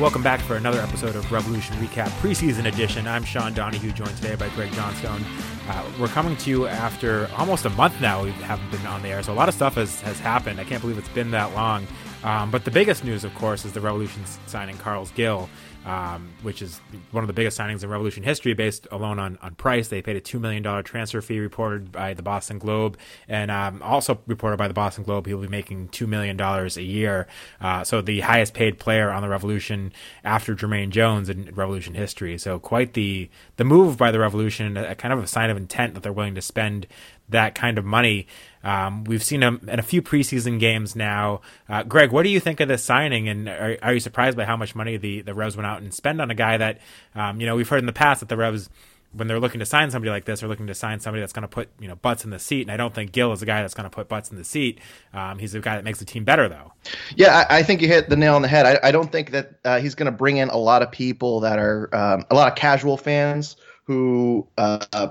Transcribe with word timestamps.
Welcome 0.00 0.22
back 0.22 0.38
for 0.38 0.54
another 0.54 0.78
episode 0.80 1.16
of 1.16 1.32
Revolution 1.32 1.74
Recap 1.78 2.06
Preseason 2.20 2.66
Edition. 2.66 3.08
I'm 3.08 3.24
Sean 3.24 3.52
Donahue, 3.52 3.90
joined 3.90 4.14
today 4.14 4.36
by 4.36 4.48
Greg 4.50 4.70
Johnstone. 4.70 5.24
Uh, 5.68 5.90
we're 5.98 6.06
coming 6.06 6.36
to 6.36 6.50
you 6.50 6.68
after 6.68 7.28
almost 7.36 7.64
a 7.64 7.70
month 7.70 8.00
now. 8.00 8.22
We 8.22 8.30
haven't 8.30 8.70
been 8.70 8.86
on 8.86 9.02
the 9.02 9.08
air, 9.08 9.24
so 9.24 9.32
a 9.32 9.34
lot 9.34 9.48
of 9.48 9.56
stuff 9.56 9.74
has, 9.74 10.00
has 10.02 10.20
happened. 10.20 10.60
I 10.60 10.64
can't 10.64 10.80
believe 10.80 10.98
it's 10.98 11.08
been 11.08 11.32
that 11.32 11.52
long. 11.52 11.84
Um, 12.24 12.50
but 12.50 12.64
the 12.64 12.70
biggest 12.70 13.04
news, 13.04 13.24
of 13.24 13.34
course, 13.34 13.64
is 13.64 13.72
the 13.72 13.80
Revolution 13.80 14.24
signing 14.46 14.76
Carles 14.78 15.10
Gil 15.12 15.48
um, 15.88 16.34
which 16.42 16.60
is 16.60 16.80
one 17.12 17.24
of 17.24 17.28
the 17.28 17.32
biggest 17.32 17.58
signings 17.58 17.82
in 17.82 17.88
Revolution 17.88 18.22
history, 18.22 18.52
based 18.52 18.86
alone 18.90 19.18
on, 19.18 19.38
on 19.40 19.54
price. 19.54 19.88
They 19.88 20.02
paid 20.02 20.16
a 20.16 20.20
$2 20.20 20.38
million 20.38 20.62
transfer 20.84 21.22
fee 21.22 21.38
reported 21.38 21.90
by 21.90 22.12
the 22.12 22.22
Boston 22.22 22.58
Globe, 22.58 22.98
and 23.26 23.50
um, 23.50 23.82
also 23.82 24.20
reported 24.26 24.58
by 24.58 24.68
the 24.68 24.74
Boston 24.74 25.02
Globe, 25.02 25.26
he'll 25.26 25.40
be 25.40 25.48
making 25.48 25.88
$2 25.88 26.06
million 26.06 26.38
a 26.38 26.68
year. 26.82 27.26
Uh, 27.60 27.84
so 27.84 28.02
the 28.02 28.20
highest 28.20 28.52
paid 28.52 28.78
player 28.78 29.10
on 29.10 29.22
the 29.22 29.28
Revolution 29.28 29.92
after 30.24 30.54
Jermaine 30.54 30.90
Jones 30.90 31.30
in 31.30 31.54
Revolution 31.54 31.94
history. 31.94 32.36
So 32.36 32.58
quite 32.58 32.92
the, 32.92 33.30
the 33.56 33.64
move 33.64 33.96
by 33.96 34.10
the 34.10 34.18
Revolution, 34.18 34.76
a, 34.76 34.90
a 34.90 34.94
kind 34.94 35.14
of 35.14 35.22
a 35.22 35.26
sign 35.26 35.48
of 35.48 35.56
intent 35.56 35.94
that 35.94 36.02
they're 36.02 36.12
willing 36.12 36.34
to 36.34 36.42
spend 36.42 36.86
that 37.30 37.54
kind 37.54 37.78
of 37.78 37.84
money. 37.84 38.26
Um, 38.64 39.04
we've 39.04 39.22
seen 39.22 39.42
him 39.42 39.66
in 39.68 39.78
a 39.78 39.82
few 39.82 40.02
preseason 40.02 40.58
games 40.58 40.96
now. 40.96 41.40
Uh, 41.68 41.82
Greg, 41.82 42.10
what 42.10 42.24
do 42.24 42.28
you 42.28 42.40
think 42.40 42.60
of 42.60 42.68
this 42.68 42.82
signing? 42.82 43.28
And 43.28 43.48
are, 43.48 43.78
are, 43.82 43.94
you 43.94 44.00
surprised 44.00 44.36
by 44.36 44.44
how 44.44 44.56
much 44.56 44.74
money 44.74 44.96
the, 44.96 45.22
the 45.22 45.34
Revs 45.34 45.56
went 45.56 45.66
out 45.66 45.80
and 45.80 45.92
spend 45.92 46.20
on 46.20 46.30
a 46.30 46.34
guy 46.34 46.56
that, 46.56 46.78
um, 47.14 47.40
you 47.40 47.46
know, 47.46 47.56
we've 47.56 47.68
heard 47.68 47.80
in 47.80 47.86
the 47.86 47.92
past 47.92 48.20
that 48.20 48.28
the 48.28 48.36
Revs, 48.36 48.68
when 49.12 49.28
they're 49.28 49.40
looking 49.40 49.60
to 49.60 49.66
sign 49.66 49.90
somebody 49.90 50.10
like 50.10 50.24
this, 50.24 50.42
are 50.42 50.48
looking 50.48 50.66
to 50.66 50.74
sign 50.74 51.00
somebody 51.00 51.20
that's 51.20 51.32
going 51.32 51.42
to 51.42 51.48
put, 51.48 51.68
you 51.80 51.88
know, 51.88 51.96
butts 51.96 52.24
in 52.24 52.30
the 52.30 52.38
seat. 52.38 52.62
And 52.62 52.70
I 52.70 52.76
don't 52.76 52.94
think 52.94 53.12
Gil 53.12 53.32
is 53.32 53.42
a 53.42 53.46
guy 53.46 53.62
that's 53.62 53.74
going 53.74 53.88
to 53.88 53.94
put 53.94 54.08
butts 54.08 54.30
in 54.30 54.36
the 54.36 54.44
seat. 54.44 54.80
Um, 55.14 55.38
he's 55.38 55.54
a 55.54 55.60
guy 55.60 55.76
that 55.76 55.84
makes 55.84 56.00
the 56.00 56.04
team 56.04 56.24
better, 56.24 56.48
though. 56.48 56.72
Yeah, 57.16 57.44
I, 57.48 57.58
I, 57.58 57.62
think 57.62 57.80
you 57.80 57.88
hit 57.88 58.10
the 58.10 58.16
nail 58.16 58.34
on 58.34 58.42
the 58.42 58.48
head. 58.48 58.66
I, 58.66 58.88
I 58.88 58.92
don't 58.92 59.10
think 59.10 59.30
that 59.30 59.52
uh, 59.64 59.80
he's 59.80 59.94
going 59.94 60.10
to 60.10 60.16
bring 60.16 60.38
in 60.38 60.48
a 60.48 60.58
lot 60.58 60.82
of 60.82 60.90
people 60.90 61.40
that 61.40 61.58
are 61.58 61.94
um, 61.94 62.24
a 62.30 62.34
lot 62.34 62.50
of 62.50 62.58
casual 62.58 62.96
fans 62.96 63.56
who 63.84 64.46
uh, 64.58 65.08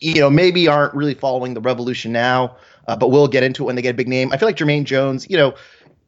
you 0.00 0.20
know, 0.20 0.30
maybe 0.30 0.68
aren't 0.68 0.94
really 0.94 1.14
following 1.14 1.54
the 1.54 1.60
revolution 1.60 2.12
now, 2.12 2.56
uh, 2.88 2.96
but 2.96 3.10
we'll 3.10 3.28
get 3.28 3.42
into 3.44 3.62
it 3.62 3.66
when 3.66 3.76
they 3.76 3.82
get 3.82 3.90
a 3.90 3.94
big 3.94 4.08
name. 4.08 4.32
I 4.32 4.36
feel 4.38 4.48
like 4.48 4.56
Jermaine 4.56 4.84
Jones, 4.84 5.28
you 5.30 5.36
know, 5.36 5.54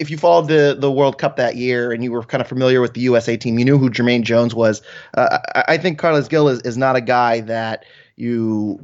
if 0.00 0.10
you 0.10 0.16
followed 0.16 0.48
the 0.48 0.76
the 0.76 0.90
World 0.90 1.18
Cup 1.18 1.36
that 1.36 1.56
year 1.56 1.92
and 1.92 2.02
you 2.02 2.10
were 2.10 2.24
kind 2.24 2.40
of 2.40 2.48
familiar 2.48 2.80
with 2.80 2.94
the 2.94 3.02
USA 3.02 3.36
team, 3.36 3.58
you 3.58 3.64
knew 3.64 3.78
who 3.78 3.90
Jermaine 3.90 4.22
Jones 4.22 4.54
was. 4.54 4.82
Uh, 5.14 5.38
I, 5.54 5.64
I, 5.68 5.78
think 5.78 5.98
Carlos 5.98 6.26
Gil 6.26 6.48
is, 6.48 6.60
is 6.62 6.78
not 6.78 6.96
a 6.96 7.02
guy 7.02 7.40
that 7.40 7.84
you 8.16 8.80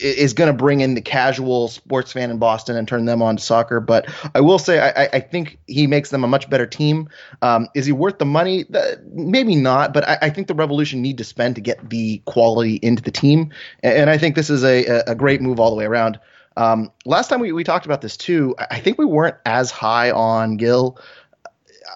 is 0.00 0.32
going 0.32 0.46
to 0.46 0.56
bring 0.56 0.80
in 0.80 0.94
the 0.94 1.00
casual 1.00 1.68
sports 1.68 2.12
fan 2.12 2.30
in 2.30 2.38
Boston 2.38 2.76
and 2.76 2.86
turn 2.86 3.04
them 3.04 3.22
on 3.22 3.36
to 3.36 3.42
soccer. 3.42 3.80
But 3.80 4.08
I 4.34 4.40
will 4.40 4.58
say, 4.58 4.80
I, 4.80 5.08
I 5.12 5.20
think 5.20 5.58
he 5.66 5.86
makes 5.86 6.10
them 6.10 6.24
a 6.24 6.28
much 6.28 6.48
better 6.48 6.66
team. 6.66 7.08
Um, 7.42 7.68
is 7.74 7.86
he 7.86 7.92
worth 7.92 8.18
the 8.18 8.24
money? 8.24 8.64
maybe 9.12 9.56
not, 9.56 9.92
but 9.92 10.08
I, 10.08 10.18
I, 10.22 10.30
think 10.30 10.46
the 10.46 10.54
Revolution 10.54 11.02
need 11.02 11.18
to 11.18 11.24
spend 11.24 11.56
to 11.56 11.60
get 11.60 11.90
the 11.90 12.22
quality 12.24 12.76
into 12.76 13.02
the 13.02 13.10
team. 13.10 13.50
And, 13.82 14.08
I 14.08 14.16
think 14.16 14.36
this 14.36 14.48
is 14.48 14.64
a, 14.64 15.02
a 15.06 15.14
great 15.14 15.40
move 15.42 15.60
all 15.60 15.70
the 15.70 15.76
way 15.76 15.84
around. 15.84 16.18
Um, 16.60 16.92
last 17.06 17.28
time 17.28 17.40
we, 17.40 17.52
we 17.52 17.64
talked 17.64 17.86
about 17.86 18.02
this 18.02 18.18
too, 18.18 18.54
I 18.58 18.80
think 18.80 18.98
we 18.98 19.06
weren't 19.06 19.36
as 19.46 19.70
high 19.70 20.10
on 20.10 20.58
Gil. 20.58 20.98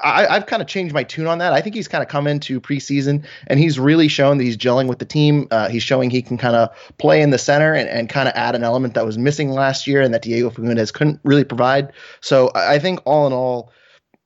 I, 0.03 0.25
have 0.33 0.47
kind 0.47 0.63
of 0.63 0.69
changed 0.69 0.95
my 0.95 1.05
tune 1.05 1.27
on 1.27 1.37
that. 1.39 1.53
I 1.53 1.61
think 1.61 1.75
he's 1.75 1.87
kind 1.87 2.03
of 2.03 2.09
come 2.09 2.27
into 2.27 2.63
preseason 2.63 3.27
and 3.47 3.61
he's 3.61 3.79
really 3.79 4.09
shown 4.09 4.39
that 4.39 4.45
he's 4.45 4.57
gelling 4.57 4.89
with 4.89 5.01
the 5.01 5.05
team. 5.05 5.49
Uh, 5.51 5.69
he's 5.69 5.83
showing 5.83 6.09
he 6.09 6.23
can 6.23 6.39
kind 6.39 6.57
of 6.57 6.71
play 6.97 7.21
in 7.21 7.29
the 7.29 7.37
center 7.37 7.75
and, 7.75 7.91
and 7.91 8.09
kind 8.09 8.27
of 8.27 8.35
add 8.37 8.55
an 8.55 8.65
element 8.65 8.95
that 8.95 9.05
was 9.05 9.19
missing 9.19 9.51
last 9.51 9.87
year 9.87 10.01
and 10.01 10.15
that 10.15 10.23
Diego 10.23 10.49
Fagundez 10.49 10.93
couldn't 10.93 11.21
really 11.25 11.45
provide. 11.45 11.93
So 12.23 12.51
I 12.55 12.79
think 12.79 13.01
all 13.05 13.27
in 13.27 13.35
all, 13.35 13.71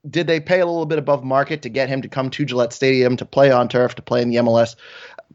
did 0.09 0.29
they 0.29 0.39
pay 0.39 0.61
a 0.61 0.67
little 0.67 0.87
bit 0.87 1.01
above 1.01 1.25
market 1.25 1.63
to 1.63 1.69
get 1.69 1.89
him 1.89 2.01
to 2.03 2.09
come 2.09 2.31
to 2.31 2.45
Gillette 2.45 2.73
Stadium 2.73 3.17
to 3.17 3.27
play 3.27 3.51
on 3.51 3.69
turf 3.69 3.97
to 3.97 4.03
play 4.03 4.23
in 4.23 4.31
the 4.31 4.37
MLS? 4.37 4.77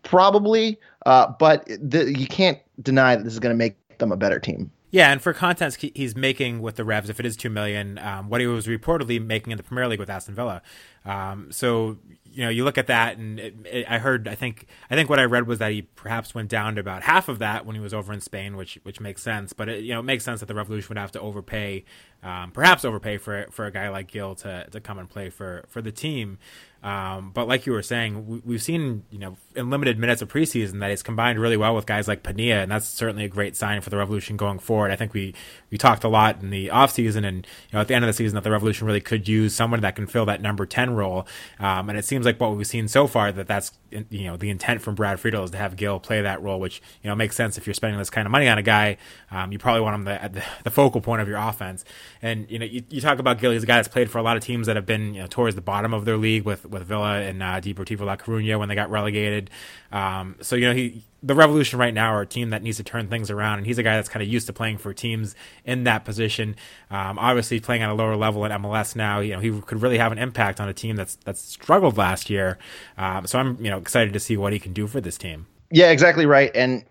Probably, 0.04 0.80
uh, 1.06 1.28
but 1.38 1.68
the, 1.68 2.18
you 2.18 2.26
can't 2.26 2.60
deny 2.82 3.18
that 3.18 3.24
this 3.24 3.34
is 3.34 3.40
going 3.40 3.54
to 3.54 3.58
make 3.58 3.76
them 3.98 4.14
a 4.14 4.18
better 4.18 4.40
team. 4.40 4.72
Yeah, 4.94 5.12
and 5.12 5.20
for 5.24 5.34
contents 5.34 5.76
he's 5.82 6.16
making 6.16 6.62
with 6.62 6.76
the 6.76 6.84
Revs, 6.84 7.10
if 7.10 7.20
it 7.20 7.26
is 7.26 7.36
two 7.36 7.50
million, 7.50 7.98
um, 7.98 8.30
what 8.30 8.42
he 8.42 8.46
was 8.46 8.68
reportedly 8.68 9.20
making 9.20 9.50
in 9.50 9.58
the 9.58 9.64
Premier 9.64 9.88
League 9.88 10.00
with 10.00 10.08
Aston 10.08 10.36
Villa. 10.36 10.62
Um, 11.04 11.52
so 11.52 11.98
you 12.26 12.44
know, 12.44 12.50
you 12.50 12.64
look 12.64 12.78
at 12.78 12.86
that, 12.88 13.18
and 13.18 13.40
it, 13.40 13.56
it, 13.66 13.86
I 13.90 13.98
heard, 13.98 14.28
I 14.28 14.36
think, 14.36 14.68
I 14.92 14.96
think 14.96 15.10
what 15.10 15.20
I 15.20 15.24
read 15.24 15.48
was 15.48 15.58
that 15.58 15.72
he 15.72 15.82
perhaps 15.82 16.36
went 16.36 16.50
down 16.50 16.76
to 16.76 16.82
about 16.82 17.02
half 17.02 17.28
of 17.28 17.40
that 17.40 17.66
when 17.66 17.76
he 17.76 17.82
was 17.82 17.92
over 17.92 18.14
in 18.14 18.22
Spain, 18.22 18.56
which 18.56 18.80
which 18.84 19.00
makes 19.00 19.24
sense. 19.24 19.52
But 19.52 19.68
it, 19.68 19.84
you 19.84 19.96
know, 19.96 20.00
it 20.00 20.04
makes 20.04 20.24
sense 20.24 20.42
that 20.42 20.46
the 20.46 20.54
Revolution 20.54 20.90
would 20.90 21.00
have 21.00 21.12
to 21.14 21.20
overpay, 21.20 21.86
um, 22.24 22.52
perhaps 22.52 22.86
overpay 22.86 23.18
for 23.18 23.48
for 23.52 23.66
a 23.66 23.72
guy 23.72 23.90
like 23.90 24.12
Gil 24.12 24.36
to 24.36 24.68
to 24.72 24.80
come 24.80 25.00
and 25.00 25.10
play 25.10 25.30
for 25.30 25.66
for 25.68 25.82
the 25.82 25.92
team. 25.92 26.38
Um, 26.84 27.32
but 27.34 27.48
like 27.48 27.66
you 27.66 27.72
were 27.72 27.82
saying, 27.82 28.42
we, 28.46 28.56
have 28.56 28.62
seen, 28.62 29.06
you 29.10 29.18
know, 29.18 29.38
in 29.56 29.70
limited 29.70 29.98
minutes 29.98 30.22
of 30.22 30.28
preseason 30.28 30.82
that 30.82 30.90
he's 30.90 31.02
combined 31.02 31.40
really 31.40 31.56
well 31.56 31.74
with 31.76 31.86
guys 31.86 32.10
like 32.10 32.24
Penilla, 32.24 32.62
and 32.62 32.70
that's 32.70 32.86
certainly 32.86 33.24
a 33.24 33.30
great 33.30 33.56
sign 33.56 33.80
for 33.80 33.90
the 33.90 33.96
Revolution 33.96 34.36
going 34.36 34.60
forward. 34.60 34.92
I 34.92 34.98
think 34.98 35.14
we, 35.14 35.34
we 35.72 35.78
talked 35.78 36.04
a 36.04 36.10
lot 36.10 36.42
in 36.42 36.50
the 36.50 36.68
offseason 36.68 37.26
and, 37.26 37.38
you 37.38 37.74
know, 37.74 37.80
at 37.80 37.88
the 37.88 37.94
end 37.94 38.04
of 38.04 38.08
the 38.08 38.14
season 38.14 38.36
that 38.36 38.44
the 38.44 38.52
Revolution 38.52 38.86
really 38.86 39.00
could 39.00 39.30
use 39.30 39.56
someone 39.56 39.80
that 39.80 39.96
can 39.96 40.08
fill 40.08 40.26
that 40.26 40.42
number 40.42 40.66
10 40.66 40.94
role. 40.94 41.26
Um, 41.58 41.88
and 41.88 41.98
it 41.98 42.04
seems 42.04 42.26
like 42.26 42.38
what 42.38 42.54
we've 42.54 42.68
seen 42.68 42.90
so 42.90 43.08
far 43.08 43.32
that 43.32 43.48
that's, 43.48 43.72
you 44.10 44.26
know, 44.26 44.36
the 44.36 44.50
intent 44.50 44.82
from 44.82 44.96
Brad 44.96 45.22
Friedel 45.22 45.46
is 45.46 45.52
to 45.52 45.58
have 45.58 45.78
Gil 45.78 46.02
play 46.02 46.22
that 46.22 46.42
role, 46.42 46.60
which, 46.60 46.82
you 47.02 47.10
know, 47.10 47.16
makes 47.16 47.38
sense 47.38 47.58
if 47.58 47.66
you're 47.66 47.74
spending 47.74 47.98
this 47.98 48.10
kind 48.10 48.28
of 48.28 48.32
money 48.32 48.50
on 48.50 48.58
a 48.58 48.64
guy. 48.64 48.98
Um, 49.32 49.54
you 49.54 49.58
probably 49.58 49.82
want 49.82 49.96
him 49.96 50.04
the, 50.04 50.30
the, 50.34 50.44
the, 50.66 50.72
focal 50.72 51.00
point 51.00 51.22
of 51.22 51.30
your 51.30 51.38
offense. 51.38 51.86
And, 52.24 52.50
you 52.50 52.58
know, 52.58 52.66
you, 52.66 52.82
you 52.90 53.02
talk 53.02 53.20
about 53.20 53.40
Gil, 53.40 53.52
he's 53.52 53.62
a 53.62 53.68
guy 53.68 53.76
that's 53.76 53.88
played 53.88 54.10
for 54.10 54.18
a 54.18 54.24
lot 54.24 54.38
of 54.38 54.44
teams 54.44 54.66
that 54.66 54.76
have 54.76 54.88
been, 54.88 55.14
you 55.14 55.22
know, 55.22 55.28
towards 55.28 55.56
the 55.56 55.62
bottom 55.62 55.94
of 55.94 56.06
their 56.06 56.18
league 56.18 56.44
with, 56.44 56.66
with 56.66 56.84
Villa 56.84 57.20
and 57.20 57.44
uh, 57.44 57.62
Deportivo 57.62 58.06
La 58.06 58.16
Coruña 58.16 58.58
when 58.58 58.70
they 58.70 58.76
got 58.76 58.90
relegated. 58.90 59.52
Um, 59.92 60.38
so 60.42 60.56
you 60.56 60.68
know 60.68 60.74
he 60.74 61.04
the 61.22 61.36
Revolution 61.36 61.80
right 61.80 61.94
now 61.94 62.14
are 62.14 62.22
a 62.22 62.28
team 62.28 62.50
that 62.50 62.64
needs 62.64 62.78
to 62.78 62.84
turn 62.84 63.08
things 63.08 63.32
around, 63.32 63.60
and 63.60 63.68
he's 63.68 63.78
a 63.78 63.84
guy 63.84 63.96
that's 63.96 64.10
kind 64.10 64.22
of 64.22 64.28
used 64.28 64.48
to 64.48 64.54
playing 64.54 64.78
for 64.78 64.94
teams 64.94 65.36
in 65.64 65.86
that 65.86 66.04
position. 66.04 66.56
Um, 66.92 67.18
obviously, 67.18 67.60
playing 67.60 67.82
at 67.82 67.90
a 67.90 67.94
lower 67.94 68.16
level 68.16 68.44
in 68.44 68.52
MLS 68.52 68.96
now, 68.96 69.20
you 69.20 69.34
know 69.34 69.40
he 69.40 69.62
could 69.62 69.82
really 69.82 70.00
have 70.00 70.12
an 70.12 70.18
impact 70.18 70.60
on 70.60 70.68
a 70.68 70.74
team 70.74 70.96
that's 70.96 71.16
that's 71.24 71.42
struggled 71.42 71.98
last 71.98 72.30
year. 72.30 72.58
Um, 72.98 73.28
so 73.28 73.40
I'm 73.40 73.64
you 73.64 73.70
know 73.70 73.78
excited 73.78 74.14
to 74.14 74.20
see 74.20 74.36
what 74.36 74.52
he 74.52 74.60
can 74.60 74.74
do 74.74 74.88
for 74.88 75.00
this 75.00 75.18
team. 75.18 75.46
Yeah, 75.72 75.92
exactly 75.92 76.26
right. 76.26 76.52
And 76.56 76.84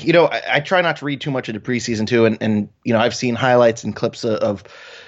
you 0.00 0.12
know 0.12 0.26
I, 0.26 0.42
I 0.54 0.60
try 0.60 0.80
not 0.80 0.96
to 0.96 1.04
read 1.04 1.20
too 1.20 1.30
much 1.30 1.48
into 1.48 1.60
preseason 1.60 2.06
too, 2.06 2.24
and 2.24 2.38
and 2.40 2.68
you 2.84 2.92
know 2.92 2.98
I've 2.98 3.14
seen 3.14 3.34
highlights 3.34 3.84
and 3.84 3.94
clips 3.94 4.24
of, 4.24 4.38
of 4.40 4.64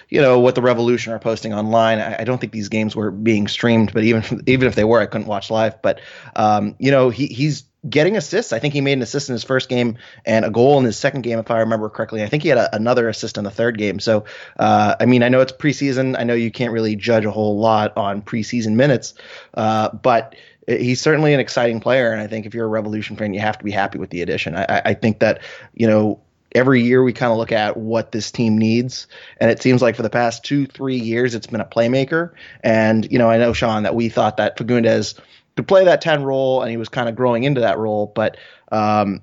you 0.08 0.20
know 0.20 0.38
what 0.38 0.54
the 0.54 0.62
Revolution 0.62 1.12
are 1.12 1.18
posting 1.18 1.52
online. 1.52 1.98
I, 1.98 2.20
I, 2.20 2.24
don't 2.24 2.38
think 2.38 2.52
these 2.52 2.68
games 2.68 2.96
were 2.96 3.10
being 3.10 3.48
streamed, 3.48 3.92
but 3.92 4.04
even 4.04 4.42
even 4.46 4.68
if 4.68 4.74
they 4.74 4.84
were, 4.84 5.00
I 5.00 5.06
couldn't 5.06 5.26
watch 5.26 5.50
live. 5.50 5.80
But 5.82 6.00
um, 6.36 6.76
you 6.78 6.90
know 6.90 7.10
he 7.10 7.26
he's 7.26 7.64
getting 7.88 8.16
assists. 8.16 8.52
I 8.52 8.58
think 8.58 8.74
he 8.74 8.80
made 8.80 8.94
an 8.94 9.02
assist 9.02 9.28
in 9.28 9.34
his 9.34 9.44
first 9.44 9.68
game 9.68 9.98
and 10.24 10.44
a 10.44 10.50
goal 10.50 10.78
in 10.78 10.84
his 10.84 10.98
second 10.98 11.22
game, 11.22 11.38
if 11.38 11.50
I 11.50 11.60
remember 11.60 11.88
correctly. 11.88 12.22
I 12.22 12.26
think 12.26 12.42
he 12.42 12.48
had 12.48 12.58
a, 12.58 12.74
another 12.74 13.08
assist 13.08 13.38
in 13.38 13.44
the 13.44 13.50
third 13.50 13.78
game. 13.78 14.00
So, 14.00 14.24
uh, 14.58 14.96
I 14.98 15.06
mean, 15.06 15.22
I 15.22 15.28
know 15.28 15.40
it's 15.40 15.52
preseason. 15.52 16.18
I 16.18 16.24
know 16.24 16.34
you 16.34 16.50
can't 16.50 16.72
really 16.72 16.96
judge 16.96 17.24
a 17.24 17.30
whole 17.30 17.58
lot 17.58 17.96
on 17.96 18.22
preseason 18.22 18.74
minutes, 18.74 19.14
uh, 19.54 19.90
but 19.90 20.34
he's 20.68 21.00
certainly 21.00 21.32
an 21.34 21.40
exciting 21.40 21.80
player. 21.80 22.12
And 22.12 22.20
I 22.20 22.26
think 22.26 22.46
if 22.46 22.54
you're 22.54 22.66
a 22.66 22.68
Revolution 22.68 23.16
fan, 23.16 23.34
you 23.34 23.40
have 23.40 23.58
to 23.58 23.64
be 23.64 23.70
happy 23.70 23.98
with 23.98 24.10
the 24.10 24.22
addition. 24.22 24.54
I, 24.54 24.82
I 24.84 24.94
think 24.94 25.20
that, 25.20 25.42
you 25.74 25.86
know, 25.86 26.20
every 26.54 26.82
year 26.82 27.02
we 27.02 27.12
kind 27.12 27.32
of 27.32 27.38
look 27.38 27.52
at 27.52 27.76
what 27.76 28.12
this 28.12 28.30
team 28.30 28.56
needs 28.56 29.06
and 29.38 29.50
it 29.50 29.60
seems 29.60 29.82
like 29.82 29.94
for 29.94 30.02
the 30.02 30.08
past 30.08 30.42
two 30.42 30.64
three 30.64 30.96
years 30.96 31.34
it's 31.34 31.46
been 31.46 31.60
a 31.60 31.64
playmaker 31.64 32.32
and 32.64 33.06
you 33.12 33.18
know 33.18 33.28
i 33.28 33.36
know 33.36 33.52
sean 33.52 33.82
that 33.82 33.94
we 33.94 34.08
thought 34.08 34.38
that 34.38 34.56
fagundez 34.56 35.20
could 35.56 35.68
play 35.68 35.84
that 35.84 36.00
10 36.00 36.22
role 36.22 36.62
and 36.62 36.70
he 36.70 36.78
was 36.78 36.88
kind 36.88 37.06
of 37.06 37.14
growing 37.14 37.44
into 37.44 37.60
that 37.60 37.76
role 37.76 38.10
but 38.14 38.38
um, 38.72 39.20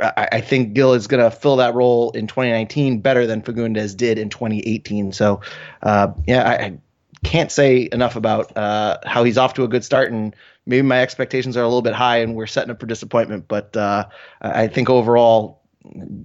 I, 0.00 0.40
think 0.40 0.72
Gil 0.72 0.94
is 0.94 1.06
going 1.06 1.22
to 1.22 1.30
fill 1.30 1.56
that 1.56 1.74
role 1.74 2.10
in 2.10 2.26
2019 2.26 3.00
better 3.00 3.26
than 3.26 3.40
Fagundez 3.40 3.96
did 3.96 4.18
in 4.18 4.30
2018. 4.30 5.12
So, 5.12 5.42
uh, 5.80 6.08
yeah, 6.26 6.42
I, 6.42 6.54
I, 6.54 6.78
can't 7.22 7.52
say 7.52 7.88
enough 7.92 8.16
about 8.16 8.56
uh, 8.56 8.98
how 9.04 9.22
he's 9.22 9.38
off 9.38 9.54
to 9.54 9.62
a 9.62 9.68
good 9.68 9.84
start, 9.84 10.10
and 10.10 10.34
maybe 10.66 10.82
my 10.82 11.00
expectations 11.02 11.56
are 11.56 11.62
a 11.62 11.66
little 11.66 11.82
bit 11.82 11.94
high, 11.94 12.18
and 12.18 12.34
we're 12.34 12.46
setting 12.46 12.70
up 12.70 12.80
for 12.80 12.86
disappointment. 12.86 13.48
But 13.48 13.76
uh, 13.76 14.06
I 14.40 14.66
think 14.68 14.90
overall, 14.90 15.62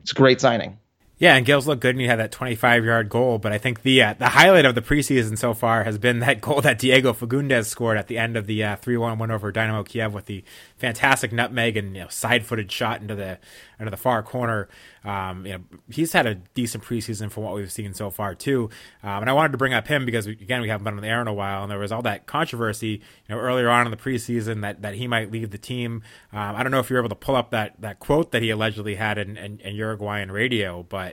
it's 0.02 0.12
a 0.12 0.16
great 0.16 0.42
signing. 0.42 0.78
Yeah, 1.20 1.36
and 1.36 1.48
Gil's 1.48 1.68
looked 1.68 1.82
good, 1.82 1.96
and 1.96 2.02
he 2.02 2.06
had 2.06 2.20
that 2.20 2.32
25 2.32 2.86
yard 2.86 3.10
goal. 3.10 3.40
But 3.40 3.52
I 3.52 3.58
think 3.58 3.82
the 3.82 4.04
uh, 4.04 4.14
the 4.14 4.30
highlight 4.30 4.66
of 4.66 4.76
the 4.76 4.84
preseason 4.84 5.38
so 5.38 5.56
far 5.56 5.84
has 5.84 5.98
been 5.98 6.20
that 6.20 6.42
goal 6.42 6.62
that 6.62 6.78
Diego 6.78 7.12
Fagundez 7.12 7.66
scored 7.66 7.98
at 7.98 8.08
the 8.08 8.20
end 8.20 8.38
of 8.38 8.46
the 8.46 8.64
three 8.82 8.98
one 8.98 9.18
win 9.18 9.32
over 9.32 9.52
Dynamo 9.52 9.84
Kiev 9.84 10.14
with 10.14 10.26
the 10.26 10.44
fantastic 10.78 11.32
nutmeg 11.32 11.76
and 11.76 11.96
you 11.96 12.04
know, 12.04 12.08
side 12.10 12.46
footed 12.46 12.72
shot 12.72 13.02
into 13.02 13.16
the 13.16 13.40
into 13.80 13.90
the 13.90 13.98
far 13.98 14.22
corner. 14.22 14.70
Um, 15.04 15.46
you 15.46 15.54
know, 15.54 15.60
he's 15.90 16.12
had 16.14 16.26
a 16.26 16.36
decent 16.36 16.84
preseason 16.84 17.32
from 17.32 17.44
what 17.44 17.56
we've 17.56 17.72
seen 17.72 17.94
so 17.94 18.10
far 18.10 18.36
too. 18.36 18.70
Um, 19.02 19.22
and 19.22 19.30
I 19.30 19.34
wanted 19.34 19.54
to 19.54 19.58
bring 19.58 19.74
up 19.74 19.88
him 19.88 20.06
because 20.06 20.28
again 20.28 20.62
we 20.62 20.70
haven't 20.70 20.84
been 20.84 20.96
on 20.96 21.02
the 21.02 21.08
air 21.08 21.22
in 21.22 21.28
a 21.28 21.34
while, 21.34 21.64
and 21.64 21.72
there 21.72 21.80
was 21.80 21.92
all 21.92 22.02
that 22.04 22.28
controversy, 22.28 22.88
you 22.88 23.00
know, 23.30 23.38
earlier 23.38 23.70
on 23.70 23.88
in 23.88 23.92
the 23.92 23.98
preseason 23.98 24.62
that, 24.62 24.82
that 24.82 24.96
he 24.96 25.08
might 25.08 25.32
leave 25.32 25.50
the 25.52 25.58
team. 25.58 26.04
Um, 26.34 26.56
I 26.56 26.64
don't 26.64 26.72
know 26.72 26.80
if 26.80 26.90
you're 26.90 27.00
able 27.00 27.10
to 27.10 27.16
pull 27.16 27.36
up 27.36 27.52
that 27.52 27.80
that 27.80 28.00
quote 28.00 28.32
that 28.34 28.42
he 28.42 28.50
allegedly 28.50 28.96
had 28.96 29.18
in, 29.18 29.38
in, 29.38 29.60
in 29.62 29.76
Uruguayan 29.76 30.32
radio, 30.32 30.84
but 30.84 31.07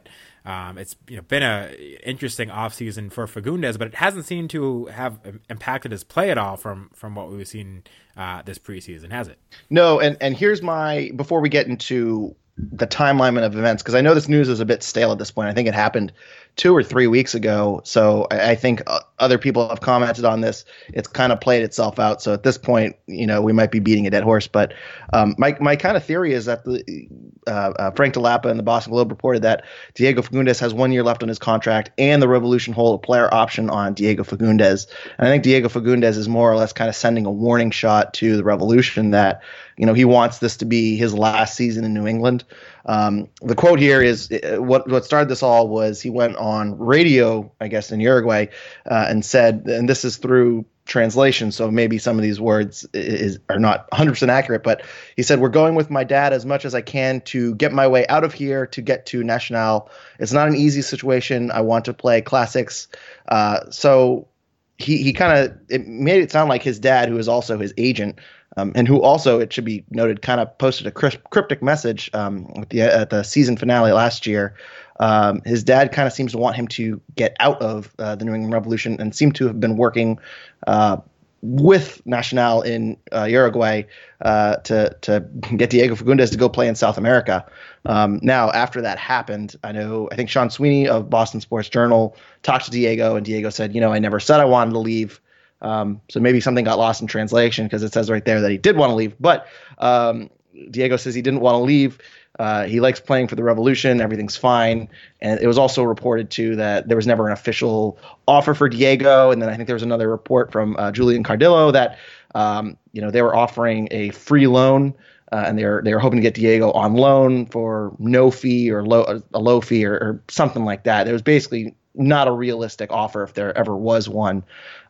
um, 0.45 0.79
it's 0.79 0.97
you 1.09 1.17
know 1.17 1.23
been 1.23 1.43
a 1.43 1.73
interesting 2.05 2.49
offseason 2.49 3.11
for 3.11 3.27
Fagundez, 3.27 3.79
but 3.79 3.89
it 3.89 3.95
hasn't 3.95 4.27
seemed 4.27 4.51
to 4.51 4.87
have 4.87 5.19
impacted 5.49 5.93
his 5.93 6.05
play 6.05 6.31
at 6.31 6.39
all 6.39 6.57
from 6.57 6.91
from 6.95 7.15
what 7.15 7.31
we've 7.31 7.49
seen 7.49 7.85
uh, 8.17 8.43
this 8.43 8.59
preseason, 8.59 9.11
has 9.11 9.29
it? 9.29 9.39
No, 9.71 10.01
and 10.01 10.17
and 10.21 10.37
here's 10.37 10.63
my 10.63 11.11
before 11.17 11.41
we 11.41 11.49
get 11.49 11.67
into 11.67 12.37
the 12.57 12.87
timeline 12.87 13.43
of 13.43 13.57
events 13.57 13.83
because 13.83 13.95
I 13.95 14.01
know 14.01 14.15
this 14.15 14.29
news 14.29 14.49
is 14.49 14.61
a 14.61 14.65
bit 14.65 14.83
stale 14.83 15.11
at 15.13 15.19
this 15.19 15.31
point. 15.31 15.49
I 15.49 15.55
think 15.55 15.67
it 15.67 15.75
happened 15.75 16.13
two 16.57 16.75
or 16.75 16.83
three 16.83 17.07
weeks 17.07 17.35
ago. 17.35 17.81
So 17.85 18.27
I, 18.31 18.51
I 18.51 18.55
think 18.55 18.83
uh, 18.87 19.01
other 19.19 19.39
people 19.39 19.69
have 19.69 19.81
commented 19.81 20.25
on 20.25 20.41
this. 20.41 20.65
It's 20.89 21.09
kind 21.09 21.33
of 21.33 21.41
played 21.41 21.63
itself 21.63 21.99
out. 21.99 22.23
So 22.23 22.33
at 22.33 22.43
this 22.43 22.59
point, 22.59 22.97
you 23.07 23.27
know, 23.27 23.43
we 23.43 23.53
might 23.53 23.71
be 23.73 23.81
beating 23.81 24.07
a 24.07 24.11
dead 24.11 24.23
horse. 24.23 24.47
But 24.47 24.73
um, 25.13 25.35
my 25.39 25.57
my 25.61 25.77
kind 25.77 25.97
of 25.97 26.05
theory 26.05 26.33
is 26.33 26.45
that 26.45 26.65
the 26.65 27.09
uh, 27.47 27.51
uh, 27.51 27.91
Frank 27.93 28.15
Dell'Apa 28.15 28.47
and 28.47 28.59
the 28.59 28.63
Boston 28.63 28.93
Globe 28.93 29.11
reported 29.11 29.43
that 29.43 29.65
Diego 29.95 30.23
Fagundez 30.23 30.61
has 30.61 30.73
one 30.73 30.93
year 30.93 31.03
left 31.03 31.23
on 31.23 31.29
his 31.29 31.39
contract, 31.39 31.91
and 31.99 32.23
the 32.23 32.29
Revolution 32.29 32.73
hold 32.73 33.01
a 33.01 33.05
player 33.05 33.33
option 33.33 33.69
on 33.69 33.95
Diego 33.95 34.23
Fagundez. 34.23 34.87
And 35.19 35.27
I 35.27 35.31
think 35.31 35.43
Diego 35.43 35.69
Fagundez 35.69 36.17
is 36.17 36.29
more 36.29 36.51
or 36.51 36.57
less 36.57 36.73
kind 36.73 36.89
of 36.89 36.97
sending 36.97 37.27
a 37.27 37.31
warning 37.31 37.71
shot 37.71 38.15
to 38.15 38.37
the 38.37 38.45
Revolution 38.45 39.11
that 39.11 39.43
you 39.77 39.87
know 39.87 39.95
he 39.95 40.05
wants 40.05 40.39
this 40.39 40.57
to 40.59 40.65
be 40.65 40.97
his 40.97 41.15
last 41.15 41.57
season 41.57 41.85
in 41.85 41.95
New 41.95 42.07
England. 42.07 42.45
Um, 42.87 43.29
the 43.41 43.55
quote 43.55 43.79
here 43.79 44.03
is 44.03 44.31
uh, 44.31 44.57
what 44.63 44.89
what 44.89 45.05
started 45.05 45.29
this 45.29 45.43
all 45.43 45.69
was 45.69 46.01
he 46.01 46.11
went 46.11 46.37
on 46.37 46.79
radio, 46.79 47.51
I 47.61 47.69
guess, 47.69 47.91
in 47.91 48.01
Uruguay, 48.01 48.47
uh, 48.91 49.07
and 49.09 49.25
said, 49.25 49.65
and 49.67 49.89
this 49.89 50.05
is 50.05 50.17
through 50.17 50.67
translation, 50.87 51.51
so 51.51 51.71
maybe 51.71 51.99
some 51.99 52.19
of 52.19 52.23
these 52.23 52.41
words 52.41 52.87
is, 52.93 53.39
are 53.49 53.59
not 53.59 53.91
100% 53.91 54.29
accurate, 54.29 54.63
but 54.63 54.83
he 55.17 55.23
said, 55.23 55.41
We're 55.41 55.49
going 55.49 55.75
with 55.75 55.91
my 55.91 56.05
dad 56.05 56.33
as 56.33 56.45
much 56.45 56.65
as 56.65 56.75
I 56.75 56.83
can 56.83 57.21
to 57.23 57.55
get 57.55 57.73
my 57.73 57.87
way 57.87 58.07
out 58.09 58.25
of 58.25 58.35
here 58.35 58.67
to 58.67 58.83
get 58.83 59.07
to 59.07 59.25
Nacional. 59.25 59.91
It's 60.19 60.33
not 60.33 60.49
an 60.49 60.57
easy 60.57 60.83
situation. 60.83 61.51
I 61.51 61.63
want 61.63 61.85
to 61.87 61.95
play 61.95 62.21
classics. 62.21 62.89
Uh, 63.29 63.71
so 63.71 64.29
he, 64.77 64.99
he 65.03 65.13
kind 65.13 65.39
of 65.39 65.57
it 65.69 65.87
made 65.87 66.23
it 66.23 66.31
sound 66.31 66.49
like 66.49 66.63
his 66.63 66.79
dad, 66.79 67.09
who 67.09 67.17
is 67.17 67.29
also 67.29 67.59
his 67.59 67.73
agent, 67.77 68.19
um, 68.57 68.73
and 68.75 68.87
who 68.87 69.03
also, 69.03 69.41
it 69.41 69.53
should 69.53 69.65
be 69.65 69.85
noted, 69.91 70.23
kind 70.23 70.41
of 70.41 70.57
posted 70.59 70.87
a 70.87 70.91
cryptic 70.91 71.63
message 71.63 72.11
um, 72.15 72.53
at, 72.57 72.71
the, 72.71 72.81
at 72.83 73.11
the 73.11 73.23
season 73.23 73.57
finale 73.57 73.93
last 73.93 74.27
year. 74.27 74.55
Um, 75.01 75.43
his 75.45 75.65
dad 75.65 75.93
kind 75.93 76.07
of 76.07 76.13
seems 76.13 76.33
to 76.33 76.39
want 76.39 76.57
him 76.57 76.69
to 76.69 77.01
get 77.17 77.37
out 77.41 77.61
of 77.61 77.93
uh, 77.99 78.15
the 78.15 78.25
New 78.25 78.35
England 78.35 78.55
Revolution 78.55 79.01
and 79.01 79.15
seem 79.15 79.33
to 79.33 79.47
have 79.47 79.59
been 79.59 79.77
working 79.77 80.19
uh, 80.67 80.99
with 81.45 82.01
Nacional 82.07 82.63
in 82.63 82.97
uh, 83.13 83.25
Uruguay 83.25 83.83
uh, 84.23 84.57
to 84.57 84.97
to 85.03 85.21
get 85.57 85.69
Diego 85.69 85.95
Fagundez 85.95 86.31
to 86.31 86.39
go 86.39 86.49
play 86.49 86.67
in 86.67 86.75
South 86.75 86.97
America. 86.97 87.45
Um, 87.85 88.19
now, 88.23 88.51
after 88.53 88.81
that 88.81 88.99
happened, 88.99 89.55
I 89.63 89.73
know 89.73 90.09
I 90.11 90.17
think 90.17 90.31
Sean 90.31 90.49
Sweeney 90.49 90.89
of 90.89 91.11
Boston 91.11 91.43
Sports 91.43 91.69
Journal 91.69 92.17
talked 92.43 92.65
to 92.65 92.71
Diego, 92.71 93.17
and 93.17 93.27
Diego 93.27 93.51
said, 93.51 93.75
"You 93.75 93.81
know, 93.81 93.93
I 93.93 93.99
never 93.99 94.21
said 94.21 94.41
I 94.41 94.47
wanted 94.47 94.73
to 94.73 94.79
leave." 94.79 95.21
Um, 95.65 96.03
so 96.11 96.21
maybe 96.21 96.41
something 96.41 96.65
got 96.65 96.79
lost 96.79 97.01
in 97.01 97.07
translation 97.07 97.65
because 97.65 97.83
it 97.83 97.93
says 97.93 98.11
right 98.11 98.25
there 98.25 98.43
that 98.43 98.51
he 98.51 98.59
did 98.59 98.77
want 98.77 98.91
to 98.91 98.95
leave. 98.95 99.15
But 99.19 99.47
um, 99.79 100.29
Diego 100.71 100.97
says 100.97 101.15
he 101.15 101.23
didn't 101.23 101.41
want 101.41 101.55
to 101.55 101.59
leave. 101.59 101.99
Uh, 102.39 102.65
he 102.65 102.81
likes 102.81 103.01
playing 103.01 103.29
for 103.29 103.37
the 103.37 103.43
Revolution. 103.43 104.01
Everything's 104.01 104.37
fine. 104.37 104.89
And 105.23 105.41
it 105.41 105.47
was 105.47 105.57
also 105.57 105.83
reported 105.83 106.31
too 106.31 106.57
that 106.57 106.87
there 106.87 106.97
was 106.97 107.07
never 107.07 107.27
an 107.27 107.33
official 107.33 107.99
offer 108.29 108.55
for 108.55 108.69
Diego. 108.69 109.31
And 109.31 109.41
then 109.41 109.49
I 109.49 109.57
think 109.57 109.67
there 109.67 109.77
was 109.77 109.83
another 109.83 110.09
report 110.09 110.53
from 110.53 110.77
uh, 110.77 110.93
Julian 110.93 111.25
Cardillo 111.25 111.73
that 111.73 111.99
um, 112.35 112.77
you 112.93 113.01
know 113.01 113.11
they 113.11 113.23
were 113.23 113.35
offering 113.35 113.89
a 113.91 114.11
free 114.11 114.47
loan. 114.47 114.95
Uh, 115.33 115.45
and 115.47 115.59
they're 115.59 115.81
they're 115.83 115.99
hoping 115.99 116.19
to 116.19 116.23
get 116.23 116.35
Diego 116.35 116.71
on 116.73 116.95
loan 116.95 117.47
for 117.47 117.97
no 117.99 118.31
fee 118.31 118.71
or 118.71 118.85
low 118.85 119.21
a 119.33 119.39
low 119.39 119.61
fee 119.61 119.85
or, 119.85 119.95
or 119.95 120.23
something 120.29 120.65
like 120.65 120.85
that. 120.85 121.09
It 121.09 121.13
was 121.13 121.23
basically 121.23 121.75
not 121.95 122.29
a 122.29 122.33
realistic 122.33 122.91
offer 122.91 123.23
if 123.23 123.35
there 123.35 123.57
ever 123.57 123.77
was 123.77 124.09
one. 124.09 124.45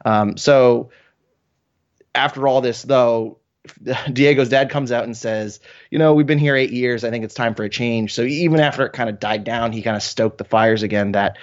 Um, 0.05 0.37
so 0.37 0.91
after 2.15 2.47
all 2.49 2.61
this, 2.61 2.83
though, 2.83 3.39
Diego's 4.13 4.49
dad 4.49 4.71
comes 4.71 4.93
out 4.93 5.05
and 5.05 5.17
says, 5.17 5.61
you 5.91 5.99
know, 5.99 6.15
we've 6.15 6.27
been 6.27 6.39
here 6.39 6.57
eight 6.57 6.73
years. 6.73 7.05
I 7.05 7.11
think 7.11 7.25
it's 7.25 7.35
time 7.35 7.55
for 7.55 7.65
a 7.65 7.71
change. 7.71 8.15
So 8.15 8.23
even 8.23 8.61
after 8.61 8.85
it 8.85 8.93
kind 8.93 9.09
of 9.09 9.19
died 9.19 9.45
down, 9.45 9.73
he 9.73 9.83
kind 9.83 9.97
of 9.97 10.03
stoked 10.03 10.39
the 10.39 10.45
fires 10.45 10.83
again 10.83 11.13
that, 11.13 11.37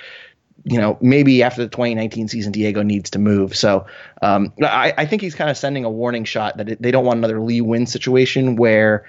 you 0.64 0.78
know, 0.78 0.98
maybe 1.02 1.42
after 1.42 1.64
the 1.64 1.70
2019 1.70 2.28
season, 2.28 2.52
Diego 2.52 2.84
needs 2.84 3.10
to 3.12 3.20
move. 3.20 3.56
So 3.56 3.88
um, 4.22 4.54
I, 4.62 4.94
I, 4.96 5.06
think 5.08 5.24
he's 5.24 5.34
kind 5.34 5.50
of 5.50 5.58
sending 5.58 5.86
a 5.86 5.90
warning 5.90 6.24
shot 6.24 6.58
that 6.58 6.80
they 6.80 6.92
don't 6.92 7.06
want 7.06 7.18
another 7.18 7.42
Lee 7.42 7.62
Nguyen 7.62 7.88
situation 7.88 8.56
where, 8.56 9.08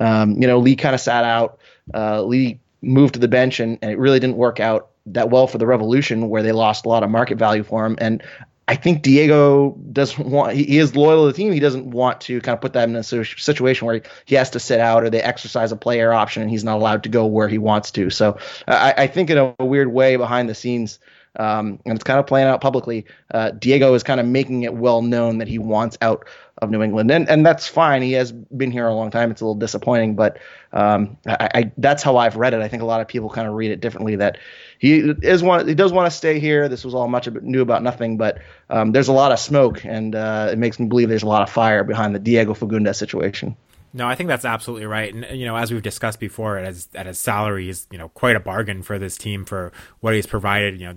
um, 0.00 0.40
you 0.40 0.46
know, 0.46 0.58
Lee 0.58 0.76
kind 0.76 0.94
of 0.94 1.00
sat 1.02 1.24
out. 1.24 1.58
Uh, 1.92 2.22
Lee 2.22 2.58
moved 2.80 3.14
to 3.14 3.20
the 3.20 3.28
bench 3.28 3.60
and, 3.60 3.78
and 3.82 3.90
it 3.90 3.98
really 3.98 4.18
didn't 4.18 4.36
work 4.36 4.60
out 4.60 4.90
that 5.06 5.30
well 5.30 5.46
for 5.46 5.58
the 5.58 5.66
Revolution, 5.66 6.28
where 6.28 6.42
they 6.42 6.52
lost 6.52 6.86
a 6.86 6.88
lot 6.88 7.02
of 7.02 7.10
market 7.10 7.38
value 7.38 7.62
for 7.62 7.84
him. 7.84 7.96
And 8.00 8.22
I 8.66 8.76
think 8.76 9.02
Diego 9.02 9.76
doesn't 9.92 10.26
want. 10.26 10.54
He, 10.54 10.78
is 10.78 10.96
loyal 10.96 11.26
to 11.26 11.32
the 11.32 11.36
team. 11.36 11.52
He 11.52 11.60
doesn't 11.60 11.90
want 11.90 12.22
to 12.22 12.40
kind 12.40 12.54
of 12.54 12.62
put 12.62 12.72
them 12.72 12.90
in 12.90 12.96
a 12.96 13.02
situation 13.02 13.86
where 13.86 14.00
he 14.24 14.34
has 14.36 14.48
to 14.50 14.60
sit 14.60 14.80
out 14.80 15.04
or 15.04 15.10
they 15.10 15.20
exercise 15.20 15.70
a 15.70 15.76
player 15.76 16.12
option 16.12 16.42
and 16.42 16.50
he's 16.50 16.64
not 16.64 16.76
allowed 16.76 17.02
to 17.02 17.10
go 17.10 17.26
where 17.26 17.48
he 17.48 17.58
wants 17.58 17.90
to. 17.92 18.08
So 18.08 18.38
I, 18.66 18.94
I 18.96 19.06
think 19.06 19.28
in 19.28 19.36
a 19.36 19.64
weird 19.64 19.92
way 19.92 20.16
behind 20.16 20.48
the 20.48 20.54
scenes, 20.54 20.98
um, 21.36 21.80
and 21.84 21.94
it's 21.94 22.04
kind 22.04 22.18
of 22.18 22.26
playing 22.26 22.46
out 22.46 22.60
publicly. 22.60 23.04
Uh, 23.32 23.50
Diego 23.50 23.92
is 23.94 24.02
kind 24.02 24.20
of 24.20 24.26
making 24.26 24.62
it 24.62 24.74
well 24.74 25.02
known 25.02 25.38
that 25.38 25.48
he 25.48 25.58
wants 25.58 25.98
out 26.00 26.26
of 26.58 26.70
New 26.70 26.82
England, 26.82 27.10
and 27.10 27.28
and 27.28 27.44
that's 27.44 27.66
fine. 27.66 28.02
He 28.02 28.12
has 28.12 28.32
been 28.32 28.70
here 28.70 28.86
a 28.86 28.94
long 28.94 29.10
time. 29.10 29.30
It's 29.30 29.40
a 29.40 29.44
little 29.44 29.56
disappointing, 29.56 30.14
but 30.14 30.38
um, 30.72 31.18
I, 31.26 31.50
I, 31.54 31.72
that's 31.76 32.02
how 32.02 32.16
I've 32.16 32.36
read 32.36 32.54
it. 32.54 32.60
I 32.60 32.68
think 32.68 32.82
a 32.82 32.86
lot 32.86 33.00
of 33.00 33.08
people 33.08 33.28
kind 33.28 33.48
of 33.48 33.54
read 33.54 33.72
it 33.72 33.80
differently. 33.80 34.16
That 34.16 34.38
he 34.78 34.98
is 34.98 35.42
one. 35.42 35.66
He 35.66 35.74
does 35.74 35.92
want 35.92 36.10
to 36.10 36.16
stay 36.16 36.38
here. 36.38 36.68
This 36.68 36.84
was 36.84 36.94
all 36.94 37.08
much 37.08 37.28
new 37.28 37.62
about 37.62 37.82
nothing, 37.82 38.16
but 38.16 38.38
um, 38.70 38.92
there's 38.92 39.08
a 39.08 39.12
lot 39.12 39.32
of 39.32 39.38
smoke, 39.38 39.84
and 39.84 40.14
uh, 40.14 40.48
it 40.52 40.58
makes 40.58 40.78
me 40.78 40.86
believe 40.86 41.08
there's 41.08 41.22
a 41.22 41.28
lot 41.28 41.42
of 41.42 41.50
fire 41.50 41.84
behind 41.84 42.14
the 42.14 42.18
Diego 42.18 42.54
Fagundez 42.54 42.96
situation. 42.96 43.56
No, 43.92 44.08
I 44.08 44.16
think 44.16 44.28
that's 44.28 44.44
absolutely 44.44 44.86
right. 44.86 45.14
And 45.14 45.38
you 45.38 45.46
know, 45.46 45.56
as 45.56 45.72
we've 45.72 45.82
discussed 45.82 46.18
before, 46.18 46.58
at 46.58 46.66
his 46.66 46.88
at 46.94 47.06
his 47.06 47.18
salary 47.18 47.68
is 47.68 47.86
you 47.90 47.98
know 47.98 48.08
quite 48.10 48.36
a 48.36 48.40
bargain 48.40 48.82
for 48.82 48.98
this 48.98 49.16
team 49.16 49.44
for 49.44 49.72
what 50.00 50.14
he's 50.14 50.26
provided. 50.26 50.80
You 50.80 50.86
know. 50.88 50.96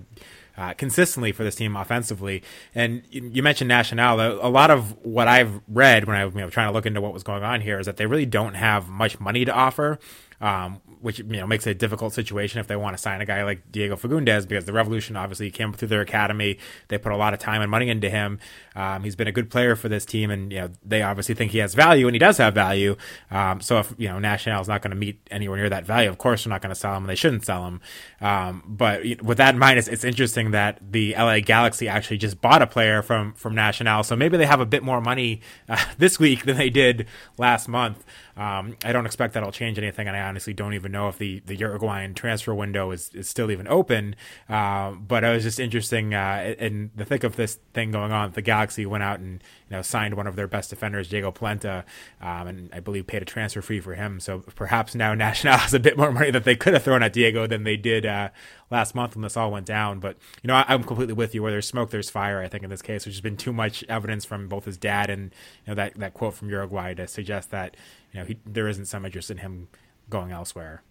Uh, 0.56 0.74
consistently 0.74 1.30
for 1.30 1.44
this 1.44 1.54
team 1.54 1.76
offensively. 1.76 2.42
And 2.74 3.04
you, 3.12 3.30
you 3.32 3.42
mentioned 3.44 3.68
Nacional. 3.68 4.44
A 4.44 4.50
lot 4.50 4.72
of 4.72 4.96
what 5.04 5.28
I've 5.28 5.60
read 5.68 6.08
when 6.08 6.16
I 6.16 6.24
was 6.24 6.34
you 6.34 6.40
know, 6.40 6.50
trying 6.50 6.66
to 6.66 6.72
look 6.72 6.84
into 6.84 7.00
what 7.00 7.12
was 7.12 7.22
going 7.22 7.44
on 7.44 7.60
here 7.60 7.78
is 7.78 7.86
that 7.86 7.96
they 7.96 8.06
really 8.06 8.26
don't 8.26 8.54
have 8.54 8.88
much 8.88 9.20
money 9.20 9.44
to 9.44 9.52
offer 9.52 10.00
um, 10.40 10.80
which 11.00 11.18
you 11.18 11.24
know 11.24 11.46
makes 11.46 11.66
it 11.66 11.70
a 11.70 11.74
difficult 11.74 12.12
situation 12.12 12.60
if 12.60 12.66
they 12.66 12.76
want 12.76 12.96
to 12.96 13.02
sign 13.02 13.20
a 13.20 13.26
guy 13.26 13.44
like 13.44 13.70
Diego 13.70 13.96
Fagundez 13.96 14.46
because 14.46 14.64
the 14.64 14.72
Revolution 14.72 15.16
obviously 15.16 15.50
came 15.50 15.72
through 15.72 15.88
their 15.88 16.00
academy. 16.00 16.58
They 16.88 16.98
put 16.98 17.12
a 17.12 17.16
lot 17.16 17.34
of 17.34 17.40
time 17.40 17.62
and 17.62 17.70
money 17.70 17.88
into 17.88 18.10
him. 18.10 18.38
Um, 18.74 19.04
he's 19.04 19.16
been 19.16 19.28
a 19.28 19.32
good 19.32 19.50
player 19.50 19.76
for 19.76 19.88
this 19.88 20.04
team, 20.04 20.30
and 20.30 20.52
you 20.52 20.60
know 20.60 20.70
they 20.84 21.02
obviously 21.02 21.34
think 21.34 21.52
he 21.52 21.58
has 21.58 21.74
value, 21.74 22.06
and 22.06 22.14
he 22.14 22.18
does 22.18 22.38
have 22.38 22.54
value. 22.54 22.96
Um, 23.30 23.60
so 23.60 23.78
if 23.78 23.94
you 23.98 24.08
know 24.08 24.18
Nacional 24.18 24.60
is 24.60 24.68
not 24.68 24.82
going 24.82 24.90
to 24.90 24.96
meet 24.96 25.20
anywhere 25.30 25.58
near 25.58 25.70
that 25.70 25.86
value, 25.86 26.08
of 26.08 26.18
course 26.18 26.44
they're 26.44 26.50
not 26.50 26.62
going 26.62 26.74
to 26.74 26.80
sell 26.80 26.94
him, 26.96 27.04
and 27.04 27.10
they 27.10 27.16
shouldn't 27.16 27.44
sell 27.44 27.66
him. 27.66 27.80
Um, 28.20 28.62
but 28.66 29.02
with 29.22 29.38
that 29.38 29.54
in 29.54 29.58
mind, 29.58 29.78
it's, 29.78 29.88
it's 29.88 30.04
interesting 30.04 30.52
that 30.52 30.78
the 30.92 31.14
LA 31.14 31.40
Galaxy 31.40 31.88
actually 31.88 32.18
just 32.18 32.40
bought 32.40 32.62
a 32.62 32.66
player 32.66 33.02
from 33.02 33.34
from 33.34 33.54
Nacional, 33.54 34.02
so 34.02 34.16
maybe 34.16 34.36
they 34.36 34.46
have 34.46 34.60
a 34.60 34.66
bit 34.66 34.82
more 34.82 35.00
money 35.00 35.40
uh, 35.68 35.82
this 35.98 36.18
week 36.18 36.44
than 36.44 36.56
they 36.56 36.70
did 36.70 37.06
last 37.36 37.68
month. 37.68 38.04
Um, 38.38 38.76
I 38.84 38.92
don't 38.92 39.04
expect 39.04 39.34
that'll 39.34 39.50
change 39.50 39.78
anything, 39.78 40.06
and 40.06 40.16
I 40.16 40.20
honestly 40.20 40.54
don't 40.54 40.74
even 40.74 40.92
know 40.92 41.08
if 41.08 41.18
the, 41.18 41.40
the 41.44 41.56
Uruguayan 41.56 42.14
transfer 42.14 42.54
window 42.54 42.92
is, 42.92 43.10
is 43.12 43.28
still 43.28 43.50
even 43.50 43.66
open. 43.66 44.14
Uh, 44.48 44.92
but 44.92 45.24
it 45.24 45.28
was 45.30 45.42
just 45.42 45.58
interesting 45.58 46.14
uh, 46.14 46.54
in 46.58 46.92
the 46.94 47.04
thick 47.04 47.24
of 47.24 47.34
this 47.34 47.58
thing 47.74 47.90
going 47.90 48.12
on. 48.12 48.30
The 48.30 48.42
Galaxy 48.42 48.86
went 48.86 49.02
out 49.02 49.18
and 49.18 49.42
you 49.70 49.76
know 49.76 49.82
signed 49.82 50.14
one 50.14 50.26
of 50.26 50.36
their 50.36 50.46
best 50.46 50.70
defenders, 50.70 51.08
Diego 51.08 51.30
Polenta, 51.30 51.84
um, 52.20 52.46
and 52.46 52.70
I 52.72 52.80
believe 52.80 53.06
paid 53.06 53.22
a 53.22 53.24
transfer 53.24 53.62
fee 53.62 53.80
for 53.80 53.94
him. 53.94 54.20
So 54.20 54.40
perhaps 54.54 54.94
now 54.94 55.14
Nacional 55.28 55.58
has 55.58 55.74
a 55.74 55.80
bit 55.80 55.96
more 55.96 56.12
money 56.12 56.30
that 56.30 56.44
they 56.44 56.56
could 56.56 56.74
have 56.74 56.82
thrown 56.82 57.02
at 57.02 57.12
Diego 57.12 57.46
than 57.46 57.64
they 57.64 57.76
did 57.76 58.06
uh, 58.06 58.30
last 58.70 58.94
month 58.94 59.14
when 59.14 59.22
this 59.22 59.36
all 59.36 59.50
went 59.50 59.66
down. 59.66 60.00
But 60.00 60.16
you 60.42 60.48
know, 60.48 60.54
I, 60.54 60.74
am 60.74 60.84
completely 60.84 61.14
with 61.14 61.34
you. 61.34 61.42
Where 61.42 61.52
there's 61.52 61.68
smoke, 61.68 61.90
there's 61.90 62.10
fire. 62.10 62.40
I 62.40 62.48
think 62.48 62.64
in 62.64 62.70
this 62.70 62.82
case, 62.82 63.04
there's 63.04 63.20
been 63.20 63.36
too 63.36 63.52
much 63.52 63.84
evidence 63.88 64.24
from 64.24 64.48
both 64.48 64.64
his 64.64 64.76
dad 64.76 65.10
and 65.10 65.34
you 65.66 65.70
know 65.70 65.74
that 65.74 65.94
that 65.94 66.14
quote 66.14 66.34
from 66.34 66.50
Uruguay 66.50 66.94
to 66.94 67.06
suggest 67.06 67.50
that 67.50 67.76
you 68.12 68.20
know, 68.20 68.26
he, 68.26 68.38
there 68.46 68.68
isn't 68.68 68.86
some 68.86 69.04
interest 69.04 69.30
in 69.30 69.38
him 69.38 69.68
going 70.08 70.32
elsewhere. 70.32 70.82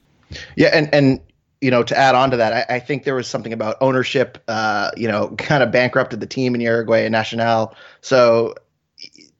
Yeah, 0.55 0.69
and 0.73 0.93
and 0.93 1.21
you 1.61 1.71
know, 1.71 1.83
to 1.83 1.97
add 1.97 2.15
on 2.15 2.31
to 2.31 2.37
that, 2.37 2.69
I, 2.69 2.75
I 2.75 2.79
think 2.79 3.03
there 3.03 3.15
was 3.15 3.27
something 3.27 3.53
about 3.53 3.77
ownership, 3.81 4.43
uh, 4.47 4.91
you 4.95 5.07
know, 5.07 5.29
kind 5.37 5.63
of 5.63 5.71
bankrupted 5.71 6.19
the 6.19 6.27
team 6.27 6.53
in 6.53 6.61
Uruguay 6.61 7.03
and 7.03 7.11
Nacional. 7.11 7.75
So 8.01 8.55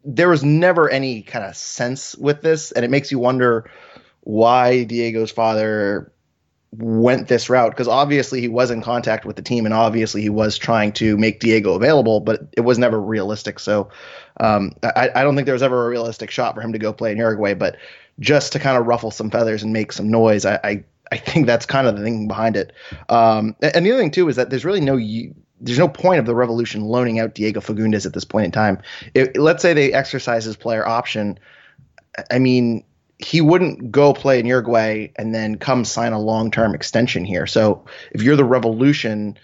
there 0.07 0.29
was 0.29 0.43
never 0.43 0.89
any 0.89 1.21
kind 1.21 1.43
of 1.43 1.55
sense 1.55 2.15
with 2.15 2.41
this, 2.41 2.71
and 2.71 2.85
it 2.85 2.89
makes 2.89 3.11
you 3.11 3.19
wonder 3.19 3.69
why 4.21 4.85
Diego's 4.85 5.31
father 5.31 6.11
went 6.71 7.27
this 7.27 7.49
route 7.49 7.71
because 7.71 7.87
obviously 7.87 8.41
he 8.41 8.47
was 8.47 8.71
in 8.71 8.81
contact 8.81 9.25
with 9.25 9.35
the 9.35 9.41
team 9.41 9.65
and 9.65 9.73
obviously 9.73 10.21
he 10.21 10.29
was 10.29 10.57
trying 10.57 10.91
to 10.91 11.17
make 11.17 11.39
Diego 11.39 11.73
available, 11.73 12.19
but 12.19 12.41
it 12.55 12.61
was 12.61 12.77
never 12.77 12.99
realistic. 12.99 13.59
So 13.59 13.89
um, 14.39 14.73
I, 14.83 15.09
I, 15.15 15.23
don't 15.23 15.35
think 15.35 15.45
there 15.45 15.53
was 15.53 15.63
ever 15.63 15.85
a 15.85 15.89
realistic 15.89 16.29
shot 16.29 16.55
for 16.55 16.61
him 16.61 16.73
to 16.73 16.79
go 16.79 16.91
play 16.91 17.11
in 17.11 17.17
Uruguay, 17.17 17.53
but 17.53 17.77
just 18.19 18.51
to 18.53 18.59
kind 18.59 18.77
of 18.77 18.85
ruffle 18.85 19.11
some 19.11 19.31
feathers 19.31 19.63
and 19.63 19.71
make 19.71 19.91
some 19.91 20.09
noise, 20.09 20.45
I, 20.45 20.59
I, 20.63 20.83
I 21.11 21.17
think 21.17 21.47
that's 21.47 21.65
kind 21.65 21.87
of 21.87 21.97
the 21.97 22.03
thing 22.03 22.27
behind 22.27 22.57
it. 22.57 22.73
Um, 23.07 23.55
and 23.61 23.85
the 23.85 23.91
other 23.91 24.01
thing 24.01 24.11
too 24.11 24.27
is 24.27 24.35
that 24.35 24.49
there's 24.49 24.65
really 24.65 24.81
no 24.81 24.97
there's 25.59 25.79
no 25.79 25.87
point 25.87 26.19
of 26.19 26.25
the 26.25 26.35
Revolution 26.35 26.81
loaning 26.81 27.19
out 27.19 27.33
Diego 27.35 27.59
Fagundez 27.59 28.05
at 28.05 28.13
this 28.13 28.25
point 28.25 28.45
in 28.45 28.51
time. 28.51 28.79
If, 29.13 29.35
let's 29.35 29.61
say 29.61 29.73
they 29.73 29.93
exercise 29.93 30.45
his 30.45 30.55
player 30.55 30.87
option. 30.87 31.39
I 32.31 32.39
mean, 32.39 32.83
he 33.19 33.41
wouldn't 33.41 33.91
go 33.91 34.13
play 34.13 34.39
in 34.39 34.45
Uruguay 34.45 35.07
and 35.15 35.33
then 35.33 35.57
come 35.57 35.85
sign 35.85 36.13
a 36.13 36.19
long 36.19 36.51
term 36.51 36.75
extension 36.75 37.25
here. 37.25 37.47
So 37.47 37.85
if 38.11 38.21
you're 38.21 38.35
the 38.35 38.45
Revolution, 38.45 39.37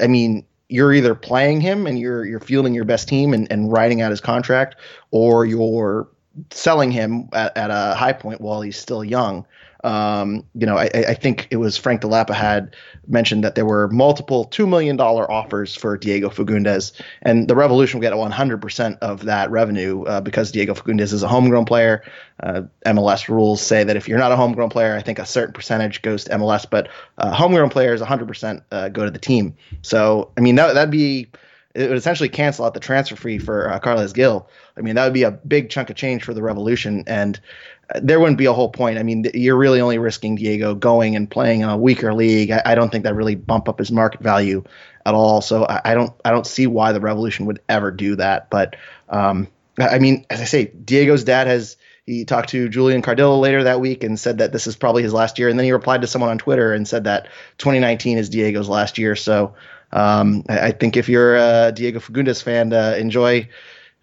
I 0.00 0.06
mean, 0.06 0.44
you're 0.68 0.92
either 0.92 1.16
playing 1.16 1.60
him 1.60 1.86
and 1.86 1.98
you're 1.98 2.24
you're 2.24 2.40
fielding 2.40 2.74
your 2.74 2.84
best 2.84 3.08
team 3.08 3.34
and, 3.34 3.50
and 3.50 3.72
riding 3.72 4.00
out 4.00 4.10
his 4.10 4.20
contract, 4.20 4.76
or 5.10 5.44
you're 5.44 6.08
selling 6.50 6.92
him 6.92 7.28
at, 7.32 7.56
at 7.56 7.70
a 7.70 7.94
high 7.96 8.12
point 8.12 8.40
while 8.40 8.60
he's 8.60 8.78
still 8.78 9.02
young. 9.02 9.44
Um, 9.82 10.44
you 10.54 10.66
know, 10.66 10.76
I, 10.76 10.90
I, 10.94 11.14
think 11.14 11.48
it 11.50 11.56
was 11.56 11.78
Frank 11.78 12.02
Dell'Apa 12.02 12.34
had 12.34 12.76
mentioned 13.06 13.44
that 13.44 13.54
there 13.54 13.64
were 13.64 13.88
multiple 13.88 14.46
$2 14.46 14.68
million 14.68 15.00
offers 15.00 15.74
for 15.74 15.96
Diego 15.96 16.28
Fagundez, 16.28 16.92
and 17.22 17.48
the 17.48 17.56
Revolution 17.56 17.98
will 17.98 18.02
get 18.02 18.12
100% 18.12 18.98
of 18.98 19.24
that 19.24 19.50
revenue 19.50 20.02
uh, 20.02 20.20
because 20.20 20.52
Diego 20.52 20.74
Fagundez 20.74 21.14
is 21.14 21.22
a 21.22 21.28
homegrown 21.28 21.64
player. 21.64 22.02
Uh, 22.42 22.62
MLS 22.84 23.28
rules 23.28 23.62
say 23.62 23.82
that 23.82 23.96
if 23.96 24.06
you're 24.06 24.18
not 24.18 24.32
a 24.32 24.36
homegrown 24.36 24.68
player, 24.68 24.94
I 24.94 25.00
think 25.00 25.18
a 25.18 25.24
certain 25.24 25.54
percentage 25.54 26.02
goes 26.02 26.24
to 26.24 26.32
MLS, 26.32 26.66
but 26.68 26.88
uh, 27.16 27.32
homegrown 27.32 27.70
players 27.70 28.02
100% 28.02 28.62
uh, 28.70 28.88
go 28.90 29.06
to 29.06 29.10
the 29.10 29.18
team. 29.18 29.56
So, 29.80 30.30
I 30.36 30.42
mean, 30.42 30.56
that, 30.56 30.74
that'd 30.74 30.90
be 30.90 31.30
it 31.74 31.88
would 31.88 31.98
essentially 31.98 32.28
cancel 32.28 32.64
out 32.64 32.74
the 32.74 32.80
transfer 32.80 33.14
fee 33.14 33.38
for 33.38 33.70
uh, 33.70 33.78
Carles 33.78 34.12
Gil. 34.12 34.48
I 34.76 34.80
mean, 34.80 34.96
that 34.96 35.04
would 35.04 35.14
be 35.14 35.22
a 35.22 35.30
big 35.30 35.70
chunk 35.70 35.88
of 35.88 35.96
change 35.96 36.24
for 36.24 36.34
the 36.34 36.42
Revolution, 36.42 37.04
and 37.06 37.38
there 37.96 38.20
wouldn't 38.20 38.38
be 38.38 38.46
a 38.46 38.52
whole 38.52 38.70
point. 38.70 38.98
I 38.98 39.02
mean, 39.02 39.24
you're 39.34 39.56
really 39.56 39.80
only 39.80 39.98
risking 39.98 40.36
Diego 40.36 40.74
going 40.74 41.16
and 41.16 41.30
playing 41.30 41.62
in 41.62 41.68
a 41.68 41.76
weaker 41.76 42.14
league. 42.14 42.50
I, 42.50 42.62
I 42.64 42.74
don't 42.74 42.90
think 42.90 43.04
that 43.04 43.14
really 43.14 43.34
bump 43.34 43.68
up 43.68 43.78
his 43.78 43.90
market 43.90 44.20
value 44.20 44.64
at 45.04 45.14
all. 45.14 45.40
So 45.40 45.64
I, 45.64 45.80
I, 45.84 45.94
don't 45.94 46.12
I 46.24 46.30
don't 46.30 46.46
see 46.46 46.66
why 46.66 46.92
the 46.92 47.00
Revolution 47.00 47.46
would 47.46 47.60
ever 47.68 47.90
do 47.90 48.16
that. 48.16 48.50
But 48.50 48.76
um, 49.08 49.48
I 49.78 49.98
mean, 49.98 50.26
as 50.30 50.40
I 50.40 50.44
say, 50.44 50.66
Diego's 50.66 51.24
dad 51.24 51.46
has 51.46 51.76
he 52.06 52.24
talked 52.24 52.50
to 52.50 52.68
Julian 52.68 53.02
Cardillo 53.02 53.40
later 53.40 53.64
that 53.64 53.80
week 53.80 54.02
and 54.02 54.18
said 54.18 54.38
that 54.38 54.52
this 54.52 54.66
is 54.66 54.74
probably 54.74 55.02
his 55.02 55.12
last 55.12 55.38
year. 55.38 55.48
And 55.48 55.58
then 55.58 55.64
he 55.64 55.72
replied 55.72 56.00
to 56.00 56.06
someone 56.06 56.30
on 56.30 56.38
Twitter 56.38 56.72
and 56.72 56.86
said 56.86 57.04
that 57.04 57.28
2019 57.58 58.18
is 58.18 58.28
Diego's 58.28 58.68
last 58.68 58.98
year. 58.98 59.14
So 59.14 59.54
um, 59.92 60.44
I, 60.48 60.60
I, 60.60 60.70
think 60.72 60.96
if 60.96 61.08
you're 61.08 61.36
a 61.36 61.72
Diego 61.72 62.00
Fagundez 62.00 62.42
fan, 62.42 62.72
uh, 62.72 62.96
enjoy 62.98 63.48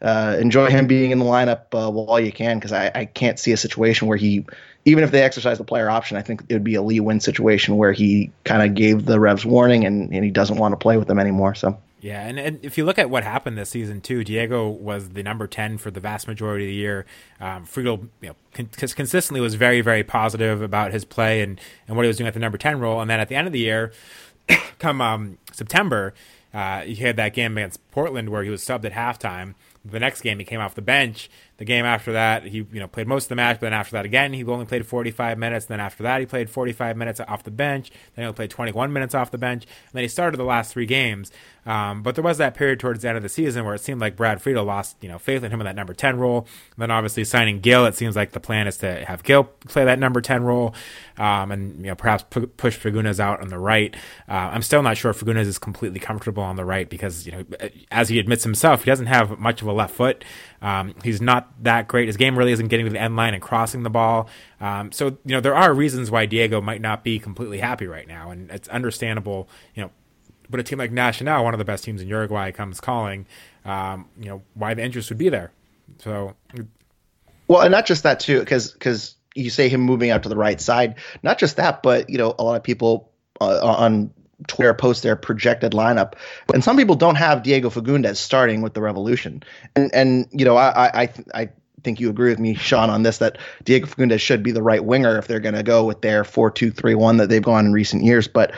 uh, 0.01 0.37
enjoy 0.39 0.67
him 0.67 0.87
being 0.87 1.11
in 1.11 1.19
the 1.19 1.25
lineup 1.25 1.65
uh, 1.73 1.89
while 1.89 2.19
you 2.19 2.31
can 2.31 2.57
because 2.57 2.71
I, 2.71 2.91
I 2.93 3.05
can't 3.05 3.39
see 3.39 3.51
a 3.51 3.57
situation 3.57 4.07
where 4.07 4.17
he, 4.17 4.45
even 4.85 5.03
if 5.03 5.11
they 5.11 5.23
exercise 5.23 5.57
the 5.57 5.63
player 5.63 5.89
option, 5.89 6.17
I 6.17 6.21
think 6.21 6.43
it 6.49 6.53
would 6.53 6.63
be 6.63 6.75
a 6.75 6.81
Lee 6.81 6.99
Nguyen 6.99 7.21
situation 7.21 7.77
where 7.77 7.91
he 7.91 8.31
kind 8.43 8.61
of 8.61 8.75
gave 8.75 9.05
the 9.05 9.19
Revs 9.19 9.45
warning 9.45 9.85
and, 9.85 10.13
and 10.13 10.23
he 10.23 10.29
doesn't 10.29 10.57
want 10.57 10.73
to 10.73 10.77
play 10.77 10.97
with 10.97 11.07
them 11.07 11.19
anymore. 11.19 11.55
So. 11.55 11.77
Yeah, 11.99 12.27
and, 12.27 12.37
and 12.37 12.59
if 12.63 12.77
you 12.77 12.85
look 12.85 12.99
at 12.99 13.09
what 13.09 13.23
happened 13.23 13.57
this 13.57 13.71
season 13.71 14.01
too, 14.01 14.23
Diego 14.23 14.69
was 14.69 15.09
the 15.09 15.23
number 15.23 15.47
ten 15.47 15.79
for 15.79 15.89
the 15.89 15.99
vast 15.99 16.27
majority 16.27 16.65
of 16.65 16.69
the 16.69 16.75
year. 16.75 17.05
Um, 17.39 17.65
Friedel, 17.65 18.07
you 18.21 18.29
know, 18.29 18.35
con- 18.53 18.69
consistently 18.69 19.41
was 19.41 19.55
very, 19.55 19.81
very 19.81 20.03
positive 20.03 20.61
about 20.61 20.93
his 20.93 21.05
play 21.05 21.41
and, 21.41 21.59
and 21.87 21.97
what 21.97 22.03
he 22.03 22.07
was 22.07 22.17
doing 22.17 22.27
at 22.27 22.35
the 22.35 22.39
number 22.39 22.59
ten 22.59 22.79
role. 22.79 23.01
And 23.01 23.09
then 23.09 23.19
at 23.19 23.29
the 23.29 23.35
end 23.35 23.47
of 23.47 23.53
the 23.53 23.59
year, 23.59 23.91
come 24.79 25.01
um, 25.01 25.39
September, 25.51 26.13
uh, 26.53 26.81
he 26.81 26.95
had 26.95 27.15
that 27.15 27.33
game 27.33 27.57
against 27.57 27.79
Portland 27.89 28.29
where 28.29 28.43
he 28.43 28.51
was 28.51 28.61
subbed 28.61 28.85
at 28.85 28.93
halftime 28.93 29.55
the 29.91 29.99
next 29.99 30.21
game 30.21 30.39
he 30.39 30.45
came 30.45 30.59
off 30.59 30.75
the 30.75 30.81
bench. 30.81 31.29
The 31.57 31.65
game 31.65 31.85
after 31.85 32.13
that, 32.13 32.43
he 32.43 32.57
you 32.57 32.79
know 32.79 32.87
played 32.87 33.07
most 33.07 33.25
of 33.25 33.29
the 33.29 33.35
match, 33.35 33.55
but 33.59 33.67
then 33.67 33.73
after 33.73 33.91
that 33.93 34.05
again, 34.05 34.33
he 34.33 34.43
only 34.45 34.65
played 34.65 34.85
45 34.85 35.37
minutes. 35.37 35.65
And 35.65 35.73
then 35.73 35.79
after 35.79 36.03
that, 36.03 36.19
he 36.19 36.25
played 36.25 36.49
45 36.49 36.97
minutes 36.97 37.19
off 37.19 37.43
the 37.43 37.51
bench. 37.51 37.89
Then 38.15 38.23
he 38.23 38.27
only 38.27 38.35
played 38.35 38.49
21 38.49 38.93
minutes 38.93 39.15
off 39.15 39.31
the 39.31 39.37
bench. 39.37 39.63
And 39.63 39.93
then 39.93 40.03
he 40.03 40.07
started 40.07 40.37
the 40.37 40.43
last 40.43 40.71
three 40.71 40.85
games. 40.85 41.31
Um, 41.65 42.01
but 42.01 42.15
there 42.15 42.23
was 42.23 42.37
that 42.37 42.55
period 42.55 42.79
towards 42.79 43.01
the 43.01 43.09
end 43.09 43.17
of 43.17 43.23
the 43.23 43.29
season 43.29 43.65
where 43.65 43.75
it 43.75 43.81
seemed 43.81 43.99
like 43.99 44.15
Brad 44.15 44.41
Friedel 44.41 44.63
lost, 44.63 44.95
you 45.01 45.09
know, 45.09 45.19
faith 45.19 45.43
in 45.43 45.51
him 45.51 45.59
in 45.59 45.65
that 45.65 45.75
number 45.75 45.93
10 45.93 46.17
role. 46.17 46.47
And 46.75 46.77
then 46.77 46.91
obviously 46.91 47.25
signing 47.25 47.59
Gil, 47.59 47.85
it 47.85 47.95
seems 47.95 48.15
like 48.15 48.31
the 48.31 48.39
plan 48.39 48.67
is 48.67 48.77
to 48.77 49.03
have 49.05 49.23
Gil 49.23 49.43
play 49.43 49.83
that 49.83 49.99
number 49.99 50.21
10 50.21 50.43
role, 50.43 50.73
um, 51.17 51.51
and 51.51 51.77
you 51.79 51.87
know 51.87 51.95
perhaps 51.95 52.23
pu- 52.29 52.47
push 52.47 52.77
Fagundez 52.77 53.19
out 53.19 53.41
on 53.41 53.49
the 53.49 53.59
right. 53.59 53.95
Uh, 54.29 54.33
I'm 54.33 54.61
still 54.61 54.81
not 54.81 54.97
sure 54.97 55.11
if 55.11 55.19
Fagundez 55.19 55.45
is 55.45 55.59
completely 55.59 55.99
comfortable 55.99 56.43
on 56.43 56.55
the 56.55 56.65
right 56.65 56.89
because 56.89 57.25
you 57.25 57.31
know, 57.31 57.43
as 57.91 58.09
he 58.09 58.19
admits 58.19 58.43
himself, 58.43 58.83
he 58.83 58.91
doesn't 58.91 59.07
have 59.07 59.37
much 59.39 59.61
of 59.61 59.67
a 59.67 59.73
left 59.73 59.95
foot. 59.95 60.23
Um, 60.61 60.95
he's 61.03 61.21
not 61.21 61.51
that 61.63 61.87
great. 61.87 62.07
His 62.07 62.17
game 62.17 62.37
really 62.37 62.51
isn't 62.51 62.67
getting 62.67 62.85
to 62.85 62.91
the 62.91 63.01
end 63.01 63.15
line 63.15 63.33
and 63.33 63.41
crossing 63.41 63.83
the 63.83 63.89
ball. 63.89 64.29
Um, 64.59 64.91
so 64.91 65.17
you 65.25 65.35
know 65.35 65.41
there 65.41 65.55
are 65.55 65.73
reasons 65.73 66.09
why 66.09 66.25
Diego 66.25 66.61
might 66.61 66.81
not 66.81 67.03
be 67.03 67.19
completely 67.19 67.59
happy 67.59 67.87
right 67.87 68.07
now, 68.07 68.31
and 68.31 68.49
it's 68.49 68.67
understandable. 68.69 69.47
You 69.75 69.83
know 69.83 69.91
but 70.49 70.59
a 70.59 70.63
team 70.63 70.79
like 70.79 70.91
Nacional, 70.91 71.43
one 71.43 71.53
of 71.53 71.57
the 71.57 71.65
best 71.65 71.83
teams 71.83 72.01
in 72.01 72.07
Uruguay, 72.07 72.51
comes 72.51 72.79
calling, 72.79 73.25
um, 73.65 74.07
you 74.19 74.29
know, 74.29 74.43
why 74.53 74.73
the 74.73 74.83
interest 74.83 75.09
would 75.09 75.17
be 75.17 75.29
there. 75.29 75.51
So, 75.99 76.35
well, 77.47 77.61
and 77.61 77.71
not 77.71 77.85
just 77.85 78.03
that 78.03 78.19
too, 78.19 78.39
because 78.39 78.71
because 78.71 79.15
you 79.35 79.49
say 79.49 79.69
him 79.69 79.81
moving 79.81 80.09
out 80.09 80.23
to 80.23 80.29
the 80.29 80.35
right 80.35 80.59
side. 80.59 80.95
Not 81.23 81.37
just 81.37 81.57
that, 81.57 81.83
but 81.83 82.09
you 82.09 82.17
know, 82.17 82.33
a 82.37 82.43
lot 82.43 82.55
of 82.55 82.63
people 82.63 83.11
uh, 83.39 83.59
on 83.63 84.11
Twitter 84.47 84.73
post 84.73 85.03
their 85.03 85.15
projected 85.15 85.71
lineup, 85.71 86.13
and 86.53 86.63
some 86.63 86.77
people 86.77 86.95
don't 86.95 87.15
have 87.15 87.43
Diego 87.43 87.69
Fagundez 87.69 88.17
starting 88.17 88.61
with 88.61 88.73
the 88.73 88.81
Revolution, 88.81 89.41
and 89.75 89.93
and 89.93 90.27
you 90.31 90.45
know, 90.45 90.57
I 90.57 91.03
I 91.03 91.13
I 91.33 91.49
think 91.83 91.99
you 91.99 92.09
agree 92.09 92.29
with 92.29 92.39
me, 92.39 92.53
Sean, 92.53 92.89
on 92.89 93.03
this 93.03 93.19
that 93.19 93.37
Diego 93.63 93.87
Fagundez 93.87 94.19
should 94.19 94.43
be 94.43 94.51
the 94.51 94.61
right 94.61 94.83
winger 94.83 95.17
if 95.17 95.27
they're 95.27 95.39
going 95.39 95.55
to 95.55 95.63
go 95.63 95.85
with 95.85 96.01
their 96.01 96.23
four-two-three-one 96.23 97.17
that 97.17 97.29
they've 97.29 97.41
gone 97.41 97.65
in 97.65 97.71
recent 97.71 98.03
years. 98.03 98.27
But 98.27 98.53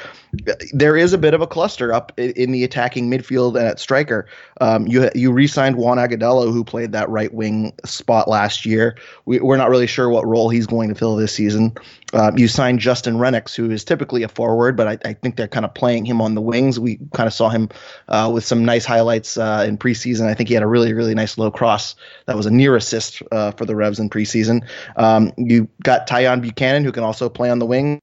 there 0.73 0.95
is 0.95 1.13
a 1.13 1.17
bit 1.17 1.33
of 1.33 1.41
a 1.41 1.47
cluster 1.47 1.91
up 1.91 2.11
in 2.17 2.51
the 2.51 2.63
attacking 2.63 3.09
midfield 3.09 3.57
and 3.57 3.65
at 3.65 3.79
striker. 3.79 4.27
Um, 4.61 4.85
you 4.87 5.09
you 5.15 5.31
re-signed 5.31 5.75
Juan 5.75 5.97
Agudelo, 5.97 6.51
who 6.51 6.63
played 6.63 6.91
that 6.91 7.09
right 7.09 7.33
wing 7.33 7.73
spot 7.85 8.27
last 8.27 8.65
year. 8.65 8.95
We, 9.25 9.39
are 9.39 9.57
not 9.57 9.69
really 9.69 9.87
sure 9.87 10.09
what 10.09 10.27
role 10.27 10.49
he's 10.49 10.67
going 10.67 10.89
to 10.89 10.95
fill 10.95 11.15
this 11.15 11.33
season. 11.33 11.73
Um, 12.13 12.37
you 12.37 12.47
signed 12.47 12.79
Justin 12.79 13.15
Rennicks, 13.15 13.55
who 13.55 13.71
is 13.71 13.83
typically 13.83 14.23
a 14.23 14.27
forward, 14.27 14.75
but 14.75 14.87
I, 14.87 14.97
I, 15.05 15.13
think 15.13 15.35
they're 15.35 15.47
kind 15.47 15.65
of 15.65 15.73
playing 15.73 16.05
him 16.05 16.21
on 16.21 16.33
the 16.33 16.41
wings. 16.41 16.79
We 16.79 16.99
kind 17.13 17.27
of 17.27 17.33
saw 17.33 17.49
him 17.49 17.69
uh, 18.07 18.31
with 18.33 18.43
some 18.43 18.65
nice 18.65 18.85
highlights 18.85 19.37
uh, 19.37 19.65
in 19.67 19.77
preseason. 19.77 20.27
I 20.27 20.33
think 20.33 20.49
he 20.49 20.55
had 20.55 20.63
a 20.63 20.67
really 20.67 20.93
really 20.93 21.15
nice 21.15 21.37
low 21.37 21.49
cross 21.51 21.95
that 22.27 22.35
was 22.35 22.45
a 22.45 22.51
near 22.51 22.75
assist 22.75 23.23
uh, 23.31 23.51
for 23.51 23.65
the 23.65 23.75
Revs 23.75 23.99
in 23.99 24.09
preseason. 24.09 24.67
Um, 24.95 25.33
you 25.37 25.67
got 25.83 26.07
Tajon 26.07 26.41
Buchanan, 26.41 26.83
who 26.83 26.91
can 26.91 27.03
also 27.03 27.29
play 27.29 27.49
on 27.49 27.59
the 27.59 27.65
wings. 27.65 27.99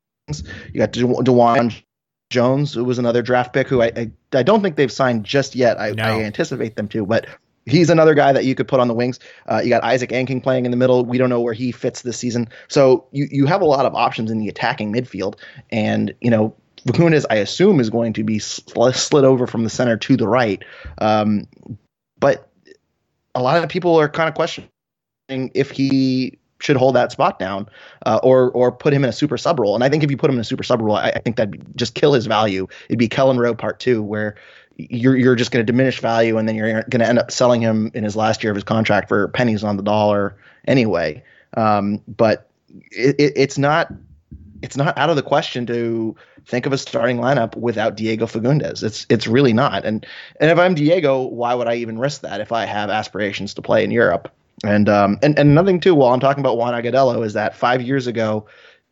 You 0.73 0.81
got 0.81 0.91
De- 0.91 1.03
DeJuan 1.03 1.83
Jones, 2.31 2.75
who 2.75 2.85
was 2.85 2.99
another 2.99 3.23
draft 3.23 3.53
pick, 3.53 3.69
who 3.69 3.83
I, 3.83 3.93
I, 3.97 4.11
I 4.33 4.43
don't 4.43 4.63
think 4.63 4.77
they've 4.77 4.91
signed 4.91 5.25
just 5.25 5.55
yet. 5.55 5.81
I, 5.81 5.91
no. 5.91 6.05
I, 6.05 6.23
anticipate 6.23 6.77
them 6.77 6.89
to, 6.89 7.07
but 7.07 7.27
he's 7.67 7.91
another 7.91 8.15
guy 8.15 8.33
that 8.33 8.45
you 8.45 8.55
could 8.55 8.67
put 8.67 8.81
on 8.81 8.89
the 8.89 8.95
wings. 8.95 9.21
Uh, 9.51 9.61
you 9.63 9.69
got 9.69 9.85
Isaac 9.85 10.11
Angking 10.11 10.43
playing 10.43 10.65
in 10.65 10.71
the 10.71 10.77
middle. 10.77 11.05
We 11.05 11.19
don't 11.19 11.31
know 11.31 11.41
where 11.41 11.55
he 11.55 11.73
fits 11.73 12.03
this 12.03 12.17
season, 12.17 12.49
so 12.69 13.07
you 13.13 13.29
you 13.31 13.47
have 13.47 13.61
a 13.61 13.65
lot 13.65 13.87
of 13.87 13.95
options 13.95 14.31
in 14.31 14.39
the 14.39 14.49
attacking 14.49 14.93
midfield, 14.93 15.37
and 15.71 16.15
you 16.21 16.31
know. 16.31 16.55
Fagundez, 16.87 17.25
I 17.31 17.37
assume, 17.37 17.81
is 17.81 17.91
going 17.91 18.13
to 18.13 18.23
be 18.23 18.39
sl- 18.39 18.91
slid 18.91 19.25
over 19.25 19.49
from 19.49 19.65
the 19.65 19.71
center 19.71 19.97
to 19.97 20.17
the 20.17 20.29
right. 20.29 20.63
Um, 20.99 21.49
but 22.21 22.49
a 23.35 23.43
lot 23.43 23.61
of 23.61 23.69
people 23.69 23.99
are 23.99 24.09
kind 24.09 24.29
of 24.29 24.37
questioning 24.37 24.71
if 25.29 25.73
he 25.73 26.39
should 26.59 26.77
hold 26.77 26.95
that 26.97 27.13
spot 27.13 27.39
down, 27.39 27.69
uh, 28.05 28.19
or 28.23 28.51
or 28.53 28.73
put 28.73 28.93
him 28.93 29.05
in 29.05 29.11
a 29.11 29.13
super 29.13 29.37
sub 29.37 29.61
role. 29.61 29.75
And 29.75 29.85
I 29.85 29.89
think 29.89 30.03
if 30.03 30.11
you 30.11 30.17
put 30.17 30.31
him 30.31 30.37
in 30.37 30.41
a 30.41 30.45
super 30.45 30.63
sub 30.63 30.81
role, 30.81 30.97
I, 30.97 31.11
I 31.11 31.19
think 31.19 31.37
that'd 31.37 31.77
just 31.77 31.95
kill 31.95 32.13
his 32.13 32.27
value. 32.27 32.67
It'd 32.89 32.99
be 32.99 33.09
Kelyn 33.09 33.39
Rowe 33.39 33.55
part 33.55 33.81
two, 33.81 34.03
where 34.03 34.37
you're 34.77 35.17
you're 35.17 35.37
just 35.37 35.51
going 35.51 35.65
to 35.65 35.71
diminish 35.71 36.01
value, 36.01 36.39
and 36.39 36.49
then 36.49 36.55
you're 36.55 36.83
going 36.85 37.01
to 37.01 37.09
end 37.09 37.19
up 37.19 37.31
selling 37.31 37.61
him 37.61 37.91
in 37.95 38.05
his 38.05 38.17
last 38.17 38.43
year 38.43 38.51
of 38.51 38.57
his 38.57 38.65
contract 38.65 39.09
for 39.09 39.29
pennies 39.29 39.65
on 39.65 39.77
the 39.77 39.83
dollar 39.83 40.37
anyway. 40.67 41.23
Um, 41.57 42.03
but 42.09 42.51
it, 42.93 43.17
it, 43.19 43.33
it's 43.37 43.59
not 43.59 43.93
it's 44.63 44.77
not 44.77 44.97
out 44.99 45.11
of 45.11 45.17
the 45.17 45.23
question 45.23 45.67
to 45.67 46.17
think 46.47 46.67
of 46.67 46.73
a 46.73 46.79
starting 46.79 47.19
lineup 47.19 47.57
without 47.57 47.97
Diego 47.97 48.27
Fagundez. 48.27 48.83
It's 48.83 49.07
it's 49.09 49.27
really 49.27 49.53
not. 49.53 49.85
And 49.85 50.07
and 50.41 50.51
if 50.51 50.59
I'm 50.59 50.75
Diego, 50.75 51.23
why 51.23 51.55
would 51.55 51.67
I 51.67 51.77
even 51.77 51.99
risk 51.99 52.23
that 52.23 52.41
if 52.41 52.53
I 52.53 52.65
have 52.65 52.91
aspirations 52.91 53.55
to 53.55 53.63
play 53.63 53.85
in 53.85 53.91
Europe? 53.91 54.31
And 54.65 54.89
um 54.89 55.19
and, 55.23 55.39
and 55.39 55.51
another 55.51 55.69
thing 55.69 55.81
too, 55.81 55.95
while 55.95 56.15
I'm 56.15 56.21
talking 56.21 56.41
about 56.41 56.57
Juan 56.57 56.75
Agudelo, 56.75 57.25
is 57.25 57.35
that 57.35 57.57
five 57.57 57.83
years 57.83 58.07
ago 58.07 58.47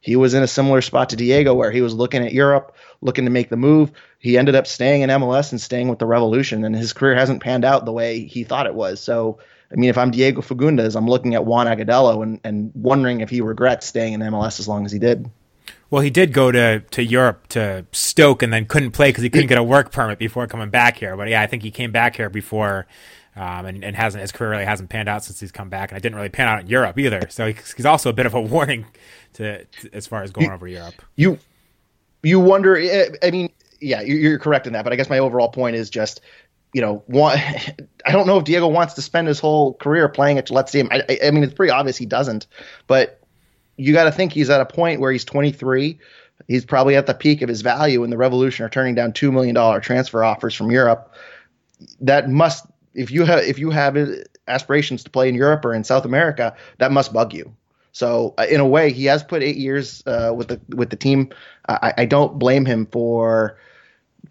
he 0.04 0.16
was 0.16 0.35
in 0.35 0.42
a 0.42 0.47
similar 0.47 0.83
spot 0.83 1.09
to 1.09 1.16
Diego 1.16 1.54
where 1.54 1.71
he 1.71 1.80
was 1.80 1.94
looking 1.94 2.23
at 2.23 2.35
Europe, 2.35 2.76
looking 3.00 3.25
to 3.25 3.30
make 3.30 3.49
the 3.49 3.56
move. 3.56 3.90
He 4.18 4.37
ended 4.37 4.54
up 4.54 4.66
staying 4.66 5.00
in 5.00 5.09
MLS 5.09 5.50
and 5.50 5.59
staying 5.59 5.88
with 5.88 5.99
the 5.99 6.04
Revolution, 6.04 6.62
and 6.62 6.76
his 6.76 6.92
career 6.92 7.14
hasn't 7.14 7.42
panned 7.42 7.64
out 7.64 7.87
the 7.87 7.92
way 7.92 8.23
he 8.23 8.44
thought 8.44 8.66
it 8.66 8.75
was. 8.75 9.00
So, 9.00 9.38
I 9.73 9.76
mean, 9.76 9.88
if 9.88 9.97
I'm 9.97 10.11
Diego 10.11 10.42
Fagundez, 10.42 10.94
I'm 10.94 11.09
looking 11.09 11.35
at 11.35 11.47
Juan 11.47 11.66
Agudelo 11.66 12.23
and, 12.23 12.38
and 12.44 12.71
wondering 12.75 13.23
if 13.23 13.30
he 13.30 13.40
regrets 13.40 13.87
staying 13.87 14.12
in 14.12 14.21
MLS 14.21 14.61
as 14.61 14.68
long 14.68 14.85
as 14.85 14.92
he 14.92 14.99
did. 14.99 15.30
Well, 15.88 16.02
he 16.02 16.11
did 16.11 16.35
go 16.35 16.52
to, 16.52 16.80
to 16.80 17.02
Europe 17.02 17.47
to 17.49 17.87
Stoke 17.92 18.42
and 18.42 18.52
then 18.52 18.66
couldn't 18.66 18.90
play 18.90 19.09
because 19.09 19.23
he 19.23 19.30
couldn't 19.30 19.47
get 19.49 19.56
a 19.56 19.62
work 19.62 19.90
permit 19.90 20.18
before 20.18 20.47
coming 20.47 20.68
back 20.68 20.99
here. 20.99 21.16
But 21.16 21.28
yeah, 21.28 21.40
I 21.40 21.47
think 21.47 21.62
he 21.62 21.71
came 21.71 21.92
back 21.92 22.16
here 22.16 22.28
before 22.28 22.87
um, 23.37 23.67
and, 23.67 23.85
and 23.85 23.97
hasn't 23.97 24.21
his 24.21 24.33
career 24.33 24.50
really 24.50 24.64
hasn't 24.64 24.91
panned 24.91 25.09
out 25.09 25.25
since 25.25 25.41
he's 25.41 25.53
come 25.53 25.69
back, 25.69 25.91
and 25.91 25.99
it 25.99 26.03
didn't 26.03 26.17
really 26.17 26.29
pan 26.29 26.49
out 26.49 26.61
in 26.61 26.67
Europe 26.67 26.99
either. 26.99 27.23
So 27.31 27.53
he's 27.53 27.87
also 27.87 28.11
a 28.11 28.12
bit 28.12 28.26
of 28.26 28.35
a 28.35 28.41
warning 28.41 28.87
to, 29.35 29.64
to 29.64 29.91
as 29.93 30.07
far 30.07 30.23
as 30.23 30.31
going 30.31 30.49
you, 30.49 30.53
over 30.53 30.69
Europe. 30.69 30.95
You 31.17 31.38
you 32.23 32.41
wonder. 32.41 32.76
Eh, 32.76 33.11
I 33.23 33.31
mean, 33.31 33.50
yeah, 33.81 34.00
you're 34.00 34.38
correct 34.38 34.67
in 34.67 34.73
that, 34.73 34.85
but 34.85 34.93
I 34.93 34.97
guess 34.97 35.11
my 35.11 35.19
overall 35.19 35.49
point 35.49 35.76
is 35.76 35.91
just 35.91 36.21
you 36.75 36.81
know, 36.81 37.03
want, 37.09 37.38
I 38.07 38.12
don't 38.12 38.26
know 38.26 38.37
if 38.37 38.45
Diego 38.45 38.69
wants 38.69 38.93
to 38.95 39.03
spend 39.03 39.29
his 39.29 39.41
whole 39.41 39.75
career 39.75 40.09
playing 40.11 40.37
at 40.37 40.47
Gillette 40.47 40.69
Stadium. 40.69 40.93
I, 40.93 41.19
I 41.25 41.31
mean, 41.31 41.43
it's 41.43 41.55
pretty 41.55 41.71
obvious 41.71 41.97
he 41.97 42.05
doesn't, 42.05 42.47
but 42.87 43.21
you 43.76 43.95
got 43.95 44.05
to 44.05 44.12
think 44.12 44.33
he's 44.33 44.50
at 44.50 44.61
a 44.61 44.67
point 44.67 45.00
where 45.00 45.11
he's 45.11 45.25
23. 45.25 45.99
He's 46.49 46.64
probably 46.64 46.97
at 46.97 47.07
the 47.07 47.14
peak 47.14 47.43
of 47.43 47.49
his 47.49 47.62
value, 47.62 48.03
and 48.03 48.12
the 48.12 48.17
Revolution 48.17 48.67
are 48.67 48.69
turning 48.69 48.95
down 48.95 49.12
two 49.12 49.33
million 49.33 49.55
dollar 49.55 49.81
transfer 49.81 50.23
offers 50.23 50.55
from 50.55 50.71
Europe. 50.71 51.14
That 52.00 52.29
must, 52.29 52.67
if 52.94 53.10
you 53.10 53.24
have, 53.24 53.44
if 53.44 53.58
you 53.58 53.70
have 53.70 53.96
aspirations 54.48 55.04
to 55.04 55.10
play 55.10 55.28
in 55.28 55.34
Europe 55.34 55.64
or 55.64 55.74
in 55.74 55.84
South 55.84 56.04
America, 56.04 56.54
that 56.78 56.92
must 56.92 57.12
bug 57.12 57.32
you. 57.32 57.54
So 57.92 58.34
uh, 58.38 58.46
in 58.50 58.60
a 58.60 58.66
way, 58.66 58.92
he 58.92 59.04
has 59.06 59.22
put 59.22 59.42
eight 59.42 59.56
years 59.56 60.02
uh, 60.06 60.32
with 60.36 60.48
the 60.48 60.60
with 60.74 60.90
the 60.90 60.96
team. 60.96 61.30
I, 61.68 61.94
I, 61.98 62.04
don't 62.06 62.40
blame 62.40 62.66
him 62.66 62.86
for 62.86 63.56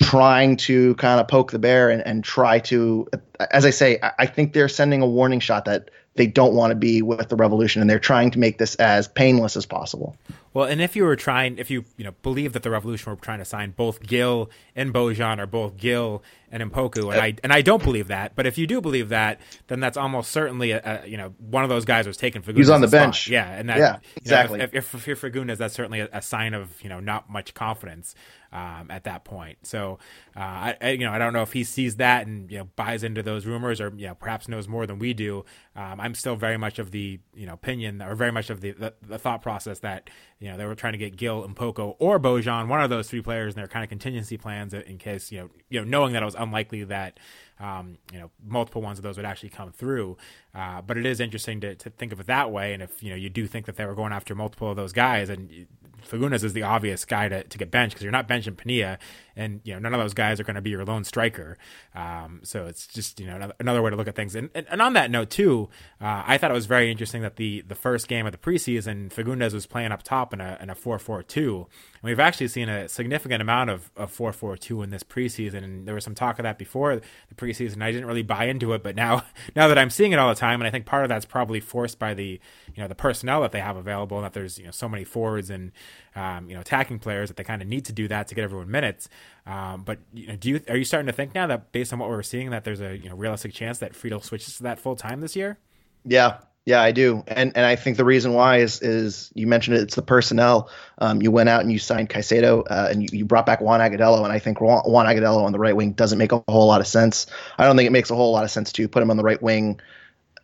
trying 0.01 0.57
to 0.57 0.95
kind 0.95 1.21
of 1.21 1.29
poke 1.29 1.51
the 1.51 1.59
bear 1.59 1.89
and, 1.89 2.05
and 2.05 2.23
try 2.23 2.59
to, 2.59 3.07
as 3.51 3.65
I 3.65 3.69
say, 3.69 3.99
I, 4.03 4.11
I 4.19 4.25
think 4.25 4.51
they're 4.51 4.67
sending 4.67 5.01
a 5.01 5.07
warning 5.07 5.39
shot 5.39 5.65
that 5.65 5.91
they 6.15 6.27
don't 6.27 6.53
want 6.53 6.71
to 6.71 6.75
be 6.75 7.01
with 7.01 7.29
the 7.29 7.35
revolution 7.35 7.81
and 7.81 7.89
they're 7.89 7.99
trying 7.99 8.31
to 8.31 8.39
make 8.39 8.57
this 8.57 8.75
as 8.75 9.07
painless 9.07 9.57
as 9.57 9.65
possible. 9.65 10.15
Well, 10.53 10.65
and 10.65 10.81
if 10.81 10.95
you 10.95 11.03
were 11.03 11.15
trying, 11.15 11.57
if 11.57 11.71
you 11.71 11.83
you 11.97 12.03
know 12.03 12.11
believe 12.21 12.53
that 12.53 12.61
the 12.61 12.69
revolution 12.69 13.11
were 13.11 13.15
trying 13.15 13.39
to 13.39 13.45
sign 13.45 13.71
both 13.71 14.01
Gil 14.03 14.51
and 14.75 14.93
Bojan 14.93 15.39
or 15.39 15.47
both 15.47 15.77
Gil 15.77 16.21
and 16.51 16.71
Mpoku, 16.71 17.11
and 17.11 17.19
I 17.19 17.33
and 17.43 17.51
I 17.51 17.63
don't 17.63 17.83
believe 17.83 18.09
that, 18.09 18.35
but 18.35 18.45
if 18.45 18.59
you 18.59 18.67
do 18.67 18.79
believe 18.79 19.09
that, 19.09 19.41
then 19.67 19.79
that's 19.79 19.97
almost 19.97 20.31
certainly 20.31 20.69
a, 20.71 21.01
a 21.03 21.07
you 21.07 21.17
know 21.17 21.33
one 21.39 21.63
of 21.63 21.71
those 21.71 21.85
guys 21.85 22.05
was 22.05 22.17
taken 22.17 22.43
for 22.43 22.53
He's 22.53 22.69
on 22.69 22.81
the 22.81 22.87
bench, 22.87 23.27
yeah, 23.27 23.49
and 23.51 23.67
that, 23.69 23.79
yeah, 23.79 23.97
exactly. 24.15 24.59
Know, 24.59 24.65
if, 24.65 24.75
if, 24.75 24.93
if 24.93 25.07
you're 25.07 25.15
Fagundez, 25.15 25.57
that's 25.57 25.73
certainly 25.73 26.01
a, 26.01 26.09
a, 26.13 26.21
sign 26.21 26.53
of 26.53 26.79
you 26.83 26.89
know 26.89 26.99
not 26.99 27.31
much 27.31 27.55
confidence 27.55 28.13
um, 28.53 28.87
at 28.89 29.03
that 29.03 29.25
point. 29.25 29.57
So 29.63 29.97
uh, 30.37 30.73
I, 30.79 30.89
you 30.91 31.05
know 31.05 31.11
I 31.11 31.17
don't 31.17 31.33
know 31.33 31.41
if 31.41 31.51
he 31.51 31.63
sees 31.63 31.97
that 31.97 32.27
and 32.27 32.49
you 32.49 32.59
know 32.59 32.69
buys 32.75 33.03
into 33.03 33.23
those 33.23 33.45
rumors 33.45 33.81
or 33.81 33.91
you 33.97 34.07
know 34.07 34.15
perhaps 34.15 34.47
knows 34.47 34.67
more 34.67 34.85
than 34.85 34.99
we 34.99 35.13
do. 35.13 35.43
Um, 35.75 35.99
I'm 35.99 36.13
still 36.13 36.35
very 36.35 36.57
much 36.57 36.79
of 36.79 36.91
the 36.91 37.19
you 37.33 37.47
know 37.47 37.53
opinion 37.53 38.01
or 38.01 38.15
very 38.15 38.31
much 38.31 38.49
of 38.49 38.61
the, 38.61 38.71
the, 38.71 38.93
the 39.01 39.17
thought 39.17 39.41
process 39.41 39.79
that 39.79 40.09
you 40.39 40.49
know 40.49 40.57
they 40.57 40.65
were 40.65 40.75
trying 40.75 40.93
to 40.93 40.99
get 40.99 41.17
Gil 41.17 41.47
Mpoku 41.47 41.95
or 41.99 42.19
Bojan, 42.19 42.67
one 42.67 42.81
of 42.81 42.89
those 42.89 43.09
three 43.09 43.21
players, 43.21 43.55
in 43.55 43.59
their 43.59 43.67
kind 43.67 43.83
of 43.83 43.89
contingency 43.89 44.37
plans 44.37 44.73
in 44.73 44.97
case 44.99 45.31
you 45.31 45.39
know 45.39 45.49
you 45.69 45.79
know 45.79 45.85
knowing 45.85 46.13
that 46.13 46.21
it 46.21 46.25
was 46.25 46.35
unlikely 46.35 46.83
that 46.85 47.19
um, 47.59 47.97
you 48.11 48.19
know 48.19 48.29
multiple 48.45 48.81
ones 48.81 48.99
of 48.99 49.03
those 49.03 49.17
would 49.17 49.25
actually 49.25 49.49
come 49.49 49.71
through. 49.71 50.15
Uh, 50.53 50.81
but 50.81 50.97
it 50.97 51.05
is 51.05 51.19
interesting 51.19 51.59
to, 51.61 51.73
to 51.75 51.89
think 51.89 52.11
of 52.11 52.19
it 52.19 52.27
that 52.27 52.51
way. 52.51 52.73
And 52.73 52.83
if 52.83 53.01
you 53.01 53.09
know 53.09 53.15
you 53.15 53.29
do 53.29 53.47
think 53.47 53.65
that 53.65 53.77
they 53.77 53.85
were 53.85 53.95
going 53.95 54.13
after 54.13 54.35
multiple 54.35 54.69
of 54.69 54.75
those 54.75 54.93
guys, 54.93 55.29
and 55.29 55.65
Fagundez 56.09 56.43
is 56.43 56.53
the 56.53 56.63
obvious 56.63 57.05
guy 57.05 57.29
to, 57.29 57.43
to 57.43 57.57
get 57.57 57.71
benched 57.71 57.95
because 57.95 58.03
you're 58.03 58.11
not 58.11 58.27
benching 58.27 58.55
Penilla, 58.55 58.97
and 59.35 59.61
you 59.63 59.73
know 59.73 59.79
none 59.79 59.93
of 59.93 59.99
those 59.99 60.13
guys 60.13 60.39
are 60.39 60.43
going 60.43 60.55
to 60.55 60.61
be 60.61 60.69
your 60.69 60.85
lone 60.85 61.03
striker. 61.03 61.57
Um, 61.95 62.41
so 62.43 62.65
it's 62.65 62.87
just 62.87 63.19
you 63.19 63.27
know 63.27 63.35
another, 63.35 63.53
another, 63.59 63.81
way 63.81 63.89
to 63.89 63.95
look 63.95 64.07
at 64.07 64.15
things. 64.15 64.35
And, 64.35 64.49
and, 64.53 64.67
and 64.69 64.81
on 64.81 64.93
that 64.93 65.11
note 65.11 65.29
too, 65.29 65.69
uh, 66.01 66.23
I 66.25 66.37
thought 66.37 66.51
it 66.51 66.55
was 66.55 66.65
very 66.65 66.91
interesting 66.91 67.21
that 67.21 67.37
the 67.37 67.61
the 67.61 67.75
first 67.75 68.07
game 68.07 68.25
of 68.25 68.31
the 68.31 68.37
preseason, 68.37 69.13
Fagundez 69.13 69.53
was 69.53 69.65
playing 69.65 69.91
up 69.91 70.03
top 70.03 70.33
in 70.33 70.41
a 70.41 70.57
in 70.61 70.69
a 70.69 70.75
four 70.75 70.99
four 70.99 71.23
two. 71.23 71.67
And 72.03 72.09
we've 72.09 72.19
actually 72.19 72.49
seen 72.49 72.67
a 72.67 72.89
significant 72.89 73.41
amount 73.41 73.69
of, 73.69 73.89
of 73.95 74.15
4-4-2 74.15 74.83
in 74.83 74.89
this 74.89 75.03
preseason, 75.03 75.63
and 75.63 75.87
there 75.87 75.95
was 75.95 76.03
some 76.03 76.13
talk 76.13 76.37
of 76.37 76.43
that 76.43 76.57
before 76.57 76.97
the 76.97 77.35
preseason. 77.35 77.81
I 77.81 77.93
didn't 77.93 78.07
really 78.07 78.23
buy 78.23 78.43
into 78.43 78.73
it, 78.73 78.83
but 78.83 78.97
now 78.97 79.23
now 79.55 79.69
that 79.69 79.77
I'm 79.77 79.89
seeing 79.89 80.11
it 80.11 80.19
all 80.19 80.27
the 80.27 80.35
time, 80.35 80.59
and 80.59 80.67
I 80.67 80.69
think 80.69 80.85
part 80.85 81.05
of 81.05 81.09
that's 81.09 81.23
probably 81.23 81.61
forced 81.61 81.99
by 81.99 82.13
the 82.13 82.41
you 82.75 82.83
know 82.83 82.89
the 82.89 82.95
personnel 82.95 83.41
that 83.43 83.53
they 83.53 83.61
have 83.61 83.77
available, 83.77 84.17
and 84.17 84.25
that 84.25 84.33
there's 84.33 84.59
you 84.59 84.65
know 84.65 84.71
so 84.71 84.89
many 84.89 85.05
forwards 85.05 85.49
and 85.49 85.71
um, 86.13 86.49
you 86.49 86.55
know 86.55 86.61
attacking 86.61 86.99
players 86.99 87.29
that 87.29 87.37
they 87.37 87.43
kind 87.45 87.61
of 87.61 87.69
need 87.69 87.85
to 87.85 87.93
do 87.93 88.09
that 88.09 88.27
to 88.27 88.35
get 88.35 88.43
everyone 88.43 88.69
minutes. 88.69 89.07
Um, 89.45 89.83
but 89.83 89.99
you 90.13 90.27
know, 90.27 90.35
do 90.35 90.49
you 90.49 90.61
are 90.67 90.75
you 90.75 90.83
starting 90.83 91.07
to 91.07 91.13
think 91.13 91.33
now 91.33 91.47
that 91.47 91.71
based 91.71 91.93
on 91.93 91.99
what 91.99 92.09
we're 92.09 92.21
seeing 92.21 92.49
that 92.49 92.65
there's 92.65 92.81
a 92.81 92.97
you 92.97 93.07
know 93.07 93.15
realistic 93.15 93.53
chance 93.53 93.79
that 93.79 93.95
Friedel 93.95 94.19
switches 94.19 94.57
to 94.57 94.63
that 94.63 94.77
full 94.77 94.97
time 94.97 95.21
this 95.21 95.37
year? 95.37 95.57
Yeah, 96.03 96.39
yeah, 96.65 96.81
I 96.81 96.93
do, 96.93 97.23
and 97.27 97.51
and 97.55 97.65
I 97.65 97.75
think 97.75 97.97
the 97.97 98.05
reason 98.05 98.33
why 98.33 98.57
is 98.57 98.81
is 98.81 99.31
you 99.33 99.47
mentioned 99.47 99.75
it. 99.75 99.81
It's 99.81 99.95
the 99.95 100.01
personnel. 100.01 100.69
Um, 100.97 101.21
you 101.21 101.29
went 101.29 101.49
out 101.49 101.61
and 101.61 101.71
you 101.71 101.77
signed 101.77 102.09
Caicedo, 102.09 102.63
uh, 102.69 102.87
and 102.89 103.03
you, 103.03 103.09
you, 103.11 103.25
brought 103.25 103.45
back 103.45 103.59
Juan 103.59 103.81
Agudelo, 103.81 104.23
and 104.23 104.31
I 104.31 104.39
think 104.39 104.61
Juan, 104.61 105.05
Agudelo 105.05 105.43
on 105.43 105.51
the 105.51 105.59
right 105.59 105.75
wing 105.75 105.91
doesn't 105.91 106.17
make 106.17 106.31
a 106.31 106.41
whole 106.47 106.67
lot 106.67 106.79
of 106.79 106.87
sense. 106.87 107.27
I 107.57 107.65
don't 107.65 107.75
think 107.75 107.87
it 107.87 107.91
makes 107.91 108.11
a 108.11 108.15
whole 108.15 108.31
lot 108.31 108.45
of 108.45 108.51
sense 108.51 108.71
to 108.73 108.87
put 108.87 109.03
him 109.03 109.11
on 109.11 109.17
the 109.17 109.23
right 109.23 109.41
wing 109.41 109.81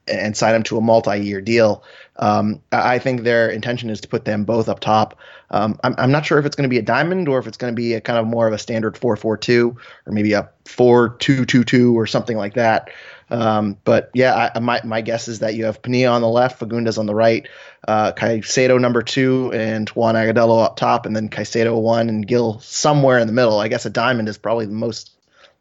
and 0.09 0.35
sign 0.35 0.55
him 0.55 0.63
to 0.63 0.77
a 0.77 0.81
multi-year 0.81 1.39
deal. 1.39 1.83
Um, 2.17 2.61
I 2.71 2.99
think 2.99 3.23
their 3.23 3.49
intention 3.49 3.89
is 3.89 4.01
to 4.01 4.07
put 4.07 4.25
them 4.25 4.43
both 4.43 4.67
up 4.67 4.79
top. 4.79 5.17
Um, 5.51 5.79
I'm, 5.83 5.95
I'm, 5.97 6.11
not 6.11 6.25
sure 6.25 6.37
if 6.37 6.45
it's 6.45 6.55
going 6.55 6.67
to 6.67 6.73
be 6.73 6.79
a 6.79 6.83
diamond 6.83 7.29
or 7.29 7.39
if 7.39 7.47
it's 7.47 7.57
going 7.57 7.73
to 7.73 7.75
be 7.75 7.93
a 7.93 8.01
kind 8.01 8.19
of 8.19 8.27
more 8.27 8.47
of 8.47 8.53
a 8.53 8.57
standard 8.57 8.95
4-4-2 8.95 9.75
or 10.05 10.11
maybe 10.11 10.33
a 10.33 10.49
4-2-2-2 10.65 11.93
or 11.93 12.07
something 12.07 12.37
like 12.37 12.55
that. 12.55 12.89
Um, 13.29 13.77
but 13.83 14.09
yeah, 14.13 14.51
I, 14.55 14.59
my 14.59 14.81
my 14.83 15.01
guess 15.01 15.27
is 15.27 15.39
that 15.39 15.55
you 15.55 15.65
have 15.65 15.81
Penilla 15.81 16.11
on 16.11 16.21
the 16.21 16.27
left, 16.27 16.59
Fagundez 16.59 16.97
on 16.97 17.05
the 17.05 17.15
right, 17.15 17.47
uh, 17.87 18.11
Caicedo 18.13 18.79
number 18.79 19.01
two, 19.01 19.51
and 19.53 19.87
Juan 19.89 20.15
Agudelo 20.15 20.63
up 20.63 20.77
top, 20.77 21.05
and 21.05 21.15
then 21.15 21.29
Caicedo 21.29 21.79
one 21.81 22.09
and 22.09 22.27
Gil 22.27 22.59
somewhere 22.59 23.19
in 23.19 23.27
the 23.27 23.33
middle. 23.33 23.59
I 23.59 23.67
guess 23.67 23.85
a 23.85 23.89
diamond 23.89 24.29
is 24.29 24.37
probably 24.37 24.65
the 24.65 24.73
most 24.73 25.11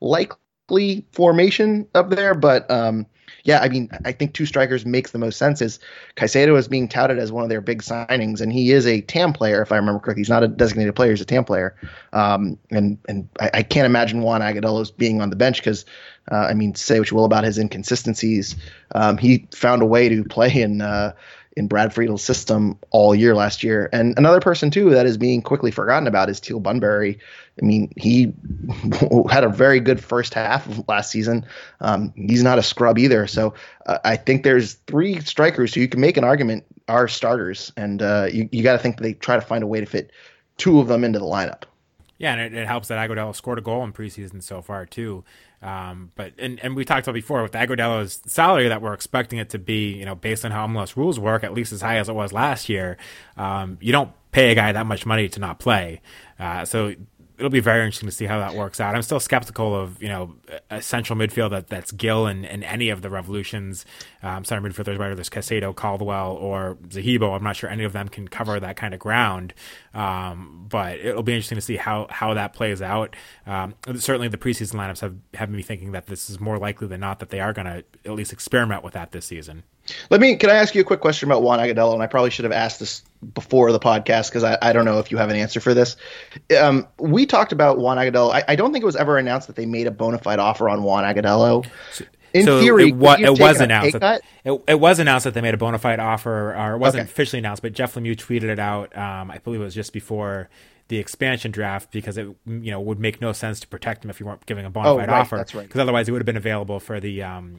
likely 0.01 1.07
formation 1.13 1.87
up 1.95 2.11
there, 2.11 2.35
but 2.35 2.71
um, 2.71 3.07
yeah, 3.49 3.61
I 3.61 3.71
mean, 3.71 3.89
I 4.05 4.13
think 4.13 4.35
two 4.35 4.45
strikers 4.45 4.85
makes 4.85 5.13
the 5.13 5.19
most 5.19 5.39
sense. 5.39 5.63
Is 5.63 5.81
Caicedo 6.17 6.59
is 6.59 6.69
being 6.69 6.87
touted 6.87 7.19
as 7.19 7.33
one 7.33 7.45
of 7.45 7.49
their 7.49 7.63
big 7.63 7.81
signings, 7.81 8.43
and 8.43 8.53
he 8.53 8.73
is 8.73 8.87
a 8.87 9.01
TAM 9.01 9.33
player, 9.33 9.63
if 9.63 9.73
I 9.73 9.77
remember 9.77 10.01
correctly. 10.01 10.21
He's 10.21 10.29
not 10.29 10.43
a 10.43 10.49
designated 10.49 10.95
player; 10.95 11.13
he's 11.13 11.23
a 11.23 11.25
TAM 11.25 11.47
player. 11.47 11.75
Um, 12.13 12.59
and 12.71 12.99
and 13.09 13.27
I, 13.41 13.51
I, 13.55 13.63
can't 13.63 13.87
imagine 13.87 14.21
Juan 14.21 14.43
Agudelo's 14.43 14.91
being 14.91 15.23
on 15.23 15.31
the 15.31 15.37
bench 15.37 15.61
because 15.61 15.87
uh, 16.31 16.35
I 16.35 16.53
mean, 16.53 16.75
say 16.75 16.99
what 16.99 17.11
you 17.11 17.17
will 17.17 17.25
about 17.25 17.45
his 17.45 17.57
inconsistencies. 17.57 18.55
Um, 18.95 19.17
he 19.17 19.49
found 19.55 19.81
a 19.81 19.87
way 19.87 20.11
to 20.11 20.25
play 20.25 20.53
in 20.53 20.83
uh, 20.83 21.15
in 21.57 21.67
Brad 21.67 21.93
Friedel's 21.93 22.23
system 22.23 22.79
all 22.91 23.15
year 23.15 23.35
last 23.35 23.63
year. 23.63 23.89
And 23.93 24.17
another 24.17 24.41
person 24.41 24.71
too 24.71 24.91
that 24.91 25.07
is 25.07 25.17
being 25.17 25.43
quickly 25.43 25.71
forgotten 25.71 26.07
about 26.07 26.31
is 26.31 26.41
Teal 26.41 26.61
Bunbury. 26.61 27.19
I 27.61 27.65
mean, 27.65 27.93
he 27.97 28.33
had 29.31 29.45
a 29.45 29.49
very 29.49 29.81
good 29.81 30.03
first 30.03 30.35
half 30.35 30.67
of 30.67 30.87
last 30.89 31.11
season. 31.11 31.45
Um, 31.81 32.13
he's 32.15 32.43
not 32.43 32.59
a 32.59 32.63
scrub 32.63 32.99
either. 32.99 33.27
So 33.27 33.55
uh, 33.87 33.99
I 34.05 34.17
think 34.17 34.45
there's 34.45 34.75
three 34.87 35.21
strikers 35.21 35.75
who 35.75 35.81
you 35.81 35.89
can 35.89 36.01
make 36.01 36.17
an 36.17 36.25
argument 36.25 36.65
are 36.89 37.07
starters, 37.07 37.73
and 37.77 38.01
uh, 38.01 38.29
you, 38.33 38.49
you 38.51 38.63
got 38.63 38.73
to 38.73 38.79
think 38.79 38.99
they 38.99 39.13
try 39.13 39.37
to 39.37 39.43
find 39.43 39.63
a 39.63 39.67
way 39.67 39.81
to 39.81 39.87
fit 39.87 40.11
two 40.57 40.81
of 40.81 40.89
them 40.89 41.05
into 41.05 41.19
the 41.19 41.25
lineup. 41.25 41.65
Yeah, 42.19 42.33
and 42.33 42.41
it, 42.41 42.55
it 42.55 42.67
helps 42.67 42.89
that 42.89 42.99
Agudelo 42.99 43.35
scored 43.35 43.59
a 43.59 43.63
goal 43.63 43.85
in 43.85 43.93
preseason 43.93 44.43
so 44.43 44.61
far 44.61 44.85
too. 44.85 45.25
Um, 45.63 46.11
but 46.15 46.33
and, 46.39 46.61
and 46.61 46.77
we 46.77 46.85
talked 46.85 47.07
about 47.07 47.15
before 47.15 47.43
with 47.43 47.53
Agudelo's 47.53 48.21
salary 48.27 48.69
that 48.69 48.83
we're 48.83 48.93
expecting 48.93 49.39
it 49.39 49.51
to 49.51 49.59
be, 49.59 49.93
you 49.93 50.05
know, 50.05 50.15
based 50.15 50.45
on 50.45 50.51
how 50.51 50.67
MLS 50.67 50.97
rules 50.97 51.19
work, 51.19 51.45
at 51.45 51.55
least 51.55 51.73
as 51.73 51.81
high 51.81 51.99
as 51.99 52.09
it 52.09 52.15
was 52.15 52.33
last 52.33 52.69
year. 52.69 52.97
Um, 53.37 53.79
you 53.81 53.93
don't 53.93 54.13
pay 54.33 54.51
a 54.51 54.55
guy 54.55 54.73
that 54.73 54.87
much 54.87 55.07
money 55.07 55.29
to 55.29 55.41
not 55.41 55.59
play. 55.59 56.01
Uh, 56.39 56.65
so 56.65 56.95
it'll 57.39 57.51
be 57.51 57.61
very 57.61 57.85
interesting 57.85 58.09
to 58.09 58.15
see 58.15 58.27
how 58.27 58.39
that 58.39 58.55
works 58.55 58.81
out. 58.81 58.95
I'm 58.95 59.03
still 59.03 59.21
skeptical 59.21 59.75
of 59.75 60.03
you 60.03 60.09
know 60.09 60.35
a 60.71 60.83
central 60.83 61.19
midfield 61.19 61.51
that 61.51 61.69
that's 61.69 61.93
Gil 61.93 62.27
and, 62.27 62.45
and 62.45 62.65
any 62.65 62.91
of 62.91 63.03
the 63.03 63.11
Revolutions 63.11 63.87
um, 64.23 64.45
center 64.45 64.69
midfielders, 64.69 64.99
whether 64.99 65.15
there's 65.15 65.31
Caicedo, 65.31 65.75
Caldwell, 65.75 66.33
or 66.33 66.77
Zahibo. 66.89 67.35
I'm 67.35 67.45
not 67.45 67.57
sure 67.57 67.71
any 67.71 67.85
of 67.85 67.93
them 67.93 68.09
can 68.09 68.29
cover 68.29 68.59
that 68.59 68.77
kind 68.77 68.93
of 68.93 69.01
ground. 69.01 69.55
Um, 69.95 70.67
but 70.69 70.99
it'll 70.99 71.23
be 71.23 71.33
interesting 71.33 71.57
to 71.57 71.63
see 71.63 71.77
how 71.77 72.09
how 72.11 72.35
that 72.35 72.53
plays 72.53 72.83
out. 72.83 73.15
Um, 73.47 73.75
certainly, 73.97 74.29
the 74.29 74.39
preseason 74.39 74.75
lineups 74.75 75.01
have 75.01 75.17
have 75.35 75.51
me 75.51 75.63
thinking 75.63 75.93
that 75.93 76.07
this 76.07 76.29
is 76.29 76.41
more 76.41 76.59
likely 76.59 76.89
than 76.89 77.01
not 77.01 77.21
that 77.21 77.31
they 77.31 77.41
are 77.41 77.53
going 77.53 77.67
to 77.67 77.85
at 78.05 78.13
least 78.13 78.33
experiment 78.33 78.83
with 78.83 78.95
that 78.95 79.13
this 79.13 79.27
season. 79.27 79.63
Let 80.11 80.21
me. 80.21 80.37
Can 80.37 80.51
I 80.51 80.55
ask 80.55 80.75
you 80.75 80.81
a 80.81 80.85
quick 80.85 81.01
question 81.01 81.29
about 81.29 81.43
Juan 81.43 81.59
Agudelo? 81.59 81.95
And 81.95 82.03
I 82.03 82.07
probably 82.07 82.31
should 82.31 82.45
have 82.45 82.53
asked 82.53 82.81
this 82.81 83.03
before 83.35 83.73
the 83.73 83.81
podcast 83.81 84.29
because 84.31 84.45
I, 84.45 84.59
I 84.63 84.73
don't 84.73 84.85
know 84.85 84.99
if 84.99 85.11
you 85.11 85.19
have 85.19 85.31
an 85.31 85.37
answer 85.37 85.61
for 85.61 85.75
this. 85.75 85.97
Um, 86.59 86.87
we 86.99 87.27
talked 87.27 87.53
about 87.53 87.79
Juan 87.79 87.97
Agudelo. 87.99 88.33
I, 88.33 88.45
I, 88.49 88.57
don't 88.57 88.73
think 88.73 88.83
it 88.83 88.87
was 88.87 88.97
ever 88.97 89.19
announced 89.19 89.49
that 89.49 89.57
they 89.57 89.67
made 89.67 89.87
a 89.87 89.91
bona 89.91 90.19
fide 90.19 90.39
offer 90.39 90.69
on 90.69 90.83
Juan 90.83 91.03
Agudelo. 91.05 91.67
In 92.35 92.45
so 92.45 92.61
theory, 92.61 92.89
it, 92.91 92.95
wa- 92.97 93.17
it 93.19 93.39
was 93.39 93.61
announced. 93.61 93.99
That, 93.99 94.21
it, 94.45 94.63
it 94.69 94.79
was 94.79 94.99
announced 94.99 95.25
that 95.25 95.35
they 95.35 95.41
made 95.41 95.55
a 95.55 95.57
bona 95.57 95.79
fide 95.79 95.99
offer, 95.99 96.55
or 96.55 96.75
it 96.75 96.79
wasn't 96.79 97.03
Okay. 97.03 97.11
officially 97.11 97.39
announced, 97.39 97.63
but 97.63 97.73
Jeff 97.73 97.95
Lemieux 97.95 98.15
tweeted 98.17 98.45
it 98.51 98.59
out. 98.59 98.97
Um, 98.97 99.31
I 99.31 99.39
believe 99.39 99.61
it 99.61 99.65
was 99.65 99.75
just 99.75 99.93
before 99.93 100.49
the 100.89 100.99
expansion 100.99 101.51
draft 101.51 101.91
because 101.91 102.17
it 102.17 102.27
you 102.47 102.71
know 102.71 102.81
would 102.81 102.99
make 103.01 103.21
no 103.21 103.33
sense 103.33 103.61
to 103.61 103.67
protect 103.67 104.05
him 104.05 104.11
if 104.11 104.21
you 104.21 104.27
weren't 104.27 104.45
giving 104.47 104.65
a 104.65 104.71
bona 104.71 104.89
Oh, 104.91 104.99
fide 104.99 105.09
right, 105.09 105.21
offer. 105.21 105.37
that's 105.37 105.55
right. 105.55 105.67
Because 105.67 105.81
otherwise, 105.81 106.07
he 106.07 106.13
would 106.13 106.21
have 106.21 106.27
been 106.27 106.37
available 106.37 106.79
for 106.81 107.01
the 107.01 107.23
um, 107.23 107.57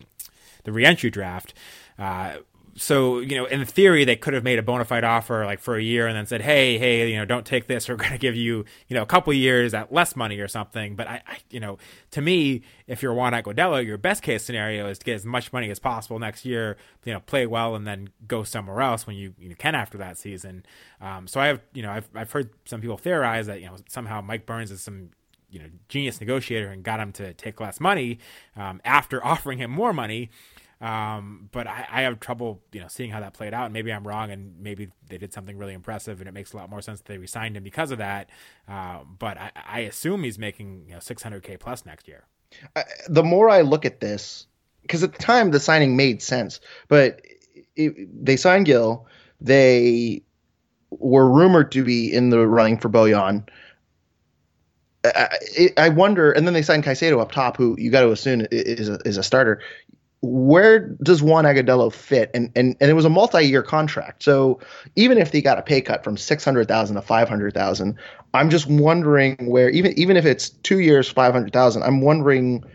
the 0.64 0.72
reentry 0.72 1.10
draft. 1.10 1.54
Uh, 2.00 2.38
so 2.80 3.20
you 3.20 3.36
know, 3.36 3.46
in 3.46 3.64
theory, 3.66 4.06
they 4.06 4.16
could 4.16 4.34
have 4.34 4.44
made 4.44 4.58
a 4.58 4.64
bona 4.64 4.86
fide 4.86 5.04
offer 5.04 5.46
like 5.46 5.60
for 5.60 5.76
a 5.76 5.82
year 5.82 6.08
and 6.08 6.16
then 6.16 6.26
said, 6.26 6.42
"Hey, 6.42 6.78
hey, 6.78 7.12
you 7.12 7.18
know, 7.18 7.26
don't 7.26 7.46
take 7.46 7.68
this. 7.68 7.90
We're 7.90 7.96
going 7.96 8.12
to 8.12 8.18
give 8.18 8.36
you, 8.36 8.64
you 8.88 8.96
know, 8.96 9.02
a 9.02 9.06
couple 9.06 9.34
years 9.34 9.74
at 9.74 9.92
less 9.92 10.16
money 10.16 10.40
or 10.40 10.48
something." 10.48 10.96
But 10.96 11.08
I, 11.08 11.22
I 11.28 11.38
you 11.50 11.60
know, 11.60 11.78
to 12.12 12.22
me, 12.22 12.62
if 12.88 13.04
you're 13.04 13.14
Juan 13.14 13.34
Agudelo, 13.34 13.86
your 13.86 13.98
best 13.98 14.24
case 14.24 14.44
scenario 14.44 14.88
is 14.88 15.00
to 15.00 15.06
get 15.06 15.16
as 15.16 15.26
much 15.26 15.52
money 15.52 15.70
as 15.70 15.80
possible 15.80 16.20
next 16.20 16.46
year. 16.46 16.78
You 17.04 17.14
know, 17.14 17.20
play 17.20 17.46
well 17.46 17.76
and 17.76 17.86
then 17.86 18.10
go 18.28 18.44
somewhere 18.44 18.82
else 18.82 19.06
when 19.06 19.18
you, 19.18 19.34
you 19.38 19.56
can 19.56 19.76
after 19.76 19.98
that 19.98 20.18
season. 20.18 20.66
Um, 21.02 21.28
so 21.28 21.42
I 21.42 21.48
have, 21.48 21.62
you 21.74 21.82
know, 21.82 21.92
I've 21.92 22.08
I've 22.16 22.32
heard 22.32 22.50
some 22.66 22.82
people 22.82 22.98
theorize 22.98 23.48
that 23.48 23.60
you 23.60 23.68
know 23.68 23.76
somehow 23.90 24.22
Mike 24.22 24.46
Burns 24.46 24.72
is 24.72 24.82
some 24.82 25.10
you 25.50 25.60
know 25.60 25.66
genius 25.90 26.20
negotiator 26.22 26.70
and 26.70 26.84
got 26.84 27.00
him 27.00 27.12
to 27.14 27.34
take 27.34 27.60
less 27.60 27.80
money 27.80 28.20
um, 28.56 28.80
after 28.86 29.24
offering 29.26 29.58
him 29.58 29.72
more 29.72 29.92
money. 29.92 30.30
Um, 30.82 31.50
but 31.52 31.68
I, 31.68 31.86
I 31.92 32.02
have 32.04 32.20
trouble, 32.22 32.62
you 32.72 32.80
know, 32.80 32.88
seeing 32.88 33.12
how 33.12 33.20
that 33.20 33.34
played 33.34 33.54
out. 33.54 33.72
Maybe 33.72 33.92
I'm 33.92 34.08
wrong, 34.08 34.32
and 34.32 34.60
maybe 34.62 34.88
they 35.08 35.18
did 35.18 35.34
something 35.34 35.58
really 35.58 35.74
impressive, 35.74 36.20
and 36.22 36.28
it 36.28 36.32
makes 36.32 36.54
a 36.54 36.58
lot 36.58 36.70
more 36.70 36.82
sense 36.82 37.00
that 37.00 37.06
they 37.08 37.18
resigned 37.18 37.58
him 37.58 37.64
because 37.64 37.92
of 37.92 37.98
that. 37.98 38.30
Uh, 38.68 39.00
but 39.18 39.38
I, 39.38 39.52
I 39.68 39.80
assume 39.82 40.24
he's 40.24 40.40
making 40.40 40.86
you 40.88 40.94
know 40.94 41.00
600k 41.00 41.60
plus 41.60 41.86
next 41.86 42.08
year. 42.08 42.24
I- 42.76 42.84
the 43.10 43.24
more 43.24 43.50
I 43.50 43.62
look 43.62 43.86
at 43.86 44.00
this, 44.00 44.48
because 44.82 45.04
at 45.04 45.12
the 45.14 45.20
time 45.22 45.52
the 45.52 45.60
signing 45.60 45.98
made 45.98 46.22
sense, 46.22 46.62
but 46.88 47.22
it, 47.76 48.26
they 48.26 48.38
signed 48.38 48.66
Gil. 48.66 49.06
They 49.42 50.24
were 50.92 51.30
rumored 51.30 51.72
to 51.74 51.84
be 51.84 52.12
in 52.12 52.30
the 52.30 52.48
running 52.48 52.78
for 52.80 52.90
Bojan. 52.90 53.48
I, 55.04 55.30
I- 55.60 55.74
I 55.86 55.90
wonder, 55.90 56.32
and 56.32 56.46
then 56.48 56.54
they 56.54 56.62
signed 56.62 56.84
Caicedo 56.84 57.20
up 57.22 57.32
top, 57.32 57.58
who 57.58 57.76
you 57.78 57.92
got 57.92 58.02
to 58.02 58.12
assume 58.12 58.46
is 58.52 58.90
a, 58.90 58.98
is 59.06 59.18
a 59.18 59.24
starter. 59.24 59.62
Where 60.22 60.80
does 61.02 61.22
Juan 61.22 61.46
Agudelo 61.46 61.94
fit? 61.94 62.30
And 62.34 62.52
and 62.56 62.76
and 62.82 62.92
it 62.92 62.94
was 62.94 63.06
a 63.06 63.10
multi-year 63.10 63.64
contract, 63.64 64.24
so 64.24 64.60
even 64.96 65.18
if 65.18 65.32
they 65.32 65.42
got 65.42 65.58
a 65.58 65.62
pay 65.62 65.80
cut 65.82 66.04
from 66.04 66.18
six 66.18 66.44
hundred 66.44 66.68
thousand 66.68 66.98
to 66.98 67.02
five 67.02 67.30
hundred 67.30 67.54
thousand, 67.54 67.98
I'm 68.34 68.50
just 68.50 68.68
wondering 68.68 69.38
where 69.40 69.70
even 69.70 69.98
even 69.98 70.18
if 70.18 70.26
it's 70.26 70.50
two 70.50 70.80
years, 70.80 71.10
five 71.10 71.34
hundred 71.34 71.54
thousand, 71.54 71.84
I'm 71.84 72.02
wondering 72.02 72.66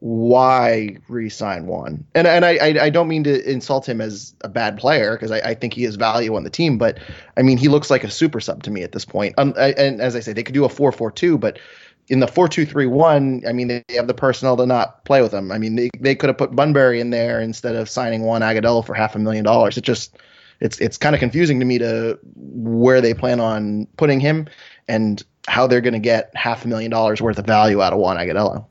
why 0.00 0.96
re-sign 1.06 1.66
Juan. 1.66 2.04
And 2.14 2.26
and 2.26 2.44
I 2.44 2.56
I, 2.56 2.84
I 2.84 2.90
don't 2.90 3.08
mean 3.08 3.24
to 3.24 3.50
insult 3.50 3.88
him 3.88 4.00
as 4.00 4.34
a 4.42 4.48
bad 4.48 4.76
player 4.76 5.12
because 5.12 5.30
I, 5.30 5.38
I 5.38 5.54
think 5.54 5.74
he 5.74 5.84
has 5.84 5.94
value 5.94 6.34
on 6.34 6.44
the 6.44 6.50
team, 6.50 6.76
but 6.76 6.98
I 7.36 7.42
mean 7.42 7.56
he 7.56 7.68
looks 7.68 7.88
like 7.88 8.02
a 8.04 8.10
super 8.10 8.40
sub 8.40 8.64
to 8.64 8.70
me 8.70 8.82
at 8.82 8.92
this 8.92 9.04
point. 9.04 9.34
Um, 9.38 9.54
I, 9.56 9.72
and 9.78 10.00
as 10.00 10.16
I 10.16 10.20
say, 10.20 10.32
they 10.32 10.42
could 10.42 10.54
do 10.54 10.64
a 10.64 10.68
four 10.68 10.92
four 10.92 11.10
two, 11.10 11.38
but 11.38 11.58
in 12.08 12.20
the 12.20 12.26
four 12.26 12.48
two 12.48 12.66
three 12.66 12.86
one, 12.86 13.42
I 13.46 13.52
mean 13.52 13.68
they 13.68 13.84
have 13.90 14.06
the 14.06 14.14
personnel 14.14 14.56
to 14.56 14.66
not 14.66 15.04
play 15.04 15.22
with 15.22 15.32
him. 15.32 15.52
I 15.52 15.58
mean 15.58 15.76
they 15.76 15.90
they 15.98 16.14
could 16.14 16.28
have 16.28 16.38
put 16.38 16.54
Bunbury 16.54 17.00
in 17.00 17.10
there 17.10 17.40
instead 17.40 17.74
of 17.74 17.88
signing 17.88 18.22
Juan 18.22 18.42
Agudelo 18.42 18.84
for 18.84 18.94
half 18.94 19.14
a 19.14 19.18
million 19.18 19.44
dollars. 19.44 19.76
It 19.76 19.82
just 19.82 20.18
it's 20.60 20.78
it's 20.78 20.96
kind 20.96 21.14
of 21.14 21.20
confusing 21.20 21.58
to 21.60 21.66
me 21.66 21.78
to 21.78 22.18
where 22.36 23.00
they 23.00 23.14
plan 23.14 23.40
on 23.40 23.86
putting 23.96 24.20
him 24.20 24.48
and 24.88 25.22
how 25.48 25.66
they're 25.66 25.80
going 25.80 25.92
to 25.94 25.98
get 25.98 26.30
half 26.34 26.64
a 26.64 26.68
million 26.68 26.90
dollars 26.90 27.20
worth 27.20 27.38
of 27.38 27.46
value 27.46 27.82
out 27.82 27.92
of 27.92 27.98
Juan 27.98 28.16
Agudelo. 28.16 28.66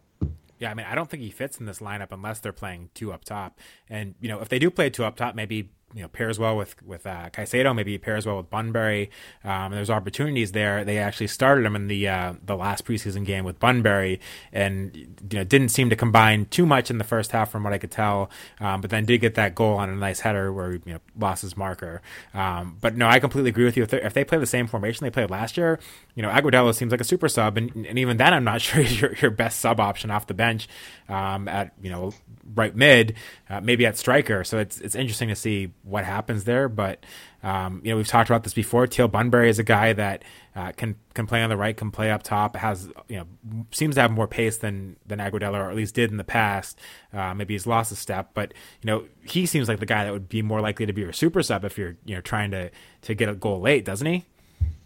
Yeah, 0.58 0.70
I 0.70 0.74
mean, 0.76 0.86
I 0.86 0.94
don't 0.94 1.10
think 1.10 1.24
he 1.24 1.32
fits 1.32 1.60
in 1.60 1.66
this 1.66 1.80
lineup 1.80 2.10
unless 2.12 2.40
they're 2.40 2.54
playing 2.54 2.92
two 2.94 3.12
up 3.12 3.26
top. 3.26 3.60
And 3.90 4.14
you 4.22 4.30
know, 4.30 4.40
if 4.42 4.50
they 4.50 4.60
do 4.60 4.70
play 4.70 4.90
two 4.90 5.04
up 5.04 5.16
top, 5.16 5.36
maybe 5.36 5.72
you 5.94 6.02
know 6.02 6.08
pairs 6.08 6.40
well 6.40 6.58
with 6.58 6.82
with 6.84 7.06
uh, 7.06 7.30
Caicedo, 7.32 7.76
maybe 7.76 7.98
pairs 7.98 8.26
well 8.26 8.38
with 8.38 8.50
Bunbury. 8.50 9.10
Um, 9.44 9.72
there's 9.72 9.90
opportunities 9.90 10.52
there. 10.52 10.84
They 10.84 10.98
actually 10.98 11.28
started 11.28 11.66
him 11.66 11.76
in 11.76 11.88
the 11.88 12.08
uh, 12.08 12.34
the 12.44 12.56
last 12.56 12.86
preseason 12.86 13.26
game 13.26 13.46
with 13.46 13.60
Bunbury, 13.60 14.20
and 14.52 14.96
you 14.96 15.40
know 15.40 15.44
didn't 15.44 15.70
seem 15.70 15.90
to 15.90 15.96
combine 15.96 16.46
too 16.46 16.66
much 16.66 16.90
in 16.90 16.98
the 16.98 17.04
first 17.04 17.32
half 17.32 17.52
from 17.52 17.64
what 17.64 17.74
I 17.74 17.78
could 17.78 17.92
tell. 17.92 18.30
Um, 18.60 18.82
but 18.82 18.90
then 18.90 19.06
did 19.06 19.20
get 19.20 19.36
that 19.36 19.56
goal 19.56 19.78
on 19.78 19.90
a 19.90 19.96
nice 19.96 20.22
header 20.22 20.52
where 20.52 20.74
you 20.74 20.82
know 20.86 21.00
lost 21.18 21.42
his 21.42 21.58
marker. 21.58 22.02
Um, 22.34 22.78
but 22.82 22.96
no, 22.96 23.08
I 23.08 23.20
completely 23.20 23.50
agree 23.50 23.66
with 23.66 23.78
you. 23.78 23.84
If, 23.84 23.94
if 23.94 24.14
they 24.14 24.24
play 24.24 24.38
the 24.38 24.46
same 24.46 24.68
formation 24.68 25.04
they 25.04 25.12
played 25.12 25.30
last 25.30 25.58
year, 25.58 25.80
you 26.16 26.24
know 26.24 26.30
Agudelo 26.30 26.74
seems 26.74 26.92
like 26.92 27.02
a 27.02 27.06
super 27.06 27.28
sub, 27.28 27.58
and, 27.58 27.86
and 27.86 28.00
even 28.00 28.18
then 28.18 28.34
I'm 28.34 28.44
not 28.44 28.62
sure 28.62 28.82
he's 28.82 29.02
your, 29.02 29.14
your 29.22 29.32
best 29.32 29.60
sub 29.60 29.80
option 29.80 30.12
off 30.12 30.28
the 30.28 30.34
bench 30.34 30.68
um, 31.10 31.48
at 31.48 31.74
you 31.82 31.90
know 31.90 32.14
right 32.54 32.76
mid, 32.76 33.16
uh, 33.50 33.62
maybe 33.62 33.86
at 33.86 33.98
striker. 33.98 34.44
So 34.44 34.58
it's 34.60 34.80
it's 34.82 34.96
interesting 34.96 35.30
to 35.30 35.36
see 35.36 35.72
what 35.84 36.06
happens 36.06 36.44
there. 36.44 36.70
But 36.70 37.06
um, 37.44 37.82
you 37.84 37.92
know 37.92 37.98
we've 37.98 38.08
talked 38.08 38.30
about 38.30 38.44
this 38.44 38.54
before. 38.54 38.88
Teal 38.88 39.08
Bunbury 39.08 39.50
is 39.50 39.60
a 39.60 39.64
guy 39.64 39.94
that 39.94 40.24
uh, 40.56 40.72
can 40.74 40.96
can 41.14 41.28
play 41.28 41.42
on 41.42 41.50
the 41.50 41.58
right, 41.58 41.76
can 41.76 41.92
play 41.92 42.12
up 42.12 42.24
top, 42.24 42.56
has 42.56 42.90
you 43.08 43.18
know 43.18 43.28
seems 43.72 43.96
to 43.96 44.02
have 44.02 44.12
more 44.12 44.28
pace 44.28 44.58
than 44.58 44.98
than 45.06 45.20
Agudelo, 45.20 45.56
or 45.56 45.70
at 45.70 45.76
least 45.76 45.96
did 45.96 46.12
in 46.12 46.18
the 46.18 46.24
past. 46.24 46.78
Uh, 47.14 47.34
maybe 47.34 47.54
he's 47.54 47.68
lost 47.68 47.92
a 47.92 47.96
step, 47.96 48.32
but 48.34 48.54
you 48.82 48.88
know 48.88 49.06
he 49.24 49.46
seems 49.46 49.68
like 49.68 49.80
the 49.80 49.86
guy 49.86 50.04
that 50.04 50.14
would 50.14 50.30
be 50.30 50.42
more 50.42 50.62
likely 50.62 50.86
to 50.86 50.94
be 50.94 51.02
your 51.02 51.14
super 51.14 51.42
sub 51.42 51.66
if 51.66 51.78
you're 51.78 51.96
you 52.06 52.16
know 52.16 52.22
trying 52.22 52.52
to 52.52 52.70
to 53.04 53.14
get 53.14 53.30
a 53.30 53.36
goal 53.36 53.60
late, 53.62 53.86
doesn't 53.86 54.08
he? 54.08 54.26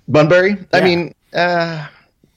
Bunbury. 0.08 0.58
I 0.72 0.82
mean, 0.82 1.16
uh, 1.34 1.88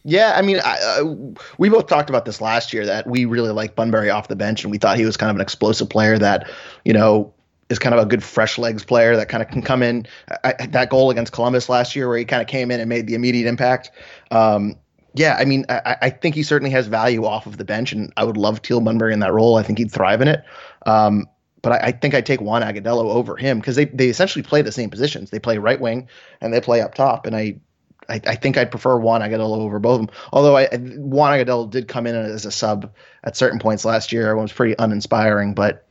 yeah. 0.09 0.33
I 0.37 0.43
mean, 0.43 0.59
I, 0.65 0.79
uh, 0.81 1.15
we 1.59 1.69
both 1.69 1.87
talked 1.87 2.09
about 2.11 2.25
this 2.25 2.41
last 2.41 2.73
year 2.73 2.87
that 2.87 3.07
we 3.07 3.25
really 3.27 3.51
like 3.51 3.75
Bunbury 3.77 4.11
off 4.11 4.29
the 4.29 4.37
bench, 4.37 4.65
and 4.65 4.71
we 4.71 4.79
thought 4.79 4.97
he 4.97 5.05
was 5.05 5.17
kind 5.17 5.31
of 5.31 5.37
an 5.37 5.43
explosive 5.43 5.89
player 5.91 6.19
that, 6.19 6.49
you 6.85 6.93
know, 6.93 7.33
is 7.69 7.79
kind 7.79 7.95
of 7.95 8.01
a 8.01 8.07
good 8.07 8.25
fresh 8.25 8.57
legs 8.57 8.83
player 8.85 9.15
that 9.17 9.29
kind 9.29 9.43
of 9.43 9.51
can 9.51 9.61
come 9.63 9.83
in. 9.83 10.07
I, 10.45 10.55
I- 10.59 10.67
that 10.67 10.89
goal 10.91 11.11
against 11.11 11.33
Columbus 11.33 11.69
last 11.69 11.95
year, 11.95 12.09
where 12.09 12.17
he 12.19 12.25
kind 12.25 12.41
of 12.41 12.49
came 12.49 12.71
in 12.71 12.81
and 12.81 12.89
made 12.89 13.07
the 13.07 13.15
immediate 13.15 13.47
impact. 13.47 13.91
Um, 14.31 14.77
yeah, 15.15 15.37
I 15.39 15.45
mean, 15.45 15.67
I, 15.69 15.97
I 16.03 16.11
think 16.11 16.35
he 16.35 16.43
certainly 16.43 16.71
has 16.71 16.87
value 16.87 17.25
off 17.25 17.47
of 17.47 17.57
the 17.59 17.65
bench, 17.65 17.93
and 17.93 18.13
I 18.17 18.25
would 18.25 18.37
love 18.37 18.63
Teal 18.63 18.81
Bunbury 18.81 19.13
in 19.13 19.21
that 19.21 19.33
role. 19.33 19.57
I 19.57 19.63
think 19.63 19.79
he'd 19.79 19.93
thrive 19.93 20.21
in 20.23 20.29
it. 20.29 20.43
Um, 20.87 21.27
but 21.61 21.73
I, 21.73 21.89
I 21.89 21.93
think 21.93 22.15
I'd 22.15 22.25
take 22.25 22.41
Juan 22.41 22.63
Agudelo 22.63 23.05
over 23.07 23.37
him 23.37 23.59
because 23.59 23.77
they, 23.77 23.87
they 23.87 24.09
essentially 24.09 24.43
play 24.43 24.63
the 24.63 24.73
same 24.73 24.91
positions. 24.91 25.31
They 25.31 25.39
play 25.41 25.59
right 25.59 25.81
wing 25.81 26.09
and 26.41 26.55
they 26.55 26.61
play 26.61 26.81
up 26.81 26.95
top. 26.95 27.27
And 27.27 27.35
I, 27.35 27.59
I, 28.09 28.21
I 28.27 28.35
think 28.37 28.57
I'd 28.57 28.71
prefer 28.71 28.99
Juan 28.99 29.21
Agudelo 29.21 29.59
over 29.59 29.79
both 29.79 30.01
of 30.01 30.07
them. 30.07 30.17
Although 30.33 30.57
I, 30.57 30.69
Juan 30.77 31.39
Agudelo 31.39 31.71
did 31.71 31.89
come 31.89 32.07
in 32.07 32.15
as 32.15 32.47
a 32.47 32.51
sub 32.51 32.93
at 33.23 33.37
certain 33.37 33.59
points 33.59 33.85
last 33.85 34.13
year. 34.13 34.31
It 34.31 34.41
was 34.41 34.53
pretty 34.53 34.75
uninspiring, 34.79 35.55
but 35.55 35.87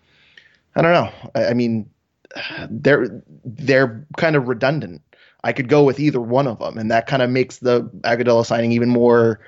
I 0.76 0.82
don't 0.82 0.94
know. 0.94 1.12
I, 1.36 1.46
I 1.48 1.54
mean, 1.54 1.90
they're 2.70 3.24
they're 3.46 4.06
kind 4.18 4.36
of 4.36 4.48
redundant. 4.48 5.02
I 5.44 5.54
could 5.54 5.70
go 5.70 5.84
with 5.84 6.00
either 6.00 6.20
one 6.20 6.48
of 6.48 6.60
them, 6.60 6.78
and 6.78 6.92
that 6.92 7.08
kind 7.08 7.22
of 7.22 7.30
makes 7.30 7.60
the 7.60 7.84
Agudelo 8.04 8.46
signing 8.46 8.72
even 8.72 8.90
more 8.90 9.40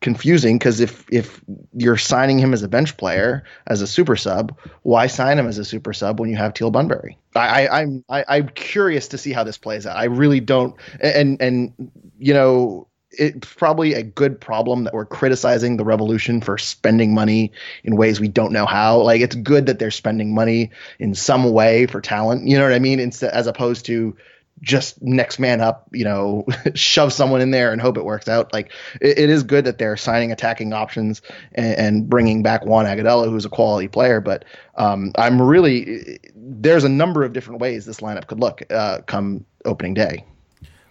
confusing 0.00 0.58
because 0.58 0.78
if 0.78 1.04
if 1.10 1.40
you're 1.72 1.96
signing 1.96 2.38
him 2.38 2.52
as 2.52 2.62
a 2.62 2.68
bench 2.68 2.96
player 2.96 3.44
as 3.66 3.82
a 3.82 3.86
super 3.86 4.16
sub, 4.16 4.56
why 4.82 5.06
sign 5.06 5.38
him 5.38 5.48
as 5.48 5.58
a 5.58 5.64
super 5.64 5.92
sub 5.92 6.20
when 6.20 6.30
you 6.30 6.36
have 6.36 6.54
Teal 6.54 6.70
Bunbury? 6.70 7.18
I, 7.34 7.66
I 7.66 7.80
I'm 7.80 8.04
I, 8.08 8.24
I'm 8.28 8.48
curious 8.50 9.08
to 9.08 9.18
see 9.18 9.32
how 9.32 9.44
this 9.44 9.58
plays 9.58 9.86
out. 9.86 9.96
I 9.96 10.04
really 10.04 10.40
don't, 10.40 10.76
and 11.00 11.40
and 11.40 11.90
you 12.18 12.34
know. 12.34 12.86
It's 13.12 13.54
probably 13.54 13.94
a 13.94 14.02
good 14.02 14.38
problem 14.38 14.84
that 14.84 14.92
we're 14.92 15.06
criticizing 15.06 15.78
the 15.78 15.84
revolution 15.84 16.42
for 16.42 16.58
spending 16.58 17.14
money 17.14 17.50
in 17.82 17.96
ways 17.96 18.20
we 18.20 18.28
don't 18.28 18.52
know 18.52 18.66
how. 18.66 19.00
Like 19.00 19.22
it's 19.22 19.34
good 19.34 19.64
that 19.64 19.78
they're 19.78 19.90
spending 19.90 20.34
money 20.34 20.70
in 20.98 21.14
some 21.14 21.50
way 21.50 21.86
for 21.86 22.02
talent. 22.02 22.46
You 22.46 22.58
know 22.58 22.64
what 22.64 22.74
I 22.74 22.78
mean? 22.78 23.00
Instead, 23.00 23.32
as 23.32 23.46
opposed 23.46 23.86
to 23.86 24.14
just 24.60 25.00
next 25.02 25.38
man 25.38 25.60
up, 25.60 25.88
you 25.92 26.04
know, 26.04 26.46
shove 26.74 27.12
someone 27.12 27.40
in 27.40 27.50
there 27.50 27.72
and 27.72 27.80
hope 27.80 27.96
it 27.96 28.04
works 28.04 28.28
out. 28.28 28.52
Like 28.52 28.72
it, 29.00 29.18
it 29.18 29.30
is 29.30 29.42
good 29.42 29.64
that 29.64 29.78
they're 29.78 29.96
signing 29.96 30.32
attacking 30.32 30.72
options 30.72 31.22
and, 31.54 31.78
and 31.78 32.08
bringing 32.08 32.42
back 32.42 32.64
Juan 32.64 32.84
Agudelo, 32.84 33.28
who's 33.28 33.44
a 33.44 33.50
quality 33.50 33.88
player. 33.88 34.20
But 34.20 34.44
um, 34.76 35.12
I'm 35.16 35.40
really 35.40 36.18
there's 36.34 36.84
a 36.84 36.88
number 36.88 37.24
of 37.24 37.32
different 37.32 37.60
ways 37.60 37.86
this 37.86 38.00
lineup 38.00 38.26
could 38.26 38.40
look 38.40 38.62
uh, 38.70 39.00
come 39.06 39.44
opening 39.64 39.94
day. 39.94 40.24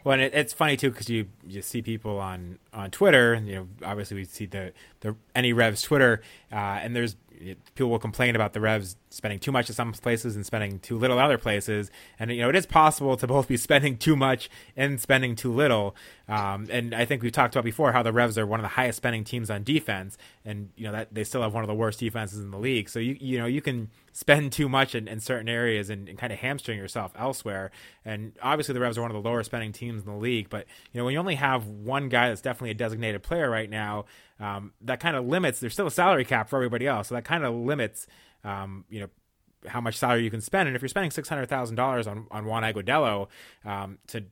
Well, 0.08 0.22
it, 0.22 0.32
it's 0.34 0.54
funny 0.54 0.78
too 0.78 0.90
because 0.90 1.10
you 1.10 1.28
you 1.46 1.62
see 1.62 1.82
people 1.82 2.18
on 2.18 2.60
on 2.74 2.92
Twitter. 2.92 3.36
You 3.44 3.56
know, 3.56 3.68
obviously 3.84 4.16
we 4.16 4.24
see 4.24 4.46
the 4.46 4.72
the 5.02 5.18
any 5.36 5.52
Revs 5.52 5.82
Twitter, 5.82 6.22
uh, 6.50 6.56
and 6.56 6.96
there's 6.96 7.18
people 7.76 7.90
will 7.90 8.00
complain 8.00 8.34
about 8.34 8.54
the 8.54 8.62
Revs 8.62 8.96
spending 9.10 9.38
too 9.38 9.52
much 9.52 9.70
at 9.70 9.76
some 9.76 9.92
places 9.92 10.38
and 10.38 10.46
spending 10.46 10.80
too 10.80 10.98
little 10.98 11.20
at 11.20 11.26
other 11.26 11.38
places. 11.38 11.92
And 12.18 12.32
you 12.32 12.42
know, 12.42 12.48
it 12.48 12.56
is 12.56 12.66
possible 12.66 13.18
to 13.18 13.28
both 13.28 13.50
be 13.50 13.58
spending 13.58 13.98
too 13.98 14.16
much 14.16 14.50
and 14.78 15.02
spending 15.02 15.36
too 15.36 15.52
little. 15.52 15.94
Um, 16.30 16.68
and 16.70 16.94
I 16.94 17.06
think 17.06 17.24
we've 17.24 17.32
talked 17.32 17.56
about 17.56 17.64
before 17.64 17.92
how 17.94 18.04
the 18.04 18.12
Revs 18.12 18.38
are 18.38 18.46
one 18.46 18.60
of 18.60 18.64
the 18.64 18.70
highest 18.70 18.98
spending 18.98 19.24
teams 19.24 19.50
on 19.50 19.64
defense, 19.64 20.18
and 20.44 20.70
you 20.76 20.84
know 20.84 20.92
that 20.92 21.14
they 21.14 21.24
still 21.24 21.42
have 21.42 21.54
one 21.54 21.64
of 21.64 21.68
the 21.68 21.74
worst 21.74 22.00
defenses 22.00 22.40
in 22.40 22.52
the 22.52 22.58
league. 22.58 22.90
So 22.90 23.00
you 23.00 23.18
you 23.20 23.38
know 23.38 23.46
you 23.46 23.62
can 23.62 23.90
spend 24.12 24.52
too 24.52 24.68
much 24.68 24.94
in, 24.94 25.08
in 25.08 25.20
certain 25.20 25.48
areas 25.48 25.90
and, 25.90 26.10
and 26.10 26.18
kind 26.18 26.34
of 26.34 26.40
hamstring 26.40 26.78
yourself 26.78 27.14
elsewhere. 27.18 27.72
And 28.04 28.34
obviously 28.42 28.74
the 28.74 28.80
Revs 28.80 28.98
are 28.98 29.02
one 29.02 29.12
of 29.12 29.22
the 29.22 29.28
lower 29.28 29.44
spending 29.44 29.72
teams 29.72 30.04
in 30.04 30.12
the 30.12 30.18
league, 30.18 30.50
but 30.50 30.66
you 30.92 31.00
know 31.00 31.06
when 31.06 31.14
you 31.14 31.20
only 31.20 31.36
have 31.36 31.66
one 31.66 32.10
guy 32.10 32.30
that's 32.30 32.42
definitely 32.42 32.72
a 32.72 32.76
designated 32.76 33.24
player 33.24 33.50
right 33.50 33.70
now, 33.70 34.06
um, 34.40 34.74
that 34.82 35.00
kind 35.00 35.16
of 35.16 35.26
limits. 35.26 35.60
There's 35.60 35.74
still 35.74 35.88
a 35.88 35.92
salary 35.92 36.26
cap 36.26 36.50
for 36.50 36.58
everybody 36.58 36.88
else, 36.88 37.08
so 37.08 37.16
that 37.16 37.24
kind 37.24 37.46
of 37.46 37.56
limits, 37.56 38.06
um, 38.44 38.84
you 38.90 39.00
know, 39.00 39.08
how 39.66 39.82
much 39.82 39.98
salary 39.98 40.24
you 40.24 40.30
can 40.30 40.42
spend. 40.42 40.68
And 40.68 40.76
if 40.76 40.82
you're 40.82 40.90
spending 40.90 41.12
six 41.12 41.30
hundred 41.30 41.48
thousand 41.48 41.78
dollars 41.78 42.06
on 42.06 42.28
on 42.32 42.46
Juan 42.46 42.64
Agudelo 42.64 43.28
um, 43.66 43.98
to 44.08 44.26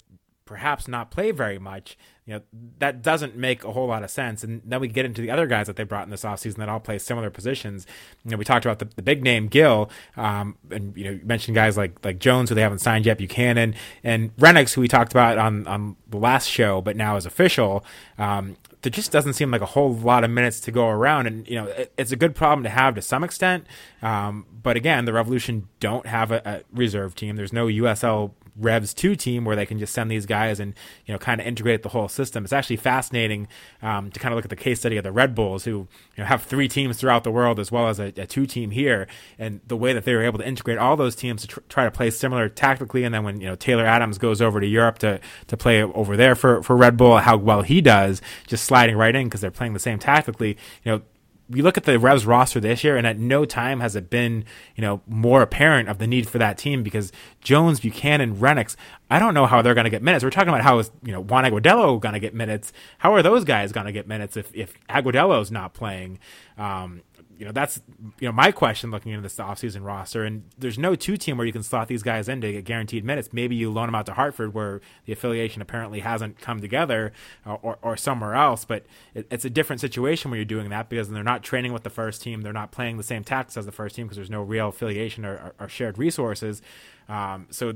perhaps 0.46 0.88
not 0.88 1.10
play 1.10 1.32
very 1.32 1.58
much, 1.58 1.98
you 2.26 2.36
know, 2.36 2.42
that 2.80 3.02
doesn't 3.02 3.36
make 3.36 3.64
a 3.64 3.72
whole 3.72 3.88
lot 3.88 4.04
of 4.04 4.12
sense. 4.12 4.44
And 4.44 4.62
then 4.64 4.80
we 4.80 4.88
get 4.88 5.06
into 5.06 5.22
the 5.22 5.32
other 5.32 5.48
guys 5.48 5.68
that 5.68 5.76
they 5.76 5.84
brought 5.84 6.06
in 6.06 6.12
this 6.12 6.24
offseason 6.24 6.58
that 6.58 6.70
all 6.70 6.80
play 6.80 7.00
similar 7.00 7.32
positions. 7.32 7.88
You 8.24 8.32
know, 8.32 8.38
we 8.38 8.46
talked 8.46 8.64
about 8.64 8.80
the, 8.80 8.86
the 8.96 9.02
big 9.02 9.24
name 9.24 9.48
Gil, 9.48 9.90
um, 10.16 10.58
and 10.70 10.96
you 10.96 11.04
know, 11.04 11.12
you 11.12 11.22
mentioned 11.24 11.56
guys 11.56 11.78
like 11.78 12.04
like 12.06 12.20
Jones 12.20 12.50
who 12.50 12.56
they 12.56 12.62
haven't 12.62 12.80
signed 12.80 13.06
yet, 13.06 13.18
Buchanan, 13.18 13.76
and 14.04 14.36
Rennicks 14.38 14.74
who 14.74 14.82
we 14.82 14.88
talked 14.88 15.12
about 15.12 15.38
on 15.38 15.66
on 15.68 15.96
the 16.08 16.18
last 16.18 16.48
show, 16.48 16.82
but 16.82 16.96
now 16.96 17.16
is 17.16 17.26
official. 17.26 17.84
Um, 18.18 18.58
there 18.84 18.92
just 18.92 19.12
doesn't 19.12 19.34
seem 19.34 19.50
like 19.50 19.62
a 19.62 19.66
whole 19.68 19.94
lot 19.96 20.24
of 20.24 20.30
minutes 20.30 20.60
to 20.62 20.72
go 20.72 20.88
around, 20.88 21.26
and 21.26 21.48
you 21.48 21.56
know, 21.56 21.66
it, 21.66 21.92
it's 21.98 22.12
a 22.12 22.16
good 22.16 22.36
problem 22.36 22.64
to 22.64 22.70
have 22.70 22.94
to 22.96 23.02
some 23.02 23.24
extent. 23.24 23.66
Um, 24.04 24.46
but 24.62 24.78
again, 24.78 25.06
the 25.06 25.14
Revolution 25.14 25.70
don't 25.80 26.06
have 26.06 26.32
a, 26.32 26.42
a 26.46 26.62
reserve 26.72 27.16
team. 27.16 27.36
There's 27.36 27.54
no 27.54 27.66
USL 27.66 28.32
Revs 28.58 28.94
2 28.94 29.16
team 29.16 29.46
where 29.46 29.56
they 29.56 29.66
can 29.66 29.80
just 29.80 29.94
send 29.94 30.10
these 30.10 30.26
guys 30.26 30.60
and, 30.60 30.74
you 31.06 31.14
know, 31.14 31.18
kind 31.18 31.42
of 31.42 31.48
integrate 31.48 31.84
the 31.84 31.90
whole 31.90 32.08
system. 32.08 32.44
It's 32.44 32.54
actually 32.54 32.78
fascinating 32.78 33.48
um, 33.82 34.12
to 34.12 34.20
kind 34.20 34.34
of 34.34 34.38
look 34.38 34.46
at 34.46 34.50
the 34.50 34.56
case 34.56 34.80
study 34.80 34.98
of 34.98 35.04
the 35.04 35.12
Red 35.12 35.36
Bulls 35.36 35.66
who, 35.66 35.72
you 35.72 35.88
know, 36.20 36.26
have 36.26 36.44
three 36.44 36.68
teams 36.68 36.98
throughout 36.98 37.24
the 37.24 37.32
world 37.32 37.60
as 37.60 37.72
well 37.72 37.88
as 37.88 38.00
a, 38.00 38.14
a 38.18 38.26
two 38.26 38.46
team 38.46 38.72
here 38.72 39.08
and 39.38 39.62
the 39.68 39.78
way 39.78 39.94
that 39.94 40.06
they 40.06 40.14
were 40.14 40.24
able 40.24 40.40
to 40.40 40.48
integrate 40.48 40.78
all 40.78 40.96
those 40.96 41.16
teams 41.16 41.42
to 41.42 41.48
tr- 41.48 41.60
try 41.70 41.84
to 41.84 41.92
play 41.92 42.10
similar 42.10 42.50
tactically. 42.50 43.04
And 43.04 43.14
then 43.14 43.24
when, 43.24 43.42
you 43.42 43.48
know, 43.48 43.56
Tyler 43.56 43.86
Adams 43.86 44.18
goes 44.18 44.42
over 44.42 44.60
to 44.60 44.68
Europe 44.68 45.00
to, 45.00 45.20
to 45.48 45.58
play 45.58 45.84
over 45.84 46.16
there 46.16 46.36
for, 46.36 46.64
for 46.64 46.76
Red 46.76 46.98
Bull, 46.98 47.18
how 47.18 47.38
well 47.38 47.62
he 47.62 47.82
does 47.82 48.22
just 48.48 48.64
sliding 48.64 48.96
right 48.96 49.16
in 49.16 49.28
because 49.28 49.42
they're 49.42 49.52
playing 49.52 49.74
the 49.74 49.80
same 49.80 50.00
tactically, 50.00 50.58
you 50.84 50.92
know, 50.92 51.02
you 51.50 51.64
look 51.64 51.78
at 51.78 51.84
the 51.84 52.00
Revs 52.00 52.26
roster 52.26 52.60
this 52.60 52.84
year, 52.84 52.98
and 52.98 53.06
at 53.06 53.20
no 53.20 53.46
time 53.46 53.80
has 53.80 53.96
it 53.96 54.10
been, 54.10 54.46
you 54.76 54.82
know, 54.82 55.02
more 55.08 55.42
apparent 55.42 55.90
of 55.90 56.00
the 56.00 56.08
need 56.08 56.28
for 56.28 56.38
that 56.40 56.58
team 56.58 56.82
because 56.82 57.12
Jones, 57.42 57.80
Buchanan, 57.80 58.36
Rennicks, 58.38 58.76
I 59.10 59.20
don't 59.20 59.34
know 59.34 59.46
how 59.46 59.62
they're 59.62 59.76
going 59.76 59.86
to 59.86 59.92
get 59.92 60.02
minutes. 60.02 60.24
We're 60.24 60.32
talking 60.32 60.50
about 60.50 60.62
how 60.62 60.80
is, 60.80 60.92
you 61.04 61.12
know, 61.12 61.22
Juan 61.22 61.44
Agudelo 61.44 62.00
going 62.00 62.14
to 62.14 62.20
get 62.20 62.34
minutes. 62.34 62.74
How 62.98 63.14
are 63.14 63.22
those 63.22 63.44
guys 63.44 63.72
going 63.72 63.86
to 63.86 63.92
get 63.92 64.08
minutes 64.08 64.36
if, 64.36 64.54
if 64.56 64.74
Agudelo's 64.88 65.52
not 65.52 65.74
playing? 65.74 66.20
Um, 66.58 67.02
you 67.38 67.46
know, 67.46 67.52
that's, 67.52 67.82
you 68.20 68.28
know, 68.28 68.32
my 68.32 68.52
question 68.52 68.92
looking 68.92 69.12
into 69.12 69.22
this 69.22 69.36
offseason 69.38 69.86
roster. 69.86 70.24
And 70.24 70.44
there's 70.58 70.80
no 70.80 70.96
two 70.96 71.18
team 71.18 71.38
where 71.38 71.46
you 71.46 71.52
can 71.54 71.64
slot 71.64 71.88
these 71.88 72.02
guys 72.02 72.30
in 72.30 72.42
to 72.42 72.52
get 72.52 72.64
guaranteed 72.66 73.04
minutes. 73.04 73.34
Maybe 73.34 73.56
you 73.56 73.72
loan 73.72 73.88
them 73.88 73.96
out 73.96 74.06
to 74.08 74.14
Hartford 74.14 74.54
where 74.54 74.82
the 75.06 75.14
affiliation 75.14 75.62
apparently 75.62 76.00
hasn't 76.00 76.40
come 76.40 76.62
together 76.62 77.12
uh, 77.46 77.56
or, 77.56 77.78
or 77.82 77.98
somewhere 77.98 78.36
else. 78.36 78.66
But 78.66 78.86
it, 79.14 79.28
it's 79.30 79.46
a 79.46 79.50
different 79.50 79.82
situation 79.82 80.32
when 80.32 80.38
you're 80.38 80.46
doing 80.46 80.70
that 80.70 80.90
because 80.90 81.10
they're 81.10 81.24
not 81.24 81.44
training 81.44 81.74
with 81.74 81.84
the 81.84 81.90
first 81.90 82.22
team. 82.22 82.42
They're 82.42 82.54
not 82.54 82.72
playing 82.72 82.98
the 82.98 83.04
same 83.04 83.24
tactics 83.24 83.58
as 83.58 83.66
the 83.66 83.72
first 83.72 83.96
team 83.96 84.06
because 84.06 84.16
there's 84.16 84.30
no 84.30 84.42
real 84.42 84.70
affiliation 84.70 85.26
or, 85.26 85.34
or, 85.34 85.56
or 85.60 85.70
shared 85.70 85.98
resources. 85.98 86.62
Um, 87.08 87.48
so 87.52 87.74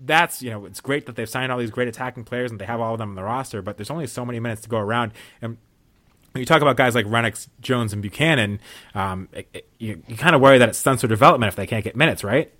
that's 0.00 0.42
you 0.42 0.50
know 0.50 0.66
it's 0.66 0.80
great 0.80 1.06
that 1.06 1.16
they've 1.16 1.28
signed 1.28 1.50
all 1.50 1.58
these 1.58 1.70
great 1.70 1.88
attacking 1.88 2.24
players 2.24 2.50
and 2.50 2.60
they 2.60 2.66
have 2.66 2.80
all 2.80 2.92
of 2.92 2.98
them 2.98 3.10
on 3.10 3.14
the 3.14 3.24
roster, 3.24 3.62
but 3.62 3.76
there's 3.76 3.90
only 3.90 4.06
so 4.06 4.24
many 4.24 4.40
minutes 4.40 4.62
to 4.62 4.68
go 4.68 4.78
around. 4.78 5.12
And 5.40 5.56
when 6.32 6.40
you 6.40 6.46
talk 6.46 6.60
about 6.60 6.76
guys 6.76 6.94
like 6.94 7.06
Rennicks, 7.06 7.48
Jones, 7.60 7.94
and 7.94 8.02
Buchanan, 8.02 8.60
um, 8.94 9.28
it, 9.32 9.48
it, 9.54 9.68
you, 9.78 10.02
you 10.06 10.16
kind 10.16 10.34
of 10.34 10.42
worry 10.42 10.58
that 10.58 10.68
it 10.68 10.74
stunts 10.74 11.00
their 11.00 11.08
development 11.08 11.48
if 11.48 11.56
they 11.56 11.66
can't 11.66 11.82
get 11.82 11.96
minutes, 11.96 12.22
right? 12.22 12.52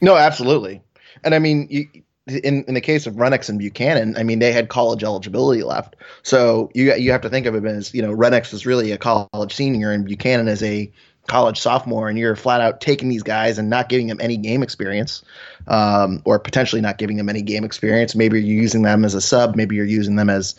No, 0.00 0.16
absolutely. 0.16 0.82
And 1.22 1.34
I 1.34 1.38
mean, 1.38 1.68
you, 1.70 1.86
in 2.26 2.64
in 2.64 2.74
the 2.74 2.80
case 2.80 3.06
of 3.06 3.14
Rennicks 3.14 3.48
and 3.48 3.58
Buchanan, 3.58 4.16
I 4.16 4.22
mean, 4.22 4.38
they 4.38 4.50
had 4.50 4.68
college 4.68 5.04
eligibility 5.04 5.62
left, 5.62 5.96
so 6.22 6.70
you 6.74 6.94
you 6.94 7.12
have 7.12 7.20
to 7.20 7.30
think 7.30 7.46
of 7.46 7.54
it 7.54 7.64
as 7.64 7.94
you 7.94 8.02
know, 8.02 8.14
Rennicks 8.14 8.52
is 8.52 8.66
really 8.66 8.92
a 8.92 8.98
college 8.98 9.54
senior, 9.54 9.92
and 9.92 10.04
Buchanan 10.04 10.48
is 10.48 10.62
a 10.62 10.90
college 11.26 11.58
sophomore, 11.58 12.08
and 12.08 12.18
you're 12.18 12.36
flat 12.36 12.60
out 12.60 12.80
taking 12.80 13.08
these 13.08 13.22
guys 13.22 13.58
and 13.58 13.70
not 13.70 13.88
giving 13.88 14.06
them 14.06 14.18
any 14.20 14.36
game 14.36 14.62
experience, 14.62 15.22
um, 15.68 16.22
or 16.24 16.38
potentially 16.38 16.82
not 16.82 16.98
giving 16.98 17.16
them 17.16 17.28
any 17.28 17.42
game 17.42 17.64
experience. 17.64 18.14
Maybe 18.14 18.42
you're 18.42 18.62
using 18.62 18.82
them 18.82 19.04
as 19.04 19.14
a 19.14 19.20
sub, 19.20 19.56
maybe 19.56 19.76
you're 19.76 19.84
using 19.84 20.16
them 20.16 20.30
as 20.30 20.54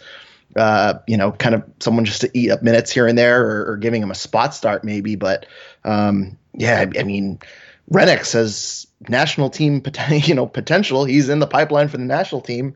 uh, 0.55 0.99
you 1.07 1.17
know, 1.17 1.33
kind 1.33 1.53
of 1.53 1.63
someone 1.79 2.05
just 2.05 2.21
to 2.21 2.31
eat 2.33 2.49
up 2.49 2.63
minutes 2.63 2.91
here 2.91 3.07
and 3.07 3.17
there, 3.17 3.45
or, 3.45 3.71
or 3.71 3.77
giving 3.77 4.01
them 4.01 4.11
a 4.11 4.15
spot 4.15 4.53
start 4.53 4.83
maybe. 4.83 5.15
But 5.15 5.45
um, 5.83 6.37
yeah, 6.53 6.79
I, 6.79 6.99
I 6.99 7.03
mean, 7.03 7.39
Rennicks 7.91 8.33
has 8.33 8.87
national 9.09 9.49
team, 9.49 9.83
you 10.11 10.33
know, 10.33 10.47
potential. 10.47 11.05
He's 11.05 11.29
in 11.29 11.39
the 11.39 11.47
pipeline 11.47 11.87
for 11.87 11.97
the 11.97 12.05
national 12.05 12.41
team. 12.41 12.75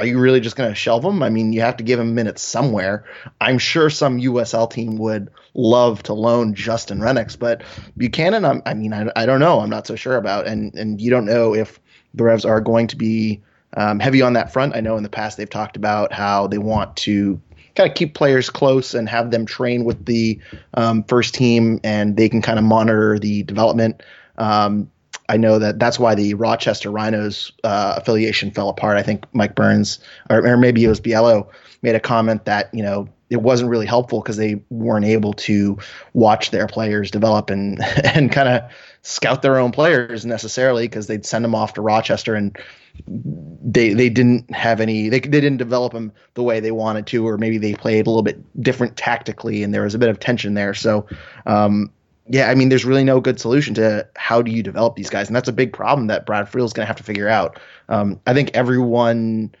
Are 0.00 0.06
you 0.06 0.18
really 0.18 0.40
just 0.40 0.56
going 0.56 0.70
to 0.70 0.74
shelve 0.74 1.04
him? 1.04 1.22
I 1.22 1.28
mean, 1.28 1.52
you 1.52 1.60
have 1.60 1.76
to 1.76 1.84
give 1.84 2.00
him 2.00 2.14
minutes 2.14 2.40
somewhere. 2.40 3.04
I'm 3.38 3.58
sure 3.58 3.90
some 3.90 4.18
USL 4.18 4.70
team 4.70 4.96
would 4.96 5.28
love 5.52 6.02
to 6.04 6.14
loan 6.14 6.54
Justin 6.54 7.00
Rennicks, 7.00 7.38
but 7.38 7.62
Buchanan, 7.98 8.46
I'm, 8.46 8.62
i 8.64 8.72
mean, 8.72 8.94
I, 8.94 9.12
I 9.14 9.26
don't 9.26 9.40
know. 9.40 9.60
I'm 9.60 9.68
not 9.68 9.86
so 9.86 9.96
sure 9.96 10.16
about, 10.16 10.46
and 10.46 10.74
and 10.74 11.02
you 11.02 11.10
don't 11.10 11.26
know 11.26 11.54
if 11.54 11.78
the 12.14 12.24
Revs 12.24 12.46
are 12.46 12.62
going 12.62 12.86
to 12.86 12.96
be 12.96 13.42
um, 13.76 14.00
heavy 14.00 14.22
on 14.22 14.32
that 14.32 14.50
front. 14.54 14.74
I 14.74 14.80
know 14.80 14.96
in 14.96 15.02
the 15.02 15.10
past 15.10 15.36
they've 15.36 15.50
talked 15.50 15.76
about 15.76 16.14
how 16.14 16.46
they 16.46 16.56
want 16.56 16.96
to 16.98 17.38
kind 17.74 17.86
of 17.86 17.94
keep 17.94 18.14
players 18.14 18.48
close 18.48 18.94
and 18.94 19.06
have 19.06 19.30
them 19.30 19.44
train 19.44 19.84
with 19.84 20.06
the 20.06 20.40
um, 20.72 21.04
first 21.04 21.34
team, 21.34 21.78
and 21.84 22.16
they 22.16 22.30
can 22.30 22.40
kind 22.40 22.58
of 22.58 22.64
monitor 22.64 23.18
the 23.18 23.42
development. 23.42 24.02
Um, 24.38 24.90
I 25.30 25.36
know 25.36 25.60
that 25.60 25.78
that's 25.78 25.98
why 25.98 26.16
the 26.16 26.34
Rochester 26.34 26.90
Rhinos 26.90 27.52
uh, 27.62 27.94
affiliation 27.96 28.50
fell 28.50 28.68
apart. 28.68 28.96
I 28.96 29.02
think 29.04 29.24
Mike 29.32 29.54
Burns, 29.54 30.00
or, 30.28 30.44
or 30.44 30.56
maybe 30.56 30.84
it 30.84 30.88
was 30.88 31.00
Biello, 31.00 31.48
made 31.82 31.94
a 31.94 32.00
comment 32.00 32.46
that 32.46 32.68
you 32.74 32.82
know 32.82 33.08
it 33.30 33.40
wasn't 33.40 33.70
really 33.70 33.86
helpful 33.86 34.20
because 34.20 34.36
they 34.36 34.60
weren't 34.70 35.04
able 35.04 35.32
to 35.34 35.78
watch 36.14 36.50
their 36.50 36.66
players 36.66 37.12
develop 37.12 37.48
and 37.48 37.80
and 38.04 38.32
kind 38.32 38.48
of 38.48 38.68
scout 39.02 39.40
their 39.42 39.56
own 39.56 39.70
players 39.70 40.26
necessarily 40.26 40.88
because 40.88 41.06
they'd 41.06 41.24
send 41.24 41.44
them 41.44 41.54
off 41.54 41.74
to 41.74 41.80
Rochester 41.80 42.34
and 42.34 42.58
they 43.06 43.94
they 43.94 44.10
didn't 44.10 44.52
have 44.52 44.80
any 44.80 45.08
they, 45.08 45.20
they 45.20 45.40
didn't 45.40 45.58
develop 45.58 45.92
them 45.92 46.12
the 46.34 46.42
way 46.42 46.58
they 46.58 46.72
wanted 46.72 47.06
to 47.06 47.26
or 47.26 47.38
maybe 47.38 47.56
they 47.56 47.72
played 47.74 48.04
a 48.04 48.10
little 48.10 48.24
bit 48.24 48.42
different 48.60 48.96
tactically 48.96 49.62
and 49.62 49.72
there 49.72 49.82
was 49.82 49.94
a 49.94 49.98
bit 49.98 50.08
of 50.08 50.18
tension 50.18 50.54
there 50.54 50.74
so 50.74 51.06
um, 51.46 51.90
yeah 52.30 52.50
I 52.50 52.54
mean 52.54 52.68
there's 52.68 52.84
really 52.84 53.04
no 53.04 53.20
good 53.20 53.40
solution 53.40 53.74
to 53.74 54.08
how 54.16 54.42
do 54.42 54.50
you 54.50 54.62
develop 54.62 54.96
these 54.96 55.10
guys 55.10 55.28
and 55.28 55.36
that's 55.36 55.48
a 55.48 55.52
big 55.52 55.72
problem 55.72 56.06
that 56.06 56.26
Brad 56.26 56.46
Friedel's 56.46 56.72
going 56.72 56.84
to 56.84 56.88
have 56.88 56.96
to 56.96 57.02
figure 57.02 57.28
out 57.28 57.58
um, 57.88 58.20
I 58.26 58.34
think 58.34 58.52
everyone 58.54 59.54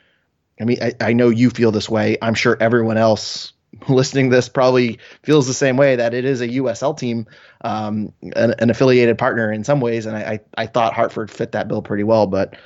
I 0.60 0.64
mean 0.64 0.78
I, 0.82 0.94
I 1.00 1.12
know 1.12 1.28
you 1.28 1.50
feel 1.50 1.72
this 1.72 1.88
way 1.88 2.16
I'm 2.22 2.34
sure 2.34 2.56
everyone 2.60 2.96
else 2.96 3.52
listening 3.88 4.30
to 4.30 4.36
this 4.36 4.48
probably 4.48 4.98
feels 5.22 5.46
the 5.46 5.54
same 5.54 5.76
way 5.76 5.96
that 5.96 6.14
it 6.14 6.24
is 6.24 6.40
a 6.40 6.48
USL 6.48 6.96
team, 6.96 7.26
um, 7.60 8.12
an, 8.22 8.54
an, 8.58 8.70
affiliated 8.70 9.16
partner 9.16 9.52
in 9.52 9.64
some 9.64 9.80
ways. 9.80 10.06
And 10.06 10.16
I, 10.16 10.20
I, 10.20 10.40
I, 10.62 10.66
thought 10.66 10.92
Hartford 10.92 11.30
fit 11.30 11.52
that 11.52 11.68
bill 11.68 11.80
pretty 11.80 12.02
well, 12.02 12.26
but 12.26 12.56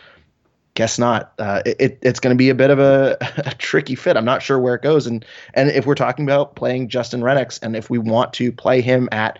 guess 0.74 0.98
not. 0.98 1.32
Uh, 1.38 1.62
it, 1.64 1.98
it's 2.02 2.20
going 2.20 2.34
to 2.34 2.38
be 2.38 2.50
a 2.50 2.54
bit 2.54 2.70
of 2.70 2.78
a, 2.78 3.16
a, 3.38 3.54
tricky 3.54 3.94
fit. 3.94 4.16
I'm 4.16 4.24
not 4.24 4.42
sure 4.42 4.58
where 4.58 4.74
it 4.74 4.82
goes. 4.82 5.06
And 5.06 5.24
and 5.54 5.70
if 5.70 5.86
we're 5.86 5.94
talking 5.94 6.24
about 6.24 6.56
playing 6.56 6.88
Justin 6.88 7.20
Rennicks, 7.20 7.60
and 7.62 7.76
if 7.76 7.90
we 7.90 7.98
want 7.98 8.32
to 8.34 8.52
play 8.52 8.80
him 8.80 9.08
at 9.12 9.38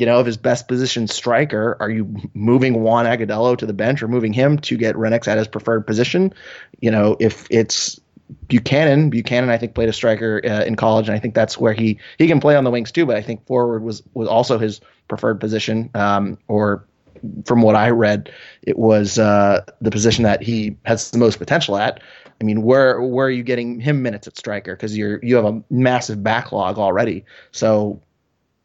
you 0.00 0.06
know, 0.06 0.18
of 0.18 0.24
his 0.24 0.38
best 0.38 0.66
position 0.66 1.06
striker, 1.06 1.76
are 1.78 1.90
you 1.90 2.10
moving 2.32 2.80
Juan 2.80 3.04
Agudelo 3.04 3.54
to 3.58 3.66
the 3.66 3.74
bench 3.74 4.02
or 4.02 4.08
moving 4.08 4.32
him 4.32 4.56
to 4.60 4.78
get 4.78 4.96
Rennicks 4.96 5.28
at 5.28 5.36
his 5.36 5.46
preferred 5.46 5.86
position? 5.86 6.32
You 6.80 6.90
know, 6.90 7.18
if 7.20 7.46
it's 7.50 8.00
Buchanan, 8.48 9.10
Buchanan, 9.10 9.50
I 9.50 9.58
think 9.58 9.74
played 9.74 9.90
a 9.90 9.92
striker 9.92 10.40
uh, 10.42 10.64
in 10.64 10.74
college, 10.76 11.06
and 11.06 11.14
I 11.14 11.18
think 11.18 11.34
that's 11.34 11.58
where 11.58 11.74
he 11.74 11.98
he 12.16 12.26
can 12.26 12.40
play 12.40 12.56
on 12.56 12.64
the 12.64 12.70
wings 12.70 12.90
too. 12.90 13.04
But 13.04 13.16
I 13.16 13.22
think 13.22 13.46
forward 13.46 13.82
was 13.82 14.02
was 14.14 14.26
also 14.26 14.58
his 14.58 14.80
preferred 15.06 15.38
position, 15.38 15.90
um, 15.94 16.38
or 16.48 16.86
from 17.44 17.60
what 17.60 17.76
I 17.76 17.90
read, 17.90 18.32
it 18.62 18.78
was 18.78 19.18
uh, 19.18 19.60
the 19.82 19.90
position 19.90 20.24
that 20.24 20.42
he 20.42 20.78
has 20.86 21.10
the 21.10 21.18
most 21.18 21.38
potential 21.38 21.76
at. 21.76 22.02
I 22.40 22.44
mean, 22.44 22.62
where 22.62 23.02
where 23.02 23.26
are 23.26 23.30
you 23.30 23.42
getting 23.42 23.78
him 23.78 24.00
minutes 24.00 24.26
at 24.26 24.38
striker? 24.38 24.74
Because 24.76 24.96
you're 24.96 25.20
you 25.22 25.36
have 25.36 25.44
a 25.44 25.62
massive 25.68 26.22
backlog 26.22 26.78
already. 26.78 27.26
So 27.52 28.00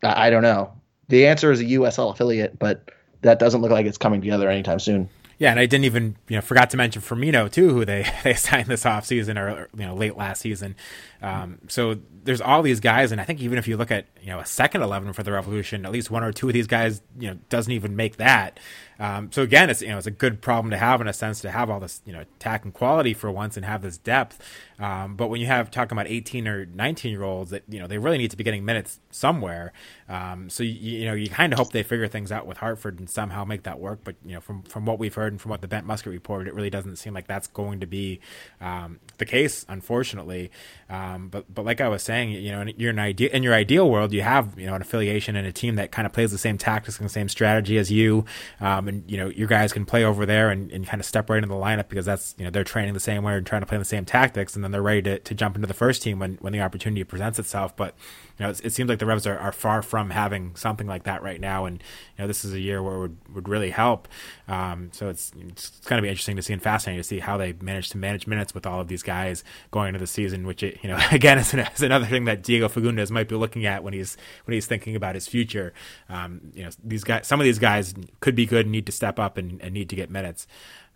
I, 0.01 0.27
I 0.27 0.29
don't 0.29 0.43
know. 0.43 0.71
The 1.07 1.27
answer 1.27 1.51
is 1.51 1.61
a 1.61 1.65
USL 1.65 2.11
affiliate, 2.11 2.57
but 2.57 2.89
that 3.21 3.39
doesn't 3.39 3.61
look 3.61 3.71
like 3.71 3.85
it's 3.85 3.97
coming 3.97 4.21
together 4.21 4.49
anytime 4.49 4.79
soon. 4.79 5.09
Yeah, 5.37 5.51
and 5.51 5.59
I 5.59 5.65
didn't 5.65 5.83
even 5.85 6.15
you 6.29 6.37
know 6.37 6.41
forgot 6.41 6.69
to 6.69 6.77
mention 6.77 7.01
Firmino 7.01 7.51
too, 7.51 7.69
who 7.69 7.83
they 7.83 8.07
they 8.23 8.33
signed 8.33 8.67
this 8.67 8.85
off 8.85 9.05
season 9.05 9.37
or 9.37 9.67
you 9.75 9.85
know 9.85 9.93
late 9.93 10.15
last 10.15 10.41
season. 10.41 10.75
Um, 11.21 11.59
so 11.67 11.97
there's 12.23 12.41
all 12.41 12.61
these 12.61 12.79
guys, 12.79 13.11
and 13.11 13.19
I 13.19 13.25
think 13.25 13.41
even 13.41 13.57
if 13.57 13.67
you 13.67 13.75
look 13.75 13.91
at 13.91 14.05
you 14.21 14.27
know 14.27 14.39
a 14.39 14.45
second 14.45 14.81
eleven 14.81 15.11
for 15.11 15.23
the 15.23 15.33
Revolution, 15.33 15.85
at 15.85 15.91
least 15.91 16.09
one 16.09 16.23
or 16.23 16.31
two 16.31 16.47
of 16.47 16.53
these 16.53 16.67
guys 16.67 17.01
you 17.19 17.29
know 17.29 17.37
doesn't 17.49 17.71
even 17.71 17.95
make 17.95 18.15
that. 18.17 18.59
Um, 18.97 19.29
so 19.31 19.41
again, 19.41 19.69
it's 19.69 19.81
you 19.81 19.89
know 19.89 19.97
it's 19.97 20.07
a 20.07 20.11
good 20.11 20.41
problem 20.41 20.71
to 20.71 20.77
have 20.77 21.01
in 21.01 21.07
a 21.07 21.13
sense 21.13 21.41
to 21.41 21.51
have 21.51 21.69
all 21.69 21.81
this 21.81 22.01
you 22.05 22.13
know 22.13 22.21
attack 22.21 22.63
and 22.63 22.73
quality 22.73 23.13
for 23.13 23.29
once 23.29 23.57
and 23.57 23.65
have 23.65 23.81
this 23.81 23.97
depth. 23.97 24.41
Um, 24.79 25.15
but 25.15 25.27
when 25.27 25.39
you 25.41 25.47
have 25.47 25.71
talking 25.71 25.95
about 25.95 26.07
18 26.07 26.47
or 26.47 26.65
19 26.65 27.11
year 27.11 27.23
olds 27.23 27.51
that 27.51 27.63
you 27.69 27.79
know 27.79 27.87
they 27.87 27.97
really 27.97 28.17
need 28.17 28.31
to 28.31 28.37
be 28.37 28.43
getting 28.43 28.65
minutes 28.65 28.99
somewhere. 29.11 29.73
Um, 30.07 30.49
so 30.49 30.63
you, 30.63 30.99
you 30.99 31.05
know 31.05 31.13
you 31.13 31.29
kind 31.29 31.53
of 31.53 31.59
hope 31.59 31.71
they 31.71 31.83
figure 31.83 32.07
things 32.07 32.31
out 32.31 32.45
with 32.45 32.57
Hartford 32.57 32.99
and 32.99 33.09
somehow 33.09 33.45
make 33.45 33.63
that 33.63 33.79
work. 33.79 33.99
But 34.03 34.15
you 34.25 34.33
know 34.33 34.41
from 34.41 34.63
from 34.63 34.85
what 34.85 34.99
we've 34.99 35.13
heard 35.13 35.33
and 35.33 35.41
from 35.41 35.51
what 35.51 35.61
the 35.61 35.67
Bent 35.67 35.85
Musket 35.85 36.11
reported, 36.11 36.47
it 36.47 36.53
really 36.53 36.69
doesn't 36.69 36.97
seem 36.97 37.13
like 37.13 37.27
that's 37.27 37.47
going 37.47 37.79
to 37.79 37.87
be 37.87 38.19
um, 38.61 38.99
the 39.17 39.25
case, 39.25 39.65
unfortunately. 39.69 40.51
Um, 40.89 41.29
but 41.29 41.53
but 41.53 41.65
like 41.65 41.81
I 41.81 41.87
was 41.87 42.03
saying, 42.03 42.31
you 42.31 42.51
know, 42.51 42.61
in, 42.61 42.73
you're 42.77 42.91
an 42.91 42.99
idea 42.99 43.29
in 43.29 43.43
your 43.43 43.53
ideal 43.53 43.89
world, 43.89 44.11
you 44.11 44.21
have 44.21 44.59
you 44.59 44.65
know 44.67 44.75
an 44.75 44.81
affiliation 44.81 45.35
and 45.35 45.47
a 45.47 45.51
team 45.51 45.75
that 45.75 45.91
kind 45.91 46.05
of 46.05 46.13
plays 46.13 46.31
the 46.31 46.37
same 46.37 46.57
tactics 46.57 46.97
and 46.97 47.05
the 47.05 47.13
same 47.13 47.29
strategy 47.29 47.77
as 47.77 47.91
you, 47.91 48.25
um, 48.59 48.87
and 48.87 49.09
you 49.09 49.17
know 49.17 49.29
your 49.29 49.47
guys 49.47 49.71
can 49.71 49.85
play 49.85 50.03
over 50.03 50.25
there 50.25 50.49
and, 50.49 50.71
and 50.71 50.85
kind 50.85 50.99
of 50.99 51.05
step 51.05 51.29
right 51.29 51.37
into 51.37 51.49
the 51.49 51.55
lineup 51.55 51.87
because 51.87 52.05
that's 52.05 52.35
you 52.37 52.43
know 52.43 52.51
they're 52.51 52.63
training 52.63 52.93
the 52.93 52.99
same 52.99 53.23
way 53.23 53.33
and 53.33 53.45
trying 53.45 53.61
to 53.61 53.65
play 53.65 53.77
the 53.77 53.85
same 53.85 54.05
tactics, 54.05 54.55
and 54.55 54.64
then 54.65 54.71
they're 54.71 54.81
ready 54.81 55.01
to, 55.03 55.19
to 55.19 55.33
jump 55.33 55.55
into 55.55 55.67
the 55.67 55.73
first 55.73 56.01
team 56.01 56.19
when 56.19 56.35
when 56.41 56.51
the 56.51 56.59
opportunity 56.59 57.03
presents 57.03 57.39
itself. 57.39 57.75
But 57.75 57.95
you 58.37 58.43
know, 58.45 58.49
it, 58.49 58.61
it 58.65 58.73
seems 58.73 58.89
like 58.89 58.99
the 58.99 59.05
Revs 59.05 59.25
are, 59.25 59.37
are 59.37 59.51
far 59.51 59.81
from 59.81 60.09
having 60.09 60.55
something 60.55 60.87
like 60.87 61.03
that 61.03 61.23
right 61.23 61.39
now, 61.39 61.65
and 61.65 61.81
you 62.17 62.23
know, 62.23 62.27
this 62.27 62.43
is 62.43 62.53
a 62.53 62.59
year 62.59 62.81
where 62.81 62.95
it 62.95 62.99
would, 62.99 63.17
would 63.33 63.49
really 63.49 63.69
help. 63.69 64.07
Um, 64.47 64.89
so 64.91 65.07
it's 65.09 65.31
it's 65.47 65.79
going 65.81 65.99
to 65.99 66.01
be 66.01 66.09
interesting 66.09 66.35
to 66.35 66.41
see 66.41 66.53
and 66.53 66.61
fascinating 66.61 66.99
to 66.99 67.07
see 67.07 67.19
how 67.19 67.37
they 67.37 67.53
manage 67.53 67.89
to 67.91 67.97
manage 67.97 68.27
minutes 68.27 68.53
with 68.53 68.65
all 68.65 68.81
of 68.81 68.87
these 68.87 69.03
guys 69.03 69.43
going 69.71 69.89
into 69.89 69.99
the 69.99 70.07
season. 70.07 70.45
Which 70.45 70.63
it, 70.63 70.79
you 70.81 70.89
know, 70.89 70.99
again, 71.11 71.37
is, 71.37 71.53
an, 71.53 71.59
is 71.59 71.83
another 71.83 72.05
thing 72.05 72.25
that 72.25 72.43
Diego 72.43 72.67
Fagundez 72.67 73.11
might 73.11 73.29
be 73.29 73.35
looking 73.35 73.65
at 73.65 73.83
when 73.83 73.93
he's 73.93 74.17
when 74.45 74.53
he's 74.53 74.65
thinking 74.65 74.95
about 74.95 75.15
his 75.15 75.27
future. 75.27 75.73
Um, 76.09 76.41
you 76.53 76.63
know, 76.63 76.71
these 76.83 77.03
guys, 77.03 77.27
some 77.27 77.39
of 77.39 77.45
these 77.45 77.59
guys 77.59 77.93
could 78.19 78.35
be 78.35 78.45
good 78.45 78.67
need 78.67 78.85
to 78.87 78.91
step 78.91 79.19
up 79.19 79.37
and, 79.37 79.61
and 79.61 79.73
need 79.73 79.89
to 79.89 79.95
get 79.95 80.09
minutes. 80.09 80.47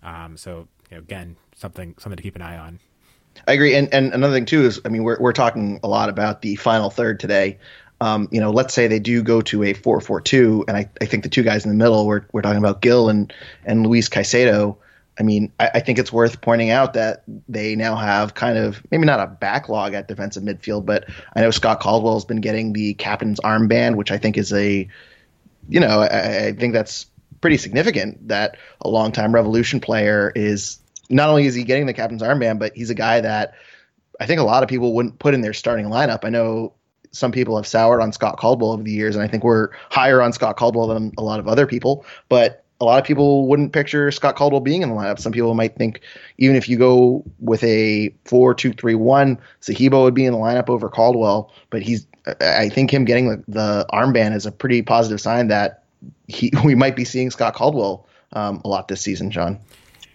Um, 0.02 0.38
so 0.38 0.68
you 0.90 0.98
know, 0.98 1.00
again, 1.00 1.36
something 1.56 1.96
something 2.00 2.18
to 2.18 2.24
keep 2.24 2.36
an 2.36 2.42
eye 2.42 2.58
on. 2.58 2.80
I 3.48 3.54
agree, 3.54 3.76
and 3.76 3.92
and 3.94 4.14
another 4.14 4.34
thing 4.34 4.46
too 4.46 4.66
is, 4.66 4.80
I 4.86 4.90
mean, 4.90 5.04
we're 5.04 5.20
we're 5.20 5.34
talking 5.34 5.80
a 5.84 5.88
lot 5.88 6.10
about 6.10 6.42
the 6.42 6.56
final 6.56 6.90
third 6.90 7.20
today. 7.20 7.58
Um, 8.02 8.30
you 8.32 8.40
know, 8.40 8.52
let's 8.52 8.74
say 8.74 8.88
they 8.88 9.00
do 9.00 9.22
go 9.24 9.42
to 9.42 9.64
a 9.64 9.74
four-four-two, 9.74 10.66
and 10.68 10.78
I, 10.78 10.90
I 11.02 11.06
think 11.06 11.24
the 11.24 11.30
two 11.30 11.44
guys 11.44 11.66
in 11.66 11.72
the 11.72 11.76
middle, 11.76 12.06
we're 12.06 12.26
we're 12.32 12.42
talking 12.42 12.60
about 12.60 12.82
Gil 12.82 13.10
and 13.10 13.34
and 13.66 13.86
Luis 13.86 14.08
Caicedo. 14.08 14.78
I 15.20 15.24
mean, 15.24 15.52
I, 15.60 15.70
I, 15.76 15.80
think 15.82 16.00
it's 16.00 16.14
worth 16.14 16.40
pointing 16.40 16.70
out 16.70 16.94
that 16.94 17.24
they 17.50 17.76
now 17.76 17.98
have 17.98 18.36
kind 18.36 18.58
of 18.58 18.82
maybe 18.90 19.06
not 19.06 19.20
a 19.20 19.28
backlog 19.28 19.94
at 19.94 20.08
defensive 20.08 20.44
midfield, 20.44 20.86
but 20.86 21.10
I 21.36 21.42
know 21.42 21.52
Scott 21.52 21.82
Caldwell 21.82 22.14
has 22.14 22.24
been 22.24 22.40
getting 22.40 22.72
the 22.72 22.94
captain's 22.94 23.42
armband, 23.42 23.96
which 23.96 24.12
I 24.12 24.18
think 24.18 24.38
is 24.38 24.54
a, 24.54 24.88
you 25.68 25.80
know, 25.82 26.02
I, 26.02 26.46
I 26.48 26.54
think 26.54 26.74
that's 26.74 27.06
pretty 27.42 27.58
significant 27.58 28.30
that 28.30 28.58
a 28.82 28.88
longtime 28.88 29.36
Revolution 29.36 29.82
player 29.82 30.32
is 30.36 30.80
not 31.10 31.30
only 31.30 31.46
is 31.46 31.56
he 31.56 31.64
getting 31.64 31.86
the 31.86 31.94
captain's 31.94 32.22
armband, 32.22 32.60
but 32.60 32.76
he's 32.76 32.90
a 32.90 32.96
guy 32.96 33.22
that 33.22 33.54
I 34.20 34.26
think 34.26 34.40
a 34.40 34.44
lot 34.44 34.64
of 34.64 34.70
people 34.70 34.94
wouldn't 34.94 35.20
put 35.20 35.34
in 35.34 35.42
their 35.42 35.54
starting 35.54 35.88
lineup. 35.88 36.24
I 36.24 36.30
know 36.30 36.74
some 37.12 37.32
people 37.32 37.56
have 37.56 37.66
soured 37.66 38.02
on 38.02 38.12
Scott 38.12 38.38
Caldwell 38.38 38.72
over 38.72 38.84
the 38.84 38.92
years, 38.92 39.16
and 39.16 39.24
I 39.24 39.28
think 39.28 39.44
we're 39.44 39.70
higher 39.90 40.22
on 40.22 40.34
Scott 40.34 40.58
Caldwell 40.58 40.88
than 40.88 41.12
a 41.18 41.24
lot 41.24 41.40
of 41.40 41.48
other 41.48 41.66
people. 41.66 42.06
But 42.28 42.64
a 42.82 42.86
lot 42.86 43.00
of 43.00 43.06
people 43.06 43.48
wouldn't 43.48 43.74
picture 43.74 44.12
Scott 44.12 44.36
Caldwell 44.36 44.62
being 44.62 44.82
in 44.82 44.90
the 44.90 44.96
lineup. 44.96 45.20
Some 45.20 45.32
people 45.32 45.54
might 45.54 45.76
think 45.76 46.02
even 46.38 46.56
if 46.56 46.70
you 46.70 46.78
go 46.78 47.24
with 47.40 47.64
a 47.64 48.14
four-two-three-one, 48.26 49.38
Zahibo 49.62 50.04
would 50.04 50.14
be 50.14 50.26
in 50.26 50.34
the 50.34 50.40
lineup 50.40 50.70
over 50.70 50.88
Caldwell. 50.88 51.52
But 51.72 51.82
he's, 51.82 52.06
I 52.42 52.70
think 52.70 52.94
him 52.94 53.06
getting 53.06 53.30
the, 53.30 53.44
the 53.48 53.86
armband 53.92 54.36
is 54.36 54.46
a 54.46 54.52
pretty 54.52 54.82
positive 54.82 55.20
sign 55.20 55.48
that 55.48 55.84
he 56.28 56.52
we 56.64 56.76
might 56.76 56.96
be 56.96 57.06
seeing 57.06 57.32
Scott 57.32 57.56
Caldwell 57.56 58.06
um, 58.34 58.62
a 58.64 58.68
lot 58.68 58.88
this 58.88 59.02
season, 59.02 59.32
John. 59.32 59.60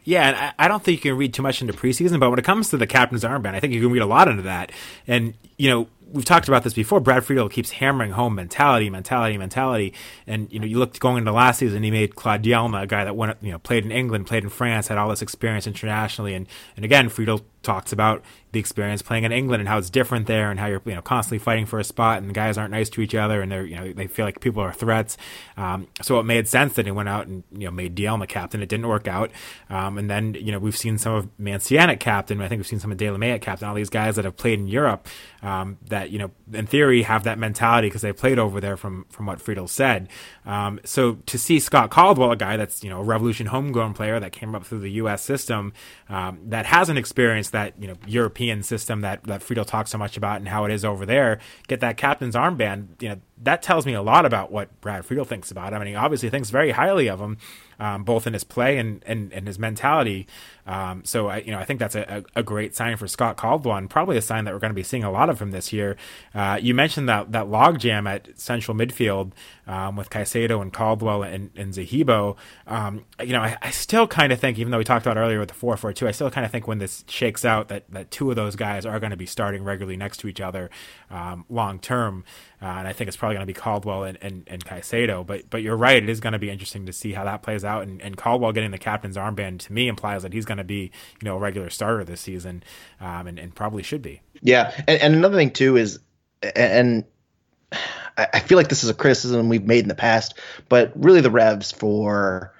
Yeah, 0.04 0.28
and 0.28 0.36
I, 0.36 0.52
I 0.58 0.68
don't 0.68 0.82
think 0.82 1.02
you 1.04 1.10
can 1.10 1.18
read 1.18 1.32
too 1.34 1.42
much 1.42 1.62
into 1.62 1.72
preseason, 1.72 2.20
but 2.20 2.30
when 2.30 2.38
it 2.38 2.44
comes 2.44 2.68
to 2.70 2.76
the 2.76 2.86
captain's 2.86 3.24
armband, 3.24 3.54
I 3.54 3.60
think 3.60 3.72
you 3.72 3.80
can 3.80 3.90
read 3.90 4.02
a 4.02 4.06
lot 4.06 4.28
into 4.28 4.42
that. 4.42 4.70
And 5.06 5.34
you 5.56 5.70
know, 5.70 5.88
we've 6.14 6.24
talked 6.24 6.48
about 6.48 6.62
this 6.62 6.72
before. 6.72 7.00
Brad 7.00 7.24
Friedel 7.24 7.48
keeps 7.48 7.72
hammering 7.72 8.12
home 8.12 8.34
mentality, 8.34 8.88
mentality, 8.88 9.36
mentality. 9.36 9.92
And 10.26 10.50
you 10.52 10.60
know, 10.60 10.66
you 10.66 10.78
look 10.78 10.98
going 11.00 11.18
into 11.18 11.32
last 11.32 11.58
season, 11.58 11.82
he 11.82 11.90
made 11.90 12.14
Claude 12.14 12.42
Dielna, 12.42 12.82
a 12.82 12.86
guy 12.86 13.04
that 13.04 13.16
went, 13.16 13.36
you 13.42 13.50
know, 13.50 13.58
played 13.58 13.84
in 13.84 13.90
England, 13.90 14.26
played 14.26 14.44
in 14.44 14.48
France, 14.48 14.88
had 14.88 14.96
all 14.96 15.10
this 15.10 15.22
experience 15.22 15.66
internationally. 15.66 16.34
And 16.34 16.46
and 16.76 16.84
again, 16.84 17.08
Friedel 17.08 17.44
talks 17.64 17.92
about 17.92 18.22
the 18.52 18.60
experience 18.60 19.02
playing 19.02 19.24
in 19.24 19.32
England 19.32 19.60
and 19.60 19.68
how 19.68 19.78
it's 19.78 19.90
different 19.90 20.26
there 20.26 20.50
and 20.50 20.60
how 20.60 20.66
you're 20.66 20.82
you 20.84 20.94
know 20.94 21.02
constantly 21.02 21.38
fighting 21.38 21.66
for 21.66 21.80
a 21.80 21.84
spot 21.84 22.18
and 22.18 22.28
the 22.28 22.34
guys 22.34 22.56
aren't 22.56 22.70
nice 22.70 22.88
to 22.90 23.00
each 23.00 23.14
other 23.14 23.40
and 23.42 23.50
they're 23.50 23.64
you 23.64 23.74
know 23.74 23.92
they 23.92 24.06
feel 24.06 24.24
like 24.24 24.38
people 24.40 24.62
are 24.62 24.72
threats. 24.72 25.16
Um, 25.56 25.88
so 26.02 26.20
it 26.20 26.24
made 26.24 26.46
sense 26.46 26.74
that 26.74 26.84
he 26.84 26.92
went 26.92 27.08
out 27.08 27.26
and 27.26 27.42
you 27.50 27.64
know 27.64 27.72
made 27.72 27.96
Dielna 27.96 28.28
captain. 28.28 28.62
It 28.62 28.68
didn't 28.68 28.86
work 28.86 29.08
out, 29.08 29.32
um, 29.68 29.98
and 29.98 30.08
then 30.08 30.34
you 30.34 30.52
know 30.52 30.58
we've 30.60 30.76
seen 30.76 30.98
some 30.98 31.14
of 31.14 31.28
Mancienne 31.38 31.90
at 31.90 31.98
captain. 31.98 32.40
I 32.40 32.48
think 32.48 32.60
we've 32.60 32.66
seen 32.66 32.80
some 32.80 32.92
of 32.92 32.98
Delamea 32.98 33.34
at 33.34 33.42
captain. 33.42 33.68
All 33.68 33.74
these 33.74 33.90
guys 33.90 34.16
that 34.16 34.24
have 34.24 34.36
played 34.36 34.60
in 34.60 34.68
Europe 34.68 35.08
um, 35.44 35.76
that 35.88 36.10
you 36.10 36.18
know 36.18 36.30
in 36.52 36.66
theory 36.66 37.02
have 37.02 37.22
that 37.24 37.38
mentality 37.38 37.88
because 37.88 38.00
they 38.00 38.12
played 38.12 38.38
over 38.38 38.60
there 38.60 38.76
from 38.76 39.04
from 39.10 39.26
what 39.26 39.40
Friedel 39.40 39.68
said. 39.68 40.08
Um, 40.46 40.80
so 40.84 41.16
to 41.26 41.38
see 41.38 41.60
Scott 41.60 41.90
Caldwell, 41.90 42.32
a 42.32 42.36
guy 42.36 42.56
that's 42.56 42.82
you 42.82 42.88
know 42.88 43.00
a 43.00 43.04
Revolution 43.04 43.46
homegrown 43.46 43.92
player 43.92 44.18
that 44.18 44.32
came 44.32 44.54
up 44.54 44.64
through 44.64 44.80
the 44.80 44.92
U.S. 44.92 45.22
system 45.22 45.74
um, 46.08 46.40
that 46.46 46.66
hasn't 46.66 46.98
experienced 46.98 47.52
that 47.52 47.74
you 47.78 47.86
know 47.86 47.96
European 48.06 48.62
system 48.62 49.02
that 49.02 49.22
that 49.24 49.42
Friedel 49.42 49.66
talks 49.66 49.90
so 49.90 49.98
much 49.98 50.16
about 50.16 50.38
and 50.38 50.48
how 50.48 50.64
it 50.64 50.72
is 50.72 50.84
over 50.84 51.04
there. 51.04 51.38
Get 51.68 51.80
that 51.80 51.98
captain's 51.98 52.34
armband. 52.34 53.02
You 53.02 53.10
know 53.10 53.20
that 53.42 53.62
tells 53.62 53.84
me 53.84 53.92
a 53.92 54.02
lot 54.02 54.24
about 54.24 54.50
what 54.50 54.80
Brad 54.80 55.04
Friedel 55.04 55.26
thinks 55.26 55.50
about 55.50 55.74
him. 55.74 55.80
Mean, 55.80 55.88
he 55.88 55.94
obviously 55.94 56.30
thinks 56.30 56.48
very 56.48 56.70
highly 56.70 57.08
of 57.08 57.20
him, 57.20 57.36
um, 57.78 58.04
both 58.04 58.26
in 58.26 58.32
his 58.32 58.44
play 58.44 58.78
and 58.78 59.02
and, 59.06 59.30
and 59.32 59.46
his 59.46 59.58
mentality. 59.58 60.26
Um, 60.66 61.04
so 61.04 61.28
I, 61.28 61.38
you 61.38 61.50
know, 61.50 61.58
I 61.58 61.64
think 61.64 61.78
that's 61.78 61.94
a, 61.94 62.24
a, 62.34 62.42
great 62.42 62.74
sign 62.74 62.96
for 62.96 63.06
Scott 63.06 63.36
Caldwell, 63.36 63.76
and 63.76 63.90
probably 63.90 64.16
a 64.16 64.22
sign 64.22 64.44
that 64.44 64.54
we're 64.54 64.60
going 64.60 64.70
to 64.70 64.74
be 64.74 64.82
seeing 64.82 65.04
a 65.04 65.10
lot 65.10 65.28
of 65.28 65.40
him 65.40 65.50
this 65.50 65.72
year. 65.72 65.96
Uh, 66.34 66.58
you 66.60 66.74
mentioned 66.74 67.08
that 67.08 67.32
that 67.32 67.46
logjam 67.46 68.08
at 68.08 68.38
central 68.38 68.76
midfield 68.76 69.32
um, 69.66 69.96
with 69.96 70.10
Caicedo 70.10 70.60
and 70.60 70.72
Caldwell 70.72 71.22
and, 71.22 71.50
and 71.56 71.72
Zahibo. 71.72 72.36
Um, 72.66 73.04
you 73.20 73.32
know, 73.32 73.40
I, 73.40 73.56
I 73.62 73.70
still 73.70 74.06
kind 74.06 74.32
of 74.32 74.40
think, 74.40 74.58
even 74.58 74.70
though 74.70 74.78
we 74.78 74.84
talked 74.84 75.06
about 75.06 75.16
earlier 75.16 75.38
with 75.38 75.48
the 75.48 75.54
4 75.54 75.76
4 75.76 75.92
2, 75.92 76.08
I 76.08 76.10
still 76.10 76.30
kind 76.30 76.44
of 76.44 76.50
think 76.50 76.66
when 76.66 76.78
this 76.78 77.04
shakes 77.08 77.44
out 77.44 77.68
that 77.68 77.84
that 77.90 78.10
two 78.10 78.30
of 78.30 78.36
those 78.36 78.56
guys 78.56 78.86
are 78.86 79.00
going 79.00 79.10
to 79.10 79.16
be 79.16 79.26
starting 79.26 79.64
regularly 79.64 79.96
next 79.96 80.18
to 80.18 80.28
each 80.28 80.40
other 80.40 80.70
um, 81.10 81.44
long 81.48 81.78
term. 81.78 82.24
Uh, 82.62 82.66
and 82.66 82.88
I 82.88 82.92
think 82.92 83.08
it's 83.08 83.16
probably 83.16 83.36
going 83.36 83.46
to 83.46 83.52
be 83.52 83.58
Caldwell 83.58 84.04
and, 84.04 84.18
and, 84.22 84.44
and 84.46 84.64
Caicedo. 84.64 85.26
But 85.26 85.50
but 85.50 85.62
you're 85.62 85.76
right, 85.76 86.02
it 86.02 86.08
is 86.08 86.20
going 86.20 86.32
to 86.32 86.38
be 86.38 86.50
interesting 86.50 86.86
to 86.86 86.92
see 86.92 87.12
how 87.12 87.24
that 87.24 87.42
plays 87.42 87.64
out. 87.64 87.82
And, 87.82 88.00
and 88.02 88.16
Caldwell 88.16 88.52
getting 88.52 88.70
the 88.70 88.78
captain's 88.78 89.16
armband 89.16 89.60
to 89.60 89.72
me 89.72 89.88
implies 89.88 90.22
that 90.22 90.32
he's 90.32 90.44
going 90.44 90.58
to 90.58 90.64
be 90.64 90.90
you 91.20 91.24
know 91.24 91.36
a 91.36 91.38
regular 91.38 91.70
starter 91.70 92.04
this 92.04 92.20
season, 92.20 92.62
um, 93.00 93.26
and, 93.26 93.38
and 93.38 93.54
probably 93.54 93.82
should 93.82 94.02
be. 94.02 94.20
Yeah, 94.40 94.72
and, 94.88 95.00
and 95.00 95.14
another 95.14 95.36
thing 95.36 95.50
too 95.50 95.76
is, 95.76 95.98
and 96.56 97.04
I 98.16 98.38
feel 98.38 98.56
like 98.56 98.68
this 98.68 98.84
is 98.84 98.90
a 98.90 98.94
criticism 98.94 99.48
we've 99.48 99.66
made 99.66 99.82
in 99.82 99.88
the 99.88 99.94
past, 99.94 100.38
but 100.68 100.92
really 100.94 101.20
the 101.20 101.32
Revs 101.32 101.72
for 101.72 102.54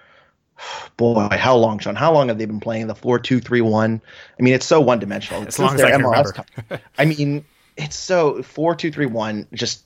boy, 0.97 1.29
how 1.31 1.57
long, 1.57 1.79
Sean? 1.79 1.95
How 1.95 2.13
long 2.13 2.29
have 2.29 2.39
they 2.39 2.47
been 2.47 2.61
playing 2.61 2.87
the 2.87 2.95
four 2.95 3.19
two 3.19 3.41
three 3.41 3.61
one? 3.61 4.01
I 4.39 4.43
mean, 4.43 4.55
it's 4.55 4.67
so 4.67 4.81
one 4.81 4.99
dimensional. 4.99 5.47
As 5.47 5.59
long 5.59 5.75
as 5.75 5.83
I 5.83 5.91
can 5.91 6.03
MLS 6.03 6.33
remember. 6.37 6.85
I 6.99 7.05
mean, 7.05 7.45
it's 7.77 7.97
so 7.97 8.43
four 8.43 8.75
two 8.75 8.91
three 8.91 9.07
one. 9.07 9.47
Just 9.53 9.85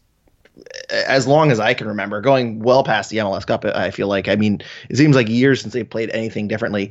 as 0.90 1.26
long 1.26 1.50
as 1.50 1.61
I 1.61 1.74
can 1.74 1.87
remember, 1.87 2.20
going 2.20 2.61
well 2.61 2.83
past 2.83 3.11
the 3.11 3.18
MLS 3.18 3.46
Cup, 3.46 3.64
I 3.64 3.90
feel 3.90 4.09
like. 4.09 4.28
I 4.28 4.37
mean, 4.37 4.61
it 4.88 4.96
seems 4.96 5.16
like 5.16 5.28
years 5.28 5.61
since 5.61 5.72
they 5.72 5.85
played 5.85 6.11
anything 6.11 6.48
differently. 6.48 6.90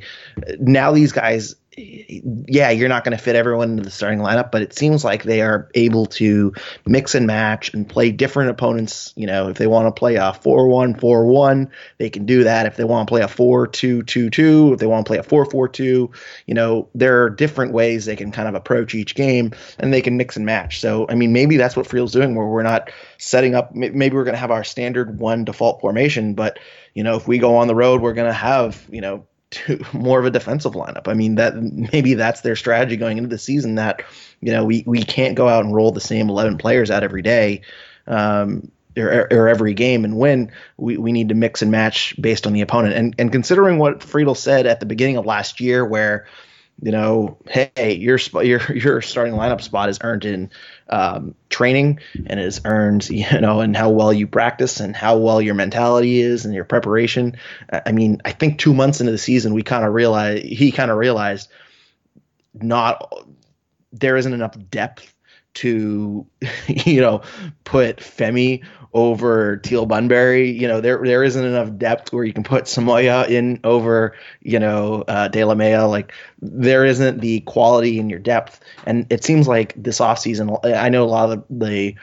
Now 0.58 0.92
these 0.92 1.12
guys 1.12 1.54
yeah, 1.78 2.70
you're 2.70 2.88
not 2.88 3.04
going 3.04 3.16
to 3.16 3.22
fit 3.22 3.36
everyone 3.36 3.70
into 3.70 3.82
the 3.82 3.90
starting 3.90 4.18
lineup, 4.18 4.50
but 4.50 4.62
it 4.62 4.74
seems 4.74 5.04
like 5.04 5.22
they 5.22 5.42
are 5.42 5.70
able 5.74 6.06
to 6.06 6.52
mix 6.86 7.14
and 7.14 7.26
match 7.26 7.72
and 7.72 7.88
play 7.88 8.10
different 8.10 8.50
opponents. 8.50 9.12
You 9.16 9.26
know, 9.26 9.48
if 9.48 9.58
they 9.58 9.66
want 9.66 9.86
to 9.86 9.98
play 9.98 10.16
a 10.16 10.32
4 10.32 10.68
1 10.68 10.94
4 10.94 11.26
1, 11.26 11.70
they 11.98 12.10
can 12.10 12.26
do 12.26 12.44
that. 12.44 12.66
If 12.66 12.76
they 12.76 12.84
want 12.84 13.06
to 13.06 13.10
play 13.10 13.22
a 13.22 13.28
4 13.28 13.66
2 13.68 14.02
2 14.02 14.30
2, 14.30 14.72
if 14.72 14.80
they 14.80 14.86
want 14.86 15.06
to 15.06 15.08
play 15.08 15.18
a 15.18 15.22
4 15.22 15.44
4 15.44 15.68
2, 15.68 16.10
you 16.46 16.54
know, 16.54 16.88
there 16.94 17.22
are 17.22 17.30
different 17.30 17.72
ways 17.72 18.04
they 18.04 18.16
can 18.16 18.32
kind 18.32 18.48
of 18.48 18.54
approach 18.54 18.94
each 18.94 19.14
game 19.14 19.52
and 19.78 19.92
they 19.92 20.02
can 20.02 20.16
mix 20.16 20.36
and 20.36 20.46
match. 20.46 20.80
So, 20.80 21.06
I 21.08 21.14
mean, 21.14 21.32
maybe 21.32 21.56
that's 21.56 21.76
what 21.76 21.86
Friedel's 21.86 22.12
doing 22.12 22.34
where 22.34 22.46
we're 22.46 22.62
not 22.62 22.90
setting 23.18 23.54
up, 23.54 23.74
maybe 23.74 24.16
we're 24.16 24.24
going 24.24 24.34
to 24.34 24.40
have 24.40 24.50
our 24.50 24.64
standard 24.64 25.18
one 25.18 25.44
default 25.44 25.80
formation, 25.80 26.34
but, 26.34 26.58
you 26.94 27.04
know, 27.04 27.16
if 27.16 27.28
we 27.28 27.38
go 27.38 27.56
on 27.56 27.68
the 27.68 27.74
road, 27.74 28.00
we're 28.00 28.14
going 28.14 28.28
to 28.28 28.32
have, 28.32 28.84
you 28.90 29.00
know, 29.00 29.26
to 29.50 29.84
more 29.92 30.18
of 30.18 30.26
a 30.26 30.30
defensive 30.30 30.72
lineup. 30.72 31.08
I 31.08 31.14
mean 31.14 31.36
that 31.36 31.54
maybe 31.56 32.14
that's 32.14 32.40
their 32.40 32.56
strategy 32.56 32.96
going 32.96 33.18
into 33.18 33.28
the 33.28 33.38
season 33.38 33.76
that 33.76 34.02
you 34.40 34.52
know 34.52 34.64
we 34.64 34.84
we 34.86 35.02
can't 35.02 35.34
go 35.34 35.48
out 35.48 35.64
and 35.64 35.74
roll 35.74 35.92
the 35.92 36.00
same 36.00 36.28
11 36.28 36.58
players 36.58 36.90
out 36.90 37.02
every 37.02 37.22
day 37.22 37.62
um, 38.06 38.70
or, 38.96 39.28
or, 39.30 39.48
every 39.48 39.74
game 39.74 40.04
and 40.04 40.16
win. 40.16 40.50
We, 40.76 40.96
we 40.96 41.12
need 41.12 41.28
to 41.28 41.34
mix 41.34 41.62
and 41.62 41.70
match 41.70 42.20
based 42.20 42.46
on 42.46 42.52
the 42.52 42.62
opponent. 42.62 42.94
And 42.94 43.14
and 43.18 43.30
considering 43.30 43.78
what 43.78 44.02
Friedel 44.02 44.34
said 44.34 44.66
at 44.66 44.80
the 44.80 44.86
beginning 44.86 45.16
of 45.16 45.26
last 45.26 45.60
year, 45.60 45.84
where 45.84 46.26
you 46.80 46.92
know, 46.92 47.36
hey, 47.48 47.94
your 47.94 48.18
your 48.42 48.60
your 48.74 49.02
starting 49.02 49.34
lineup 49.34 49.60
spot 49.60 49.88
is 49.88 49.98
earned 50.02 50.24
in 50.24 50.50
um, 50.88 51.34
training 51.50 52.00
and 52.26 52.40
is 52.40 52.60
earned, 52.64 53.08
you 53.10 53.40
know, 53.40 53.60
and 53.60 53.76
how 53.76 53.90
well 53.90 54.12
you 54.12 54.26
practice 54.26 54.80
and 54.80 54.96
how 54.96 55.18
well 55.18 55.40
your 55.40 55.54
mentality 55.54 56.20
is 56.20 56.44
and 56.44 56.54
your 56.54 56.64
preparation. 56.64 57.36
I 57.70 57.92
mean, 57.92 58.20
I 58.24 58.32
think 58.32 58.58
two 58.58 58.74
months 58.74 59.00
into 59.00 59.12
the 59.12 59.18
season, 59.18 59.54
we 59.54 59.62
kind 59.62 59.84
of 59.84 59.92
realized 59.92 60.44
he 60.44 60.72
kind 60.72 60.90
of 60.90 60.98
realized 60.98 61.48
not 62.54 63.12
there 63.92 64.16
isn't 64.16 64.32
enough 64.32 64.56
depth 64.70 65.14
to 65.54 66.26
you 66.66 67.00
know 67.00 67.22
put 67.64 67.98
Femi 67.98 68.64
over 68.92 69.56
Teal 69.58 69.86
Bunbury. 69.86 70.50
You 70.50 70.68
know, 70.68 70.80
there 70.80 71.00
there 71.04 71.22
isn't 71.22 71.44
enough 71.44 71.76
depth 71.76 72.12
where 72.12 72.24
you 72.24 72.32
can 72.32 72.44
put 72.44 72.64
Samayoa 72.64 73.28
in 73.28 73.60
over, 73.64 74.14
you 74.42 74.58
know, 74.58 75.04
uh, 75.08 75.28
Delamea. 75.28 75.88
Like 75.88 76.12
there 76.40 76.84
isn't 76.84 77.20
the 77.20 77.40
quality 77.40 77.98
in 77.98 78.08
your 78.08 78.18
depth. 78.18 78.60
And 78.86 79.06
it 79.10 79.24
seems 79.24 79.46
like 79.46 79.74
this 79.76 80.00
offseason, 80.00 80.64
I 80.64 80.88
know 80.88 81.04
a 81.04 81.06
lot 81.06 81.30
of 81.30 81.44
the, 81.48 81.58
the 81.58 81.96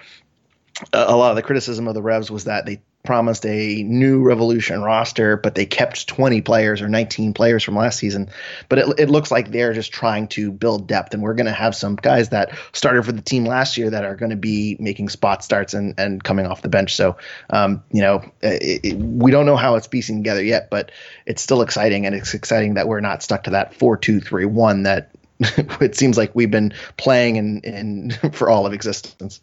a 0.93 1.15
lot 1.15 1.29
of 1.29 1.35
the 1.35 1.41
criticism 1.41 1.87
of 1.87 1.93
the 1.93 2.01
Revs 2.01 2.29
was 2.29 2.45
that 2.45 2.65
they 2.65 2.81
promised 3.05 3.45
a 3.45 3.83
new 3.83 4.21
Revolution 4.21 4.81
roster, 4.81 5.37
but 5.37 5.55
they 5.55 5.65
kept 5.65 6.07
20 6.07 6.41
players 6.41 6.81
or 6.81 6.89
19 6.89 7.33
players 7.33 7.63
from 7.63 7.75
last 7.75 7.99
season. 7.99 8.29
But 8.69 8.79
it, 8.79 8.99
it 8.99 9.09
looks 9.09 9.31
like 9.31 9.51
they're 9.51 9.73
just 9.73 9.91
trying 9.91 10.27
to 10.29 10.51
build 10.51 10.87
depth, 10.87 11.13
and 11.13 11.23
we're 11.23 11.33
going 11.33 11.45
to 11.45 11.51
have 11.51 11.75
some 11.75 11.95
guys 11.95 12.29
that 12.29 12.51
started 12.73 13.05
for 13.05 13.11
the 13.11 13.21
team 13.21 13.45
last 13.45 13.77
year 13.77 13.89
that 13.89 14.03
are 14.03 14.15
going 14.15 14.31
to 14.31 14.35
be 14.35 14.77
making 14.79 15.09
spot 15.09 15.43
starts 15.43 15.73
and, 15.73 15.93
and 15.97 16.23
coming 16.23 16.45
off 16.45 16.61
the 16.61 16.69
bench. 16.69 16.95
So, 16.95 17.17
um, 17.49 17.83
you 17.91 18.01
know, 18.01 18.23
it, 18.41 18.81
it, 18.83 18.97
we 18.97 19.31
don't 19.31 19.45
know 19.45 19.57
how 19.57 19.75
it's 19.75 19.87
piecing 19.87 20.17
together 20.17 20.43
yet, 20.43 20.69
but 20.69 20.91
it's 21.25 21.41
still 21.41 21.61
exciting, 21.61 22.05
and 22.05 22.15
it's 22.15 22.33
exciting 22.33 22.75
that 22.75 22.87
we're 22.87 23.01
not 23.01 23.23
stuck 23.23 23.43
to 23.43 23.51
that 23.51 23.75
4 23.75 23.97
2 23.97 24.19
3 24.19 24.45
1 24.45 24.83
that 24.83 25.11
it 25.81 25.95
seems 25.95 26.17
like 26.17 26.33
we've 26.33 26.51
been 26.51 26.73
playing 26.97 27.35
in, 27.35 27.59
in 27.59 28.11
for 28.31 28.49
all 28.49 28.65
of 28.65 28.73
existence. 28.73 29.41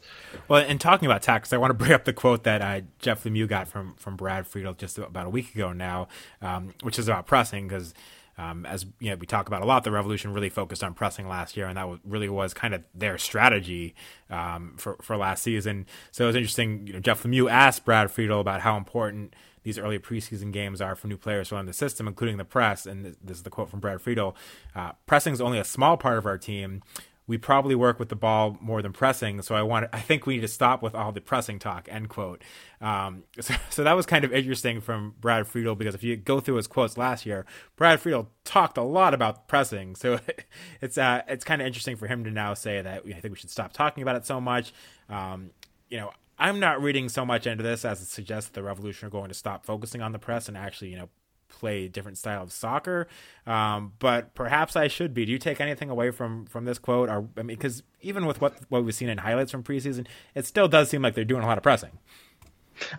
Well, 0.48 0.64
and 0.66 0.80
talking 0.80 1.06
about 1.06 1.22
tax, 1.22 1.52
I 1.52 1.58
want 1.58 1.70
to 1.70 1.74
bring 1.74 1.92
up 1.92 2.04
the 2.04 2.12
quote 2.12 2.44
that 2.44 2.62
uh, 2.62 2.80
Jeff 2.98 3.24
Lemieux 3.24 3.46
got 3.48 3.68
from 3.68 3.94
from 3.96 4.16
Brad 4.16 4.46
Friedel 4.46 4.74
just 4.74 4.98
about 4.98 5.26
a 5.26 5.30
week 5.30 5.54
ago 5.54 5.72
now, 5.72 6.08
um, 6.40 6.74
which 6.82 6.98
is 6.98 7.08
about 7.08 7.26
pressing 7.26 7.68
because. 7.68 7.94
Um, 8.38 8.64
as 8.64 8.86
you 8.98 9.10
know, 9.10 9.16
we 9.16 9.26
talk 9.26 9.46
about 9.46 9.60
a 9.60 9.66
lot, 9.66 9.84
the 9.84 9.90
Revolution 9.90 10.32
really 10.32 10.48
focused 10.48 10.82
on 10.82 10.94
pressing 10.94 11.28
last 11.28 11.54
year, 11.54 11.66
and 11.66 11.76
that 11.76 11.86
really 12.02 12.30
was 12.30 12.54
kind 12.54 12.72
of 12.72 12.82
their 12.94 13.18
strategy 13.18 13.94
um, 14.30 14.74
for 14.78 14.96
for 15.02 15.18
last 15.18 15.42
season. 15.42 15.84
So 16.12 16.24
it 16.24 16.28
was 16.28 16.36
interesting. 16.36 16.86
You 16.86 16.94
know, 16.94 17.00
Jeff 17.00 17.24
Lemieux 17.24 17.50
asked 17.50 17.84
Brad 17.84 18.10
Friedel 18.10 18.40
about 18.40 18.62
how 18.62 18.78
important 18.78 19.34
these 19.62 19.78
early 19.78 19.98
preseason 19.98 20.52
games 20.52 20.80
are 20.80 20.94
for 20.94 21.06
new 21.06 21.16
players 21.16 21.50
who 21.50 21.62
the 21.62 21.72
system, 21.72 22.08
including 22.08 22.36
the 22.36 22.44
press. 22.44 22.86
And 22.86 23.04
this 23.22 23.36
is 23.36 23.42
the 23.42 23.50
quote 23.50 23.68
from 23.68 23.80
Brad 23.80 24.00
Friedel: 24.00 24.36
uh, 24.74 24.92
"Pressing 25.06 25.32
is 25.32 25.40
only 25.40 25.58
a 25.58 25.64
small 25.64 25.96
part 25.96 26.18
of 26.18 26.26
our 26.26 26.38
team. 26.38 26.82
We 27.28 27.38
probably 27.38 27.76
work 27.76 28.00
with 28.00 28.08
the 28.08 28.16
ball 28.16 28.58
more 28.60 28.82
than 28.82 28.92
pressing. 28.92 29.40
So 29.42 29.54
I 29.54 29.62
want, 29.62 29.88
I 29.92 30.00
think 30.00 30.26
we 30.26 30.34
need 30.34 30.40
to 30.40 30.48
stop 30.48 30.82
with 30.82 30.94
all 30.94 31.12
the 31.12 31.20
pressing 31.20 31.58
talk." 31.58 31.88
End 31.90 32.08
quote. 32.08 32.42
Um, 32.80 33.24
so, 33.40 33.54
so 33.70 33.84
that 33.84 33.92
was 33.92 34.06
kind 34.06 34.24
of 34.24 34.32
interesting 34.32 34.80
from 34.80 35.14
Brad 35.20 35.46
Friedel 35.46 35.76
because 35.76 35.94
if 35.94 36.02
you 36.02 36.16
go 36.16 36.40
through 36.40 36.56
his 36.56 36.66
quotes 36.66 36.98
last 36.98 37.24
year, 37.24 37.46
Brad 37.76 38.00
Friedel 38.00 38.30
talked 38.44 38.76
a 38.76 38.82
lot 38.82 39.14
about 39.14 39.46
pressing. 39.46 39.94
So 39.94 40.18
it's 40.80 40.98
uh, 40.98 41.22
it's 41.28 41.44
kind 41.44 41.60
of 41.60 41.66
interesting 41.66 41.96
for 41.96 42.08
him 42.08 42.24
to 42.24 42.30
now 42.30 42.54
say 42.54 42.82
that 42.82 43.02
I 43.06 43.20
think 43.20 43.32
we 43.32 43.36
should 43.36 43.50
stop 43.50 43.72
talking 43.72 44.02
about 44.02 44.16
it 44.16 44.26
so 44.26 44.40
much. 44.40 44.72
Um, 45.08 45.50
you 45.88 45.98
know, 45.98 46.10
I'm 46.42 46.58
not 46.58 46.82
reading 46.82 47.08
so 47.08 47.24
much 47.24 47.46
into 47.46 47.62
this 47.62 47.84
as 47.84 48.02
it 48.02 48.08
suggests 48.08 48.50
that 48.50 48.54
the 48.54 48.64
Revolution 48.64 49.06
are 49.06 49.10
going 49.10 49.28
to 49.28 49.34
stop 49.34 49.64
focusing 49.64 50.02
on 50.02 50.10
the 50.10 50.18
press 50.18 50.48
and 50.48 50.56
actually, 50.56 50.90
you 50.90 50.96
know, 50.96 51.08
play 51.48 51.84
a 51.84 51.88
different 51.88 52.18
style 52.18 52.42
of 52.42 52.50
soccer. 52.50 53.06
Um, 53.46 53.92
but 54.00 54.34
perhaps 54.34 54.74
I 54.74 54.88
should 54.88 55.14
be. 55.14 55.24
Do 55.24 55.30
you 55.30 55.38
take 55.38 55.60
anything 55.60 55.88
away 55.88 56.10
from 56.10 56.46
from 56.46 56.64
this 56.64 56.78
quote? 56.78 57.08
Or 57.08 57.28
I 57.36 57.42
mean, 57.42 57.56
because 57.56 57.84
even 58.00 58.26
with 58.26 58.40
what 58.40 58.56
what 58.70 58.84
we've 58.84 58.94
seen 58.94 59.08
in 59.08 59.18
highlights 59.18 59.52
from 59.52 59.62
preseason, 59.62 60.08
it 60.34 60.44
still 60.44 60.66
does 60.66 60.88
seem 60.88 61.00
like 61.00 61.14
they're 61.14 61.24
doing 61.24 61.44
a 61.44 61.46
lot 61.46 61.58
of 61.58 61.62
pressing. 61.62 61.92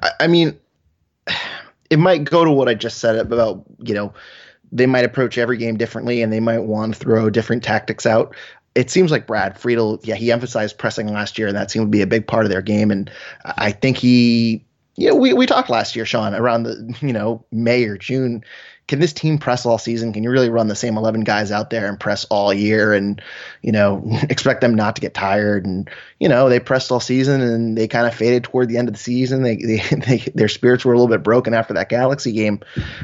I, 0.01 0.11
I 0.21 0.27
mean, 0.27 0.57
it 1.89 1.99
might 1.99 2.23
go 2.23 2.45
to 2.45 2.51
what 2.51 2.69
I 2.69 2.75
just 2.75 2.99
said 2.99 3.17
about 3.17 3.65
you 3.79 3.93
know 3.93 4.13
they 4.71 4.85
might 4.85 5.03
approach 5.03 5.37
every 5.37 5.57
game 5.57 5.75
differently 5.75 6.21
and 6.21 6.31
they 6.31 6.39
might 6.39 6.59
want 6.59 6.93
to 6.93 6.99
throw 6.99 7.29
different 7.29 7.61
tactics 7.61 8.05
out 8.05 8.35
it 8.75 8.89
seems 8.89 9.11
like 9.11 9.27
Brad 9.27 9.59
Friedel, 9.59 9.99
yeah, 10.03 10.15
he 10.15 10.31
emphasized 10.31 10.77
pressing 10.77 11.07
last 11.07 11.37
year, 11.37 11.47
and 11.47 11.55
that 11.55 11.69
seemed 11.69 11.85
to 11.85 11.89
be 11.89 12.01
a 12.01 12.07
big 12.07 12.25
part 12.25 12.45
of 12.45 12.51
their 12.51 12.61
game. 12.61 12.89
And 12.91 13.09
I 13.45 13.71
think 13.71 13.97
he, 13.97 14.65
yeah, 14.95 15.11
we, 15.11 15.33
we 15.33 15.45
talked 15.45 15.69
last 15.69 15.95
year, 15.95 16.05
Sean, 16.05 16.33
around 16.33 16.63
the, 16.63 16.95
you 17.01 17.13
know, 17.13 17.45
May 17.51 17.83
or 17.85 17.97
June. 17.97 18.43
Can 18.87 18.99
this 18.99 19.13
team 19.13 19.37
press 19.37 19.65
all 19.65 19.77
season? 19.77 20.11
Can 20.11 20.23
you 20.23 20.29
really 20.29 20.49
run 20.49 20.67
the 20.67 20.75
same 20.75 20.97
11 20.97 21.21
guys 21.21 21.51
out 21.51 21.69
there 21.69 21.87
and 21.87 21.97
press 21.97 22.25
all 22.25 22.53
year 22.53 22.93
and, 22.93 23.21
you 23.61 23.71
know, 23.71 24.03
expect 24.29 24.59
them 24.59 24.75
not 24.75 24.95
to 24.95 25.01
get 25.01 25.13
tired? 25.13 25.65
And, 25.65 25.89
you 26.19 26.27
know, 26.27 26.49
they 26.49 26.59
pressed 26.59 26.91
all 26.91 26.99
season 26.99 27.41
and 27.41 27.77
they 27.77 27.87
kind 27.87 28.07
of 28.07 28.13
faded 28.13 28.43
toward 28.43 28.69
the 28.69 28.77
end 28.77 28.89
of 28.89 28.93
the 28.93 28.99
season. 28.99 29.43
They, 29.43 29.55
they, 29.55 29.77
they 30.07 30.17
their 30.35 30.49
spirits 30.49 30.83
were 30.83 30.93
a 30.93 30.97
little 30.97 31.15
bit 31.15 31.23
broken 31.23 31.53
after 31.53 31.75
that 31.75 31.89
Galaxy 31.89 32.33
game. 32.33 32.59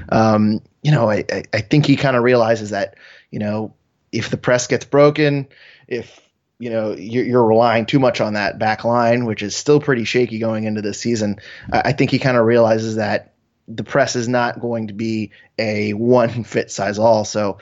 Um, 0.09 0.61
you 0.82 0.91
know, 0.91 1.09
I, 1.09 1.24
I 1.53 1.61
think 1.61 1.86
he 1.86 1.95
kind 1.95 2.17
of 2.17 2.24
realizes 2.24 2.72
that, 2.72 2.95
you 3.32 3.39
know, 3.39 3.74
if 4.12 4.30
the 4.30 4.38
press 4.38 4.68
gets 4.68 4.86
broken, 4.86 5.47
if 5.88 6.20
you 6.60 6.70
know 6.70 6.93
you're, 6.93 7.45
relying 7.45 7.86
too 7.86 7.99
much 7.99 8.22
on 8.22 8.34
that 8.34 8.60
back 8.60 8.84
line, 8.84 9.26
which 9.26 9.41
is 9.41 9.55
still 9.55 9.80
pretty 9.80 10.03
shaky 10.03 10.39
going 10.39 10.66
into 10.66 10.82
this 10.82 10.99
season, 10.99 11.38
I 11.72 11.93
think 11.93 12.12
he 12.12 12.20
kind 12.20 12.38
of 12.38 12.45
realizes 12.45 12.95
that 12.95 13.34
the 13.68 13.84
press 13.84 14.16
is 14.16 14.28
not 14.28 14.60
going 14.60 14.88
to 14.88 14.93
be 14.93 15.32
a 15.57 15.93
one 15.93 16.43
fit 16.43 16.72
size 16.72 16.99
all. 16.99 17.24
So, 17.26 17.60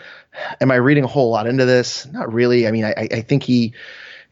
am 0.62 0.72
I 0.72 0.76
reading 0.76 1.04
a 1.04 1.08
whole 1.08 1.30
lot 1.30 1.48
into 1.48 1.66
this? 1.66 2.06
Not 2.08 2.34
really. 2.34 2.68
I 2.68 2.72
mean, 2.72 2.86
I, 2.86 3.08
I 3.12 3.22
think 3.22 3.44
he 3.44 3.74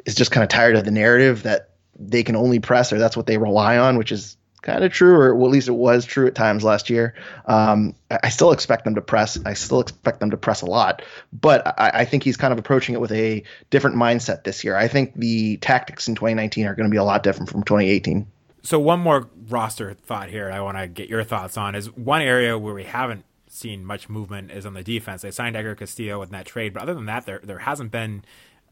is 0.06 0.16
just 0.16 0.32
kind 0.32 0.44
of 0.44 0.50
tired 0.50 0.76
of 0.76 0.86
the 0.86 0.92
narrative 0.92 1.44
that 1.44 1.72
they 1.98 2.24
can 2.24 2.36
only 2.36 2.60
press 2.60 2.92
or 2.92 2.98
that's 2.98 3.18
what 3.18 3.26
they 3.26 3.38
rely 3.38 3.78
on, 3.78 3.98
which 3.98 4.12
is 4.12 4.38
kind 4.66 4.84
of 4.84 4.92
true, 4.92 5.16
or 5.16 5.34
at 5.34 5.52
least 5.52 5.68
it 5.68 5.74
was 5.74 6.06
true 6.06 6.28
at 6.28 6.36
times 6.36 6.64
last 6.64 6.90
year. 6.90 7.14
Um, 7.46 7.96
I 8.12 8.30
still 8.30 8.52
expect 8.52 8.84
them 8.84 8.96
to 8.96 9.02
press. 9.02 9.40
I 9.46 9.54
still 9.54 9.80
expect 9.80 10.20
them 10.20 10.32
to 10.32 10.38
press 10.38 10.62
a 10.62 10.66
lot, 10.66 11.04
but 11.32 11.66
I, 11.80 11.92
I, 11.94 12.06
think 12.06 12.24
he's 12.24 12.36
kind 12.36 12.52
of 12.52 12.60
approaching 12.60 12.96
it 12.96 13.02
with 13.02 13.12
a 13.12 13.44
different 13.70 13.96
mindset 13.96 14.44
this 14.44 14.64
year. 14.64 14.76
I 14.76 14.88
think 14.88 15.16
the 15.16 15.58
tactics 15.58 16.08
in 16.08 16.16
2019 16.16 16.66
are 16.66 16.76
going 16.76 16.90
to 16.90 16.92
be 16.92 16.98
a 16.98 17.04
lot 17.04 17.24
different 17.24 17.50
from 17.50 17.64
2018. 17.64 18.28
So 18.64 18.80
one 18.80 19.00
more 19.00 19.30
roster 19.48 19.94
thought 19.94 20.30
here 20.30 20.52
I 20.52 20.60
want 20.60 20.78
to 20.80 20.88
get 20.88 21.08
your 21.08 21.24
thoughts 21.24 21.56
on 21.56 21.76
is 21.76 21.96
one 21.96 22.22
area 22.22 22.58
where 22.58 22.74
we 22.74 22.84
haven't 22.84 23.24
seen 23.48 23.86
much 23.86 24.10
movement 24.10 24.52
is 24.52 24.66
on 24.66 24.74
the 24.74 24.84
defense. 24.84 25.22
They 25.22 25.32
signed 25.32 25.56
Edgar 25.56 25.76
Castillo 25.76 26.22
in 26.24 26.30
that 26.32 26.48
trade, 26.48 26.74
but 26.74 26.82
other 26.82 26.96
than 26.96 27.06
that, 27.06 27.26
there 27.26 27.40
there 27.44 27.60
hasn't 27.60 27.92
been 27.92 28.26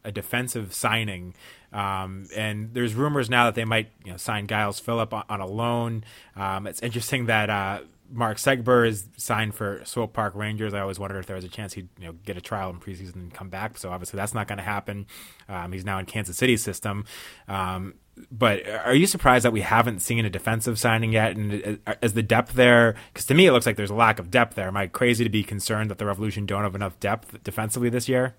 a 0.04 0.12
defensive 0.12 0.74
signing. 0.74 1.34
Um, 1.72 2.26
and 2.36 2.72
there's 2.74 2.94
rumors 2.94 3.28
now 3.28 3.46
that 3.46 3.54
they 3.54 3.64
might 3.64 3.90
you 4.04 4.12
know, 4.12 4.16
sign 4.16 4.46
Giles 4.46 4.78
Philip 4.78 5.12
on, 5.12 5.24
on 5.28 5.40
a 5.40 5.46
loan. 5.46 6.04
Um, 6.36 6.66
it's 6.66 6.82
interesting 6.82 7.26
that 7.26 7.50
uh, 7.50 7.80
Mark 8.10 8.36
Segber 8.36 8.86
is 8.86 9.08
signed 9.16 9.54
for 9.54 9.80
Swope 9.84 10.12
Park 10.12 10.34
Rangers. 10.34 10.74
I 10.74 10.80
always 10.80 10.98
wondered 10.98 11.18
if 11.18 11.26
there 11.26 11.36
was 11.36 11.44
a 11.44 11.48
chance 11.48 11.72
he'd 11.72 11.88
you 11.98 12.06
know 12.06 12.12
get 12.24 12.36
a 12.36 12.40
trial 12.40 12.70
in 12.70 12.78
preseason 12.78 13.14
and 13.14 13.34
come 13.34 13.48
back. 13.48 13.78
So 13.78 13.90
obviously 13.90 14.18
that's 14.18 14.34
not 14.34 14.46
going 14.46 14.58
to 14.58 14.64
happen. 14.64 15.06
Um, 15.48 15.72
he's 15.72 15.84
now 15.84 15.98
in 15.98 16.06
Kansas 16.06 16.36
City 16.36 16.56
system. 16.56 17.06
Um, 17.48 17.94
but 18.30 18.66
are 18.68 18.94
you 18.94 19.06
surprised 19.06 19.44
that 19.44 19.52
we 19.52 19.62
haven't 19.62 20.00
seen 20.00 20.24
a 20.24 20.30
defensive 20.30 20.78
signing 20.78 21.12
yet? 21.12 21.36
And 21.36 21.80
uh, 21.86 21.94
is 22.00 22.12
the 22.14 22.22
depth 22.22 22.52
there? 22.52 22.94
Because 23.12 23.26
to 23.26 23.34
me, 23.34 23.46
it 23.46 23.52
looks 23.52 23.66
like 23.66 23.76
there's 23.76 23.90
a 23.90 23.94
lack 23.94 24.18
of 24.18 24.30
depth 24.30 24.54
there. 24.54 24.68
Am 24.68 24.76
I 24.76 24.86
crazy 24.86 25.24
to 25.24 25.30
be 25.30 25.42
concerned 25.42 25.90
that 25.90 25.98
the 25.98 26.06
Revolution 26.06 26.46
don't 26.46 26.62
have 26.62 26.76
enough 26.76 27.00
depth 27.00 27.42
defensively 27.42 27.88
this 27.88 28.08
year? 28.08 28.36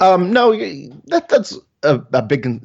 Um, 0.00 0.32
no, 0.32 0.52
that 1.06 1.28
that's 1.28 1.56
a, 1.82 2.00
a, 2.12 2.22
big 2.22 2.60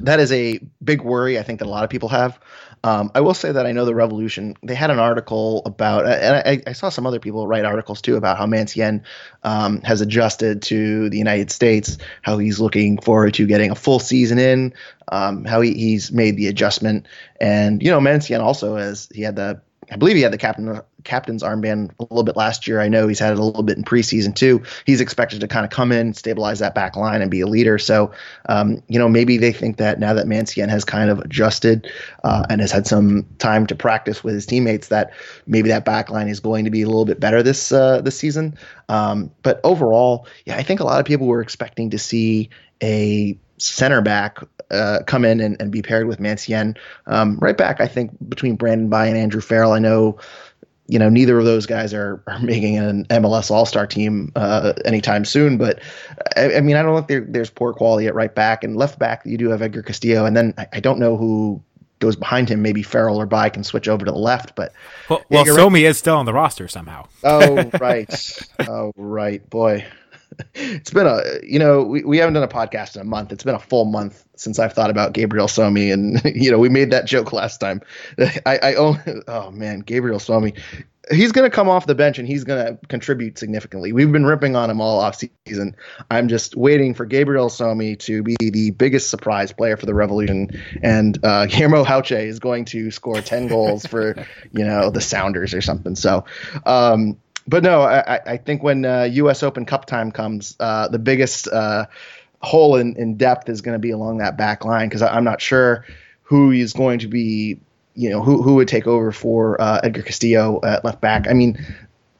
that 0.00 0.20
is 0.20 0.32
a 0.32 0.60
big 0.82 1.02
worry. 1.02 1.38
I 1.38 1.42
think 1.42 1.60
that 1.60 1.66
a 1.66 1.70
lot 1.70 1.84
of 1.84 1.90
people 1.90 2.08
have. 2.08 2.38
Um, 2.82 3.10
I 3.14 3.20
will 3.20 3.34
say 3.34 3.52
that 3.52 3.66
I 3.66 3.72
know 3.72 3.84
the 3.84 3.94
Revolution. 3.94 4.56
They 4.62 4.74
had 4.74 4.90
an 4.90 4.98
article 4.98 5.62
about, 5.66 6.06
and 6.06 6.36
I, 6.36 6.62
I 6.66 6.72
saw 6.72 6.88
some 6.88 7.06
other 7.06 7.20
people 7.20 7.46
write 7.46 7.66
articles 7.66 8.00
too 8.00 8.16
about 8.16 8.38
how 8.38 8.46
Mancienne 8.46 9.04
um, 9.42 9.82
has 9.82 10.00
adjusted 10.00 10.62
to 10.62 11.10
the 11.10 11.18
United 11.18 11.50
States, 11.50 11.98
how 12.22 12.38
he's 12.38 12.58
looking 12.58 12.98
forward 12.98 13.34
to 13.34 13.46
getting 13.46 13.70
a 13.70 13.74
full 13.74 13.98
season 13.98 14.38
in, 14.38 14.72
um, 15.08 15.44
how 15.44 15.60
he, 15.60 15.74
he's 15.74 16.10
made 16.10 16.36
the 16.36 16.48
adjustment, 16.48 17.06
and 17.38 17.82
you 17.82 17.90
know 17.90 18.00
Mancienne 18.00 18.40
also 18.40 18.76
has 18.76 19.10
he 19.12 19.22
had 19.22 19.36
the 19.36 19.60
I 19.90 19.96
believe 19.96 20.16
he 20.16 20.22
had 20.22 20.32
the 20.32 20.38
captain 20.38 20.80
captain's 21.02 21.42
armband 21.42 21.90
a 21.98 22.02
little 22.02 22.22
bit 22.22 22.36
last 22.36 22.66
year. 22.66 22.80
I 22.80 22.88
know 22.88 23.08
he's 23.08 23.18
had 23.18 23.32
it 23.32 23.38
a 23.38 23.44
little 23.44 23.62
bit 23.62 23.76
in 23.76 23.84
preseason 23.84 24.34
too. 24.34 24.62
He's 24.84 25.00
expected 25.00 25.40
to 25.40 25.48
kind 25.48 25.64
of 25.64 25.70
come 25.70 25.92
in, 25.92 26.14
stabilize 26.14 26.58
that 26.60 26.74
back 26.74 26.96
line, 26.96 27.22
and 27.22 27.30
be 27.30 27.40
a 27.40 27.46
leader. 27.46 27.78
So, 27.78 28.12
um, 28.48 28.82
you 28.88 28.98
know, 28.98 29.08
maybe 29.08 29.36
they 29.36 29.52
think 29.52 29.78
that 29.78 29.98
now 29.98 30.14
that 30.14 30.26
Mancienne 30.26 30.68
has 30.68 30.84
kind 30.84 31.10
of 31.10 31.18
adjusted 31.20 31.90
uh, 32.22 32.44
and 32.50 32.60
has 32.60 32.70
had 32.70 32.86
some 32.86 33.26
time 33.38 33.66
to 33.66 33.74
practice 33.74 34.22
with 34.22 34.34
his 34.34 34.46
teammates, 34.46 34.88
that 34.88 35.12
maybe 35.46 35.68
that 35.70 35.84
back 35.84 36.10
line 36.10 36.28
is 36.28 36.40
going 36.40 36.64
to 36.64 36.70
be 36.70 36.82
a 36.82 36.86
little 36.86 37.06
bit 37.06 37.18
better 37.18 37.42
this 37.42 37.72
uh, 37.72 38.00
this 38.00 38.16
season. 38.16 38.56
Um, 38.88 39.30
but 39.42 39.60
overall, 39.64 40.26
yeah, 40.44 40.56
I 40.56 40.62
think 40.62 40.80
a 40.80 40.84
lot 40.84 41.00
of 41.00 41.06
people 41.06 41.26
were 41.26 41.40
expecting 41.40 41.90
to 41.90 41.98
see 41.98 42.50
a 42.82 43.38
center 43.60 44.00
back 44.00 44.38
uh, 44.70 45.00
come 45.06 45.24
in 45.24 45.40
and, 45.40 45.60
and, 45.60 45.72
be 45.72 45.82
paired 45.82 46.06
with 46.06 46.20
Mancienne. 46.20 46.76
Um, 47.06 47.38
right 47.40 47.56
back, 47.56 47.80
I 47.80 47.86
think 47.86 48.12
between 48.28 48.56
Brandon 48.56 48.88
Bye 48.88 49.06
and 49.06 49.16
Andrew 49.16 49.40
Farrell. 49.40 49.72
I 49.72 49.80
know, 49.80 50.18
you 50.86 50.98
know, 50.98 51.08
neither 51.08 51.38
of 51.38 51.44
those 51.44 51.66
guys 51.66 51.92
are, 51.92 52.22
are 52.28 52.38
making 52.40 52.78
an 52.78 53.04
MLS 53.06 53.50
All 53.50 53.66
Star 53.66 53.86
team 53.86 54.30
uh, 54.36 54.74
anytime 54.84 55.24
soon. 55.24 55.58
But 55.58 55.80
I, 56.36 56.56
I, 56.56 56.60
mean, 56.60 56.76
I 56.76 56.82
don't 56.82 56.94
think 56.94 57.08
there, 57.08 57.24
there's 57.28 57.50
poor 57.50 57.72
quality 57.72 58.06
at 58.06 58.14
right 58.14 58.34
back 58.34 58.62
and 58.62 58.76
left 58.76 58.98
back. 58.98 59.22
You 59.24 59.36
do 59.36 59.50
have 59.50 59.62
Edgar 59.62 59.82
Castillo, 59.82 60.24
and 60.24 60.36
then 60.36 60.54
I, 60.56 60.66
I 60.74 60.80
don't 60.80 60.98
know 60.98 61.16
who 61.16 61.62
goes 61.98 62.16
behind 62.16 62.48
him. 62.48 62.62
Maybe 62.62 62.82
Farrell 62.82 63.20
or 63.20 63.26
Bye 63.26 63.50
can 63.50 63.64
switch 63.64 63.88
over 63.88 64.04
to 64.04 64.10
the 64.10 64.18
left. 64.18 64.54
But 64.54 64.72
well, 65.08 65.22
well 65.30 65.44
Somi 65.44 65.82
is 65.82 65.98
still 65.98 66.16
on 66.16 66.26
the 66.26 66.32
roster 66.32 66.68
somehow. 66.68 67.06
oh 67.24 67.70
right, 67.80 68.38
oh 68.60 68.92
right, 68.96 69.48
boy. 69.50 69.84
it's 70.54 70.90
been 70.90 71.06
a 71.06 71.22
you 71.42 71.58
know 71.58 71.82
we, 71.82 72.04
we 72.04 72.18
haven't 72.18 72.34
done 72.34 72.42
a 72.42 72.48
podcast 72.48 72.96
in 72.96 73.02
a 73.02 73.04
month. 73.04 73.32
It's 73.32 73.44
been 73.44 73.54
a 73.54 73.60
full 73.60 73.84
month 73.84 74.24
since 74.36 74.58
I've 74.58 74.72
thought 74.72 74.90
about 74.90 75.12
Gabriel 75.12 75.46
Somi, 75.46 75.92
and 75.92 76.20
you 76.36 76.50
know 76.50 76.58
we 76.58 76.68
made 76.68 76.90
that 76.90 77.06
joke 77.06 77.32
last 77.32 77.58
time. 77.58 77.80
I, 78.18 78.58
I 78.62 78.74
oh, 78.76 78.96
oh 79.28 79.50
man, 79.50 79.80
Gabriel 79.80 80.18
Somi, 80.18 80.58
he's 81.10 81.32
going 81.32 81.48
to 81.48 81.54
come 81.54 81.68
off 81.68 81.86
the 81.86 81.94
bench 81.94 82.18
and 82.18 82.26
he's 82.26 82.44
going 82.44 82.64
to 82.64 82.86
contribute 82.86 83.38
significantly. 83.38 83.92
We've 83.92 84.10
been 84.10 84.26
ripping 84.26 84.56
on 84.56 84.70
him 84.70 84.80
all 84.80 85.00
off 85.00 85.20
season. 85.46 85.74
I'm 86.10 86.28
just 86.28 86.56
waiting 86.56 86.94
for 86.94 87.04
Gabriel 87.04 87.48
Somi 87.48 87.98
to 88.00 88.22
be 88.22 88.36
the 88.38 88.70
biggest 88.72 89.10
surprise 89.10 89.52
player 89.52 89.76
for 89.76 89.86
the 89.86 89.94
Revolution, 89.94 90.50
and 90.82 91.18
uh, 91.24 91.46
Guillermo 91.46 91.84
Hauche 91.84 92.12
is 92.12 92.38
going 92.38 92.64
to 92.66 92.90
score 92.90 93.20
ten 93.20 93.48
goals 93.48 93.86
for 93.86 94.14
you 94.52 94.64
know 94.64 94.90
the 94.90 95.00
Sounders 95.00 95.54
or 95.54 95.60
something. 95.60 95.96
So. 95.96 96.24
Um, 96.66 97.16
but 97.46 97.62
no, 97.62 97.82
I, 97.82 98.20
I 98.26 98.36
think 98.36 98.62
when 98.62 98.84
uh, 98.84 99.04
U.S. 99.04 99.42
Open 99.42 99.64
Cup 99.64 99.86
time 99.86 100.12
comes, 100.12 100.56
uh, 100.60 100.88
the 100.88 100.98
biggest 100.98 101.48
uh, 101.48 101.86
hole 102.42 102.76
in, 102.76 102.96
in 102.96 103.16
depth 103.16 103.48
is 103.48 103.60
going 103.60 103.74
to 103.74 103.78
be 103.78 103.90
along 103.90 104.18
that 104.18 104.36
back 104.36 104.64
line 104.64 104.88
because 104.88 105.02
I'm 105.02 105.24
not 105.24 105.40
sure 105.40 105.84
who 106.22 106.50
is 106.50 106.72
going 106.72 107.00
to 107.00 107.08
be, 107.08 107.60
you 107.94 108.10
know, 108.10 108.22
who 108.22 108.42
who 108.42 108.54
would 108.56 108.68
take 108.68 108.86
over 108.86 109.12
for 109.12 109.60
uh, 109.60 109.80
Edgar 109.82 110.02
Castillo 110.02 110.60
at 110.62 110.84
left 110.84 111.00
back. 111.00 111.28
I 111.28 111.32
mean, 111.32 111.58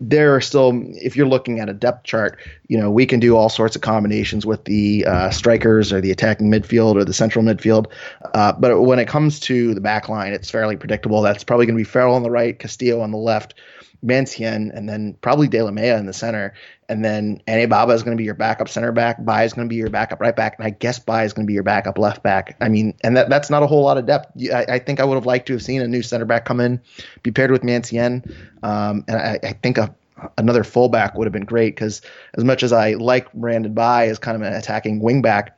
there 0.00 0.34
are 0.34 0.40
still, 0.40 0.72
if 0.94 1.14
you're 1.14 1.28
looking 1.28 1.60
at 1.60 1.68
a 1.68 1.74
depth 1.74 2.04
chart, 2.04 2.38
you 2.68 2.78
know, 2.78 2.90
we 2.90 3.04
can 3.04 3.20
do 3.20 3.36
all 3.36 3.50
sorts 3.50 3.76
of 3.76 3.82
combinations 3.82 4.46
with 4.46 4.64
the 4.64 5.04
uh, 5.06 5.30
strikers 5.30 5.92
or 5.92 6.00
the 6.00 6.10
attacking 6.10 6.50
midfield 6.50 6.94
or 6.94 7.04
the 7.04 7.12
central 7.12 7.44
midfield. 7.44 7.86
Uh, 8.32 8.52
but 8.52 8.80
when 8.80 8.98
it 8.98 9.06
comes 9.06 9.38
to 9.40 9.74
the 9.74 9.80
back 9.80 10.08
line, 10.08 10.32
it's 10.32 10.50
fairly 10.50 10.76
predictable. 10.76 11.20
That's 11.20 11.44
probably 11.44 11.66
going 11.66 11.76
to 11.76 11.80
be 11.80 11.84
Farrell 11.84 12.14
on 12.14 12.22
the 12.22 12.30
right, 12.30 12.58
Castillo 12.58 13.00
on 13.02 13.10
the 13.10 13.18
left. 13.18 13.54
Mancienne, 14.02 14.70
and 14.74 14.88
then 14.88 15.14
probably 15.20 15.48
Delamea 15.48 15.98
in 15.98 16.06
the 16.06 16.12
center. 16.12 16.54
And 16.88 17.04
then 17.04 17.40
Baba 17.68 17.92
is 17.92 18.02
going 18.02 18.16
to 18.16 18.20
be 18.20 18.24
your 18.24 18.34
backup 18.34 18.68
center 18.68 18.92
back. 18.92 19.24
Bye 19.24 19.44
is 19.44 19.52
going 19.52 19.66
to 19.66 19.68
be 19.68 19.76
your 19.76 19.90
backup 19.90 20.20
right 20.20 20.34
back. 20.34 20.56
And 20.58 20.66
I 20.66 20.70
guess 20.70 20.98
Bye 20.98 21.24
is 21.24 21.32
going 21.32 21.46
to 21.46 21.46
be 21.46 21.54
your 21.54 21.62
backup 21.62 21.98
left 21.98 22.22
back. 22.22 22.56
I 22.60 22.68
mean, 22.68 22.94
and 23.02 23.16
that, 23.16 23.28
that's 23.28 23.50
not 23.50 23.62
a 23.62 23.66
whole 23.66 23.82
lot 23.84 23.98
of 23.98 24.06
depth. 24.06 24.32
I, 24.52 24.64
I 24.68 24.78
think 24.78 25.00
I 25.00 25.04
would 25.04 25.14
have 25.14 25.26
liked 25.26 25.46
to 25.46 25.52
have 25.52 25.62
seen 25.62 25.82
a 25.82 25.88
new 25.88 26.02
center 26.02 26.24
back 26.24 26.44
come 26.44 26.60
in, 26.60 26.80
be 27.22 27.30
paired 27.30 27.50
with 27.50 27.62
Mancienne. 27.62 28.24
Um, 28.62 29.04
and 29.06 29.16
I, 29.16 29.38
I 29.42 29.52
think 29.52 29.78
a, 29.78 29.94
another 30.38 30.64
fullback 30.64 31.14
would 31.14 31.26
have 31.26 31.32
been 31.32 31.44
great 31.44 31.74
because 31.74 32.02
as 32.34 32.44
much 32.44 32.62
as 32.62 32.72
I 32.72 32.94
like 32.94 33.32
Brandon 33.32 33.74
Bye 33.74 34.08
as 34.08 34.18
kind 34.18 34.34
of 34.36 34.42
an 34.42 34.52
attacking 34.52 35.00
wingback, 35.00 35.50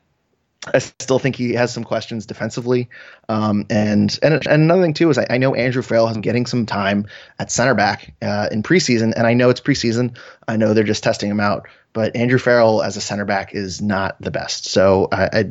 I 0.72 0.78
still 0.78 1.18
think 1.18 1.34
he 1.34 1.54
has 1.54 1.72
some 1.72 1.82
questions 1.82 2.24
defensively. 2.24 2.88
Um, 3.28 3.66
and, 3.68 4.16
and, 4.22 4.34
and 4.34 4.46
another 4.46 4.82
thing 4.82 4.94
too 4.94 5.10
is 5.10 5.18
I, 5.18 5.26
I, 5.28 5.38
know 5.38 5.54
Andrew 5.54 5.82
Farrell 5.82 6.06
has 6.06 6.14
been 6.14 6.22
getting 6.22 6.46
some 6.46 6.66
time 6.66 7.06
at 7.40 7.50
center 7.50 7.74
back 7.74 8.14
uh, 8.22 8.48
in 8.52 8.62
preseason, 8.62 9.12
and 9.16 9.26
I 9.26 9.34
know 9.34 9.50
it's 9.50 9.60
preseason. 9.60 10.16
I 10.46 10.56
know 10.56 10.72
they're 10.72 10.84
just 10.84 11.02
testing 11.02 11.30
him 11.30 11.40
out, 11.40 11.66
but 11.92 12.14
Andrew 12.14 12.38
Farrell 12.38 12.80
as 12.80 12.96
a 12.96 13.00
center 13.00 13.24
back 13.24 13.54
is 13.54 13.82
not 13.82 14.20
the 14.20 14.30
best. 14.30 14.66
So 14.66 15.08
I, 15.10 15.24
I, 15.32 15.50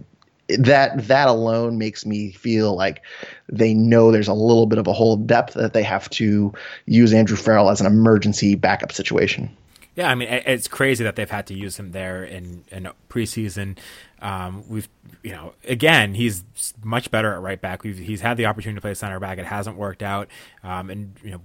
that 0.60 1.08
that 1.08 1.28
alone 1.28 1.78
makes 1.78 2.06
me 2.06 2.32
feel 2.32 2.74
like 2.76 3.02
they 3.50 3.74
know 3.74 4.12
there's 4.12 4.28
a 4.30 4.34
little 4.34 4.66
bit 4.66 4.80
of 4.80 4.88
a 4.88 4.94
hole 4.94 5.14
of 5.14 5.28
depth 5.28 5.56
that 5.56 5.74
they 5.74 5.84
have 5.84 6.10
to 6.12 6.54
use 6.86 7.14
Andrew 7.14 7.38
Farrell 7.38 7.70
as 7.70 7.82
an 7.82 7.88
emergency 7.88 8.56
backup 8.56 8.94
situation. 8.94 9.56
Yeah, 9.96 10.10
I 10.10 10.16
mean 10.16 10.30
it's 10.30 10.68
crazy 10.68 11.04
that 11.04 11.16
they've 11.18 11.30
had 11.30 11.48
to 11.48 11.54
use 11.54 11.78
him 11.78 11.92
there 11.92 12.24
in 12.24 12.64
in 12.72 12.90
preseason. 13.10 13.78
Um, 14.22 14.64
we've, 14.70 14.88
you 15.24 15.32
know, 15.32 15.54
again, 15.68 16.14
he's 16.14 16.44
much 16.84 17.10
better 17.12 17.34
at 17.34 17.42
right 17.42 17.60
back. 17.60 17.84
We've, 17.84 17.98
he's 17.98 18.22
had 18.22 18.38
the 18.38 18.46
opportunity 18.46 18.78
to 18.78 18.82
play 18.82 18.94
center 18.94 19.20
back. 19.20 19.40
It 19.40 19.46
hasn't 19.46 19.78
worked 19.78 20.04
out. 20.04 20.30
Um, 20.64 20.90
and, 20.92 21.16
you 21.24 21.32
know, 21.32 21.42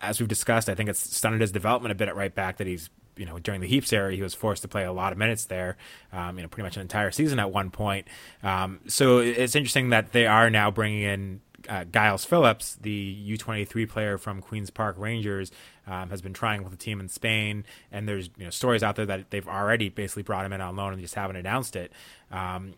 as 0.00 0.20
we've 0.20 0.28
discussed, 0.28 0.68
I 0.68 0.74
think 0.74 0.90
it's 0.90 1.16
stunted 1.16 1.40
his 1.40 1.50
development 1.50 1.92
a 1.92 1.94
bit 1.94 2.08
at 2.08 2.14
right 2.16 2.34
back 2.34 2.58
that 2.58 2.66
he's, 2.66 2.90
you 3.16 3.24
know, 3.24 3.38
during 3.38 3.62
the 3.62 3.66
Heaps 3.66 3.92
era, 3.92 4.14
he 4.14 4.22
was 4.22 4.34
forced 4.34 4.60
to 4.62 4.68
play 4.68 4.84
a 4.84 4.92
lot 4.92 5.10
of 5.12 5.18
minutes 5.18 5.46
there, 5.46 5.78
um, 6.12 6.36
you 6.36 6.42
know, 6.42 6.48
pretty 6.48 6.66
much 6.66 6.76
an 6.76 6.82
entire 6.82 7.10
season 7.10 7.38
at 7.38 7.50
one 7.50 7.70
point. 7.70 8.06
Um, 8.42 8.80
so 8.86 9.18
it's 9.18 9.56
interesting 9.56 9.88
that 9.88 10.12
they 10.12 10.26
are 10.26 10.50
now 10.50 10.70
bringing 10.70 11.02
in 11.02 11.40
uh, 11.68 11.84
Giles 11.84 12.24
Phillips, 12.24 12.76
the 12.80 13.36
U23 13.36 13.88
player 13.88 14.18
from 14.18 14.40
Queens 14.40 14.70
Park 14.70 14.96
Rangers, 14.98 15.50
um, 15.86 16.10
has 16.10 16.20
been 16.20 16.32
trying 16.32 16.62
with 16.62 16.72
the 16.72 16.78
team 16.78 17.00
in 17.00 17.08
Spain, 17.08 17.64
and 17.90 18.08
there's 18.08 18.30
you 18.36 18.44
know 18.44 18.50
stories 18.50 18.82
out 18.82 18.96
there 18.96 19.06
that 19.06 19.30
they've 19.30 19.48
already 19.48 19.88
basically 19.88 20.22
brought 20.22 20.44
him 20.44 20.52
in 20.52 20.60
on 20.60 20.76
loan 20.76 20.92
and 20.92 21.00
just 21.00 21.14
haven't 21.14 21.36
announced 21.36 21.76
it. 21.76 21.92
Um, 22.30 22.74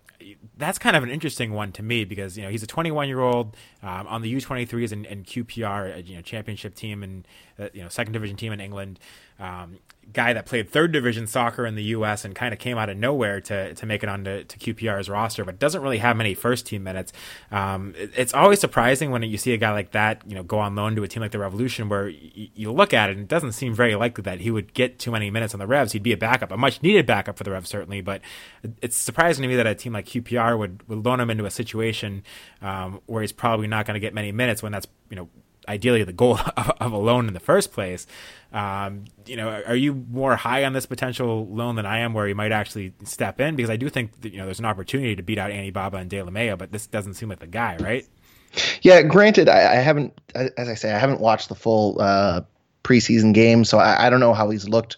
that's 0.56 0.78
kind 0.78 0.96
of 0.96 1.02
an 1.02 1.10
interesting 1.10 1.52
one 1.52 1.72
to 1.72 1.82
me 1.82 2.04
because 2.04 2.36
you 2.36 2.44
know 2.44 2.50
he's 2.50 2.62
a 2.62 2.66
21 2.66 3.08
year 3.08 3.20
old 3.20 3.56
um, 3.82 4.06
on 4.06 4.22
the 4.22 4.34
U23s 4.34 4.92
and, 4.92 5.06
and 5.06 5.24
QPR, 5.24 6.06
you 6.06 6.16
know 6.16 6.22
championship 6.22 6.74
team 6.74 7.02
and 7.02 7.26
uh, 7.58 7.68
you 7.72 7.82
know 7.82 7.88
second 7.88 8.12
division 8.12 8.36
team 8.36 8.52
in 8.52 8.60
England 8.60 8.98
um, 9.40 9.78
guy 10.12 10.32
that 10.32 10.44
played 10.46 10.68
third 10.68 10.92
division 10.92 11.26
soccer 11.26 11.64
in 11.64 11.76
the 11.76 11.82
U.S. 11.84 12.24
and 12.24 12.34
kind 12.34 12.52
of 12.52 12.58
came 12.58 12.76
out 12.76 12.88
of 12.88 12.96
nowhere 12.96 13.40
to, 13.42 13.74
to 13.74 13.86
make 13.86 14.02
it 14.02 14.08
onto 14.08 14.44
to 14.44 14.58
QPR's 14.58 15.08
roster, 15.08 15.44
but 15.44 15.58
doesn't 15.58 15.82
really 15.82 15.98
have 15.98 16.16
many 16.16 16.34
first 16.34 16.66
team 16.66 16.82
minutes. 16.82 17.12
Um, 17.50 17.94
it, 17.96 18.10
it's 18.16 18.34
always 18.34 18.60
surprising 18.60 19.10
when 19.10 19.22
you 19.22 19.38
see 19.38 19.52
a 19.52 19.56
guy 19.56 19.72
like 19.72 19.92
that, 19.92 20.22
you 20.26 20.34
know, 20.34 20.42
go 20.42 20.58
on 20.58 20.74
loan 20.74 20.96
to 20.96 21.02
a 21.04 21.08
team 21.08 21.22
like 21.22 21.30
the 21.30 21.38
Revolution, 21.38 21.88
where 21.88 22.06
y- 22.06 22.50
you 22.54 22.72
look 22.72 22.92
at 22.92 23.08
it 23.10 23.12
and 23.12 23.22
it 23.22 23.28
doesn't 23.28 23.52
seem 23.52 23.72
very 23.72 23.94
likely 23.94 24.22
that 24.22 24.40
he 24.40 24.50
would 24.50 24.74
get 24.74 24.98
too 24.98 25.10
many 25.10 25.30
minutes 25.30 25.54
on 25.54 25.60
the 25.60 25.66
Revs. 25.66 25.92
He'd 25.92 26.02
be 26.02 26.12
a 26.12 26.16
backup, 26.18 26.50
a 26.50 26.56
much 26.56 26.82
needed 26.82 27.06
backup 27.06 27.38
for 27.38 27.44
the 27.44 27.52
Revs 27.52 27.70
certainly, 27.70 28.00
but 28.00 28.20
it's 28.82 28.96
surprising 28.96 29.39
to 29.42 29.48
me 29.48 29.56
that 29.56 29.66
a 29.66 29.74
team 29.74 29.92
like 29.92 30.06
QPR 30.06 30.58
would, 30.58 30.86
would 30.88 31.04
loan 31.04 31.20
him 31.20 31.30
into 31.30 31.44
a 31.44 31.50
situation 31.50 32.22
um, 32.62 33.00
where 33.06 33.22
he's 33.22 33.32
probably 33.32 33.66
not 33.66 33.86
going 33.86 33.94
to 33.94 34.00
get 34.00 34.14
many 34.14 34.32
minutes 34.32 34.62
when 34.62 34.72
that's 34.72 34.86
you 35.08 35.16
know 35.16 35.28
ideally 35.68 36.02
the 36.04 36.12
goal 36.12 36.38
of, 36.56 36.70
of 36.80 36.92
a 36.92 36.96
loan 36.96 37.28
in 37.28 37.34
the 37.34 37.40
first 37.40 37.72
place. 37.72 38.06
Um, 38.52 39.04
you 39.26 39.36
know, 39.36 39.62
are 39.66 39.76
you 39.76 39.94
more 40.10 40.36
high 40.36 40.64
on 40.64 40.72
this 40.72 40.86
potential 40.86 41.46
loan 41.48 41.76
than 41.76 41.86
I 41.86 41.98
am, 41.98 42.14
where 42.14 42.26
he 42.26 42.34
might 42.34 42.52
actually 42.52 42.92
step 43.04 43.40
in? 43.40 43.56
Because 43.56 43.70
I 43.70 43.76
do 43.76 43.88
think 43.88 44.20
that, 44.20 44.32
you 44.32 44.38
know 44.38 44.44
there's 44.44 44.58
an 44.58 44.64
opportunity 44.64 45.16
to 45.16 45.22
beat 45.22 45.38
out 45.38 45.50
Anibaba 45.50 45.98
and 45.98 46.10
Delamea, 46.10 46.58
but 46.58 46.72
this 46.72 46.86
doesn't 46.86 47.14
seem 47.14 47.28
like 47.28 47.38
the 47.38 47.46
guy, 47.46 47.76
right? 47.78 48.06
Yeah, 48.82 49.02
granted, 49.02 49.48
I, 49.48 49.72
I 49.72 49.76
haven't, 49.76 50.18
as 50.34 50.68
I 50.68 50.74
say, 50.74 50.92
I 50.92 50.98
haven't 50.98 51.20
watched 51.20 51.48
the 51.48 51.54
full 51.54 52.00
uh, 52.00 52.40
preseason 52.82 53.32
game, 53.32 53.64
so 53.64 53.78
I, 53.78 54.06
I 54.06 54.10
don't 54.10 54.18
know 54.18 54.34
how 54.34 54.50
he's 54.50 54.68
looked 54.68 54.96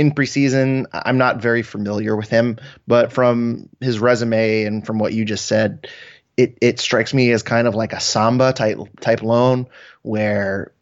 in 0.00 0.12
preseason. 0.12 0.86
I'm 0.94 1.18
not 1.18 1.42
very 1.42 1.62
familiar 1.62 2.16
with 2.16 2.30
him, 2.30 2.56
but 2.86 3.12
from 3.12 3.68
his 3.80 3.98
resume 3.98 4.64
and 4.64 4.86
from 4.86 4.98
what 4.98 5.12
you 5.12 5.26
just 5.26 5.44
said, 5.44 5.86
it 6.38 6.56
it 6.62 6.80
strikes 6.80 7.12
me 7.12 7.30
as 7.32 7.42
kind 7.42 7.68
of 7.68 7.74
like 7.74 7.92
a 7.92 8.00
Samba 8.00 8.54
type 8.54 8.78
type 9.00 9.22
loan 9.22 9.66
where 10.00 10.72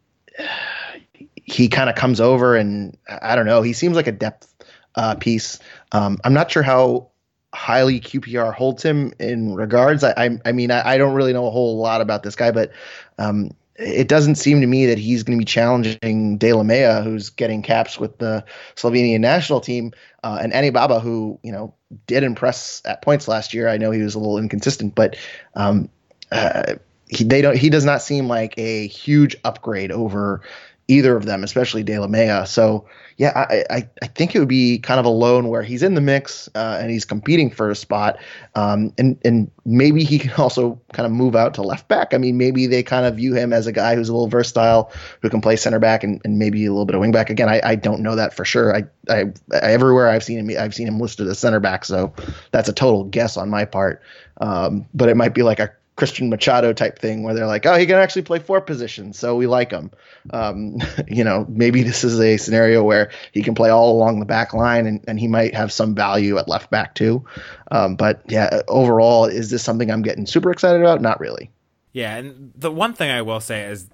he 1.34 1.68
kind 1.68 1.90
of 1.90 1.96
comes 1.96 2.20
over 2.20 2.54
and 2.54 2.96
I 3.08 3.34
don't 3.34 3.46
know. 3.46 3.60
He 3.62 3.72
seems 3.72 3.96
like 3.96 4.06
a 4.06 4.12
depth 4.12 4.54
uh, 4.94 5.16
piece. 5.16 5.58
Um, 5.90 6.18
I'm 6.22 6.34
not 6.34 6.50
sure 6.50 6.62
how 6.62 7.10
highly 7.52 7.98
QPR 8.00 8.54
holds 8.54 8.84
him 8.84 9.12
in 9.18 9.54
regards. 9.54 10.04
I, 10.04 10.12
I, 10.16 10.38
I 10.44 10.52
mean, 10.52 10.70
I, 10.70 10.90
I, 10.90 10.98
don't 10.98 11.14
really 11.14 11.32
know 11.32 11.46
a 11.46 11.50
whole 11.50 11.78
lot 11.78 12.02
about 12.02 12.22
this 12.22 12.36
guy, 12.36 12.50
but 12.50 12.72
um, 13.18 13.50
it 13.78 14.08
doesn't 14.08 14.34
seem 14.34 14.60
to 14.60 14.66
me 14.66 14.86
that 14.86 14.98
he's 14.98 15.22
going 15.22 15.38
to 15.38 15.40
be 15.40 15.44
challenging 15.44 16.38
Delamea, 16.38 17.04
who's 17.04 17.30
getting 17.30 17.62
caps 17.62 17.98
with 17.98 18.18
the 18.18 18.44
Slovenian 18.74 19.20
national 19.20 19.60
team, 19.60 19.92
uh, 20.24 20.38
and 20.42 20.74
Baba, 20.74 20.98
who 20.98 21.38
you 21.42 21.52
know 21.52 21.72
did 22.06 22.24
impress 22.24 22.82
at 22.84 23.02
points 23.02 23.28
last 23.28 23.54
year. 23.54 23.68
I 23.68 23.78
know 23.78 23.92
he 23.92 24.02
was 24.02 24.14
a 24.14 24.18
little 24.18 24.38
inconsistent, 24.38 24.94
but 24.96 25.16
um, 25.54 25.88
uh, 26.32 26.74
he 27.08 27.22
they 27.22 27.40
don't 27.40 27.56
he 27.56 27.70
does 27.70 27.84
not 27.84 28.02
seem 28.02 28.26
like 28.26 28.54
a 28.58 28.88
huge 28.88 29.36
upgrade 29.44 29.92
over 29.92 30.42
either 30.88 31.16
of 31.16 31.26
them, 31.26 31.44
especially 31.44 31.84
Delamea. 31.84 32.48
So 32.48 32.86
yeah, 33.18 33.32
I, 33.34 33.64
I, 33.68 33.88
I 34.00 34.06
think 34.06 34.36
it 34.36 34.38
would 34.38 34.48
be 34.48 34.78
kind 34.78 35.00
of 35.00 35.04
a 35.04 35.10
loan 35.10 35.48
where 35.48 35.64
he's 35.64 35.82
in 35.82 35.94
the 35.94 36.00
mix 36.00 36.48
uh, 36.54 36.78
and 36.80 36.88
he's 36.88 37.04
competing 37.04 37.50
for 37.50 37.68
a 37.68 37.74
spot, 37.74 38.16
um, 38.54 38.92
and 38.96 39.18
and 39.24 39.50
maybe 39.64 40.04
he 40.04 40.20
can 40.20 40.30
also 40.38 40.80
kind 40.92 41.04
of 41.04 41.10
move 41.10 41.34
out 41.34 41.52
to 41.54 41.62
left 41.62 41.88
back. 41.88 42.14
I 42.14 42.18
mean, 42.18 42.38
maybe 42.38 42.68
they 42.68 42.84
kind 42.84 43.06
of 43.06 43.16
view 43.16 43.34
him 43.34 43.52
as 43.52 43.66
a 43.66 43.72
guy 43.72 43.96
who's 43.96 44.08
a 44.08 44.12
little 44.12 44.28
versatile, 44.28 44.92
who 45.20 45.28
can 45.30 45.40
play 45.40 45.56
center 45.56 45.80
back 45.80 46.04
and, 46.04 46.20
and 46.24 46.38
maybe 46.38 46.64
a 46.64 46.70
little 46.70 46.86
bit 46.86 46.94
of 46.94 47.00
wing 47.00 47.10
back. 47.10 47.28
Again, 47.28 47.48
I, 47.48 47.60
I 47.64 47.74
don't 47.74 48.02
know 48.02 48.14
that 48.14 48.34
for 48.34 48.44
sure. 48.44 48.74
I, 48.74 48.84
I, 49.10 49.32
everywhere 49.52 50.08
I've 50.08 50.22
seen 50.22 50.38
him, 50.38 50.56
I've 50.56 50.74
seen 50.74 50.86
him 50.86 51.00
listed 51.00 51.26
as 51.26 51.40
center 51.40 51.58
back, 51.58 51.84
so 51.84 52.14
that's 52.52 52.68
a 52.68 52.72
total 52.72 53.02
guess 53.02 53.36
on 53.36 53.50
my 53.50 53.64
part. 53.64 54.00
Um, 54.40 54.86
but 54.94 55.08
it 55.08 55.16
might 55.16 55.34
be 55.34 55.42
like 55.42 55.58
a 55.58 55.72
Christian 55.98 56.30
Machado 56.30 56.72
type 56.72 57.00
thing 57.00 57.24
where 57.24 57.34
they're 57.34 57.48
like, 57.48 57.66
oh, 57.66 57.74
he 57.74 57.84
can 57.84 57.96
actually 57.96 58.22
play 58.22 58.38
four 58.38 58.60
positions, 58.60 59.18
so 59.18 59.34
we 59.34 59.48
like 59.48 59.72
him. 59.72 59.90
Um, 60.30 60.78
you 61.08 61.24
know, 61.24 61.44
maybe 61.48 61.82
this 61.82 62.04
is 62.04 62.20
a 62.20 62.36
scenario 62.36 62.84
where 62.84 63.10
he 63.32 63.42
can 63.42 63.56
play 63.56 63.68
all 63.68 63.90
along 63.90 64.20
the 64.20 64.24
back 64.24 64.54
line 64.54 64.86
and, 64.86 65.04
and 65.08 65.18
he 65.18 65.26
might 65.26 65.56
have 65.56 65.72
some 65.72 65.96
value 65.96 66.38
at 66.38 66.48
left 66.48 66.70
back 66.70 66.94
too. 66.94 67.24
Um, 67.72 67.96
but 67.96 68.22
yeah, 68.28 68.62
overall, 68.68 69.24
is 69.24 69.50
this 69.50 69.64
something 69.64 69.90
I'm 69.90 70.02
getting 70.02 70.24
super 70.24 70.52
excited 70.52 70.80
about? 70.80 71.02
Not 71.02 71.18
really. 71.18 71.50
Yeah, 71.92 72.16
and 72.16 72.52
the 72.54 72.70
one 72.70 72.94
thing 72.94 73.10
I 73.10 73.22
will 73.22 73.40
say 73.40 73.64
is 73.64 73.88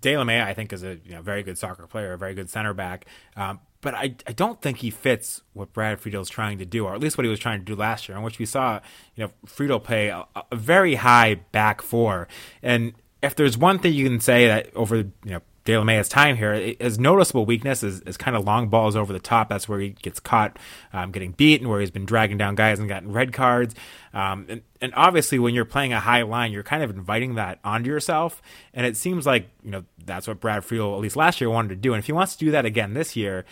Delamea, 0.00 0.42
I 0.42 0.54
think, 0.54 0.72
is 0.72 0.82
a 0.82 0.98
you 1.04 1.12
know, 1.12 1.20
very 1.20 1.42
good 1.42 1.58
soccer 1.58 1.86
player, 1.86 2.14
a 2.14 2.18
very 2.18 2.32
good 2.32 2.48
center 2.48 2.72
back. 2.72 3.04
Um, 3.36 3.60
but 3.80 3.94
I, 3.94 4.14
I 4.26 4.32
don't 4.32 4.60
think 4.60 4.78
he 4.78 4.90
fits 4.90 5.42
what 5.52 5.72
Brad 5.72 6.00
Friedel 6.00 6.22
is 6.22 6.28
trying 6.28 6.58
to 6.58 6.66
do, 6.66 6.84
or 6.84 6.94
at 6.94 7.00
least 7.00 7.16
what 7.16 7.24
he 7.24 7.30
was 7.30 7.38
trying 7.38 7.60
to 7.60 7.64
do 7.64 7.74
last 7.74 8.08
year, 8.08 8.16
in 8.16 8.22
which 8.22 8.38
we 8.38 8.46
saw, 8.46 8.80
you 9.14 9.24
know, 9.24 9.30
Friedel 9.46 9.80
play 9.80 10.08
a, 10.08 10.26
a 10.50 10.56
very 10.56 10.96
high 10.96 11.34
back 11.52 11.80
four. 11.80 12.28
And 12.62 12.92
if 13.22 13.34
there's 13.34 13.56
one 13.56 13.78
thing 13.78 13.94
you 13.94 14.08
can 14.08 14.20
say 14.20 14.46
that 14.46 14.74
over, 14.74 14.96
you 14.96 15.12
know, 15.24 15.40
De 15.64 16.02
time 16.04 16.36
here. 16.36 16.74
His 16.80 16.98
noticeable 16.98 17.44
weakness 17.44 17.82
is, 17.82 18.00
is 18.00 18.16
kind 18.16 18.36
of 18.36 18.44
long 18.44 18.68
balls 18.68 18.96
over 18.96 19.12
the 19.12 19.20
top. 19.20 19.48
That's 19.48 19.68
where 19.68 19.78
he 19.78 19.90
gets 19.90 20.18
caught 20.18 20.58
um, 20.92 21.12
getting 21.12 21.32
beat 21.32 21.60
and 21.60 21.68
where 21.68 21.80
he's 21.80 21.90
been 21.90 22.06
dragging 22.06 22.38
down 22.38 22.54
guys 22.54 22.78
and 22.78 22.88
gotten 22.88 23.12
red 23.12 23.32
cards. 23.32 23.74
Um, 24.14 24.46
and, 24.48 24.62
and 24.80 24.92
obviously, 24.96 25.38
when 25.38 25.54
you're 25.54 25.66
playing 25.66 25.92
a 25.92 26.00
high 26.00 26.22
line, 26.22 26.52
you're 26.52 26.62
kind 26.62 26.82
of 26.82 26.90
inviting 26.90 27.34
that 27.34 27.60
onto 27.62 27.90
yourself. 27.90 28.40
And 28.72 28.86
it 28.86 28.96
seems 28.96 29.26
like, 29.26 29.50
you 29.62 29.70
know, 29.70 29.84
that's 30.04 30.26
what 30.26 30.40
Brad 30.40 30.64
Friedel, 30.64 30.94
at 30.94 31.00
least 31.00 31.16
last 31.16 31.40
year, 31.40 31.50
wanted 31.50 31.68
to 31.68 31.76
do. 31.76 31.92
And 31.92 31.98
if 31.98 32.06
he 32.06 32.12
wants 32.12 32.36
to 32.36 32.44
do 32.44 32.50
that 32.52 32.64
again 32.64 32.94
this 32.94 33.14
year, 33.14 33.44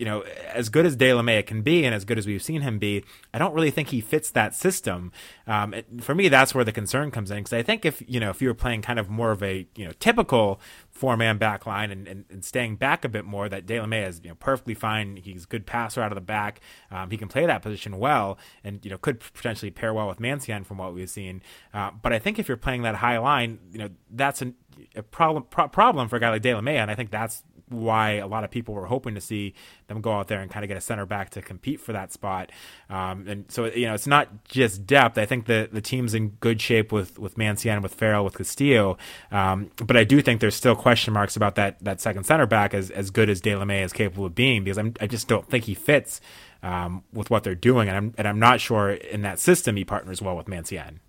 you 0.00 0.06
know, 0.06 0.22
as 0.54 0.70
good 0.70 0.86
as 0.86 0.96
Delamea 0.96 1.44
can 1.44 1.60
be 1.60 1.84
and 1.84 1.94
as 1.94 2.06
good 2.06 2.16
as 2.16 2.26
we've 2.26 2.42
seen 2.42 2.62
him 2.62 2.78
be, 2.78 3.04
I 3.34 3.38
don't 3.38 3.52
really 3.52 3.70
think 3.70 3.88
he 3.88 4.00
fits 4.00 4.30
that 4.30 4.54
system. 4.54 5.12
Um, 5.46 5.74
it, 5.74 5.86
for 6.00 6.14
me, 6.14 6.30
that's 6.30 6.54
where 6.54 6.64
the 6.64 6.72
concern 6.72 7.10
comes 7.10 7.30
in 7.30 7.36
because 7.36 7.52
I 7.52 7.62
think 7.62 7.84
if 7.84 8.02
you 8.08 8.18
know 8.18 8.30
if 8.30 8.40
you 8.40 8.48
were 8.48 8.54
playing 8.54 8.80
kind 8.80 8.98
of 8.98 9.10
more 9.10 9.30
of 9.30 9.42
a 9.42 9.66
you 9.76 9.84
know 9.84 9.92
typical 10.00 10.58
four 10.90 11.18
man 11.18 11.36
back 11.36 11.66
line 11.66 11.90
and, 11.90 12.08
and, 12.08 12.24
and, 12.30 12.42
staying 12.42 12.76
back 12.76 13.04
a 13.04 13.10
bit 13.10 13.26
more, 13.26 13.50
that 13.50 13.66
Delamea 13.66 14.08
is 14.08 14.22
you 14.24 14.30
know 14.30 14.36
perfectly 14.36 14.72
fine. 14.72 15.16
He's 15.16 15.44
a 15.44 15.46
good 15.46 15.66
passer 15.66 16.00
out 16.00 16.12
of 16.12 16.16
the 16.16 16.22
back. 16.22 16.62
Um, 16.90 17.10
he 17.10 17.18
can 17.18 17.28
play 17.28 17.44
that 17.44 17.60
position 17.60 17.98
well, 17.98 18.38
and 18.64 18.82
you 18.82 18.90
know 18.90 18.96
could 18.96 19.20
potentially 19.20 19.70
pair 19.70 19.92
well 19.92 20.08
with 20.08 20.18
Mancienne 20.18 20.64
from 20.64 20.78
what 20.78 20.94
we've 20.94 21.10
seen. 21.10 21.42
Uh, 21.74 21.90
but 21.90 22.14
I 22.14 22.18
think 22.18 22.38
if 22.38 22.48
you're 22.48 22.56
playing 22.56 22.82
that 22.82 22.94
high 22.94 23.18
line, 23.18 23.58
you 23.70 23.78
know 23.78 23.90
that's 24.10 24.40
an, 24.40 24.54
a 24.96 25.02
problem 25.02 25.44
pro- 25.50 25.68
problem 25.68 26.08
for 26.08 26.16
a 26.16 26.20
guy 26.20 26.30
like 26.30 26.42
Delamea, 26.42 26.78
and 26.78 26.90
I 26.90 26.94
think 26.94 27.10
that's 27.10 27.42
why 27.70 28.12
a 28.12 28.26
lot 28.26 28.44
of 28.44 28.50
people 28.50 28.74
were 28.74 28.86
hoping 28.86 29.14
to 29.14 29.20
see 29.20 29.54
them 29.86 30.00
go 30.00 30.12
out 30.12 30.28
there 30.28 30.40
and 30.40 30.50
kind 30.50 30.64
of 30.64 30.68
get 30.68 30.76
a 30.76 30.80
center 30.80 31.06
back 31.06 31.30
to 31.30 31.42
compete 31.42 31.80
for 31.80 31.92
that 31.92 32.12
spot. 32.12 32.50
Um, 32.88 33.26
and 33.26 33.44
so, 33.50 33.66
you 33.66 33.86
know, 33.86 33.94
it's 33.94 34.06
not 34.06 34.44
just 34.44 34.86
depth. 34.86 35.16
I 35.16 35.24
think 35.26 35.46
the, 35.46 35.68
the 35.72 35.80
team's 35.80 36.14
in 36.14 36.30
good 36.40 36.60
shape 36.60 36.92
with, 36.92 37.18
with 37.18 37.38
Mancienne, 37.38 37.80
with 37.80 37.94
Farrell, 37.94 38.24
with 38.24 38.34
Castillo. 38.34 38.98
Um, 39.30 39.70
but 39.76 39.96
I 39.96 40.04
do 40.04 40.20
think 40.20 40.40
there's 40.40 40.54
still 40.54 40.76
question 40.76 41.14
marks 41.14 41.36
about 41.36 41.54
that, 41.54 41.82
that 41.84 42.00
second 42.00 42.24
center 42.24 42.46
back 42.46 42.74
as, 42.74 42.90
as 42.90 43.10
good 43.10 43.30
as 43.30 43.40
Delamea 43.40 43.84
is 43.84 43.92
capable 43.92 44.26
of 44.26 44.34
being 44.34 44.64
because 44.64 44.78
I'm, 44.78 44.94
I 45.00 45.06
just 45.06 45.28
don't 45.28 45.48
think 45.48 45.64
he 45.64 45.74
fits 45.74 46.20
um, 46.62 47.04
with 47.12 47.30
what 47.30 47.44
they're 47.44 47.54
doing. 47.54 47.88
And 47.88 47.96
I'm, 47.96 48.14
and 48.18 48.28
I'm 48.28 48.38
not 48.38 48.60
sure 48.60 48.90
in 48.90 49.22
that 49.22 49.38
system 49.38 49.76
he 49.76 49.84
partners 49.84 50.20
well 50.20 50.36
with 50.36 50.48
Mancienne. 50.48 51.00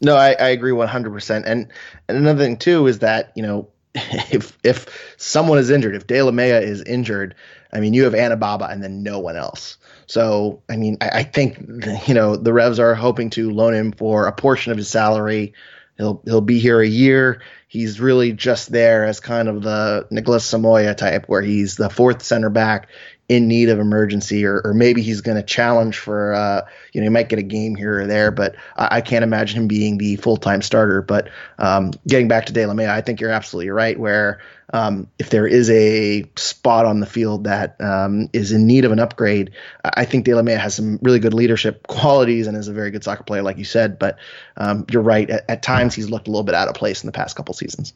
No, 0.00 0.16
I, 0.16 0.32
I 0.32 0.48
agree 0.48 0.72
100%. 0.72 1.42
And, 1.44 1.70
and 2.08 2.18
another 2.18 2.42
thing, 2.42 2.56
too, 2.56 2.86
is 2.86 3.00
that, 3.00 3.32
you 3.34 3.42
know, 3.42 3.68
if 3.94 4.56
if 4.62 5.14
someone 5.16 5.58
is 5.58 5.70
injured, 5.70 5.96
if 5.96 6.06
Delamea 6.06 6.62
is 6.62 6.82
injured, 6.82 7.34
I 7.72 7.80
mean, 7.80 7.94
you 7.94 8.04
have 8.04 8.14
Anibaba 8.14 8.70
and 8.70 8.82
then 8.82 9.02
no 9.02 9.18
one 9.18 9.36
else. 9.36 9.78
So, 10.06 10.62
I 10.68 10.76
mean, 10.76 10.98
I, 11.00 11.08
I 11.08 11.22
think 11.24 11.58
you 12.06 12.14
know 12.14 12.36
the 12.36 12.52
Revs 12.52 12.78
are 12.78 12.94
hoping 12.94 13.30
to 13.30 13.50
loan 13.50 13.74
him 13.74 13.92
for 13.92 14.26
a 14.26 14.32
portion 14.32 14.72
of 14.72 14.78
his 14.78 14.88
salary. 14.88 15.54
He'll 15.96 16.22
he'll 16.24 16.40
be 16.40 16.58
here 16.58 16.80
a 16.80 16.86
year. 16.86 17.42
He's 17.66 18.00
really 18.00 18.32
just 18.32 18.72
there 18.72 19.04
as 19.04 19.20
kind 19.20 19.48
of 19.48 19.62
the 19.62 20.06
Nicolas 20.10 20.50
Samayoa 20.50 20.96
type, 20.96 21.28
where 21.28 21.42
he's 21.42 21.76
the 21.76 21.90
fourth 21.90 22.22
center 22.22 22.50
back 22.50 22.88
in 23.30 23.46
need 23.46 23.68
of 23.68 23.78
emergency, 23.78 24.44
or, 24.44 24.60
or 24.64 24.74
maybe 24.74 25.02
he's 25.02 25.20
going 25.20 25.36
to 25.36 25.42
challenge 25.44 25.96
for, 25.96 26.34
uh, 26.34 26.62
you 26.92 27.00
know, 27.00 27.04
he 27.04 27.10
might 27.10 27.28
get 27.28 27.38
a 27.38 27.44
game 27.44 27.76
here 27.76 28.00
or 28.00 28.06
there, 28.08 28.32
but 28.32 28.56
I, 28.74 28.96
I 28.96 29.00
can't 29.02 29.22
imagine 29.22 29.56
him 29.56 29.68
being 29.68 29.98
the 29.98 30.16
full 30.16 30.36
time 30.36 30.62
starter. 30.62 31.00
But 31.00 31.28
um, 31.56 31.92
getting 32.08 32.26
back 32.26 32.46
to 32.46 32.52
Delamea, 32.52 32.88
I 32.88 33.02
think 33.02 33.20
you're 33.20 33.30
absolutely 33.30 33.70
right. 33.70 33.96
Where 33.96 34.40
um, 34.72 35.06
if 35.20 35.30
there 35.30 35.46
is 35.46 35.70
a 35.70 36.28
spot 36.34 36.86
on 36.86 36.98
the 36.98 37.06
field 37.06 37.44
that 37.44 37.80
um, 37.80 38.28
is 38.32 38.50
in 38.50 38.66
need 38.66 38.84
of 38.84 38.90
an 38.90 38.98
upgrade, 38.98 39.52
I 39.84 40.06
think 40.06 40.26
Delamea 40.26 40.58
has 40.58 40.74
some 40.74 40.98
really 41.00 41.20
good 41.20 41.32
leadership 41.32 41.86
qualities 41.86 42.48
and 42.48 42.56
is 42.56 42.66
a 42.66 42.72
very 42.72 42.90
good 42.90 43.04
soccer 43.04 43.22
player, 43.22 43.42
like 43.42 43.58
you 43.58 43.64
said. 43.64 43.96
But 43.96 44.18
um, 44.56 44.86
you're 44.90 45.02
right. 45.02 45.30
At, 45.30 45.44
at 45.48 45.62
times, 45.62 45.94
he's 45.94 46.10
looked 46.10 46.26
a 46.26 46.32
little 46.32 46.42
bit 46.42 46.56
out 46.56 46.66
of 46.66 46.74
place 46.74 47.04
in 47.04 47.06
the 47.06 47.12
past 47.12 47.36
couple 47.36 47.54
seasons. 47.54 47.92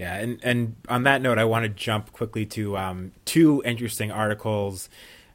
Yeah, 0.00 0.14
and 0.14 0.40
and 0.42 0.76
on 0.88 1.02
that 1.02 1.20
note, 1.20 1.36
I 1.36 1.44
want 1.44 1.64
to 1.64 1.68
jump 1.68 2.10
quickly 2.14 2.46
to 2.46 2.74
um, 2.78 3.12
two 3.26 3.62
interesting 3.66 4.10
articles. 4.10 4.88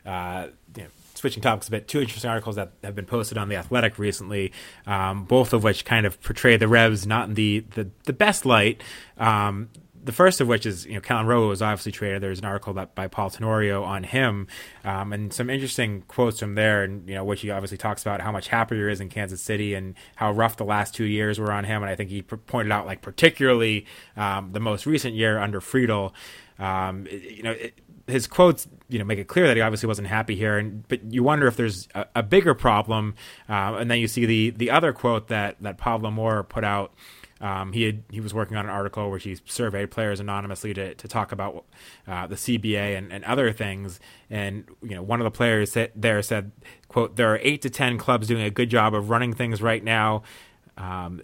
Uh, 0.04 0.48
you 0.76 0.82
know, 0.82 0.90
switching 1.14 1.44
topics 1.44 1.68
a 1.68 1.72
bit, 1.72 1.88
two 1.88 2.02
interesting 2.02 2.32
articles 2.32 2.56
that 2.56 2.72
have 2.84 2.96
been 2.96 3.06
posted 3.06 3.38
on 3.38 3.48
the 3.48 3.58
Athletic 3.58 4.00
recently, 4.00 4.52
um, 4.88 5.26
both 5.26 5.54
of 5.54 5.64
which 5.64 5.86
kind 5.86 6.08
of 6.08 6.20
portray 6.20 6.58
the 6.58 6.68
Revs 6.68 7.06
not 7.06 7.28
in 7.28 7.36
the 7.36 7.60
the, 7.76 7.92
the 8.06 8.14
best 8.14 8.44
light. 8.44 8.82
Um, 9.20 9.70
the 10.06 10.12
first 10.12 10.40
of 10.40 10.48
which 10.48 10.66
is 10.66 10.86
you 10.86 10.94
know 10.94 11.02
Kelyn 11.02 11.26
Rowe 11.26 11.48
was 11.48 11.62
obviously 11.62 11.92
traded. 11.92 12.22
There's 12.22 12.40
an 12.40 12.46
article 12.46 12.74
that, 12.74 12.94
by 12.94 13.08
Paul 13.08 13.32
Tenorio 13.32 13.84
on 13.84 14.04
him, 14.04 14.48
um, 14.84 15.12
and 15.12 15.34
some 15.34 15.50
interesting 15.50 16.04
quotes 16.08 16.40
from 16.40 16.54
there, 16.54 16.84
and 16.84 17.10
you 17.10 17.16
know 17.16 17.24
which 17.24 17.42
he 17.42 17.50
obviously 17.50 17.78
talks 17.78 18.04
about 18.04 18.22
how 18.22 18.32
much 18.32 18.48
happier 18.48 18.88
he 18.88 18.94
is 18.94 19.02
in 19.02 19.10
Kansas 19.10 19.42
City 19.42 19.74
and 19.74 19.96
how 20.16 20.32
rough 20.32 20.58
the 20.58 20.64
last 20.64 20.94
two 20.94 21.06
years 21.06 21.40
were 21.40 21.52
on 21.52 21.64
him. 21.64 21.82
And 21.82 21.90
I 21.90 21.96
think 21.96 22.12
he 22.12 22.22
pointed 22.22 22.72
out 22.72 22.86
like 22.86 23.02
particularly 23.02 23.88
um, 24.16 24.52
the 24.52 24.60
most 24.60 24.86
recent 24.86 25.16
year 25.16 25.40
under 25.40 25.60
Friedel. 25.60 26.14
Um, 26.60 27.08
you 27.10 27.44
know. 27.44 27.52
It, 27.52 27.82
his 28.08 28.28
quotes, 28.28 28.68
you 28.88 29.00
know, 29.00 29.06
make 29.06 29.18
it 29.18 29.28
clear 29.28 29.48
that 29.48 29.58
he 29.58 29.62
obviously 29.62 29.88
wasn't 29.88 30.08
happy 30.08 30.36
here, 30.36 30.60
and 30.60 30.88
but 30.88 31.12
you 31.12 31.24
wonder 31.24 31.48
if 31.48 31.56
there's 31.56 31.88
a, 31.96 32.06
a 32.18 32.22
bigger 32.22 32.54
problem. 32.54 33.16
Uh, 33.50 33.78
and 33.80 33.90
then 33.90 34.00
you 34.00 34.08
see 34.08 34.28
the 34.28 34.52
the 34.52 34.70
other 34.70 34.94
quote 34.94 35.28
that 35.30 35.56
that 35.62 35.80
Pablo 35.80 36.12
Maurer 36.12 36.44
put 36.44 36.64
out 36.64 36.94
um, 37.46 37.74
he 37.74 37.84
had 37.84 38.04
he 38.10 38.20
was 38.20 38.34
working 38.34 38.58
on 38.58 38.66
an 38.66 38.72
article 38.72 39.08
where 39.08 39.20
he 39.20 39.38
surveyed 39.46 39.92
players 39.92 40.20
anonymously 40.20 40.74
to, 40.74 40.96
to 40.96 41.08
talk 41.08 41.32
about 41.32 41.64
uh, 42.08 42.26
the 42.26 42.34
CBA 42.34 42.98
and, 42.98 43.14
and 43.14 43.24
other 43.24 43.52
things. 43.54 44.00
And 44.32 44.66
you 44.82 44.96
know, 44.96 45.04
one 45.04 45.22
of 45.22 45.26
the 45.26 45.32
players 45.32 45.78
there 45.96 46.24
said, 46.24 46.52
"quote 46.88 47.18
There 47.18 47.32
are 47.32 47.40
eight 47.44 47.62
to 47.62 47.70
ten 47.70 48.00
clubs 48.00 48.28
doing 48.28 48.42
a 48.42 48.50
good 48.50 48.72
job 48.72 48.96
of 48.96 49.12
running 49.12 49.32
things 49.32 49.62
right 49.62 49.84
now. 49.84 50.24
Um, 50.76 51.22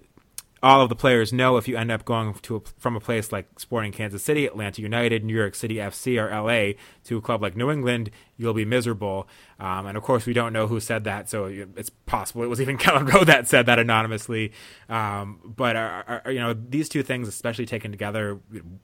all 0.63 0.81
of 0.81 0.89
the 0.89 0.95
players 0.95 1.33
know 1.33 1.57
if 1.57 1.67
you 1.67 1.75
end 1.75 1.91
up 1.91 2.05
going 2.05 2.33
to 2.33 2.57
a, 2.57 2.61
from 2.77 2.95
a 2.95 2.99
place 2.99 3.31
like 3.31 3.59
Sporting 3.59 3.91
Kansas 3.91 4.23
City, 4.23 4.45
Atlanta 4.45 4.81
United, 4.81 5.23
New 5.23 5.35
York 5.35 5.55
City 5.55 5.75
FC, 5.75 6.21
or 6.21 6.29
LA 6.29 6.73
to 7.05 7.17
a 7.17 7.21
club 7.21 7.41
like 7.41 7.55
New 7.55 7.71
England, 7.71 8.11
you'll 8.37 8.53
be 8.53 8.65
miserable. 8.65 9.27
Um, 9.59 9.87
and 9.87 9.97
of 9.97 10.03
course, 10.03 10.25
we 10.25 10.33
don't 10.33 10.53
know 10.53 10.67
who 10.67 10.79
said 10.79 11.03
that, 11.05 11.29
so 11.29 11.45
it's 11.45 11.89
possible 11.89 12.43
it 12.43 12.47
was 12.47 12.61
even 12.61 12.77
Kelyn 12.79 13.11
Rowe 13.11 13.23
that 13.23 13.47
said 13.47 13.65
that 13.65 13.79
anonymously. 13.79 14.51
Um, 14.87 15.39
but 15.43 15.75
are, 15.75 16.21
are, 16.25 16.31
you 16.31 16.39
know 16.39 16.53
these 16.53 16.89
two 16.89 17.01
things, 17.01 17.27
especially 17.27 17.65
taken 17.65 17.91
together, 17.91 18.39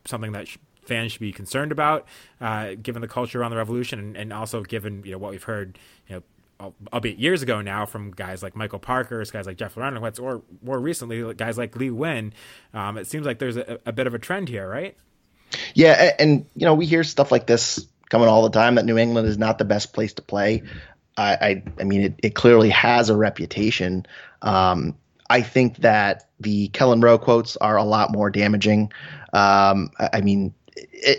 something 0.05 0.31
that 0.31 0.47
sh- 0.47 0.57
fans 0.83 1.11
should 1.11 1.21
be 1.21 1.31
concerned 1.31 1.71
about, 1.71 2.07
uh, 2.41 2.71
given 2.81 3.01
the 3.01 3.07
culture 3.07 3.39
around 3.39 3.51
the 3.51 3.57
revolution, 3.57 3.99
and, 3.99 4.17
and 4.17 4.33
also 4.33 4.63
given 4.63 5.03
you 5.05 5.11
know 5.11 5.17
what 5.19 5.31
we've 5.31 5.43
heard, 5.43 5.77
you 6.07 6.15
know 6.15 6.23
albeit 6.93 7.19
years 7.19 7.41
ago 7.41 7.61
now, 7.61 7.85
from 7.85 8.11
guys 8.11 8.41
like 8.41 8.55
Michael 8.55 8.79
Parker, 8.79 9.23
guys 9.31 9.45
like 9.45 9.57
Jeff 9.57 9.75
Larentowicz, 9.75 10.21
or 10.21 10.41
more 10.61 10.79
recently, 10.79 11.33
guys 11.33 11.57
like 11.57 11.75
Lee 11.75 11.89
Nguyen. 11.89 12.31
Um, 12.73 12.97
it 12.97 13.07
seems 13.07 13.25
like 13.25 13.39
there's 13.39 13.57
a, 13.57 13.79
a, 13.85 13.91
bit 13.91 14.07
of 14.07 14.13
a 14.13 14.19
trend 14.19 14.49
here, 14.49 14.67
right? 14.67 14.95
Yeah, 15.73 16.13
and, 16.19 16.45
you 16.55 16.65
know 16.65 16.73
we 16.73 16.85
hear 16.85 17.03
stuff 17.03 17.31
like 17.31 17.47
this 17.47 17.85
coming 18.09 18.27
all 18.27 18.43
the 18.43 18.49
time 18.49 18.75
that 18.75 18.85
New 18.85 18.97
England 18.97 19.27
is 19.27 19.37
not 19.37 19.57
the 19.57 19.65
best 19.65 19.93
place 19.93 20.13
to 20.13 20.21
play. 20.21 20.63
I, 21.17 21.33
I, 21.33 21.63
I 21.79 21.83
mean, 21.83 22.01
it, 22.01 22.19
it, 22.23 22.35
clearly 22.35 22.69
has 22.69 23.09
a 23.09 23.17
reputation. 23.17 24.05
Um, 24.43 24.95
I 25.29 25.41
think 25.41 25.77
that 25.77 26.29
the 26.39 26.69
Kelyn 26.69 27.03
Rowe 27.03 27.17
quotes 27.17 27.57
are 27.57 27.75
a 27.75 27.83
lot 27.83 28.11
more 28.11 28.29
damaging. 28.29 28.91
Um, 29.33 29.91
I, 29.99 30.09
I 30.13 30.21
mean, 30.21 30.53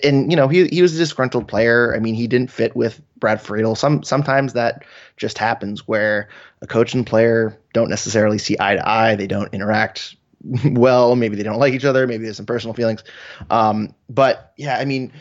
and 0.04 0.30
you 0.30 0.36
know 0.36 0.48
he 0.48 0.68
he 0.68 0.82
was 0.82 0.94
a 0.94 0.98
disgruntled 0.98 1.48
player. 1.48 1.94
I 1.94 1.98
mean, 1.98 2.14
he 2.14 2.26
didn't 2.26 2.50
fit 2.50 2.76
with 2.76 3.00
Brad 3.16 3.40
Friedel. 3.40 3.74
Some 3.74 4.02
sometimes 4.02 4.52
that 4.52 4.84
just 5.18 5.38
happens 5.38 5.86
where 5.86 6.28
a 6.62 6.66
coach 6.66 6.94
and 6.94 7.06
player 7.06 7.58
don't 7.72 7.90
necessarily 7.90 8.38
see 8.38 8.56
eye 8.58 8.76
to 8.76 8.88
eye. 8.88 9.16
They 9.16 9.26
don't 9.26 9.52
interact 9.52 10.16
well. 10.64 11.16
Maybe 11.16 11.36
they 11.36 11.42
don't 11.42 11.58
like 11.58 11.74
each 11.74 11.84
other. 11.84 12.06
Maybe 12.06 12.24
there's 12.24 12.36
some 12.36 12.46
personal 12.46 12.74
feelings. 12.74 13.04
Um, 13.50 13.94
but 14.08 14.52
yeah, 14.56 14.78
I 14.78 14.84
mean, 14.84 15.12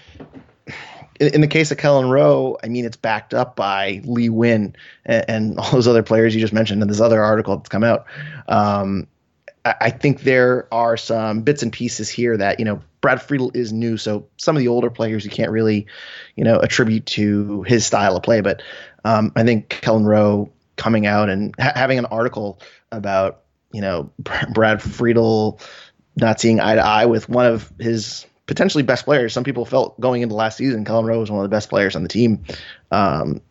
in, 1.20 1.36
in, 1.36 1.42
the 1.42 1.48
case 1.48 1.72
of 1.72 1.78
Kelyn 1.78 2.10
Rowe, 2.10 2.58
I 2.64 2.68
mean, 2.68 2.86
it's 2.86 2.98
backed 2.98 3.34
up 3.34 3.56
by 3.56 4.02
Lee 4.06 4.30
Nguyen 4.30 4.76
and, 5.06 5.26
and, 5.28 5.60
all 5.60 5.72
those 5.72 5.88
other 5.88 6.04
players 6.04 6.34
you 6.36 6.42
just 6.42 6.54
mentioned 6.54 6.82
in 6.82 6.88
this 6.88 7.02
other 7.02 7.22
article 7.22 7.58
that's 7.58 7.70
come 7.70 7.84
out. 7.84 8.06
Um, 8.48 9.08
I 9.82 9.90
think 9.90 10.22
there 10.22 10.68
are 10.72 10.98
some 10.98 11.42
bits 11.42 11.64
and 11.64 11.74
pieces 11.74 12.10
here 12.10 12.38
that 12.38 12.60
you 12.60 12.66
know 12.66 12.82
Brad 13.02 13.22
Friedel 13.22 13.52
is 13.54 13.74
new, 13.74 13.98
so 13.98 14.28
some 14.38 14.56
of 14.56 14.62
the 14.62 14.68
older 14.70 14.90
players 14.90 15.26
you 15.26 15.32
can't 15.32 15.52
really, 15.52 15.88
you 16.36 16.44
know, 16.44 16.60
attribute 16.60 17.06
to 17.08 17.64
his 17.64 17.86
style 17.86 18.16
of 18.16 18.24
play. 18.24 18.42
But 18.42 18.62
um, 19.08 19.32
I 19.38 19.44
think 19.44 19.70
Kelyn 19.70 20.06
Rowe 20.06 20.52
coming 20.76 21.06
out 21.06 21.30
and 21.30 21.56
ha- 21.58 21.72
having 21.76 21.98
an 21.98 22.06
article 22.06 22.60
about 22.92 23.44
you 23.72 23.80
know 23.80 24.12
Brad 24.54 24.82
Friedel 24.82 25.62
not 26.18 26.42
seeing 26.42 26.60
eye 26.60 26.76
to 26.76 26.82
eye 26.82 27.06
with 27.06 27.30
one 27.30 27.46
of 27.46 27.72
his 27.80 28.26
potentially 28.48 28.84
best 28.84 29.06
players. 29.06 29.34
Some 29.34 29.46
people 29.46 29.66
felt 29.66 30.00
going 30.02 30.24
into 30.24 30.36
last 30.36 30.58
season, 30.58 30.84
Kelyn 30.84 31.06
Rowe 31.06 31.20
was 31.20 31.32
one 31.32 31.40
of 31.40 31.50
the 31.50 31.56
best 31.56 31.70
players 31.70 31.96
on 31.96 32.04
the 32.04 32.10
team. 32.10 32.44
Um, 32.92 33.42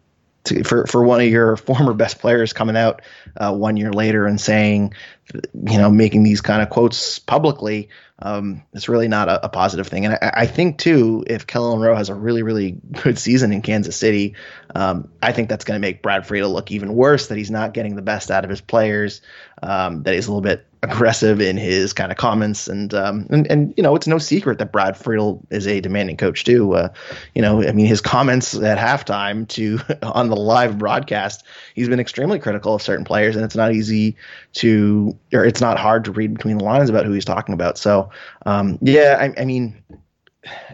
to, 0.45 0.63
for 0.63 0.87
for 0.87 1.05
one 1.05 1.21
of 1.21 1.27
your 1.27 1.57
former 1.69 1.95
best 1.95 2.19
players 2.19 2.53
coming 2.53 2.77
out 2.77 3.01
uh, 3.39 3.55
one 3.55 3.79
year 3.79 3.93
later 3.93 4.27
and 4.27 4.39
saying, 4.39 4.93
you 5.33 5.79
know, 5.79 5.91
making 5.91 6.23
these 6.23 6.43
kind 6.43 6.61
of 6.61 6.69
quotes 6.69 7.19
publicly, 7.19 7.89
um, 8.19 8.63
it's 8.73 8.89
really 8.89 9.09
not 9.09 9.29
a, 9.29 9.45
a 9.45 9.49
positive 9.49 9.87
thing. 9.89 10.07
And 10.07 10.15
I, 10.15 10.33
I, 10.35 10.47
think 10.47 10.79
too, 10.79 11.23
if 11.27 11.47
Kelyn 11.47 11.81
Rowe 11.81 11.95
has 11.95 12.09
a 12.09 12.15
really 12.15 12.43
really 12.43 12.73
good 13.03 13.19
season 13.19 13.53
in 13.53 13.61
Kansas 13.61 13.97
City, 13.97 14.35
um, 14.75 15.11
I 15.23 15.33
think 15.33 15.49
that's 15.49 15.65
going 15.65 15.77
to 15.77 15.87
make 15.87 16.03
Brad 16.03 16.27
Friedel 16.27 16.53
look 16.53 16.71
even 16.71 16.95
worse. 16.95 17.29
That 17.29 17.37
he's 17.37 17.51
not 17.51 17.75
getting 17.75 17.95
the 17.95 18.03
best 18.03 18.31
out 18.31 18.45
of 18.45 18.51
his 18.51 18.61
players. 18.61 19.21
Um, 19.63 20.03
that 20.05 20.15
he's 20.15 20.27
a 20.27 20.31
little 20.31 20.43
bit 20.43 20.67
aggressive 20.91 21.41
in 21.41 21.57
his 21.57 21.93
kind 21.93 22.11
of 22.11 22.19
comments, 22.19 22.69
and 22.69 22.93
um, 22.95 23.27
and 23.31 23.51
and 23.51 23.75
you 23.77 23.83
know 23.83 23.95
it's 23.95 24.07
no 24.07 24.19
secret 24.19 24.59
that 24.59 24.73
Brad 24.73 24.97
Friedel 24.97 25.45
is 25.51 25.67
a 25.67 25.81
demanding 25.81 26.17
coach 26.17 26.45
too. 26.45 26.75
Uh, 26.75 26.89
you 27.35 27.43
know, 27.43 27.63
I 27.63 27.73
mean 27.73 27.87
his 27.87 28.01
comments 28.01 28.55
at 28.55 28.79
halftime 28.79 29.49
to 29.49 29.79
on 30.03 30.29
the 30.29 30.37
live 30.37 30.79
broadcast, 30.79 31.45
he's 31.75 31.89
been 31.89 32.01
extremely 32.01 32.39
critical 32.39 32.75
of 32.75 32.83
certain 32.83 33.05
players, 33.05 33.37
and 33.37 33.45
it's 33.45 33.57
not 33.57 33.73
easy 33.73 34.17
to 34.55 35.17
or 35.33 35.45
it's 35.45 35.61
not 35.61 35.79
hard 35.79 36.05
to 36.05 36.13
read 36.13 36.35
between 36.35 36.59
the 36.59 36.65
lines 36.65 36.91
about 36.91 37.07
who 37.07 37.13
he's 37.13 37.25
talking 37.25 37.53
about. 37.53 37.79
So 37.79 38.11
um, 38.45 38.79
yeah, 38.81 39.17
I, 39.21 39.43
I 39.43 39.45
mean 39.45 39.83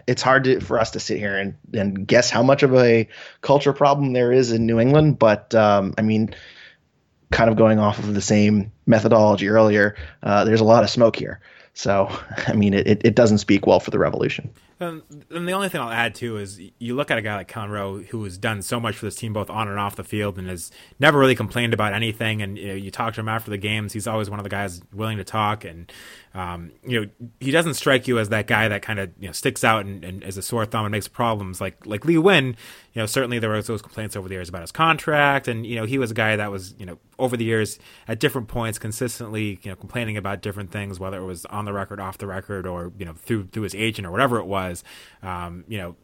it's 0.07 0.21
hard 0.21 0.43
to, 0.43 0.59
for 0.59 0.79
us 0.79 0.91
to 0.91 0.99
sit 0.99 1.17
here 1.17 1.37
and, 1.37 1.55
and 1.73 2.07
guess 2.07 2.29
how 2.29 2.43
much 2.43 2.63
of 2.63 2.75
a 2.75 3.07
culture 3.41 3.73
problem 3.73 4.13
there 4.13 4.31
is 4.31 4.51
in 4.51 4.65
New 4.65 4.79
England. 4.79 5.19
But 5.19 5.53
um, 5.55 5.93
I 5.97 6.01
mean, 6.01 6.35
kind 7.33 7.49
of 7.49 7.57
going 7.57 7.79
off 7.79 7.99
of 7.99 8.13
the 8.13 8.21
same 8.21 8.71
methodology 8.85 9.49
earlier, 9.49 9.95
uh, 10.21 10.45
there's 10.45 10.61
a 10.61 10.65
lot 10.65 10.83
of 10.83 10.89
smoke 10.89 11.15
here. 11.15 11.39
So, 11.73 12.07
I 12.47 12.53
mean, 12.53 12.73
it, 12.73 13.01
it 13.03 13.15
doesn't 13.15 13.39
speak 13.39 13.65
well 13.65 13.79
for 13.79 13.91
the 13.91 13.99
revolution. 13.99 14.49
And, 14.79 15.01
and, 15.29 15.47
the 15.47 15.53
only 15.53 15.69
thing 15.69 15.81
I'll 15.81 15.89
add 15.89 16.13
too 16.13 16.37
is 16.37 16.59
you 16.77 16.95
look 16.95 17.09
at 17.09 17.17
a 17.17 17.21
guy 17.21 17.35
like 17.35 17.55
Rowe 17.55 17.99
who 17.99 18.23
has 18.25 18.37
done 18.37 18.61
so 18.61 18.79
much 18.79 18.95
for 18.95 19.05
this 19.05 19.15
team 19.15 19.31
both 19.31 19.49
on 19.49 19.67
and 19.67 19.79
off 19.79 19.95
the 19.95 20.03
field 20.03 20.37
and 20.37 20.49
has 20.49 20.71
never 20.99 21.17
really 21.19 21.35
complained 21.35 21.73
about 21.73 21.93
anything. 21.93 22.41
And 22.41 22.57
you, 22.57 22.67
know, 22.67 22.73
you 22.73 22.91
talk 22.91 23.13
to 23.13 23.21
him 23.21 23.29
after 23.29 23.49
the 23.49 23.57
games, 23.57 23.93
he's 23.93 24.07
always 24.07 24.29
one 24.29 24.39
of 24.39 24.43
the 24.43 24.49
guys 24.49 24.81
willing 24.91 25.17
to 25.17 25.23
talk. 25.23 25.63
And 25.63 25.91
um, 26.35 26.71
you 26.83 26.99
know, 26.99 27.29
he 27.39 27.51
doesn't 27.51 27.75
strike 27.75 28.07
you 28.07 28.17
as 28.17 28.29
that 28.29 28.47
guy 28.47 28.67
that 28.67 28.81
kind 28.81 28.99
of 28.99 29.11
you 29.19 29.27
know 29.27 29.33
sticks 29.33 29.63
out 29.63 29.85
and, 29.85 30.03
and 30.03 30.23
is 30.23 30.35
a 30.35 30.41
sore 30.41 30.65
thumb 30.65 30.85
and 30.85 30.91
makes 30.91 31.07
problems 31.07 31.61
like 31.61 31.85
like 31.85 32.05
Lee 32.05 32.15
Nguyen. 32.15 32.55
You 32.93 33.01
know, 33.01 33.05
certainly 33.05 33.37
there 33.37 33.51
was 33.51 33.67
those 33.67 33.83
complaints 33.83 34.15
over 34.15 34.27
the 34.27 34.33
years 34.33 34.49
about 34.49 34.61
his 34.61 34.71
contract, 34.71 35.47
and 35.47 35.63
you 35.65 35.75
know 35.75 35.85
he 35.85 35.99
was 35.99 36.09
a 36.09 36.15
guy 36.15 36.35
that 36.35 36.49
was 36.49 36.73
you 36.79 36.87
know 36.87 36.97
over 37.19 37.37
the 37.37 37.45
years 37.45 37.77
at 38.07 38.19
different 38.19 38.47
points 38.47 38.79
consistently 38.79 39.59
you 39.61 39.69
know 39.69 39.75
complaining 39.75 40.17
about 40.17 40.41
different 40.41 40.71
things, 40.71 40.99
whether 40.99 41.19
it 41.19 41.25
was 41.25 41.45
on 41.45 41.65
the 41.65 41.73
record, 41.73 41.99
off 41.99 42.17
the 42.17 42.27
record, 42.27 42.65
or 42.65 42.91
you 42.97 43.05
know 43.05 43.13
through 43.13 43.47
through 43.47 43.63
his 43.63 43.75
agent 43.75 44.07
or 44.07 44.11
whatever 44.11 44.39
it 44.39 44.45
was. 44.45 44.83
Um, 45.21 45.65
you 45.67 45.77
know, 45.77 45.95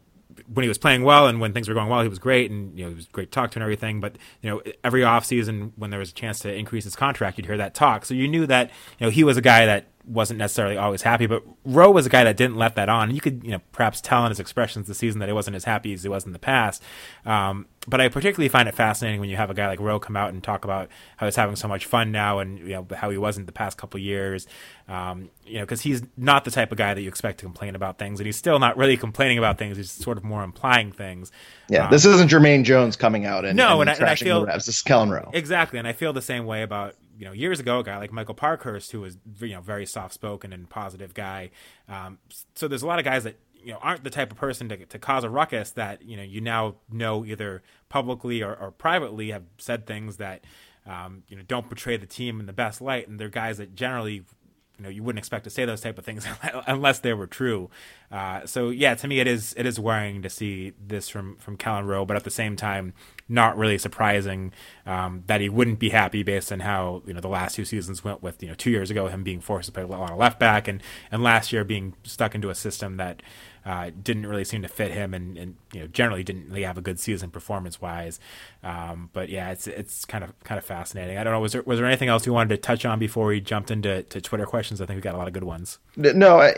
when 0.52 0.62
he 0.62 0.68
was 0.68 0.78
playing 0.78 1.02
well 1.02 1.26
and 1.26 1.40
when 1.40 1.52
things 1.52 1.68
were 1.68 1.74
going 1.74 1.88
well, 1.88 2.02
he 2.02 2.08
was 2.08 2.20
great 2.20 2.52
and 2.52 2.78
you 2.78 2.84
know 2.84 2.92
it 2.92 2.96
was 2.96 3.06
great 3.06 3.32
talk 3.32 3.50
to 3.50 3.56
and 3.56 3.62
everything. 3.64 4.00
But 4.00 4.16
you 4.42 4.50
know 4.50 4.62
every 4.84 5.00
offseason 5.00 5.72
when 5.74 5.90
there 5.90 5.98
was 5.98 6.10
a 6.10 6.14
chance 6.14 6.38
to 6.40 6.54
increase 6.54 6.84
his 6.84 6.94
contract, 6.94 7.36
you'd 7.36 7.46
hear 7.46 7.56
that 7.56 7.74
talk. 7.74 8.04
So 8.04 8.14
you 8.14 8.28
knew 8.28 8.46
that 8.46 8.70
you 8.98 9.06
know 9.06 9.10
he 9.10 9.24
was 9.24 9.36
a 9.36 9.42
guy 9.42 9.66
that 9.66 9.86
wasn't 10.04 10.38
necessarily 10.38 10.76
always 10.76 11.02
happy, 11.02 11.26
but 11.26 11.42
Rowe 11.64 11.90
was 11.90 12.06
a 12.06 12.08
guy 12.08 12.24
that 12.24 12.36
didn't 12.36 12.56
let 12.56 12.74
that 12.76 12.88
on. 12.88 13.14
You 13.14 13.20
could, 13.20 13.42
you 13.44 13.50
know, 13.50 13.60
perhaps 13.72 14.00
tell 14.00 14.24
in 14.24 14.30
his 14.30 14.40
expressions 14.40 14.88
this 14.88 14.98
season 14.98 15.20
that 15.20 15.28
he 15.28 15.32
wasn't 15.32 15.56
as 15.56 15.64
happy 15.64 15.92
as 15.92 16.02
he 16.02 16.08
was 16.08 16.24
in 16.24 16.32
the 16.32 16.38
past. 16.38 16.82
Um, 17.24 17.66
but 17.86 18.00
I 18.00 18.08
particularly 18.08 18.48
find 18.48 18.68
it 18.68 18.74
fascinating 18.74 19.20
when 19.20 19.30
you 19.30 19.36
have 19.36 19.50
a 19.50 19.54
guy 19.54 19.66
like 19.66 19.80
Rowe 19.80 19.98
come 19.98 20.16
out 20.16 20.32
and 20.32 20.42
talk 20.42 20.64
about 20.64 20.90
how 21.16 21.26
he's 21.26 21.36
having 21.36 21.56
so 21.56 21.66
much 21.66 21.86
fun 21.86 22.12
now 22.12 22.38
and 22.38 22.58
you 22.58 22.68
know 22.68 22.86
how 22.94 23.10
he 23.10 23.16
wasn't 23.16 23.46
the 23.46 23.52
past 23.52 23.78
couple 23.78 23.98
years. 24.00 24.46
Um, 24.86 25.30
you 25.46 25.54
know, 25.54 25.62
because 25.62 25.80
he's 25.80 26.02
not 26.16 26.44
the 26.44 26.50
type 26.50 26.72
of 26.72 26.78
guy 26.78 26.92
that 26.92 27.00
you 27.00 27.08
expect 27.08 27.38
to 27.38 27.46
complain 27.46 27.74
about 27.74 27.98
things, 27.98 28.20
and 28.20 28.26
he's 28.26 28.36
still 28.36 28.58
not 28.58 28.76
really 28.76 28.96
complaining 28.96 29.38
about 29.38 29.56
things. 29.58 29.76
He's 29.76 29.90
sort 29.90 30.18
of 30.18 30.24
more 30.24 30.42
implying 30.42 30.92
things. 30.92 31.32
Yeah, 31.68 31.84
um, 31.84 31.90
this 31.90 32.04
isn't 32.04 32.30
Jermaine 32.30 32.64
Jones 32.64 32.96
coming 32.96 33.24
out 33.24 33.44
and 33.44 33.56
no, 33.56 33.80
and, 33.80 33.88
and, 33.88 33.90
I, 33.90 34.00
and 34.00 34.10
I 34.10 34.14
feel 34.14 34.44
this 34.44 34.68
is 34.68 34.82
Kelyn 34.82 35.10
Rowe 35.10 35.30
exactly, 35.32 35.78
and 35.78 35.88
I 35.88 35.92
feel 35.92 36.12
the 36.12 36.22
same 36.22 36.44
way 36.44 36.62
about 36.62 36.96
you 37.20 37.26
know 37.26 37.32
years 37.32 37.60
ago 37.60 37.80
a 37.80 37.84
guy 37.84 37.98
like 37.98 38.12
Michael 38.12 38.34
Parkhurst 38.34 38.92
who 38.92 39.02
was 39.02 39.18
you 39.40 39.54
know 39.54 39.60
very 39.60 39.84
soft 39.84 40.14
spoken 40.14 40.54
and 40.54 40.68
positive 40.68 41.12
guy. 41.12 41.50
Um, 41.86 42.18
so 42.54 42.66
there's 42.66 42.82
a 42.82 42.86
lot 42.86 42.98
of 42.98 43.04
guys 43.04 43.24
that 43.24 43.36
you 43.62 43.72
know 43.72 43.78
aren't 43.82 44.02
the 44.04 44.10
type 44.10 44.32
of 44.32 44.38
person 44.38 44.70
to, 44.70 44.86
to 44.86 44.98
cause 44.98 45.22
a 45.22 45.28
ruckus 45.28 45.72
that 45.72 46.02
you 46.02 46.16
know 46.16 46.22
you 46.22 46.40
now 46.40 46.76
know 46.90 47.26
either 47.26 47.62
publicly 47.90 48.42
or, 48.42 48.54
or 48.56 48.70
privately 48.70 49.32
have 49.32 49.42
said 49.58 49.86
things 49.86 50.16
that 50.16 50.42
um, 50.86 51.22
you 51.28 51.36
know 51.36 51.42
don't 51.46 51.68
portray 51.68 51.98
the 51.98 52.06
team 52.06 52.40
in 52.40 52.46
the 52.46 52.54
best 52.54 52.80
light, 52.80 53.06
and 53.06 53.20
they're 53.20 53.28
guys 53.28 53.58
that 53.58 53.74
generally 53.74 54.14
you 54.14 54.84
know 54.84 54.88
you 54.88 55.02
wouldn't 55.02 55.18
expect 55.18 55.44
to 55.44 55.50
say 55.50 55.66
those 55.66 55.82
type 55.82 55.98
of 55.98 56.06
things 56.06 56.26
unless 56.66 57.00
they 57.00 57.12
were 57.12 57.26
true. 57.26 57.68
Uh, 58.10 58.46
so 58.46 58.70
yeah, 58.70 58.94
to 58.94 59.06
me 59.06 59.20
it 59.20 59.26
is 59.26 59.54
it 59.58 59.66
is 59.66 59.78
worrying 59.78 60.22
to 60.22 60.30
see 60.30 60.72
this 60.80 61.10
from 61.10 61.36
from 61.36 61.58
Kelyn 61.58 61.84
Rowe, 61.84 62.06
but 62.06 62.16
at 62.16 62.24
the 62.24 62.30
same 62.30 62.56
time, 62.56 62.94
not 63.30 63.56
really 63.56 63.78
surprising 63.78 64.52
um, 64.86 65.22
that 65.26 65.40
he 65.40 65.48
wouldn't 65.48 65.78
be 65.78 65.90
happy 65.90 66.22
based 66.22 66.52
on 66.52 66.60
how 66.60 67.02
you 67.06 67.14
know 67.14 67.20
the 67.20 67.28
last 67.28 67.54
two 67.54 67.64
seasons 67.64 68.02
went. 68.04 68.22
With 68.22 68.42
you 68.42 68.48
know 68.48 68.54
two 68.54 68.70
years 68.70 68.90
ago 68.90 69.06
him 69.08 69.22
being 69.22 69.40
forced 69.40 69.66
to 69.66 69.72
play 69.72 69.82
a 69.82 69.86
lot 69.86 70.10
of 70.10 70.18
left 70.18 70.38
back, 70.38 70.68
and 70.68 70.82
and 71.10 71.22
last 71.22 71.52
year 71.52 71.64
being 71.64 71.94
stuck 72.02 72.34
into 72.34 72.50
a 72.50 72.54
system 72.54 72.96
that 72.96 73.22
uh, 73.64 73.90
didn't 74.02 74.26
really 74.26 74.44
seem 74.44 74.62
to 74.62 74.68
fit 74.68 74.90
him, 74.90 75.12
and, 75.14 75.36
and 75.36 75.56
you 75.72 75.80
know 75.80 75.86
generally 75.86 76.22
didn't 76.22 76.48
really 76.48 76.62
have 76.62 76.78
a 76.78 76.80
good 76.80 76.98
season 76.98 77.30
performance 77.30 77.80
wise. 77.80 78.18
Um, 78.62 79.10
but 79.12 79.28
yeah, 79.28 79.50
it's 79.50 79.66
it's 79.66 80.04
kind 80.04 80.24
of 80.24 80.38
kind 80.40 80.58
of 80.58 80.64
fascinating. 80.64 81.18
I 81.18 81.24
don't 81.24 81.32
know. 81.32 81.40
Was 81.40 81.52
there 81.52 81.62
was 81.62 81.78
there 81.78 81.86
anything 81.86 82.08
else 82.08 82.26
you 82.26 82.32
wanted 82.32 82.50
to 82.50 82.56
touch 82.56 82.84
on 82.84 82.98
before 82.98 83.26
we 83.26 83.40
jumped 83.40 83.70
into 83.70 84.02
to 84.02 84.20
Twitter 84.20 84.46
questions? 84.46 84.80
I 84.80 84.86
think 84.86 84.96
we 84.96 85.02
got 85.02 85.14
a 85.14 85.18
lot 85.18 85.28
of 85.28 85.34
good 85.34 85.44
ones. 85.44 85.78
No, 85.96 86.40
I, 86.40 86.54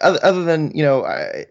other 0.00 0.44
than 0.44 0.72
you 0.76 0.82
know, 0.82 1.04
I, 1.04 1.46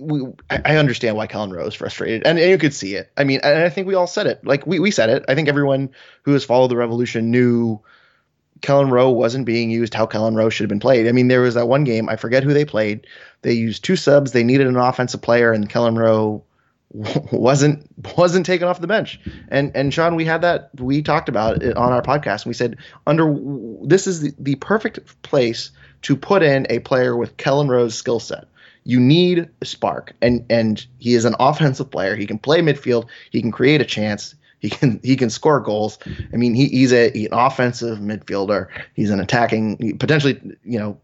we, 0.00 0.22
I 0.50 0.76
understand 0.76 1.16
why 1.16 1.26
Kelyn 1.26 1.52
Rowe 1.52 1.66
is 1.66 1.74
frustrated, 1.74 2.26
and, 2.26 2.38
and, 2.38 2.50
you 2.50 2.58
could 2.58 2.74
see 2.74 2.94
it. 2.94 3.10
I 3.16 3.24
mean, 3.24 3.40
and 3.42 3.62
I 3.62 3.68
think 3.68 3.86
we 3.86 3.94
all 3.94 4.06
said 4.06 4.26
it. 4.26 4.44
Like 4.44 4.66
we, 4.66 4.78
we 4.78 4.90
said 4.90 5.10
it. 5.10 5.24
I 5.28 5.34
think 5.34 5.48
everyone 5.48 5.90
who 6.22 6.32
has 6.32 6.44
followed 6.44 6.68
the 6.68 6.76
revolution 6.76 7.30
knew 7.30 7.80
Kelyn 8.60 8.90
Rowe 8.90 9.10
wasn't 9.10 9.44
being 9.44 9.70
used 9.70 9.92
how 9.92 10.06
Kelyn 10.06 10.36
Rowe 10.36 10.48
should 10.48 10.64
have 10.64 10.70
been 10.70 10.80
played. 10.80 11.08
I 11.08 11.12
mean, 11.12 11.28
there 11.28 11.40
was 11.40 11.54
that 11.54 11.68
one 11.68 11.84
game, 11.84 12.08
I 12.08 12.16
forget 12.16 12.44
who 12.44 12.54
they 12.54 12.64
played. 12.64 13.06
They 13.42 13.52
used 13.52 13.84
two 13.84 13.96
subs. 13.96 14.32
They 14.32 14.44
needed 14.44 14.66
an 14.66 14.76
offensive 14.76 15.20
player, 15.20 15.52
and 15.52 15.68
Kelyn 15.68 15.98
Rowe 15.98 16.44
wasn't 17.32 17.88
wasn't 18.16 18.46
taken 18.46 18.68
off 18.68 18.80
the 18.80 18.86
bench. 18.86 19.18
And 19.48 19.72
and 19.74 19.92
Sean, 19.92 20.14
we 20.14 20.24
had 20.24 20.42
that 20.42 20.70
we 20.78 21.02
talked 21.02 21.28
about 21.28 21.62
it 21.62 21.76
on 21.76 21.92
our 21.92 22.02
podcast. 22.02 22.44
And 22.44 22.50
we 22.50 22.54
said 22.54 22.76
under 23.06 23.34
this 23.82 24.06
is 24.06 24.20
the, 24.20 24.32
the 24.38 24.54
perfect 24.56 25.22
place 25.22 25.70
to 26.02 26.16
put 26.16 26.42
in 26.42 26.66
a 26.70 26.80
player 26.80 27.16
with 27.16 27.36
Kelyn 27.36 27.68
Rowe's 27.68 27.94
skill 27.94 28.20
set. 28.20 28.46
You 28.84 29.00
need 29.00 29.48
a 29.60 29.64
spark, 29.64 30.14
and 30.20 30.44
and 30.50 30.84
he 30.98 31.14
is 31.14 31.24
an 31.24 31.34
offensive 31.38 31.90
player. 31.90 32.16
He 32.16 32.26
can 32.26 32.38
play 32.38 32.60
midfield. 32.60 33.08
He 33.30 33.40
can 33.40 33.52
create 33.52 33.80
a 33.80 33.84
chance. 33.84 34.34
He 34.60 34.70
can 34.70 35.00
he 35.04 35.16
can 35.16 35.30
score 35.30 35.60
goals. 35.60 35.98
I 36.32 36.36
mean, 36.36 36.54
he, 36.54 36.68
he's 36.68 36.92
a 36.92 37.10
he, 37.10 37.26
an 37.26 37.34
offensive 37.34 37.98
midfielder. 37.98 38.68
He's 38.94 39.10
an 39.10 39.20
attacking, 39.20 39.98
potentially, 39.98 40.40
you 40.64 40.78
know, 40.78 40.98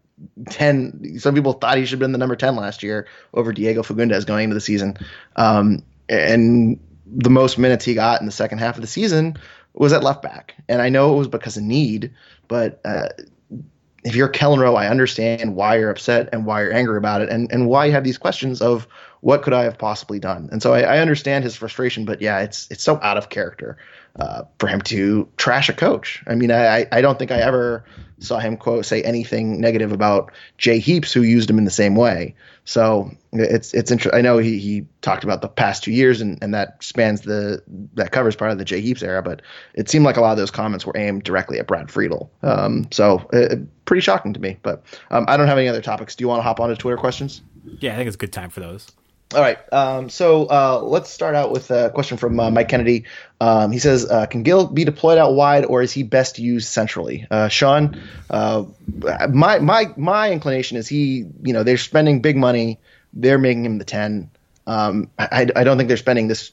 ten. 0.49 1.19
Some 1.19 1.35
people 1.35 1.53
thought 1.53 1.77
he 1.77 1.85
should 1.85 1.93
have 1.93 1.99
been 1.99 2.11
the 2.11 2.17
number 2.17 2.35
ten 2.35 2.55
last 2.55 2.83
year 2.83 3.07
over 3.33 3.53
Diego 3.53 3.81
Fagundez 3.81 4.25
going 4.25 4.45
into 4.45 4.55
the 4.55 4.61
season. 4.61 4.97
Um, 5.35 5.83
and 6.09 6.79
the 7.05 7.29
most 7.29 7.57
minutes 7.57 7.85
he 7.85 7.93
got 7.93 8.19
in 8.19 8.25
the 8.25 8.31
second 8.31 8.59
half 8.59 8.75
of 8.75 8.81
the 8.81 8.87
season 8.87 9.37
was 9.73 9.93
at 9.93 10.03
left 10.03 10.21
back. 10.21 10.55
And 10.67 10.81
I 10.81 10.89
know 10.89 11.13
it 11.13 11.17
was 11.17 11.27
because 11.27 11.57
of 11.57 11.63
need, 11.63 12.11
but 12.47 12.81
uh, 12.85 13.09
if 14.09 14.15
you're 14.15 14.27
Kelyn 14.27 14.59
Rowe, 14.59 14.75
I 14.75 14.87
understand 14.87 15.55
why 15.55 15.77
you're 15.77 15.91
upset 15.91 16.29
and 16.33 16.45
why 16.45 16.63
you're 16.63 16.73
angry 16.73 16.97
about 16.97 17.21
it, 17.21 17.29
and 17.29 17.51
and 17.51 17.67
why 17.67 17.85
you 17.85 17.91
have 17.91 18.03
these 18.03 18.17
questions 18.17 18.61
of 18.61 18.87
what 19.21 19.43
could 19.43 19.53
I 19.53 19.63
have 19.63 19.77
possibly 19.77 20.19
done. 20.19 20.49
And 20.51 20.63
so 20.63 20.73
I, 20.73 20.81
I 20.81 20.97
understand 20.99 21.43
his 21.43 21.55
frustration, 21.55 22.05
but 22.05 22.19
yeah, 22.19 22.39
it's 22.39 22.67
it's 22.71 22.83
so 22.83 22.99
out 23.03 23.17
of 23.17 23.29
character 23.29 23.77
uh, 24.17 24.43
for 24.59 24.67
him 24.67 24.81
to 24.81 25.27
trash 25.37 25.69
a 25.69 25.73
coach. 25.73 26.23
I 26.27 26.35
mean, 26.35 26.51
I 26.51 26.87
I 26.91 27.01
don't 27.01 27.19
think 27.19 27.31
I 27.31 27.39
ever 27.39 27.83
saw 28.19 28.39
him 28.39 28.57
quote 28.57 28.85
say 28.85 29.01
anything 29.03 29.59
negative 29.61 29.91
about 29.91 30.31
Jay 30.57 30.79
Heaps, 30.79 31.13
who 31.13 31.21
used 31.21 31.49
him 31.49 31.57
in 31.57 31.65
the 31.65 31.71
same 31.71 31.95
way. 31.95 32.35
So 32.65 33.11
it's 33.31 33.73
it's 33.73 33.91
interesting. 33.91 34.17
I 34.17 34.21
know 34.21 34.37
he, 34.37 34.59
he 34.59 34.85
talked 35.01 35.23
about 35.23 35.41
the 35.41 35.47
past 35.47 35.83
two 35.83 35.91
years, 35.91 36.21
and, 36.21 36.37
and 36.43 36.53
that 36.53 36.83
spans 36.83 37.21
the 37.21 37.63
that 37.95 38.11
covers 38.11 38.35
part 38.35 38.51
of 38.51 38.57
the 38.57 38.65
Jay 38.65 38.81
Heaps 38.81 39.01
era. 39.01 39.23
But 39.23 39.41
it 39.73 39.89
seemed 39.89 40.05
like 40.05 40.17
a 40.17 40.21
lot 40.21 40.31
of 40.31 40.37
those 40.37 40.51
comments 40.51 40.85
were 40.85 40.95
aimed 40.95 41.23
directly 41.23 41.59
at 41.59 41.67
Brad 41.67 41.89
Friedel. 41.89 42.31
Um, 42.43 42.87
so 42.91 43.27
pretty 43.85 44.01
shocking 44.01 44.33
to 44.33 44.39
me. 44.39 44.57
But 44.61 44.83
um, 45.09 45.25
I 45.27 45.37
don't 45.37 45.47
have 45.47 45.57
any 45.57 45.67
other 45.67 45.81
topics. 45.81 46.15
Do 46.15 46.23
you 46.23 46.27
want 46.27 46.39
to 46.39 46.43
hop 46.43 46.59
on 46.59 46.69
to 46.69 46.75
Twitter 46.75 46.97
questions? 46.97 47.41
Yeah, 47.79 47.93
I 47.93 47.95
think 47.97 48.07
it's 48.07 48.15
a 48.15 48.19
good 48.19 48.33
time 48.33 48.49
for 48.49 48.59
those. 48.59 48.91
All 49.35 49.41
right. 49.41 49.59
Um, 49.71 50.09
so 50.09 50.47
uh, 50.47 50.81
let's 50.81 51.11
start 51.11 51.35
out 51.35 51.51
with 51.51 51.69
a 51.69 51.91
question 51.91 52.17
from 52.17 52.39
uh, 52.39 52.49
Mike 52.49 52.67
Kennedy. 52.67 53.05
Um, 53.39 53.71
he 53.71 53.77
says, 53.77 54.09
uh, 54.09 54.25
"Can 54.25 54.41
Gil 54.41 54.65
be 54.65 54.83
deployed 54.83 55.19
out 55.19 55.35
wide, 55.35 55.65
or 55.65 55.83
is 55.83 55.91
he 55.91 56.01
best 56.01 56.39
used 56.39 56.67
centrally?" 56.67 57.27
Uh, 57.29 57.47
Sean, 57.47 58.01
uh, 58.31 58.65
my 59.31 59.59
my 59.59 59.93
my 59.97 60.31
inclination 60.31 60.77
is 60.77 60.87
he. 60.87 61.25
You 61.43 61.53
know, 61.53 61.61
they're 61.61 61.77
spending 61.77 62.21
big 62.21 62.37
money. 62.37 62.79
They're 63.13 63.37
making 63.37 63.65
him 63.65 63.77
the 63.77 63.85
ten. 63.85 64.31
Um, 64.65 65.11
I, 65.19 65.47
I 65.55 65.63
don't 65.63 65.77
think 65.77 65.89
they're 65.89 65.97
spending 65.97 66.27
this 66.27 66.51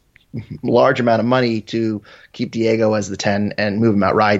large 0.62 1.00
amount 1.00 1.20
of 1.20 1.26
money 1.26 1.62
to 1.62 2.02
keep 2.32 2.50
Diego 2.50 2.92
as 2.92 3.08
the 3.08 3.16
ten 3.16 3.54
and 3.56 3.80
move 3.80 3.94
him 3.94 4.02
out 4.02 4.14
right, 4.14 4.38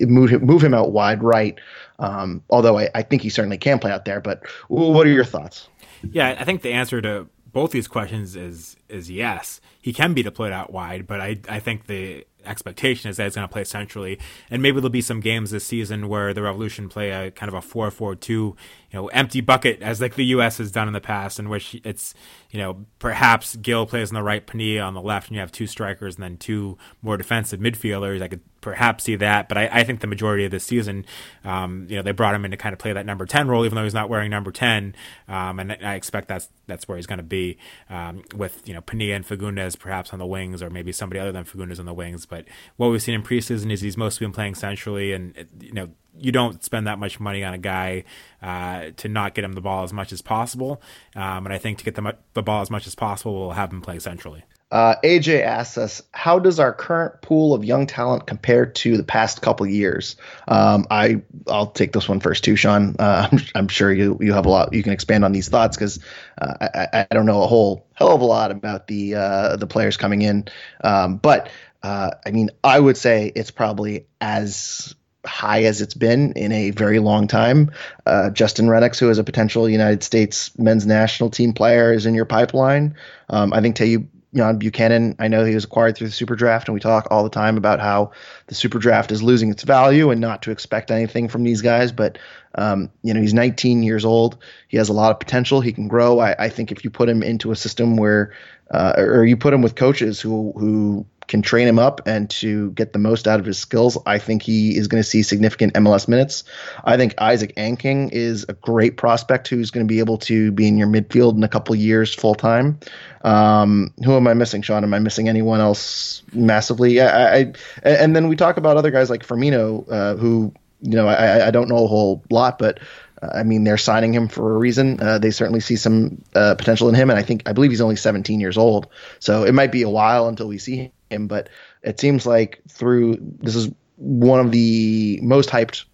move 0.00 0.30
him, 0.30 0.44
move 0.44 0.64
him 0.64 0.74
out 0.74 0.90
wide 0.90 1.22
right. 1.22 1.60
Um, 2.00 2.42
although 2.50 2.76
I, 2.76 2.90
I 2.92 3.02
think 3.02 3.22
he 3.22 3.28
certainly 3.28 3.58
can 3.58 3.78
play 3.78 3.92
out 3.92 4.04
there. 4.04 4.20
But 4.20 4.42
what 4.66 5.06
are 5.06 5.10
your 5.10 5.24
thoughts? 5.24 5.68
Yeah, 6.10 6.36
I 6.38 6.44
think 6.44 6.62
the 6.62 6.72
answer 6.72 7.00
to 7.02 7.28
both 7.52 7.70
these 7.70 7.88
questions 7.88 8.36
is 8.36 8.76
is 8.88 9.10
yes, 9.10 9.60
he 9.80 9.92
can 9.92 10.14
be 10.14 10.22
deployed 10.22 10.52
out 10.52 10.72
wide, 10.72 11.06
but 11.06 11.20
I 11.20 11.38
I 11.48 11.60
think 11.60 11.86
the 11.86 12.26
expectation 12.44 13.10
is 13.10 13.16
that 13.16 13.24
he's 13.24 13.34
going 13.34 13.46
to 13.46 13.52
play 13.52 13.64
centrally. 13.64 14.18
And 14.50 14.62
maybe 14.62 14.76
there'll 14.80 14.90
be 14.90 15.00
some 15.00 15.20
games 15.20 15.50
this 15.50 15.66
season 15.66 16.08
where 16.08 16.32
the 16.32 16.42
Revolution 16.42 16.88
play 16.88 17.10
a 17.10 17.30
kind 17.30 17.48
of 17.48 17.54
a 17.54 17.62
4 17.62 17.90
4 17.90 18.14
2, 18.14 18.56
you 18.90 18.98
know, 18.98 19.08
empty 19.08 19.40
bucket 19.40 19.82
as 19.82 20.00
like 20.00 20.14
the 20.14 20.24
U.S. 20.26 20.58
has 20.58 20.72
done 20.72 20.88
in 20.88 20.94
the 20.94 21.00
past, 21.00 21.38
in 21.38 21.48
which 21.48 21.78
it's, 21.84 22.14
you 22.50 22.58
know, 22.58 22.86
perhaps 22.98 23.56
Gil 23.56 23.84
plays 23.84 24.10
on 24.10 24.14
the 24.14 24.22
right, 24.22 24.46
Penilla 24.46 24.86
on 24.86 24.94
the 24.94 25.02
left, 25.02 25.28
and 25.28 25.34
you 25.34 25.40
have 25.40 25.52
two 25.52 25.66
strikers 25.66 26.14
and 26.14 26.24
then 26.24 26.36
two 26.38 26.78
more 27.02 27.16
defensive 27.16 27.60
midfielders. 27.60 28.22
I 28.22 28.28
could 28.28 28.40
perhaps 28.62 29.04
see 29.04 29.16
that, 29.16 29.48
but 29.48 29.58
I, 29.58 29.68
I 29.70 29.84
think 29.84 30.00
the 30.00 30.06
majority 30.06 30.44
of 30.46 30.50
this 30.50 30.64
season, 30.64 31.04
um, 31.44 31.86
you 31.90 31.96
know, 31.96 32.02
they 32.02 32.12
brought 32.12 32.34
him 32.34 32.44
in 32.46 32.50
to 32.50 32.56
kind 32.56 32.72
of 32.72 32.78
play 32.78 32.92
that 32.92 33.04
number 33.04 33.26
10 33.26 33.48
role, 33.48 33.64
even 33.64 33.76
though 33.76 33.84
he's 33.84 33.94
not 33.94 34.08
wearing 34.08 34.30
number 34.30 34.50
10. 34.50 34.94
Um, 35.28 35.60
and 35.60 35.72
I 35.72 35.94
expect 35.94 36.28
that's, 36.28 36.48
that's 36.66 36.88
where 36.88 36.96
he's 36.96 37.06
going 37.06 37.18
to 37.18 37.22
be, 37.22 37.58
um, 37.90 38.22
with, 38.34 38.66
you 38.66 38.72
know, 38.72 38.80
Penilla 38.80 39.16
and 39.16 39.26
Fagundez 39.26 39.78
perhaps 39.78 40.12
on 40.12 40.18
the 40.18 40.26
wings 40.26 40.62
or 40.62 40.70
maybe 40.70 40.92
somebody 40.92 41.20
other 41.20 41.32
than 41.32 41.44
Fagundez 41.44 41.78
on 41.78 41.86
the 41.86 41.94
wings. 41.94 42.24
But 42.24 42.46
what 42.76 42.88
we've 42.88 43.02
seen 43.02 43.14
in 43.14 43.22
preseason 43.22 43.70
is 43.70 43.82
he's 43.82 43.96
mostly 43.96 44.26
been 44.26 44.32
playing 44.32 44.54
centrally 44.54 45.12
and, 45.12 45.46
you 45.60 45.72
know, 45.72 45.90
you 46.16 46.32
don't 46.32 46.62
spend 46.64 46.86
that 46.86 46.98
much 46.98 47.20
money 47.20 47.44
on 47.44 47.54
a 47.54 47.58
guy 47.58 48.04
uh, 48.42 48.90
to 48.96 49.08
not 49.08 49.34
get 49.34 49.44
him 49.44 49.52
the 49.52 49.60
ball 49.60 49.84
as 49.84 49.92
much 49.92 50.12
as 50.12 50.22
possible. 50.22 50.80
Um, 51.14 51.46
and 51.46 51.52
I 51.52 51.58
think 51.58 51.78
to 51.78 51.84
get 51.84 51.94
the, 51.94 52.16
the 52.34 52.42
ball 52.42 52.62
as 52.62 52.70
much 52.70 52.86
as 52.86 52.94
possible, 52.94 53.38
we'll 53.38 53.50
have 53.52 53.72
him 53.72 53.80
play 53.80 53.98
centrally. 53.98 54.44
Uh, 54.70 54.96
AJ 55.02 55.42
asks 55.42 55.78
us, 55.78 56.02
how 56.12 56.38
does 56.38 56.60
our 56.60 56.74
current 56.74 57.22
pool 57.22 57.54
of 57.54 57.64
young 57.64 57.86
talent 57.86 58.26
compare 58.26 58.66
to 58.66 58.98
the 58.98 59.02
past 59.02 59.40
couple 59.40 59.66
years? 59.66 60.16
Um, 60.46 60.86
I 60.90 61.22
I'll 61.46 61.70
take 61.70 61.92
this 61.92 62.06
one 62.06 62.20
first 62.20 62.44
too, 62.44 62.54
Sean. 62.54 62.94
Uh, 62.98 63.28
I'm, 63.32 63.38
I'm, 63.54 63.68
sure 63.68 63.90
you 63.90 64.18
you 64.20 64.34
have 64.34 64.44
a 64.44 64.50
lot 64.50 64.74
you 64.74 64.82
can 64.82 64.92
expand 64.92 65.24
on 65.24 65.32
these 65.32 65.48
thoughts 65.48 65.74
because 65.74 66.00
uh, 66.36 66.54
I, 66.60 67.06
I 67.10 67.14
don't 67.14 67.24
know 67.24 67.42
a 67.42 67.46
whole 67.46 67.86
hell 67.94 68.14
of 68.14 68.20
a 68.20 68.26
lot 68.26 68.50
about 68.50 68.86
the 68.88 69.14
uh, 69.14 69.56
the 69.56 69.66
players 69.66 69.96
coming 69.96 70.20
in, 70.20 70.48
um, 70.84 71.16
but 71.16 71.50
uh, 71.82 72.10
I 72.26 72.30
mean 72.30 72.50
I 72.62 72.78
would 72.78 72.98
say 72.98 73.32
it's 73.34 73.50
probably 73.50 74.06
as 74.20 74.94
high 75.28 75.64
as 75.64 75.80
it's 75.80 75.94
been 75.94 76.32
in 76.32 76.50
a 76.52 76.70
very 76.70 76.98
long 76.98 77.28
time. 77.28 77.70
Uh, 78.06 78.30
Justin 78.30 78.66
Rennicks, 78.66 78.98
who 78.98 79.10
is 79.10 79.18
a 79.18 79.24
potential 79.24 79.68
United 79.68 80.02
States 80.02 80.56
men's 80.58 80.86
national 80.86 81.30
team 81.30 81.52
player, 81.52 81.92
is 81.92 82.06
in 82.06 82.14
your 82.14 82.24
pipeline. 82.24 82.96
Um, 83.28 83.52
I 83.52 83.60
think 83.60 83.76
Tayou 83.76 84.08
Jan 84.34 84.58
Buchanan, 84.58 85.16
I 85.18 85.28
know 85.28 85.44
he 85.44 85.54
was 85.54 85.64
acquired 85.64 85.96
through 85.96 86.08
the 86.08 86.12
super 86.12 86.36
draft, 86.36 86.68
and 86.68 86.74
we 86.74 86.80
talk 86.80 87.08
all 87.10 87.24
the 87.24 87.30
time 87.30 87.56
about 87.56 87.80
how 87.80 88.12
the 88.46 88.54
super 88.54 88.78
draft 88.78 89.10
is 89.10 89.22
losing 89.22 89.50
its 89.50 89.62
value 89.62 90.10
and 90.10 90.20
not 90.20 90.42
to 90.42 90.50
expect 90.50 90.90
anything 90.90 91.28
from 91.28 91.44
these 91.44 91.62
guys. 91.62 91.92
But, 91.92 92.18
um, 92.54 92.90
you 93.02 93.14
know, 93.14 93.20
he's 93.20 93.34
19 93.34 93.82
years 93.82 94.04
old. 94.04 94.38
He 94.68 94.76
has 94.76 94.88
a 94.88 94.92
lot 94.92 95.10
of 95.10 95.18
potential. 95.18 95.60
He 95.60 95.72
can 95.72 95.88
grow. 95.88 96.18
I, 96.18 96.34
I 96.38 96.48
think 96.48 96.72
if 96.72 96.84
you 96.84 96.90
put 96.90 97.08
him 97.08 97.22
into 97.22 97.50
a 97.50 97.56
system 97.56 97.96
where, 97.96 98.32
uh, 98.70 98.94
or 98.96 99.24
you 99.24 99.36
put 99.36 99.54
him 99.54 99.62
with 99.62 99.74
coaches 99.74 100.20
who, 100.20 100.52
who 100.56 101.06
can 101.28 101.42
train 101.42 101.68
him 101.68 101.78
up 101.78 102.00
and 102.06 102.28
to 102.30 102.70
get 102.72 102.92
the 102.92 102.98
most 102.98 103.28
out 103.28 103.38
of 103.38 103.46
his 103.46 103.58
skills, 103.58 103.98
I 104.06 104.18
think 104.18 104.42
he 104.42 104.76
is 104.76 104.88
going 104.88 105.02
to 105.02 105.08
see 105.08 105.22
significant 105.22 105.74
MLS 105.74 106.08
minutes. 106.08 106.42
I 106.84 106.96
think 106.96 107.14
Isaac 107.18 107.54
Angking 107.56 108.10
is 108.12 108.46
a 108.48 108.54
great 108.54 108.96
prospect 108.96 109.46
who's 109.48 109.70
going 109.70 109.86
to 109.86 109.88
be 109.88 109.98
able 110.00 110.18
to 110.18 110.50
be 110.52 110.66
in 110.66 110.78
your 110.78 110.88
midfield 110.88 111.36
in 111.36 111.44
a 111.44 111.48
couple 111.48 111.74
years 111.74 112.14
full 112.14 112.34
time. 112.34 112.80
Um, 113.22 113.92
who 114.04 114.16
am 114.16 114.26
I 114.26 114.34
missing, 114.34 114.62
Sean? 114.62 114.84
Am 114.84 114.94
I 114.94 114.98
missing 114.98 115.28
anyone 115.28 115.60
else 115.60 116.22
massively? 116.32 117.00
I, 117.00 117.40
I 117.40 117.52
and 117.82 118.16
then 118.16 118.28
we 118.28 118.36
talk 118.36 118.56
about 118.56 118.76
other 118.76 118.90
guys 118.90 119.10
like 119.10 119.26
Firmino, 119.26 119.90
uh, 119.90 120.16
who 120.16 120.54
you 120.80 120.96
know 120.96 121.08
I, 121.08 121.48
I 121.48 121.50
don't 121.50 121.68
know 121.68 121.84
a 121.84 121.88
whole 121.88 122.24
lot, 122.30 122.58
but 122.58 122.80
I 123.22 123.42
mean, 123.42 123.64
they're 123.64 123.78
signing 123.78 124.12
him 124.12 124.28
for 124.28 124.54
a 124.54 124.58
reason. 124.58 125.00
Uh, 125.00 125.18
they 125.18 125.30
certainly 125.30 125.60
see 125.60 125.76
some 125.76 126.22
uh, 126.34 126.54
potential 126.54 126.88
in 126.88 126.94
him, 126.94 127.10
and 127.10 127.18
I 127.18 127.22
think 127.22 127.42
I 127.46 127.52
believe 127.52 127.70
he's 127.70 127.80
only 127.80 127.96
17 127.96 128.40
years 128.40 128.56
old, 128.56 128.88
so 129.18 129.44
it 129.44 129.52
might 129.52 129.72
be 129.72 129.82
a 129.82 129.88
while 129.88 130.28
until 130.28 130.46
we 130.48 130.58
see 130.58 130.92
him. 131.10 131.26
But 131.26 131.48
it 131.82 131.98
seems 131.98 132.26
like 132.26 132.62
through 132.68 133.16
this 133.20 133.56
is 133.56 133.70
one 133.96 134.40
of 134.40 134.52
the 134.52 135.18
most 135.22 135.48
hyped, 135.48 135.84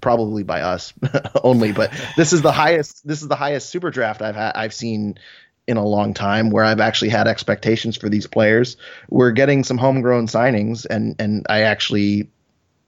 probably 0.00 0.42
by 0.42 0.60
us 0.60 0.92
only, 1.42 1.72
but 1.72 1.92
this 2.16 2.32
is 2.32 2.42
the 2.42 2.52
highest. 2.52 3.06
This 3.06 3.22
is 3.22 3.28
the 3.28 3.36
highest 3.36 3.70
super 3.70 3.90
draft 3.90 4.20
I've 4.20 4.36
had. 4.36 4.52
I've 4.54 4.74
seen 4.74 5.18
in 5.66 5.78
a 5.78 5.84
long 5.84 6.14
time 6.14 6.50
where 6.50 6.64
I've 6.64 6.80
actually 6.80 7.08
had 7.08 7.26
expectations 7.26 7.96
for 7.96 8.08
these 8.08 8.26
players. 8.26 8.76
We're 9.08 9.32
getting 9.32 9.64
some 9.64 9.78
homegrown 9.78 10.26
signings, 10.26 10.86
and 10.88 11.16
and 11.18 11.46
I 11.48 11.62
actually 11.62 12.28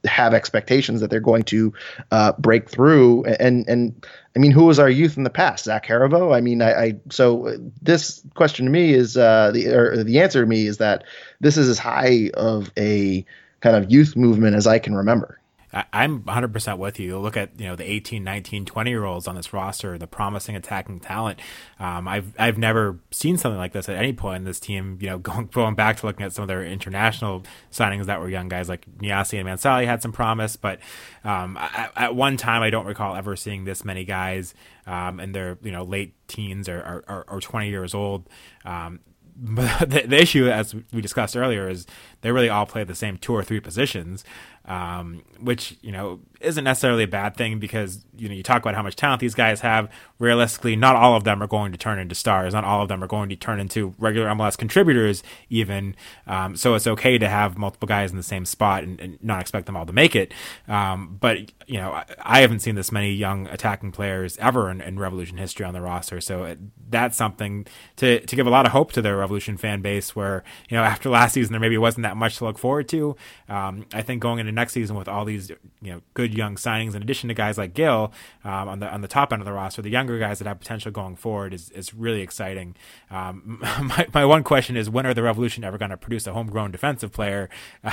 have 0.05 0.35
expectations 0.35 1.01
that 1.01 1.11
they're 1.11 1.21
going 1.21 1.43
to 1.45 1.73
uh, 2.11 2.33
break 2.39 2.69
through. 2.69 3.25
And 3.25 3.69
and 3.69 4.07
I 4.37 4.39
mean, 4.39 4.53
who 4.53 4.65
was 4.65 4.79
our 4.79 4.89
youth 4.89 5.17
in 5.17 5.25
the 5.25 5.31
past? 5.31 5.65
Zach 5.65 5.87
Herivaux. 5.87 6.35
I 6.35 6.41
mean, 6.41 6.63
I, 6.63 6.73
I 6.73 6.95
so 7.11 7.57
this 7.83 8.23
question 8.35 8.67
to 8.67 8.73
me 8.73 8.93
is 8.93 9.17
uh, 9.17 9.51
the 9.53 9.69
or 9.69 10.05
the 10.05 10.21
answer 10.21 10.41
to 10.41 10.47
me 10.47 10.67
is 10.67 10.79
that 10.79 11.05
this 11.41 11.57
is 11.57 11.69
as 11.69 11.79
high 11.79 12.31
of 12.35 12.71
a 12.77 13.25
kind 13.61 13.77
of 13.77 13.91
youth 13.91 14.17
movement 14.17 14.55
as 14.55 14.67
I 14.67 14.79
can 14.79 14.95
remember. 14.95 15.41
I'm 15.73 16.23
100% 16.23 16.79
with 16.79 16.99
you. 16.99 17.19
Look 17.19 17.37
at, 17.37 17.61
you 17.61 17.67
know, 17.67 17.77
the 17.77 17.85
18, 17.85 18.25
19, 18.25 18.65
20 18.65 18.91
year 18.91 19.05
olds 19.05 19.29
on 19.29 19.35
this 19.35 19.53
roster, 19.53 19.99
the 19.99 20.07
promising 20.07 20.57
attacking 20.57 21.01
talent. 21.01 21.41
Um, 21.79 22.09
I've, 22.09 22.33
I've 22.39 22.57
never 22.57 22.99
seen 23.11 23.37
something 23.37 23.59
like 23.59 23.73
this 23.73 23.89
at 23.89 23.97
any 23.97 24.15
point 24.15 24.39
in 24.39 24.45
this 24.45 24.61
team, 24.61 24.99
you 25.01 25.09
know, 25.09 25.19
going, 25.19 25.47
going 25.47 25.75
back 25.75 25.99
to 25.99 26.07
looking 26.07 26.25
at 26.25 26.33
some 26.33 26.43
of 26.43 26.49
their 26.49 26.65
international 26.65 27.43
signings 27.71 28.07
that 28.07 28.21
were 28.21 28.29
young 28.29 28.49
guys 28.49 28.69
like 28.69 28.87
Nyassi 28.99 29.39
and 29.39 29.49
Mansally 29.49 29.85
had 29.85 30.01
some 30.01 30.13
promise, 30.13 30.57
but, 30.57 30.81
um, 31.25 31.57
at, 31.59 31.93
at, 31.97 32.15
one 32.15 32.37
time, 32.37 32.63
I 32.63 32.71
don't 32.71 32.87
recall 32.87 33.15
ever 33.15 33.37
seeing 33.37 33.65
this 33.65 33.85
many 33.85 34.05
guys, 34.05 34.55
um, 34.87 35.21
in 35.21 35.33
their, 35.33 35.59
you 35.63 35.71
know, 35.71 35.85
late 35.85 36.15
teens 36.29 36.69
or, 36.69 37.05
or, 37.09 37.25
or 37.29 37.41
20 37.41 37.69
years 37.69 37.95
old. 37.95 38.29
Um, 38.65 39.01
but 39.39 39.79
the, 39.91 40.03
the, 40.03 40.21
issue, 40.21 40.49
as 40.49 40.75
we 40.93 41.01
discussed 41.01 41.37
earlier, 41.37 41.69
is 41.69 41.87
they 42.23 42.33
really 42.33 42.49
all 42.49 42.67
play 42.67 42.85
the 42.85 42.95
same 42.95 43.17
two 43.17 43.33
or 43.33 43.43
three 43.43 43.61
positions 43.61 44.25
um, 44.69 45.23
which 45.41 45.77
you 45.81 45.91
know 45.91 46.21
isn't 46.41 46.65
necessarily 46.65 47.05
a 47.05 47.09
bad 47.09 47.37
thing 47.37 47.59
because 47.59 48.05
you 48.17 48.29
know 48.29 48.35
you 48.35 48.43
talk 48.43 48.63
about 48.63 48.75
how 48.75 48.83
much 48.83 48.97
talent 48.97 49.21
these 49.21 49.35
guys 49.35 49.61
have. 49.61 49.91
Realistically, 50.19 50.77
not 50.77 50.97
all 50.97 51.15
of 51.15 51.25
them 51.25 51.43
are 51.43 51.47
going 51.47 51.73
to 51.73 51.79
turn 51.79 51.99
into 51.99 52.15
stars. 52.15 52.55
Not 52.55 52.65
all 52.65 52.83
of 52.83 52.89
them 52.89 53.03
are 53.03 53.07
going 53.07 53.29
to 53.29 53.37
turn 53.37 53.61
into 53.61 53.95
regular 53.99 54.29
MLS 54.29 54.57
contributors, 54.57 55.23
even. 55.51 55.97
Um, 56.27 56.57
so 56.57 56.75
it's 56.75 56.87
okay 56.87 57.19
to 57.19 57.29
have 57.29 57.59
multiple 57.59 57.87
guys 57.87 58.11
in 58.11 58.17
the 58.17 58.23
same 58.23 58.45
spot 58.45 58.85
and, 58.85 59.01
and 59.01 59.23
not 59.23 59.41
expect 59.41 59.67
them 59.67 59.77
all 59.77 59.87
to 59.87 59.93
make 59.93 60.15
it. 60.15 60.33
Um, 60.67 61.17
but 61.21 61.53
you 61.67 61.79
know, 61.79 61.93
I, 61.93 62.05
I, 62.23 62.41
haven't 62.41 62.61
seen 62.61 62.75
this 62.75 62.91
many 62.91 63.13
young 63.13 63.47
attacking 63.49 63.93
players 63.93 64.37
ever 64.39 64.71
in, 64.71 64.81
in 64.81 64.99
Revolution 64.99 65.37
history 65.37 65.67
on 65.67 65.75
the 65.75 65.81
roster. 65.81 66.21
So 66.21 66.45
it, 66.45 66.59
that's 66.91 67.17
something 67.17 67.67
to 67.97 68.21
to 68.21 68.37
give 68.37 68.47
a 68.47 68.51
lot 68.51 68.67
of 68.67 68.73
hope 68.73 68.93
to 68.93 69.03
the 69.03 69.15
Revolution 69.15 69.57
fan 69.57 69.83
base. 69.83 70.17
Where 70.17 70.45
you 70.69 70.77
know 70.77 70.83
after 70.83 71.11
last 71.11 71.35
season 71.35 71.53
there 71.53 71.61
maybe 71.61 71.79
wasn't 71.79 72.05
that 72.05 72.17
much 72.17 72.39
to 72.39 72.45
look 72.45 72.59
forward 72.59 72.89
to. 72.89 73.17
Um, 73.49 73.87
I 73.93 74.03
think 74.03 74.23
going 74.23 74.39
into 74.39 74.53
next 74.53 74.73
season 74.73 74.97
with 74.97 75.09
all 75.09 75.25
these 75.25 75.51
you 75.51 75.93
know 75.93 76.01
good 76.15 76.28
young 76.37 76.57
signings, 76.57 76.95
in 76.95 77.03
addition 77.03 77.29
to 77.29 77.35
guys 77.35 77.59
like 77.59 77.75
Gil 77.75 78.13
um, 78.45 78.69
on 78.69 78.79
the 78.81 78.93
on 78.93 79.01
the 79.01 79.09
top 79.09 79.33
end 79.33 79.43
of 79.43 79.47
the 79.47 79.53
roster, 79.53 79.83
the 79.83 79.91
younger 79.91 80.19
guys 80.19 80.39
that 80.39 80.49
have 80.49 80.61
potential 80.61 80.91
going 80.91 81.17
forward 81.17 81.55
is 81.55 81.71
is 81.71 81.95
really 81.95 82.21
exciting. 82.21 82.77
Um, 83.11 83.59
my 83.83 84.07
my 84.13 84.25
one 84.25 84.45
question 84.45 84.77
is 84.77 84.91
when 84.91 85.07
are 85.07 85.15
the 85.15 85.23
Revolution 85.23 85.65
ever 85.65 85.79
going 85.79 85.91
to 85.91 85.97
produce 85.97 86.27
a 86.27 86.33
homegrown 86.33 86.71
defensive 86.71 87.13
player? 87.13 87.49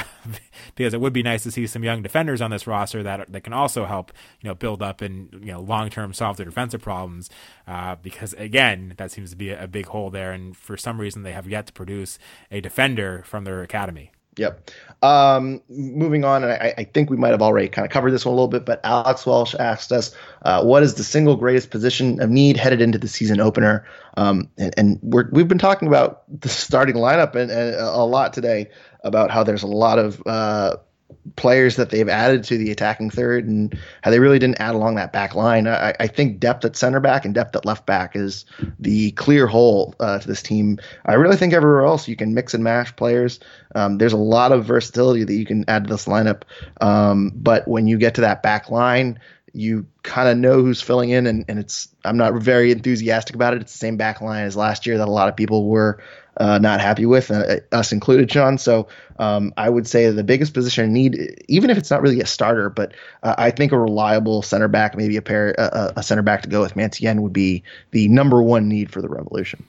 Because 0.75 0.93
it 0.93 0.99
would 0.99 1.13
be 1.13 1.23
nice 1.23 1.43
to 1.43 1.51
see 1.51 1.67
some 1.67 1.83
young 1.83 2.01
defenders 2.01 2.41
on 2.41 2.51
this 2.51 2.67
roster 2.67 3.03
that 3.03 3.31
that 3.31 3.41
can 3.41 3.53
also 3.53 3.86
help 3.86 4.11
you 4.41 4.49
know 4.49 4.55
build 4.55 4.81
up 4.81 5.01
and 5.01 5.29
you 5.33 5.51
know 5.51 5.61
long 5.61 5.89
term 5.89 6.13
solve 6.13 6.38
their 6.38 6.45
defensive 6.45 6.81
problems. 6.81 7.29
Uh, 7.67 7.95
because 7.95 8.33
again, 8.33 8.93
that 8.97 9.11
seems 9.11 9.29
to 9.29 9.36
be 9.36 9.49
a, 9.49 9.63
a 9.63 9.67
big 9.67 9.86
hole 9.88 10.09
there, 10.09 10.31
and 10.31 10.57
for 10.57 10.75
some 10.77 10.99
reason 10.99 11.23
they 11.23 11.31
have 11.31 11.47
yet 11.47 11.67
to 11.67 11.73
produce 11.73 12.17
a 12.51 12.61
defender 12.61 13.23
from 13.25 13.43
their 13.43 13.61
academy. 13.61 14.11
Yep. 14.38 14.71
Um, 15.01 15.61
moving 15.69 16.23
on, 16.23 16.43
and 16.43 16.53
I, 16.53 16.73
I, 16.77 16.83
think 16.85 17.09
we 17.09 17.17
might 17.17 17.31
have 17.31 17.41
already 17.41 17.67
kind 17.67 17.85
of 17.85 17.91
covered 17.91 18.11
this 18.11 18.25
one 18.25 18.31
a 18.31 18.35
little 18.35 18.47
bit, 18.47 18.65
but 18.65 18.79
Alex 18.83 19.25
Welsh 19.25 19.53
asked 19.59 19.91
us, 19.91 20.15
uh, 20.43 20.63
"What 20.63 20.83
is 20.83 20.95
the 20.95 21.03
single 21.03 21.35
greatest 21.35 21.69
position 21.69 22.19
of 22.21 22.29
need 22.29 22.57
headed 22.57 22.81
into 22.81 22.97
the 22.97 23.07
season 23.07 23.39
opener?" 23.39 23.85
Um, 24.17 24.49
and, 24.57 24.73
and 24.77 24.99
we 25.03 25.41
have 25.41 25.47
been 25.47 25.57
talking 25.57 25.87
about 25.87 26.23
the 26.41 26.49
starting 26.49 26.95
lineup 26.95 27.35
and, 27.35 27.51
and, 27.51 27.75
a 27.75 28.03
lot 28.03 28.33
today 28.33 28.69
about 29.03 29.29
how 29.29 29.43
there's 29.43 29.63
a 29.63 29.67
lot 29.67 29.99
of 29.99 30.23
uh, 30.25 30.77
players 31.36 31.76
that 31.76 31.89
they've 31.89 32.08
added 32.08 32.43
to 32.43 32.58
the 32.58 32.72
attacking 32.72 33.10
third 33.10 33.47
and 33.47 33.78
how 34.01 34.12
they 34.12 34.20
really 34.20 34.39
didn't 34.39 34.60
add 34.60 34.76
along 34.76 34.95
that 34.95 35.12
back 35.12 35.36
line. 35.36 35.68
I, 35.68 35.93
I 35.99 36.08
think 36.08 36.39
depth 36.39 36.64
at 36.66 36.76
center 36.76 36.99
back 36.99 37.26
and 37.26 37.34
depth 37.34 37.56
at 37.56 37.66
left 37.66 37.86
back 37.86 38.16
is 38.16 38.45
the 38.80 39.12
clear 39.12 39.47
hole 39.47 39.95
uh, 39.99 40.20
to 40.20 40.28
this 40.28 40.41
team. 40.41 40.80
I 41.06 41.14
really 41.16 41.36
think 41.36 41.53
everywhere 41.53 41.86
else 41.86 42.08
you 42.08 42.16
can 42.16 42.34
mix 42.34 42.53
and 42.53 42.64
match 42.64 42.95
players. 42.95 43.39
Um, 43.74 43.97
there's 43.97 44.14
a 44.14 44.18
lot 44.18 44.51
of 44.51 44.66
versatility 44.66 45.24
that 45.24 45.34
you 45.34 45.45
can 45.45 45.66
add 45.68 45.86
to 45.86 45.89
this 45.89 46.06
lineup. 46.06 46.43
Um, 46.82 47.32
but 47.36 47.68
when 47.68 47.88
you 47.88 47.97
get 47.97 48.16
to 48.16 48.22
that 48.22 48.41
back 48.41 48.70
line, 48.70 49.20
you 49.56 49.86
kind 50.03 50.28
of 50.28 50.38
know 50.38 50.62
who's 50.62 50.82
filling 50.82 51.12
in, 51.12 51.26
and, 51.26 51.45
and 51.47 51.58
it's 51.60 51.88
I'm 52.03 52.18
not 52.18 52.34
very 52.34 52.72
enthusiastic 52.72 53.36
about 53.36 53.53
it. 53.53 53.62
It's 53.62 53.72
the 53.72 53.78
same 53.78 53.95
back 53.95 54.20
line 54.20 54.43
as 54.43 54.58
last 54.58 54.86
year 54.86 54.97
that 54.97 55.08
a 55.08 55.12
lot 55.12 55.30
of 55.30 55.38
people 55.38 55.70
were 55.70 56.01
uh, 56.38 56.57
not 56.59 56.81
happy 56.81 57.05
with, 57.05 57.31
uh, 57.31 57.57
us 57.71 57.91
included, 57.91 58.31
Sean. 58.31 58.57
So 58.57 58.88
um, 59.19 59.53
I 59.57 59.69
would 59.69 59.88
say 59.88 60.09
the 60.09 60.23
biggest 60.23 60.53
position 60.53 60.91
need, 60.93 61.43
even 61.47 61.69
if 61.69 61.77
it's 61.77 61.91
not 61.91 62.01
really 62.01 62.21
a 62.21 62.25
starter, 62.25 62.69
but 62.69 62.93
uh, 63.23 63.36
I 63.38 63.51
think 63.51 63.71
a 63.71 63.79
reliable 63.79 64.41
center 64.41 64.67
back, 64.67 64.97
maybe 64.97 65.17
a 65.17 65.21
pair, 65.21 65.55
a, 65.57 66.03
center 66.03 66.21
back 66.21 66.41
to 66.43 66.49
go 66.49 66.61
with 66.61 66.75
Mancienne 66.75 67.21
would 67.21 67.33
be 67.33 67.63
the 67.91 68.07
number 68.09 68.41
one 68.41 68.67
need 68.67 68.91
for 68.91 69.01
the 69.01 69.09
Revolution. 69.09 69.65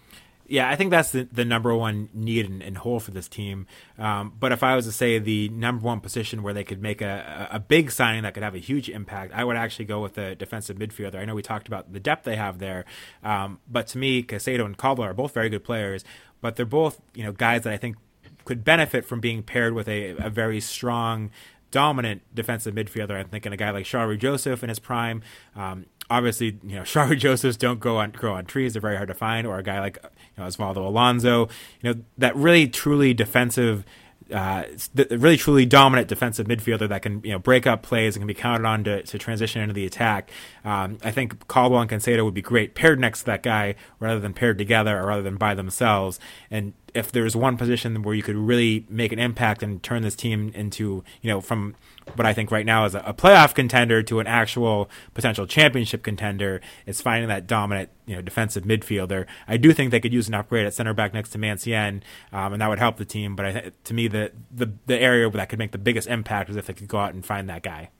Yeah, 0.48 0.70
I 0.70 0.76
think 0.76 0.90
that's 0.92 1.10
the, 1.10 1.28
the 1.32 1.44
number 1.44 1.74
one 1.74 2.08
need 2.14 2.46
and, 2.46 2.62
and 2.62 2.78
hole 2.78 3.00
for 3.00 3.10
this 3.10 3.26
team. 3.26 3.66
Um, 3.98 4.32
but 4.38 4.52
if 4.52 4.62
I 4.62 4.76
was 4.76 4.86
to 4.86 4.92
say 4.92 5.18
the 5.18 5.48
number 5.48 5.84
one 5.84 6.00
position 6.00 6.42
where 6.42 6.54
they 6.54 6.62
could 6.62 6.80
make 6.80 7.02
a, 7.02 7.48
a 7.50 7.58
big 7.58 7.90
signing 7.90 8.22
that 8.22 8.34
could 8.34 8.44
have 8.44 8.54
a 8.54 8.60
huge 8.60 8.88
impact, 8.88 9.32
I 9.34 9.42
would 9.42 9.56
actually 9.56 9.86
go 9.86 10.00
with 10.00 10.14
the 10.14 10.36
defensive 10.36 10.76
midfielder. 10.78 11.16
I 11.16 11.24
know 11.24 11.34
we 11.34 11.42
talked 11.42 11.66
about 11.66 11.92
the 11.92 12.00
depth 12.00 12.24
they 12.24 12.36
have 12.36 12.58
there, 12.58 12.84
um, 13.24 13.58
but 13.68 13.88
to 13.88 13.98
me, 13.98 14.22
Caicedo 14.22 14.64
and 14.64 14.76
Caldwell 14.76 15.08
are 15.08 15.14
both 15.14 15.34
very 15.34 15.48
good 15.48 15.64
players, 15.64 16.04
but 16.46 16.54
they're 16.54 16.64
both 16.64 17.00
you 17.12 17.24
know 17.24 17.32
guys 17.32 17.62
that 17.62 17.72
I 17.72 17.76
think 17.76 17.96
could 18.44 18.62
benefit 18.62 19.04
from 19.04 19.18
being 19.18 19.42
paired 19.42 19.74
with 19.74 19.88
a, 19.88 20.10
a 20.12 20.30
very 20.30 20.60
strong 20.60 21.30
dominant 21.72 22.22
defensive 22.32 22.72
midfielder. 22.72 23.18
I'm 23.18 23.28
thinking 23.28 23.52
a 23.52 23.56
guy 23.56 23.70
like 23.70 23.84
Shalrie 23.84 24.16
Joseph 24.16 24.62
in 24.62 24.68
his 24.68 24.78
prime. 24.78 25.22
Um, 25.56 25.86
obviously, 26.08 26.58
you 26.62 26.76
know, 26.76 26.82
Shalrie 26.92 27.18
Josephs 27.18 27.56
don't 27.56 27.80
go 27.80 27.96
on 27.96 28.12
grow 28.12 28.34
on 28.34 28.44
trees; 28.44 28.74
they're 28.74 28.80
very 28.80 28.94
hard 28.94 29.08
to 29.08 29.14
find. 29.14 29.44
Or 29.44 29.58
a 29.58 29.62
guy 29.64 29.80
like 29.80 29.98
you 30.02 30.42
know 30.42 30.48
Osvaldo 30.48 30.76
Alonso, 30.76 31.48
you 31.82 31.92
know, 31.92 32.00
that 32.16 32.36
really 32.36 32.68
truly 32.68 33.12
defensive 33.12 33.84
uh, 34.32 34.64
really 35.10 35.36
truly 35.36 35.66
dominant 35.66 36.08
defensive 36.08 36.46
midfielder 36.46 36.88
that 36.88 37.02
can 37.02 37.20
you 37.22 37.30
know 37.30 37.38
break 37.38 37.66
up 37.66 37.82
plays 37.82 38.16
and 38.16 38.22
can 38.22 38.26
be 38.26 38.34
counted 38.34 38.66
on 38.66 38.84
to, 38.84 39.02
to 39.02 39.18
transition 39.18 39.62
into 39.62 39.74
the 39.74 39.86
attack. 39.86 40.30
Um, 40.64 40.98
I 41.04 41.10
think 41.10 41.46
Caldwell 41.48 41.82
and 41.82 41.90
Caicedo 41.90 42.24
would 42.24 42.34
be 42.34 42.42
great 42.42 42.74
paired 42.74 42.98
next 42.98 43.20
to 43.20 43.26
that 43.26 43.42
guy 43.42 43.76
rather 44.00 44.20
than 44.20 44.34
paired 44.34 44.58
together 44.58 44.98
or 44.98 45.06
rather 45.06 45.22
than 45.22 45.36
by 45.36 45.54
themselves. 45.54 46.18
And 46.50 46.72
if 46.94 47.12
there's 47.12 47.36
one 47.36 47.56
position 47.56 48.02
where 48.02 48.14
you 48.14 48.22
could 48.22 48.36
really 48.36 48.86
make 48.88 49.12
an 49.12 49.18
impact 49.18 49.62
and 49.62 49.82
turn 49.82 50.02
this 50.02 50.16
team 50.16 50.50
into 50.54 51.04
you 51.22 51.30
know 51.30 51.40
from 51.40 51.76
what 52.14 52.26
I 52.26 52.32
think 52.32 52.50
right 52.50 52.64
now 52.64 52.84
is 52.84 52.94
a, 52.94 53.00
a, 53.00 53.12
playoff 53.12 53.54
contender 53.54 54.02
to 54.04 54.20
an 54.20 54.26
actual 54.26 54.88
potential 55.14 55.46
championship 55.46 56.02
contender. 56.02 56.60
It's 56.86 57.00
finding 57.00 57.28
that 57.28 57.46
dominant, 57.46 57.90
you 58.06 58.14
know, 58.14 58.22
defensive 58.22 58.64
midfielder. 58.64 59.26
I 59.48 59.56
do 59.56 59.72
think 59.72 59.90
they 59.90 60.00
could 60.00 60.12
use 60.12 60.28
an 60.28 60.34
upgrade 60.34 60.66
at 60.66 60.74
center 60.74 60.94
back 60.94 61.12
next 61.12 61.30
to 61.30 61.38
Mancienne, 61.38 62.02
um, 62.32 62.52
and 62.52 62.62
that 62.62 62.68
would 62.68 62.78
help 62.78 62.96
the 62.96 63.04
team. 63.04 63.34
But 63.34 63.46
I, 63.46 63.72
to 63.84 63.94
me, 63.94 64.08
the, 64.08 64.32
the 64.54 64.72
the 64.86 64.98
area 64.98 65.28
that 65.28 65.48
could 65.48 65.58
make 65.58 65.72
the 65.72 65.78
biggest 65.78 66.08
impact 66.08 66.50
is 66.50 66.56
if 66.56 66.66
they 66.66 66.74
could 66.74 66.88
go 66.88 66.98
out 66.98 67.12
and 67.12 67.24
find 67.24 67.48
that 67.50 67.62
guy. 67.62 67.90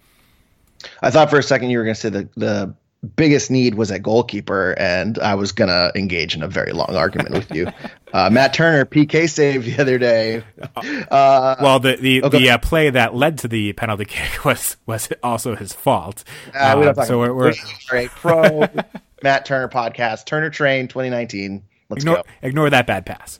I 1.02 1.11
thought 1.11 1.30
for 1.30 1.38
a 1.38 1.42
second 1.42 1.70
you 1.70 1.78
were 1.78 1.84
going 1.84 1.94
to 1.94 2.00
say 2.00 2.11
the 2.11 2.28
the 2.36 2.74
biggest 3.14 3.51
need 3.51 3.74
was 3.74 3.90
at 3.90 4.03
goalkeeper, 4.03 4.74
and 4.78 5.18
I 5.18 5.34
was 5.34 5.53
gonna 5.53 5.92
engage 5.94 6.34
in 6.34 6.42
a 6.42 6.49
very 6.49 6.72
long 6.72 6.94
argument 6.97 7.30
with 7.30 7.53
you. 7.53 7.70
Uh, 8.12 8.30
Matt 8.30 8.55
Turner 8.55 8.84
PK 8.84 9.28
save 9.28 9.64
the 9.64 9.80
other 9.80 9.99
day. 9.99 10.42
Uh, 11.11 11.57
well, 11.61 11.78
the 11.78 11.97
the, 11.97 12.22
okay. 12.22 12.38
the 12.38 12.51
uh, 12.51 12.59
play 12.59 12.90
that 12.90 13.14
led 13.14 13.38
to 13.38 13.49
the 13.49 13.72
penalty 13.74 14.05
kick 14.05 14.44
was 14.44 14.76
was 14.86 15.09
also 15.22 15.55
his 15.55 15.72
fault. 15.72 16.24
Uh, 16.55 16.76
we 16.78 16.86
um, 16.86 17.07
so 17.07 17.18
we're, 17.18 17.32
we're... 17.32 17.55
Great 17.88 18.11
pro 18.11 18.66
Matt 19.22 19.47
Turner 19.47 19.68
podcast 19.68 20.26
Turner 20.26 20.51
Train 20.51 20.88
2019. 20.88 21.62
Let's 21.88 22.05
ignore, 22.05 22.16
go. 22.16 22.22
Ignore 22.42 22.70
that 22.70 22.86
bad 22.86 23.07
pass. 23.07 23.38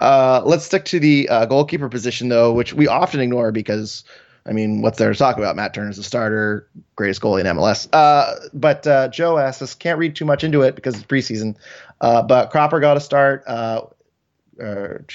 Uh, 0.00 0.42
let's 0.44 0.64
stick 0.64 0.84
to 0.86 0.98
the 0.98 1.28
uh, 1.28 1.46
goalkeeper 1.46 1.88
position 1.88 2.28
though, 2.28 2.52
which 2.52 2.72
we 2.72 2.88
often 2.88 3.20
ignore 3.20 3.52
because 3.52 4.04
I 4.50 4.52
mean, 4.52 4.82
what's 4.82 4.98
there 4.98 5.12
to 5.12 5.16
talk 5.16 5.38
about? 5.38 5.54
Matt 5.54 5.74
Turner's 5.74 5.96
a 5.96 6.02
starter, 6.02 6.68
greatest 6.96 7.22
goalie 7.22 7.40
in 7.40 7.46
MLS. 7.46 7.88
Uh, 7.92 8.34
but 8.52 8.84
uh, 8.84 9.06
Joe 9.06 9.38
asks 9.38 9.62
us, 9.62 9.74
can't 9.74 9.96
read 9.96 10.16
too 10.16 10.24
much 10.24 10.42
into 10.42 10.62
it 10.62 10.74
because 10.74 10.96
it's 10.96 11.04
preseason. 11.04 11.54
Uh, 12.00 12.20
but 12.22 12.50
Cropper 12.50 12.80
got 12.80 12.96
a 12.96 13.00
start, 13.00 13.44
uh, 13.46 13.82
or, 14.58 15.06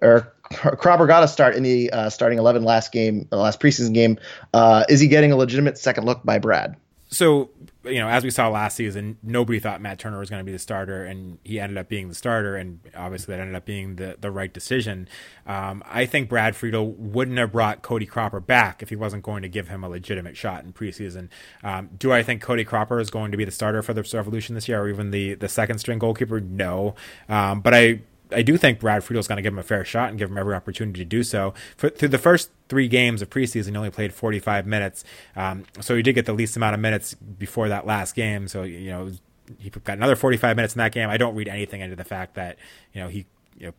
or 0.00 0.32
Cropper 0.50 1.06
got 1.06 1.22
a 1.24 1.28
start 1.28 1.56
in 1.56 1.62
the 1.62 1.90
uh, 1.90 2.08
starting 2.08 2.38
11 2.38 2.64
last 2.64 2.90
game, 2.90 3.28
the 3.28 3.36
last 3.36 3.60
preseason 3.60 3.92
game. 3.92 4.18
Uh, 4.54 4.84
is 4.88 4.98
he 4.98 5.08
getting 5.08 5.30
a 5.30 5.36
legitimate 5.36 5.76
second 5.76 6.06
look 6.06 6.24
by 6.24 6.38
Brad? 6.38 6.74
So 7.08 7.50
you 7.84 7.98
know, 7.98 8.08
as 8.08 8.22
we 8.22 8.30
saw 8.30 8.48
last 8.48 8.76
season, 8.76 9.16
nobody 9.22 9.58
thought 9.58 9.80
Matt 9.80 9.98
Turner 9.98 10.18
was 10.18 10.28
going 10.28 10.40
to 10.40 10.44
be 10.44 10.52
the 10.52 10.58
starter, 10.58 11.04
and 11.04 11.38
he 11.42 11.58
ended 11.58 11.78
up 11.78 11.88
being 11.88 12.08
the 12.08 12.14
starter, 12.14 12.56
and 12.56 12.80
obviously 12.94 13.34
that 13.34 13.40
ended 13.40 13.56
up 13.56 13.64
being 13.64 13.96
the 13.96 14.16
the 14.20 14.30
right 14.30 14.52
decision. 14.52 15.08
Um, 15.46 15.82
I 15.86 16.04
think 16.04 16.28
Brad 16.28 16.54
Friedel 16.54 16.92
wouldn't 16.92 17.38
have 17.38 17.52
brought 17.52 17.82
Cody 17.82 18.06
Cropper 18.06 18.40
back 18.40 18.82
if 18.82 18.90
he 18.90 18.96
wasn't 18.96 19.22
going 19.22 19.42
to 19.42 19.48
give 19.48 19.68
him 19.68 19.82
a 19.82 19.88
legitimate 19.88 20.36
shot 20.36 20.64
in 20.64 20.72
preseason. 20.72 21.28
Um, 21.64 21.90
do 21.98 22.12
I 22.12 22.22
think 22.22 22.42
Cody 22.42 22.64
Cropper 22.64 23.00
is 23.00 23.10
going 23.10 23.30
to 23.30 23.36
be 23.36 23.44
the 23.44 23.50
starter 23.50 23.82
for 23.82 23.94
the 23.94 24.08
Revolution 24.12 24.54
this 24.54 24.68
year, 24.68 24.82
or 24.82 24.88
even 24.88 25.10
the 25.10 25.34
the 25.34 25.48
second 25.48 25.78
string 25.78 25.98
goalkeeper? 25.98 26.40
No, 26.40 26.94
um, 27.28 27.60
but 27.60 27.74
I 27.74 28.00
I 28.32 28.42
do 28.42 28.56
think 28.56 28.80
Brad 28.80 29.02
Friedel's 29.02 29.26
going 29.26 29.36
to 29.36 29.42
give 29.42 29.52
him 29.52 29.58
a 29.58 29.62
fair 29.62 29.84
shot 29.84 30.10
and 30.10 30.18
give 30.18 30.30
him 30.30 30.38
every 30.38 30.54
opportunity 30.54 31.00
to 31.00 31.04
do 31.04 31.22
so. 31.22 31.54
For, 31.76 31.88
through 31.88 32.08
the 32.08 32.18
first 32.18 32.50
three 32.68 32.88
games 32.88 33.22
of 33.22 33.30
preseason, 33.30 33.70
he 33.70 33.76
only 33.76 33.90
played 33.90 34.12
45 34.12 34.66
minutes, 34.66 35.04
um, 35.36 35.64
so 35.80 35.96
he 35.96 36.02
did 36.02 36.14
get 36.14 36.26
the 36.26 36.32
least 36.32 36.56
amount 36.56 36.74
of 36.74 36.80
minutes 36.80 37.14
before 37.14 37.68
that 37.68 37.86
last 37.86 38.14
game. 38.14 38.48
So 38.48 38.62
you 38.62 38.90
know 38.90 39.10
he 39.58 39.70
got 39.70 39.96
another 39.96 40.16
45 40.16 40.56
minutes 40.56 40.74
in 40.74 40.78
that 40.78 40.92
game. 40.92 41.08
I 41.08 41.16
don't 41.16 41.34
read 41.34 41.48
anything 41.48 41.80
into 41.80 41.96
the 41.96 42.04
fact 42.04 42.34
that 42.34 42.58
you 42.92 43.00
know 43.00 43.08
he 43.08 43.26
you 43.58 43.68
know 43.68 43.72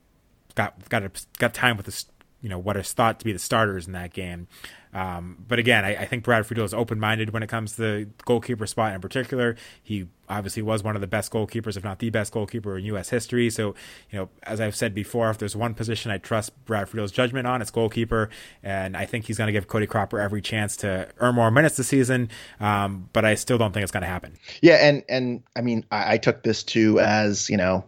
got 0.56 0.90
got 0.90 1.04
a, 1.04 1.12
got 1.38 1.54
time 1.54 1.78
with 1.78 1.86
the 1.86 2.04
you 2.42 2.50
know 2.50 2.58
what 2.58 2.78
is 2.78 2.92
thought 2.94 3.20
to 3.20 3.26
be 3.26 3.34
the 3.34 3.40
starters 3.40 3.88
in 3.88 3.94
that 3.94 4.14
game. 4.14 4.48
Um, 4.94 5.38
but 5.48 5.60
again, 5.60 5.86
I, 5.86 5.96
I, 5.98 6.06
think 6.06 6.24
Brad 6.24 6.48
Friedel 6.48 6.66
is 6.66 6.74
open 6.74 7.00
minded 7.00 7.30
when 7.30 7.44
it 7.44 7.48
comes 7.48 7.76
to 7.76 7.82
the 7.82 8.10
goalkeeper 8.26 8.66
spot 8.66 8.96
in 8.96 9.02
particular. 9.02 9.56
He 9.84 10.08
obviously 10.28 10.64
was 10.64 10.82
one 10.82 10.96
of 10.96 11.02
the 11.02 11.08
best 11.08 11.32
goalkeepers, 11.32 11.78
if 11.78 11.84
not 11.84 12.00
the 12.00 12.10
best 12.10 12.34
goalkeeper 12.34 12.76
in 12.76 12.86
U.S. 12.86 13.10
history. 13.10 13.52
So, 13.52 13.76
you 14.10 14.18
know, 14.18 14.30
as 14.44 14.60
I've 14.60 14.76
said 14.76 14.96
before, 14.96 15.30
if 15.30 15.38
there's 15.38 15.56
one 15.56 15.76
position 15.76 16.12
I 16.12 16.18
trust 16.18 16.66
Brad 16.66 16.90
Friedel's 16.90 17.12
judgment 17.12 17.46
on, 17.46 17.62
it's 17.62 17.70
goalkeeper. 17.70 18.30
And 18.64 18.98
I 18.98 19.06
think 19.06 19.26
he's 19.26 19.38
going 19.38 19.48
to 19.48 19.54
give 19.54 19.68
Cody 19.68 19.86
Cropper 19.86 20.20
every 20.20 20.42
chance 20.42 20.76
to 20.78 21.08
earn 21.20 21.36
more 21.36 21.52
minutes 21.52 21.78
this 21.78 21.88
season. 21.88 22.30
Um, 22.60 23.10
but 23.14 23.26
I 23.26 23.36
still 23.36 23.60
don't 23.60 23.74
think 23.74 23.84
it's 23.84 23.92
going 23.92 24.02
to 24.02 24.10
happen. 24.10 24.38
Yeah. 24.62 24.76
And, 24.76 25.04
and 25.08 25.44
I 25.56 25.62
mean, 25.62 25.86
I, 25.92 26.14
I 26.14 26.18
took 26.18 26.42
this 26.42 26.64
too 26.64 27.00
as, 27.00 27.48
you 27.48 27.58
know, 27.58 27.86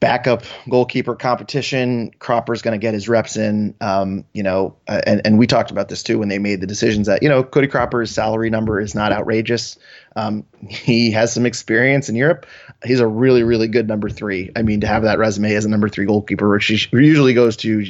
backup 0.00 0.42
goalkeeper 0.68 1.14
competition. 1.14 2.10
Cropper's 2.18 2.60
going 2.60 2.78
to 2.78 2.82
get 2.82 2.92
his 2.92 3.08
reps 3.08 3.36
in. 3.36 3.74
Um, 3.80 4.24
you 4.34 4.42
know, 4.42 4.76
uh, 4.86 5.00
and, 5.06 5.22
and 5.24 5.38
we 5.38 5.46
talked 5.46 5.70
about 5.70 5.88
this 5.88 6.02
too 6.02 6.18
when 6.18 6.28
they 6.28 6.38
made 6.38 6.60
the 6.60 6.66
decisions 6.66 7.06
that, 7.06 7.22
you 7.22 7.28
know, 7.28 7.42
Cody 7.42 7.68
Cropper's 7.68 8.10
salary 8.10 8.50
number 8.50 8.80
is 8.80 8.94
not 8.94 9.12
outrageous. 9.12 9.78
Um, 10.14 10.44
he 10.68 11.12
has 11.12 11.32
some 11.32 11.46
experience 11.46 12.08
in 12.08 12.16
Europe. 12.16 12.46
He's 12.84 13.00
a 13.00 13.06
really, 13.06 13.44
really 13.44 13.68
good 13.68 13.88
number 13.88 14.10
three. 14.10 14.50
I 14.54 14.62
mean, 14.62 14.82
to 14.82 14.86
have 14.86 15.04
that 15.04 15.18
resume 15.18 15.54
as 15.54 15.64
a 15.64 15.70
number 15.70 15.88
three 15.88 16.04
goalkeeper, 16.04 16.50
which 16.50 16.70
usually 16.92 17.32
goes 17.32 17.56
to 17.58 17.84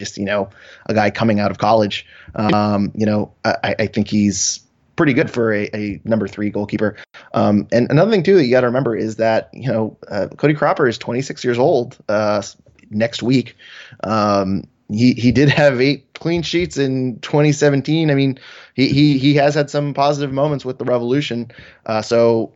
just, 0.00 0.18
you 0.18 0.24
know, 0.24 0.50
a 0.86 0.94
guy 0.94 1.10
coming 1.10 1.38
out 1.38 1.50
of 1.50 1.58
college. 1.58 2.06
Um, 2.34 2.92
you 2.96 3.06
know, 3.06 3.34
I, 3.44 3.76
I 3.78 3.86
think 3.86 4.08
he's 4.08 4.61
pretty 4.96 5.12
good 5.12 5.30
for 5.30 5.52
a, 5.52 5.68
a 5.74 6.00
number 6.04 6.28
three 6.28 6.50
goalkeeper. 6.50 6.96
Um, 7.34 7.66
and 7.72 7.90
another 7.90 8.10
thing 8.10 8.22
too 8.22 8.36
that 8.36 8.44
you 8.44 8.50
got 8.50 8.60
to 8.60 8.66
remember 8.66 8.96
is 8.96 9.16
that 9.16 9.50
you 9.52 9.68
know 9.68 9.96
uh, 10.08 10.28
Cody 10.36 10.54
Cropper 10.54 10.86
is 10.86 10.98
26 10.98 11.44
years 11.44 11.58
old 11.58 11.98
uh, 12.08 12.42
next 12.90 13.22
week. 13.22 13.56
Um, 14.04 14.64
he 14.90 15.14
he 15.14 15.32
did 15.32 15.48
have 15.48 15.80
eight 15.80 16.12
clean 16.14 16.42
sheets 16.42 16.76
in 16.76 17.18
2017. 17.20 18.10
I 18.10 18.14
mean, 18.14 18.38
he 18.74 18.88
he 18.88 19.18
he 19.18 19.34
has 19.34 19.54
had 19.54 19.70
some 19.70 19.94
positive 19.94 20.32
moments 20.32 20.64
with 20.64 20.78
the 20.78 20.84
Revolution. 20.84 21.50
Uh, 21.86 22.02
so, 22.02 22.52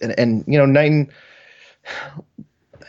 and 0.00 0.18
and 0.18 0.44
you 0.46 0.58
know 0.58 0.66
Knighton. 0.66 1.10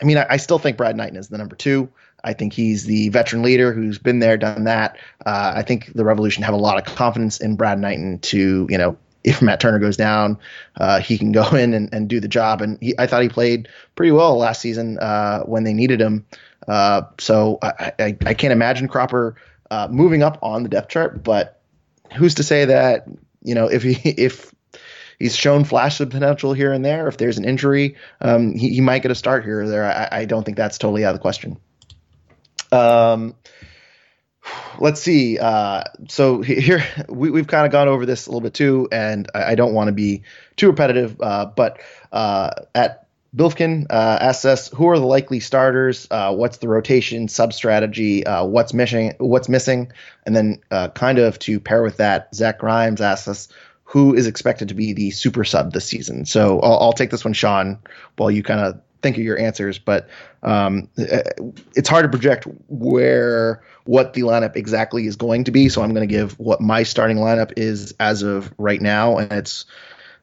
I 0.00 0.04
mean, 0.04 0.18
I, 0.18 0.26
I, 0.30 0.36
still 0.36 0.60
think 0.60 0.76
Brad 0.76 0.96
Knighton 0.96 1.16
is 1.16 1.28
the 1.28 1.38
number 1.38 1.56
two. 1.56 1.88
I 2.24 2.32
think 2.32 2.52
he's 2.52 2.84
the 2.84 3.08
veteran 3.10 3.42
leader 3.42 3.72
who's 3.72 3.98
been 3.98 4.18
there, 4.18 4.36
done 4.36 4.64
that. 4.64 4.98
Uh, 5.24 5.52
I 5.56 5.62
think 5.62 5.92
the 5.92 6.04
Revolution 6.04 6.42
have 6.42 6.54
a 6.54 6.58
lot 6.58 6.78
of 6.78 6.94
confidence 6.94 7.40
in 7.40 7.56
Brad 7.56 7.78
Knighton 7.78 8.18
to, 8.20 8.66
you 8.68 8.78
know, 8.78 8.96
if 9.24 9.42
Matt 9.42 9.60
Turner 9.60 9.78
goes 9.78 9.96
down, 9.96 10.38
uh, 10.76 11.00
he 11.00 11.18
can 11.18 11.32
go 11.32 11.48
in 11.54 11.74
and, 11.74 11.92
and 11.92 12.08
do 12.08 12.20
the 12.20 12.28
job. 12.28 12.62
And 12.62 12.78
he, 12.80 12.94
I 12.98 13.06
thought 13.06 13.22
he 13.22 13.28
played 13.28 13.68
pretty 13.94 14.12
well 14.12 14.36
last 14.36 14.60
season 14.60 14.98
uh, 14.98 15.42
when 15.42 15.64
they 15.64 15.74
needed 15.74 16.00
him. 16.00 16.26
Uh, 16.66 17.02
so 17.18 17.58
I, 17.62 17.92
I, 17.98 18.16
I, 18.26 18.34
can't 18.34 18.52
imagine 18.52 18.88
Cropper 18.88 19.36
uh, 19.70 19.88
moving 19.90 20.22
up 20.22 20.38
on 20.42 20.64
the 20.64 20.68
depth 20.68 20.90
chart. 20.90 21.22
But 21.22 21.60
who's 22.14 22.34
to 22.34 22.42
say 22.42 22.66
that 22.66 23.06
you 23.42 23.54
know 23.54 23.68
if 23.68 23.82
he 23.82 23.92
if 24.10 24.54
he's 25.18 25.36
shown 25.36 25.64
flashes 25.64 26.00
of 26.02 26.10
potential 26.10 26.52
here 26.52 26.72
and 26.72 26.84
there, 26.84 27.08
if 27.08 27.16
there's 27.16 27.38
an 27.38 27.44
injury, 27.44 27.96
um, 28.20 28.54
he, 28.54 28.70
he 28.70 28.80
might 28.80 29.02
get 29.02 29.10
a 29.10 29.14
start 29.14 29.44
here 29.44 29.62
or 29.62 29.68
there. 29.68 29.84
I, 29.84 30.20
I 30.20 30.24
don't 30.26 30.44
think 30.44 30.56
that's 30.56 30.78
totally 30.78 31.04
out 31.04 31.14
of 31.14 31.16
the 31.16 31.22
question. 31.22 31.58
Um, 32.72 33.34
let's 34.78 35.00
see. 35.00 35.38
Uh, 35.38 35.84
so 36.08 36.42
here 36.42 36.84
we, 37.08 37.36
have 37.38 37.46
kind 37.46 37.66
of 37.66 37.72
gone 37.72 37.88
over 37.88 38.06
this 38.06 38.26
a 38.26 38.30
little 38.30 38.40
bit 38.40 38.54
too, 38.54 38.88
and 38.92 39.30
I, 39.34 39.52
I 39.52 39.54
don't 39.54 39.74
want 39.74 39.88
to 39.88 39.92
be 39.92 40.22
too 40.56 40.68
repetitive. 40.68 41.20
Uh, 41.20 41.46
but 41.46 41.80
uh, 42.12 42.50
at 42.74 43.06
Bilfkin 43.36 43.86
uh, 43.90 44.18
asks 44.20 44.44
us 44.44 44.68
who 44.68 44.88
are 44.88 44.98
the 44.98 45.04
likely 45.04 45.40
starters, 45.40 46.08
uh, 46.10 46.34
what's 46.34 46.58
the 46.58 46.68
rotation 46.68 47.28
sub 47.28 47.52
strategy, 47.52 48.24
uh, 48.24 48.44
what's 48.44 48.72
missing, 48.72 49.14
what's 49.18 49.48
missing, 49.48 49.92
and 50.24 50.34
then 50.34 50.60
uh, 50.70 50.88
kind 50.88 51.18
of 51.18 51.38
to 51.40 51.60
pair 51.60 51.82
with 51.82 51.98
that, 51.98 52.34
Zach 52.34 52.58
Grimes 52.58 53.00
asks 53.00 53.28
us 53.28 53.48
who 53.84 54.14
is 54.14 54.26
expected 54.26 54.68
to 54.68 54.74
be 54.74 54.92
the 54.92 55.10
super 55.10 55.44
sub 55.44 55.72
this 55.72 55.86
season. 55.86 56.26
So 56.26 56.60
I'll, 56.60 56.78
I'll 56.78 56.92
take 56.92 57.10
this 57.10 57.24
one, 57.24 57.32
Sean, 57.32 57.78
while 58.16 58.30
you 58.30 58.42
kind 58.42 58.60
of 58.60 58.80
think 59.02 59.16
of 59.16 59.22
your 59.22 59.38
answers, 59.38 59.78
but 59.78 60.08
um, 60.42 60.88
it's 60.96 61.88
hard 61.88 62.04
to 62.04 62.08
project 62.08 62.46
where 62.68 63.62
what 63.84 64.12
the 64.12 64.22
lineup 64.22 64.56
exactly 64.56 65.06
is 65.06 65.16
going 65.16 65.44
to 65.44 65.50
be. 65.50 65.68
So 65.68 65.82
I'm 65.82 65.94
going 65.94 66.06
to 66.06 66.12
give 66.12 66.38
what 66.38 66.60
my 66.60 66.82
starting 66.82 67.18
lineup 67.18 67.52
is 67.56 67.94
as 68.00 68.22
of 68.22 68.52
right 68.58 68.80
now, 68.80 69.18
and 69.18 69.32
it's 69.32 69.64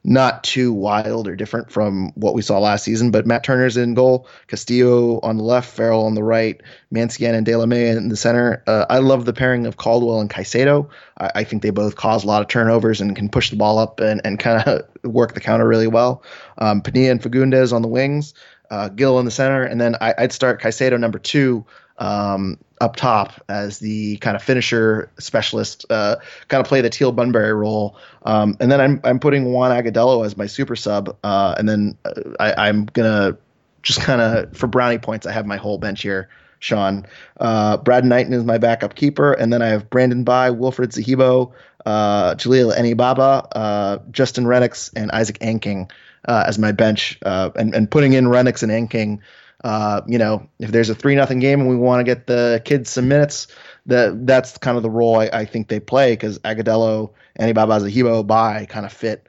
not 0.06 0.44
too 0.44 0.72
wild 0.72 1.26
or 1.26 1.34
different 1.34 1.68
from 1.70 2.12
what 2.14 2.32
we 2.32 2.40
saw 2.40 2.60
last 2.60 2.84
season. 2.84 3.10
But 3.10 3.26
Matt 3.26 3.42
Turner's 3.42 3.76
in 3.76 3.94
goal, 3.94 4.28
Castillo 4.46 5.18
on 5.20 5.36
the 5.36 5.42
left, 5.42 5.68
Farrell 5.68 6.06
on 6.06 6.14
the 6.14 6.22
right, 6.22 6.62
Mancienne 6.92 7.34
and 7.34 7.44
Delamea 7.44 7.96
in 7.96 8.08
the 8.08 8.16
center. 8.16 8.62
Uh, 8.68 8.86
I 8.88 8.98
love 8.98 9.24
the 9.24 9.32
pairing 9.32 9.66
of 9.66 9.78
Caldwell 9.78 10.20
and 10.20 10.30
Caicedo. 10.30 10.88
I, 11.18 11.32
I, 11.34 11.44
think 11.44 11.62
they 11.62 11.70
both 11.70 11.96
cause 11.96 12.22
a 12.22 12.28
lot 12.28 12.40
of 12.40 12.46
turnovers 12.46 13.00
and 13.00 13.16
can 13.16 13.28
push 13.28 13.50
the 13.50 13.56
ball 13.56 13.80
up 13.80 13.98
and, 13.98 14.20
and 14.24 14.38
kind 14.38 14.62
of 14.62 14.86
work 15.02 15.34
the 15.34 15.40
counter 15.40 15.66
really 15.66 15.88
well. 15.88 16.22
Um, 16.58 16.82
and 16.86 17.20
Fagundez 17.20 17.72
on 17.72 17.82
the 17.82 17.88
wings, 17.88 18.32
uh, 18.70 18.88
Gil 18.88 19.18
in 19.18 19.24
the 19.24 19.30
center, 19.30 19.62
and 19.62 19.80
then 19.80 19.96
I, 20.00 20.14
would 20.18 20.32
start 20.32 20.60
Caicedo 20.60 20.98
number 20.98 21.18
two 21.18 21.64
um, 21.98 22.58
up 22.80 22.96
top 22.96 23.32
as 23.48 23.78
the 23.78 24.16
kind 24.18 24.36
of 24.36 24.42
finisher 24.42 25.10
specialist, 25.18 25.86
uh, 25.90 26.16
kind 26.48 26.60
of 26.60 26.66
play 26.66 26.80
the 26.80 26.90
Teal 26.90 27.12
Bunbury 27.12 27.52
role. 27.52 27.96
Um, 28.24 28.56
and 28.60 28.70
then 28.70 28.80
I'm 28.80 29.00
I'm 29.04 29.18
putting 29.18 29.52
Juan 29.52 29.70
Agudelo 29.70 30.24
as 30.24 30.36
my 30.36 30.46
super 30.46 30.76
sub, 30.76 31.16
uh, 31.24 31.54
and 31.58 31.68
then 31.68 31.96
uh, 32.04 32.12
I, 32.38 32.68
am 32.68 32.86
gonna 32.86 33.36
just 33.82 34.00
kind 34.00 34.20
of 34.20 34.56
for 34.56 34.66
brownie 34.66 34.98
points. 34.98 35.26
I 35.26 35.32
have 35.32 35.46
my 35.46 35.56
whole 35.56 35.78
bench 35.78 36.02
here. 36.02 36.28
Sean, 36.58 37.06
uh, 37.38 37.76
Brad 37.76 38.04
Knighton 38.04 38.32
is 38.32 38.44
my 38.44 38.58
backup 38.58 38.94
keeper, 38.94 39.32
and 39.32 39.52
then 39.52 39.60
I 39.62 39.68
have 39.68 39.90
Brandon 39.90 40.24
Bye, 40.24 40.50
Wilfred 40.50 40.90
Zahibo, 40.90 41.52
uh, 41.84 42.34
Jalil 42.34 42.74
Anibaba, 42.74 43.46
uh, 43.52 43.98
Justin 44.10 44.44
Rennicks, 44.44 44.90
and 44.96 45.10
Isaac 45.10 45.38
Angking 45.40 45.90
uh, 46.26 46.44
as 46.46 46.58
my 46.58 46.72
bench, 46.72 47.18
uh, 47.24 47.50
and 47.56 47.74
and 47.74 47.90
putting 47.90 48.12
in 48.12 48.26
Rennicks 48.26 48.62
and 48.62 48.72
Angking 48.72 49.20
uh, 49.64 50.02
you 50.06 50.18
know, 50.18 50.48
if 50.58 50.70
there's 50.70 50.90
a 50.90 50.94
three 50.94 51.14
nothing 51.14 51.38
game 51.38 51.60
and 51.60 51.68
we 51.68 51.76
want 51.76 52.00
to 52.00 52.04
get 52.04 52.26
the 52.26 52.62
kids 52.64 52.90
some 52.90 53.08
minutes, 53.08 53.48
that 53.86 54.26
that's 54.26 54.58
kind 54.58 54.76
of 54.76 54.82
the 54.82 54.90
role 54.90 55.18
I, 55.18 55.30
I 55.32 55.44
think 55.44 55.68
they 55.68 55.80
play 55.80 56.12
because 56.12 56.38
Agudelo, 56.40 57.12
Anibaba 57.38 57.80
Zahibo, 57.80 58.26
Bye 58.26 58.66
kind 58.66 58.86
of 58.86 58.92
fit 58.92 59.26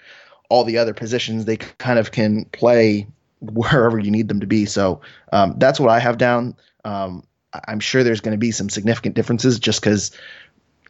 all 0.49 0.63
the 0.63 0.77
other 0.77 0.93
positions. 0.93 1.45
They 1.45 1.57
kind 1.57 1.97
of 1.97 2.11
can 2.11 2.45
play 2.45 3.07
wherever 3.39 3.97
you 3.97 4.11
need 4.11 4.27
them 4.27 4.41
to 4.41 4.47
be. 4.47 4.65
So 4.65 5.01
um, 5.31 5.55
that's 5.57 5.79
what 5.79 5.89
I 5.89 5.99
have 5.99 6.17
down. 6.17 6.55
Um, 6.83 7.23
I'm 7.67 7.79
sure 7.79 8.03
there's 8.03 8.21
going 8.21 8.33
to 8.33 8.37
be 8.37 8.51
some 8.51 8.69
significant 8.69 9.15
differences 9.15 9.57
just 9.57 9.81
because 9.81 10.11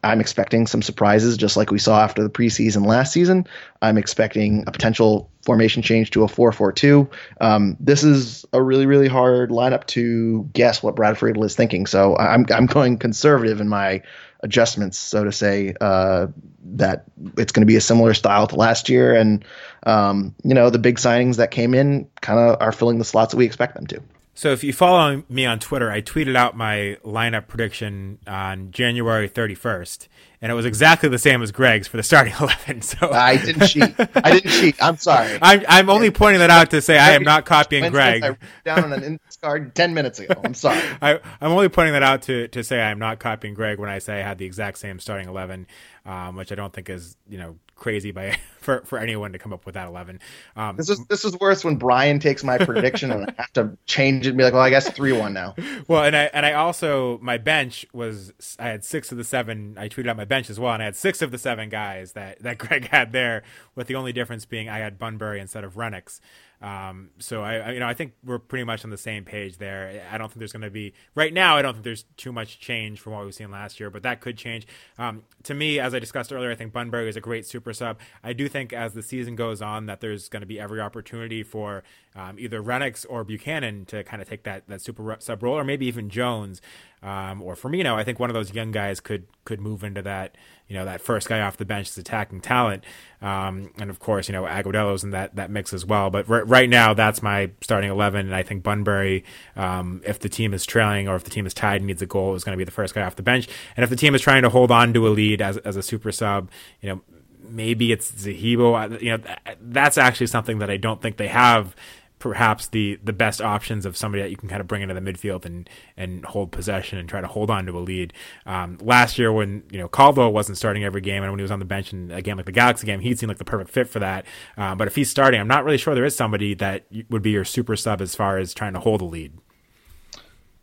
I'm 0.03 0.19
expecting 0.19 0.67
some 0.67 0.81
surprises, 0.81 1.37
just 1.37 1.57
like 1.57 1.71
we 1.71 1.79
saw 1.79 2.01
after 2.01 2.23
the 2.23 2.29
preseason 2.29 2.85
last 2.85 3.13
season. 3.13 3.47
I'm 3.81 3.97
expecting 3.97 4.63
a 4.67 4.71
potential 4.71 5.29
formation 5.47 5.81
change 5.81 6.11
to 6.11 6.23
a 6.23 6.27
4 6.27 6.51
4 6.51 6.73
2. 6.73 7.09
Um, 7.39 7.77
this 7.79 8.03
is 8.03 8.45
a 8.51 8.61
really, 8.61 8.85
really 8.85 9.07
hard 9.07 9.49
lineup 9.49 9.87
to 9.87 10.43
guess 10.51 10.83
what 10.83 10.93
Brad 10.93 11.17
Friedel 11.17 11.45
is 11.45 11.55
thinking. 11.55 11.85
So 11.87 12.17
I'm, 12.17 12.45
I'm 12.53 12.65
going 12.65 12.97
conservative 12.97 13.61
in 13.61 13.69
my 13.69 14.03
adjustments, 14.41 14.97
so 14.97 15.23
to 15.23 15.31
say, 15.31 15.73
uh, 15.79 16.27
that 16.75 17.05
it's 17.37 17.53
going 17.53 17.61
to 17.61 17.65
be 17.65 17.77
a 17.77 17.81
similar 17.81 18.13
style 18.13 18.45
to 18.47 18.57
last 18.57 18.89
year. 18.89 19.15
And, 19.15 19.45
um, 19.83 20.35
you 20.43 20.53
know, 20.53 20.69
the 20.69 20.79
big 20.79 20.97
signings 20.97 21.37
that 21.37 21.49
came 21.49 21.73
in 21.73 22.09
kind 22.19 22.39
of 22.39 22.61
are 22.61 22.73
filling 22.73 22.99
the 22.99 23.05
slots 23.05 23.31
that 23.31 23.37
we 23.37 23.45
expect 23.45 23.75
them 23.75 23.87
to. 23.87 24.03
So 24.35 24.51
if 24.51 24.65
you 24.65 24.73
follow 24.73 25.23
me 25.29 25.45
on 25.45 25.59
Twitter, 25.59 25.89
I 25.89 26.01
tweeted 26.01 26.35
out 26.35 26.57
my 26.57 26.97
lineup 27.05 27.47
prediction 27.47 28.19
on 28.27 28.71
January 28.71 29.29
31st, 29.29 30.09
and 30.41 30.51
it 30.51 30.55
was 30.55 30.65
exactly 30.65 31.09
the 31.09 31.17
same 31.17 31.41
as 31.41 31.51
Greg's 31.51 31.87
for 31.87 31.97
the 31.97 32.03
starting 32.03 32.33
11. 32.39 32.81
So 32.81 33.11
I 33.11 33.37
didn't 33.37 33.67
cheat. 33.67 33.95
I 34.15 34.31
didn't 34.31 34.51
cheat. 34.51 34.75
I'm 34.81 34.97
sorry. 34.97 35.37
I'm, 35.41 35.63
I'm 35.67 35.89
only 35.89 36.11
pointing 36.11 36.39
that 36.39 36.49
out 36.49 36.71
to 36.71 36.81
say 36.81 36.97
I 36.97 37.11
am 37.11 37.23
not 37.23 37.45
copying 37.45 37.91
Greg. 37.91 38.23
I 38.23 38.37
down 38.63 38.83
on 38.85 38.93
an 38.93 39.19
card 39.41 39.75
10 39.75 39.93
minutes 39.93 40.19
ago. 40.19 40.39
I'm 40.43 40.53
sorry. 40.53 40.81
I, 41.01 41.19
I'm 41.41 41.51
only 41.51 41.69
pointing 41.69 41.93
that 41.93 42.03
out 42.03 42.23
to, 42.23 42.47
to 42.49 42.63
say 42.63 42.81
I'm 42.81 42.99
not 42.99 43.19
copying 43.19 43.53
Greg 43.53 43.79
when 43.79 43.89
I 43.89 43.99
say 43.99 44.19
I 44.19 44.23
had 44.23 44.37
the 44.37 44.45
exact 44.45 44.77
same 44.79 44.99
starting 44.99 45.27
11, 45.27 45.67
um, 46.05 46.35
which 46.35 46.51
I 46.51 46.55
don't 46.55 46.73
think 46.73 46.89
is, 46.89 47.15
you 47.29 47.37
know, 47.37 47.57
crazy 47.77 48.11
by 48.11 48.37
for, 48.59 48.81
for 48.85 48.97
anyone 48.99 49.31
to 49.33 49.39
come 49.39 49.53
up 49.53 49.65
with 49.65 49.75
that 49.75 49.87
11. 49.87 50.19
Um, 50.55 50.75
this 50.75 50.89
is 50.89 51.05
this 51.05 51.23
is 51.23 51.39
worse 51.39 51.63
when 51.63 51.77
Brian 51.77 52.19
takes 52.19 52.43
my 52.43 52.57
prediction 52.57 53.11
and 53.11 53.25
I 53.25 53.33
have 53.37 53.53
to 53.53 53.77
change 53.85 54.25
it 54.25 54.29
and 54.29 54.37
be 54.37 54.43
like, 54.43 54.53
well, 54.53 54.61
I 54.61 54.69
guess 54.69 54.89
3-1 54.89 55.31
now. 55.33 55.55
Well, 55.87 56.03
and 56.03 56.15
I 56.15 56.23
and 56.33 56.45
I 56.45 56.53
also 56.53 57.19
my 57.21 57.37
bench 57.37 57.85
was 57.93 58.33
I 58.59 58.67
had 58.67 58.83
6 58.83 59.11
of 59.11 59.17
the 59.17 59.23
7 59.23 59.77
I 59.77 59.87
tweeted 59.87 60.09
out 60.09 60.17
my 60.17 60.25
bench 60.25 60.49
as 60.49 60.59
well 60.59 60.73
and 60.73 60.81
I 60.81 60.85
had 60.85 60.95
6 60.95 61.21
of 61.21 61.31
the 61.31 61.37
7 61.37 61.69
guys 61.69 62.13
that 62.13 62.39
that 62.39 62.57
Greg 62.57 62.87
had 62.89 63.11
there 63.11 63.43
with 63.75 63.87
the 63.87 63.95
only 63.95 64.11
difference 64.11 64.45
being 64.45 64.67
I 64.67 64.79
had 64.79 64.99
Bunbury 64.99 65.39
instead 65.39 65.63
of 65.63 65.75
Rennicks. 65.75 66.19
Um, 66.61 67.09
so 67.19 67.43
I, 67.43 67.55
I, 67.57 67.71
you 67.71 67.79
know, 67.79 67.87
I 67.87 67.93
think 67.93 68.13
we're 68.23 68.39
pretty 68.39 68.63
much 68.63 68.83
on 68.83 68.89
the 68.89 68.97
same 68.97 69.23
page 69.25 69.57
there. 69.57 70.03
I 70.11 70.17
don't 70.17 70.29
think 70.29 70.39
there's 70.39 70.53
going 70.53 70.63
to 70.63 70.71
be 70.71 70.93
right 71.13 71.33
now. 71.33 71.55
I 71.55 71.61
don't 71.61 71.73
think 71.73 71.83
there's 71.83 72.05
too 72.17 72.31
much 72.31 72.59
change 72.59 72.99
from 72.99 73.13
what 73.13 73.23
we've 73.23 73.33
seen 73.33 73.51
last 73.51 73.79
year, 73.79 73.89
but 73.89 74.03
that 74.03 74.21
could 74.21 74.37
change. 74.37 74.65
Um, 74.97 75.23
to 75.43 75.53
me, 75.53 75.79
as 75.79 75.93
I 75.93 75.99
discussed 75.99 76.33
earlier, 76.33 76.51
I 76.51 76.55
think 76.55 76.73
Bunbury 76.73 77.07
is 77.09 77.15
a 77.15 77.21
great 77.21 77.45
super 77.45 77.73
sub. 77.73 77.99
I 78.23 78.33
do 78.33 78.47
think 78.47 78.73
as 78.73 78.93
the 78.93 79.03
season 79.03 79.35
goes 79.35 79.61
on 79.61 79.85
that 79.85 80.01
there's 80.01 80.29
going 80.29 80.41
to 80.41 80.47
be 80.47 80.59
every 80.59 80.81
opportunity 80.81 81.43
for 81.43 81.83
um, 82.15 82.39
either 82.39 82.61
Rennicks 82.61 83.05
or 83.07 83.23
Buchanan 83.23 83.85
to 83.85 84.03
kind 84.03 84.21
of 84.21 84.27
take 84.27 84.43
that 84.43 84.67
that 84.67 84.81
super 84.81 85.15
sub 85.19 85.43
role, 85.43 85.57
or 85.57 85.63
maybe 85.63 85.85
even 85.85 86.09
Jones 86.09 86.61
um, 87.03 87.41
or 87.41 87.55
Firmino. 87.55 87.93
I 87.93 88.03
think 88.03 88.19
one 88.19 88.29
of 88.29 88.33
those 88.33 88.53
young 88.53 88.71
guys 88.71 88.99
could 88.99 89.27
could 89.45 89.61
move 89.61 89.83
into 89.83 90.01
that 90.01 90.35
you 90.67 90.75
know 90.75 90.85
that 90.85 90.99
first 90.99 91.29
guy 91.29 91.41
off 91.41 91.57
the 91.57 91.65
bench 91.65 91.89
is 91.89 91.97
attacking 91.97 92.41
talent, 92.41 92.83
um, 93.21 93.71
and 93.79 93.89
of 93.89 93.99
course 93.99 94.27
you 94.27 94.33
know 94.33 94.43
Agudelo's 94.43 95.03
in 95.03 95.11
that 95.11 95.35
that 95.35 95.49
mix 95.49 95.73
as 95.73 95.85
well. 95.85 96.09
But 96.09 96.29
r- 96.29 96.43
right 96.45 96.69
now 96.69 96.93
that's 96.93 97.21
my 97.21 97.51
starting 97.61 97.89
eleven, 97.89 98.25
and 98.25 98.35
I 98.35 98.43
think 98.43 98.63
Bunbury, 98.63 99.23
um, 99.55 100.01
if 100.05 100.19
the 100.19 100.29
team 100.29 100.53
is 100.53 100.65
trailing 100.65 101.07
or 101.07 101.15
if 101.15 101.23
the 101.23 101.29
team 101.29 101.45
is 101.45 101.53
tied 101.53 101.77
and 101.77 101.87
needs 101.87 102.01
a 102.01 102.05
goal, 102.05 102.35
is 102.35 102.43
going 102.43 102.53
to 102.53 102.57
be 102.57 102.65
the 102.65 102.71
first 102.71 102.93
guy 102.93 103.03
off 103.03 103.15
the 103.15 103.23
bench. 103.23 103.47
And 103.75 103.83
if 103.83 103.89
the 103.89 103.95
team 103.95 104.15
is 104.15 104.21
trying 104.21 104.41
to 104.41 104.49
hold 104.49 104.71
on 104.71 104.93
to 104.93 105.07
a 105.07 105.09
lead 105.09 105.41
as 105.41 105.57
as 105.57 105.75
a 105.75 105.83
super 105.83 106.11
sub, 106.11 106.49
you 106.81 106.89
know 106.89 107.01
maybe 107.49 107.91
it's 107.91 108.11
Zahibo. 108.11 109.01
You 109.01 109.17
know, 109.17 109.23
that's 109.61 109.97
actually 109.97 110.27
something 110.27 110.59
that 110.59 110.69
I 110.69 110.77
don't 110.77 111.01
think 111.01 111.17
they 111.17 111.27
have 111.27 111.75
perhaps 112.19 112.67
the 112.67 112.99
the 113.03 113.13
best 113.13 113.41
options 113.41 113.85
of 113.85 113.95
somebody 113.95 114.23
that 114.23 114.29
you 114.29 114.37
can 114.37 114.49
kind 114.49 114.61
of 114.61 114.67
bring 114.67 114.81
into 114.81 114.93
the 114.93 115.01
midfield 115.01 115.45
and 115.45 115.69
and 115.95 116.25
hold 116.25 116.51
possession 116.51 116.97
and 116.97 117.07
try 117.07 117.21
to 117.21 117.27
hold 117.27 117.49
on 117.49 117.65
to 117.65 117.77
a 117.77 117.79
lead. 117.79 118.13
Um, 118.45 118.77
last 118.81 119.17
year 119.17 119.31
when 119.31 119.63
you 119.71 119.77
know 119.77 119.87
Caldwell 119.87 120.31
wasn't 120.31 120.57
starting 120.57 120.83
every 120.83 121.01
game 121.01 121.23
and 121.23 121.31
when 121.31 121.39
he 121.39 121.43
was 121.43 121.51
on 121.51 121.59
the 121.59 121.65
bench 121.65 121.93
in 121.93 122.11
a 122.11 122.21
game 122.21 122.37
like 122.37 122.45
the 122.45 122.51
Galaxy 122.51 122.85
game, 122.85 122.99
he'd 122.99 123.19
seem 123.19 123.29
like 123.29 123.37
the 123.37 123.45
perfect 123.45 123.69
fit 123.69 123.87
for 123.87 123.99
that. 123.99 124.25
Uh, 124.57 124.75
but 124.75 124.87
if 124.87 124.95
he's 124.95 125.09
starting, 125.09 125.39
I'm 125.39 125.47
not 125.47 125.63
really 125.63 125.77
sure 125.77 125.93
there 125.95 126.05
is 126.05 126.15
somebody 126.15 126.53
that 126.55 126.85
would 127.09 127.21
be 127.21 127.31
your 127.31 127.45
super 127.45 127.75
sub 127.75 128.01
as 128.01 128.15
far 128.15 128.37
as 128.37 128.53
trying 128.53 128.73
to 128.73 128.79
hold 128.79 129.01
a 129.01 129.05
lead. 129.05 129.33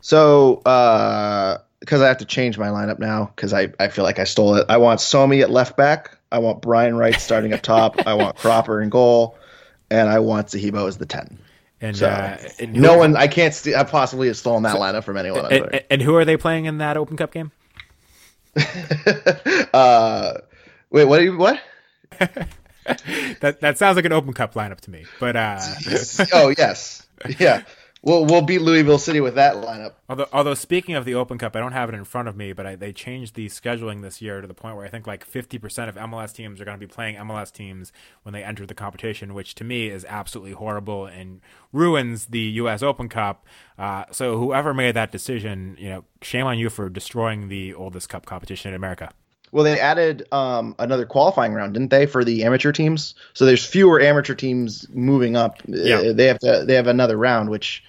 So. 0.01 0.57
Uh 0.57 1.59
because 1.85 2.01
I 2.01 2.07
have 2.07 2.17
to 2.17 2.25
change 2.25 2.57
my 2.57 2.67
lineup 2.67 2.97
now 2.97 3.31
because 3.35 3.53
I, 3.53 3.71
I 3.79 3.89
feel 3.89 4.03
like 4.03 4.17
I 4.17 4.23
stole 4.23 4.55
it. 4.55 4.65
I 4.69 4.77
want 4.77 4.99
Somi 4.99 5.41
at 5.41 5.51
left 5.51 5.77
back. 5.77 6.17
I 6.31 6.39
want 6.39 6.61
Brian 6.61 6.95
Wright 6.95 7.19
starting 7.19 7.53
up 7.53 7.61
top. 7.61 8.07
I 8.07 8.15
want 8.15 8.35
Cropper 8.37 8.81
in 8.81 8.89
goal, 8.89 9.37
and 9.89 10.09
I 10.09 10.19
want 10.19 10.47
Zahibo 10.47 10.87
as 10.87 10.97
the 10.97 11.05
ten. 11.05 11.37
And, 11.81 11.97
so, 11.97 12.07
uh, 12.07 12.37
and 12.59 12.73
no 12.73 12.97
one, 12.97 13.17
I 13.17 13.27
can't 13.27 13.53
st- 13.53 13.75
I 13.75 13.83
possibly 13.83 14.27
have 14.27 14.37
stolen 14.37 14.63
that 14.63 14.73
so, 14.73 14.79
lineup 14.79 15.03
from 15.03 15.17
anyone. 15.17 15.51
And, 15.51 15.83
and, 15.89 16.01
who 16.01 16.15
are 16.15 16.23
they 16.23 16.37
playing 16.37 16.65
in 16.65 16.77
that 16.77 16.95
Open 16.95 17.17
Cup 17.17 17.31
game? 17.31 17.51
uh, 19.73 20.33
wait, 20.89 21.05
what? 21.05 21.19
Are 21.19 21.23
you, 21.23 21.37
what? 21.37 21.59
that 23.41 23.59
that 23.59 23.77
sounds 23.77 23.95
like 23.95 24.05
an 24.05 24.13
Open 24.13 24.33
Cup 24.33 24.53
lineup 24.53 24.79
to 24.81 24.91
me. 24.91 25.05
But 25.19 25.35
uh... 25.35 25.59
oh 26.33 26.53
yes, 26.57 27.05
yeah. 27.39 27.63
We'll 28.05 28.23
we'll 28.23 28.43
beat 28.43 28.61
Louisville 28.61 28.99
City 28.99 29.19
with 29.19 29.33
that 29.33 29.55
lineup. 29.55 29.93
Although 30.07 30.27
although 30.31 30.53
speaking 30.53 30.93
of 30.93 31.05
the 31.05 31.15
Open 31.15 31.39
Cup, 31.39 31.55
I 31.55 31.59
don't 31.59 31.71
have 31.71 31.89
it 31.89 31.95
in 31.95 32.03
front 32.03 32.27
of 32.27 32.37
me, 32.37 32.53
but 32.53 32.63
I, 32.67 32.75
they 32.75 32.93
changed 32.93 33.33
the 33.33 33.47
scheduling 33.47 34.03
this 34.03 34.21
year 34.21 34.41
to 34.41 34.47
the 34.47 34.53
point 34.53 34.75
where 34.75 34.85
I 34.85 34.89
think 34.89 35.07
like 35.07 35.27
50% 35.27 35.89
of 35.89 35.95
MLS 35.95 36.31
teams 36.31 36.61
are 36.61 36.65
going 36.65 36.79
to 36.79 36.87
be 36.87 36.91
playing 36.91 37.15
MLS 37.15 37.51
teams 37.51 37.91
when 38.21 38.31
they 38.31 38.43
enter 38.43 38.67
the 38.67 38.75
competition, 38.75 39.33
which 39.33 39.55
to 39.55 39.63
me 39.63 39.87
is 39.87 40.05
absolutely 40.07 40.53
horrible 40.53 41.07
and 41.07 41.41
ruins 41.73 42.27
the 42.27 42.39
U.S. 42.39 42.83
Open 42.83 43.09
Cup. 43.09 43.47
Uh, 43.75 44.05
so 44.11 44.37
whoever 44.37 44.71
made 44.71 44.95
that 44.95 45.11
decision, 45.11 45.75
you 45.79 45.89
know, 45.89 46.03
shame 46.21 46.45
on 46.45 46.59
you 46.59 46.69
for 46.69 46.89
destroying 46.89 47.49
the 47.49 47.73
oldest 47.73 48.07
cup 48.07 48.27
competition 48.27 48.69
in 48.69 48.75
America. 48.75 49.11
Well, 49.55 49.63
they 49.63 49.79
added 49.79 50.27
um, 50.33 50.75
another 50.79 51.05
qualifying 51.05 51.53
round, 51.53 51.75
didn't 51.75 51.89
they, 51.89 52.07
for 52.07 52.25
the 52.25 52.43
amateur 52.43 52.73
teams? 52.73 53.15
So 53.33 53.45
there's 53.45 53.65
fewer 53.65 54.01
amateur 54.01 54.35
teams 54.35 54.85
moving 54.89 55.37
up. 55.37 55.61
Yeah. 55.65 55.95
Uh, 55.95 56.11
they 56.13 56.25
have 56.25 56.39
to. 56.39 56.65
They 56.67 56.73
have 56.73 56.87
another 56.87 57.15
round, 57.15 57.49
which 57.49 57.81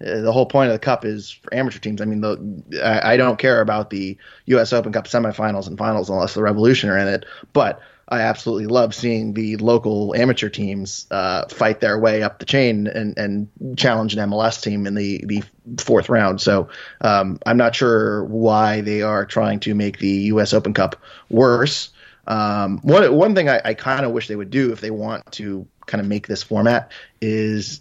uh, 0.00 0.20
the 0.20 0.30
whole 0.30 0.46
point 0.46 0.68
of 0.68 0.74
the 0.74 0.78
cup 0.78 1.04
is 1.04 1.32
for 1.32 1.52
amateur 1.52 1.80
teams. 1.80 2.00
I 2.00 2.04
mean, 2.04 2.20
the, 2.20 2.62
I, 2.84 3.14
I, 3.14 3.16
don't 3.16 3.36
care 3.36 3.60
about 3.60 3.90
the 3.90 4.16
U.S. 4.46 4.72
Open 4.72 4.92
Cup 4.92 5.08
semifinals 5.08 5.66
and 5.66 5.76
finals 5.76 6.08
unless 6.08 6.34
the 6.34 6.42
Revolution 6.42 6.88
are 6.88 6.98
in 6.98 7.08
it. 7.08 7.24
But 7.52 7.82
I 8.10 8.20
absolutely 8.20 8.66
love 8.66 8.94
seeing 8.94 9.34
the 9.34 9.56
local 9.58 10.14
amateur 10.14 10.48
teams 10.48 11.06
uh, 11.10 11.46
fight 11.48 11.80
their 11.80 11.98
way 11.98 12.22
up 12.22 12.38
the 12.38 12.46
chain 12.46 12.86
and, 12.86 13.16
and 13.18 13.48
challenge 13.76 14.14
an 14.14 14.30
MLS 14.30 14.62
team 14.62 14.86
in 14.86 14.94
the, 14.94 15.22
the 15.26 15.42
fourth 15.78 16.08
round. 16.08 16.40
So 16.40 16.68
um, 17.02 17.38
I'm 17.44 17.58
not 17.58 17.74
sure 17.74 18.24
why 18.24 18.80
they 18.80 19.02
are 19.02 19.26
trying 19.26 19.60
to 19.60 19.74
make 19.74 19.98
the 19.98 20.08
U.S. 20.08 20.54
Open 20.54 20.72
Cup 20.72 20.96
worse. 21.28 21.90
Um, 22.26 22.78
one 22.78 23.14
one 23.14 23.34
thing 23.34 23.48
I, 23.48 23.60
I 23.64 23.74
kind 23.74 24.04
of 24.04 24.12
wish 24.12 24.28
they 24.28 24.36
would 24.36 24.50
do 24.50 24.72
if 24.72 24.80
they 24.80 24.90
want 24.90 25.30
to 25.32 25.66
kind 25.86 26.00
of 26.00 26.06
make 26.06 26.26
this 26.26 26.42
format 26.42 26.92
is 27.20 27.80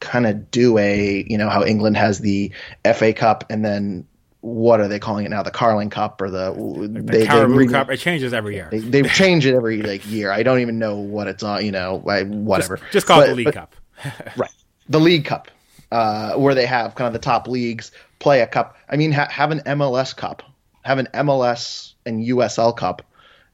kind 0.00 0.26
of 0.26 0.50
do 0.50 0.76
a 0.76 1.24
you 1.26 1.38
know 1.38 1.48
how 1.48 1.64
England 1.64 1.96
has 1.96 2.18
the 2.20 2.52
FA 2.94 3.14
Cup 3.14 3.44
and 3.48 3.64
then 3.64 4.06
what 4.46 4.80
are 4.80 4.86
they 4.86 5.00
calling 5.00 5.26
it 5.26 5.28
now? 5.28 5.42
The 5.42 5.50
Carling 5.50 5.90
Cup 5.90 6.22
or 6.22 6.30
the, 6.30 6.52
the 6.52 7.02
they, 7.02 7.26
Carabao 7.26 7.58
they, 7.58 7.66
Cup? 7.66 7.90
It 7.90 7.96
changes 7.96 8.32
every 8.32 8.54
year. 8.54 8.68
They, 8.70 8.78
they 8.78 9.02
change 9.08 9.44
it 9.44 9.54
every 9.54 9.82
like 9.82 10.08
year. 10.08 10.30
I 10.30 10.44
don't 10.44 10.60
even 10.60 10.78
know 10.78 10.96
what 10.96 11.26
it's 11.26 11.42
on. 11.42 11.64
You 11.64 11.72
know, 11.72 11.96
whatever. 11.98 12.76
Just, 12.76 12.92
just 12.92 13.06
call 13.06 13.20
but, 13.20 13.26
it 13.26 13.30
the 13.30 13.34
League 13.34 13.44
but, 13.46 13.54
Cup. 13.54 13.76
right, 14.36 14.50
the 14.88 15.00
League 15.00 15.24
Cup, 15.24 15.50
uh, 15.90 16.34
where 16.34 16.54
they 16.54 16.64
have 16.64 16.94
kind 16.94 17.08
of 17.08 17.12
the 17.12 17.18
top 17.18 17.48
leagues 17.48 17.90
play 18.20 18.40
a 18.40 18.46
cup. 18.46 18.76
I 18.88 18.96
mean, 18.96 19.10
ha- 19.10 19.28
have 19.30 19.50
an 19.50 19.60
MLS 19.60 20.16
Cup, 20.16 20.42
have 20.82 20.98
an 20.98 21.08
MLS 21.12 21.94
and 22.04 22.24
USL 22.24 22.76
Cup, 22.76 23.02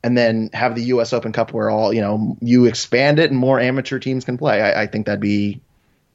and 0.02 0.16
then 0.16 0.50
have 0.52 0.74
the 0.74 0.82
U.S. 0.84 1.14
Open 1.14 1.32
Cup 1.32 1.54
where 1.54 1.70
all 1.70 1.92
you 1.92 2.02
know 2.02 2.36
you 2.40 2.66
expand 2.66 3.18
it 3.18 3.30
and 3.30 3.38
more 3.38 3.58
amateur 3.58 3.98
teams 3.98 4.26
can 4.26 4.36
play. 4.36 4.60
I, 4.60 4.82
I 4.82 4.86
think 4.88 5.06
that'd 5.06 5.20
be 5.20 5.60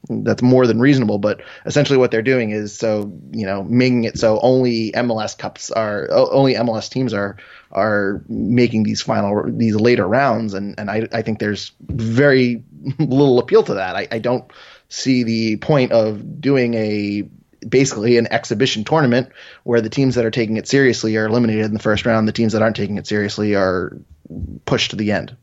that's 0.08 0.42
more 0.42 0.66
than 0.66 0.80
reasonable. 0.80 1.18
But 1.18 1.42
essentially, 1.66 1.98
what 1.98 2.10
they're 2.10 2.22
doing 2.22 2.50
is 2.50 2.76
so 2.76 3.12
you 3.32 3.46
know 3.46 3.62
making 3.64 4.04
it 4.04 4.18
so 4.18 4.38
only 4.40 4.92
MLS 4.92 5.36
cups 5.36 5.70
are 5.70 6.08
only 6.10 6.54
MLS 6.54 6.90
teams 6.90 7.12
are 7.12 7.36
are 7.70 8.22
making 8.28 8.84
these 8.84 9.02
final 9.02 9.44
these 9.46 9.76
later 9.76 10.06
rounds, 10.06 10.54
and 10.54 10.74
and 10.78 10.90
I 10.90 11.08
I 11.12 11.22
think 11.22 11.38
there's 11.38 11.72
very 11.80 12.62
little 12.98 13.38
appeal 13.38 13.62
to 13.64 13.74
that. 13.74 13.96
I, 13.96 14.08
I 14.10 14.18
don't 14.18 14.50
see 14.88 15.22
the 15.22 15.56
point 15.56 15.92
of 15.92 16.40
doing 16.40 16.74
a 16.74 17.28
basically 17.68 18.16
an 18.16 18.28
exhibition 18.32 18.84
tournament 18.84 19.30
where 19.64 19.80
the 19.80 19.90
teams 19.90 20.14
that 20.14 20.24
are 20.24 20.30
taking 20.30 20.56
it 20.56 20.68
seriously 20.68 21.16
are 21.16 21.26
eliminated 21.26 21.66
in 21.66 21.74
the 21.74 21.80
first 21.80 22.06
round. 22.06 22.28
The 22.28 22.32
teams 22.32 22.52
that 22.52 22.62
aren't 22.62 22.76
taking 22.76 22.98
it 22.98 23.06
seriously 23.06 23.54
are 23.54 23.98
pushed 24.64 24.90
to 24.90 24.96
the 24.96 25.12
end. 25.12 25.36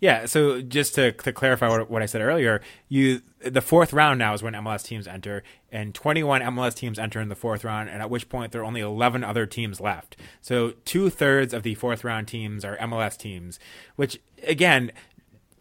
Yeah. 0.00 0.26
So 0.26 0.62
just 0.62 0.94
to, 0.96 1.12
to 1.12 1.32
clarify 1.32 1.68
what, 1.68 1.90
what 1.90 2.02
I 2.02 2.06
said 2.06 2.22
earlier, 2.22 2.60
you 2.88 3.22
the 3.46 3.60
fourth 3.60 3.92
round 3.92 4.18
now 4.18 4.34
is 4.34 4.42
when 4.42 4.54
MLS 4.54 4.82
teams 4.84 5.06
enter, 5.06 5.42
and 5.70 5.94
21 5.94 6.40
MLS 6.42 6.74
teams 6.74 6.98
enter 6.98 7.20
in 7.20 7.28
the 7.28 7.34
fourth 7.34 7.64
round, 7.64 7.88
and 7.88 8.02
at 8.02 8.10
which 8.10 8.28
point 8.28 8.52
there 8.52 8.62
are 8.62 8.64
only 8.64 8.80
11 8.80 9.22
other 9.24 9.46
teams 9.46 9.80
left. 9.80 10.16
So 10.42 10.72
two 10.84 11.10
thirds 11.10 11.54
of 11.54 11.62
the 11.62 11.74
fourth 11.74 12.02
round 12.02 12.28
teams 12.28 12.64
are 12.64 12.76
MLS 12.78 13.16
teams, 13.16 13.60
which 13.96 14.18
again 14.46 14.90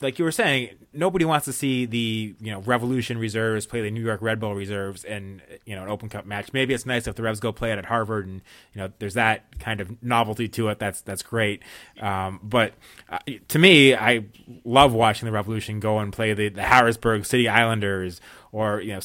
like 0.02 0.18
you 0.18 0.26
were 0.26 0.32
saying, 0.32 0.70
nobody 0.94 1.26
wants 1.26 1.46
to 1.46 1.54
see 1.54 1.86
the 1.86 2.36
you 2.40 2.52
know 2.52 2.62
Revolution 2.62 3.18
reserves 3.18 3.66
play 3.66 3.82
the 3.82 3.92
New 3.92 4.04
York 4.04 4.22
Red 4.22 4.40
Bull 4.40 4.56
reserves 4.56 5.04
in 5.04 5.42
you 5.66 5.76
know 5.76 5.84
an 5.84 5.90
Open 5.90 6.10
Cup 6.10 6.26
match. 6.26 6.52
Maybe 6.54 6.74
it's 6.74 6.86
nice 6.86 7.08
if 7.08 7.16
the 7.16 7.24
Revs 7.24 7.40
go 7.40 7.52
play 7.52 7.72
it 7.72 7.78
at 7.78 7.86
Harvard, 7.86 8.28
and 8.28 8.42
you 8.74 8.82
know 8.82 8.92
there's 9.00 9.14
that 9.14 9.60
kind 9.60 9.82
of 9.82 10.02
novelty 10.02 10.48
to 10.50 10.70
it. 10.70 10.80
That's 10.80 11.02
that's 11.02 11.22
great. 11.22 11.62
Um, 12.00 12.40
but 12.44 12.74
uh, 13.10 13.20
to 13.50 13.60
me, 13.60 13.96
I 13.96 14.26
love 14.64 14.94
watching 14.94 15.26
the 15.26 15.32
Revolution 15.32 15.80
go 15.80 16.00
and 16.00 16.12
play 16.12 16.34
the, 16.34 16.50
the 16.50 16.64
Harrisburg 16.64 17.26
City 17.26 17.48
Islanders 17.48 18.20
or 18.52 18.82
you 18.82 18.94
know 18.94 19.00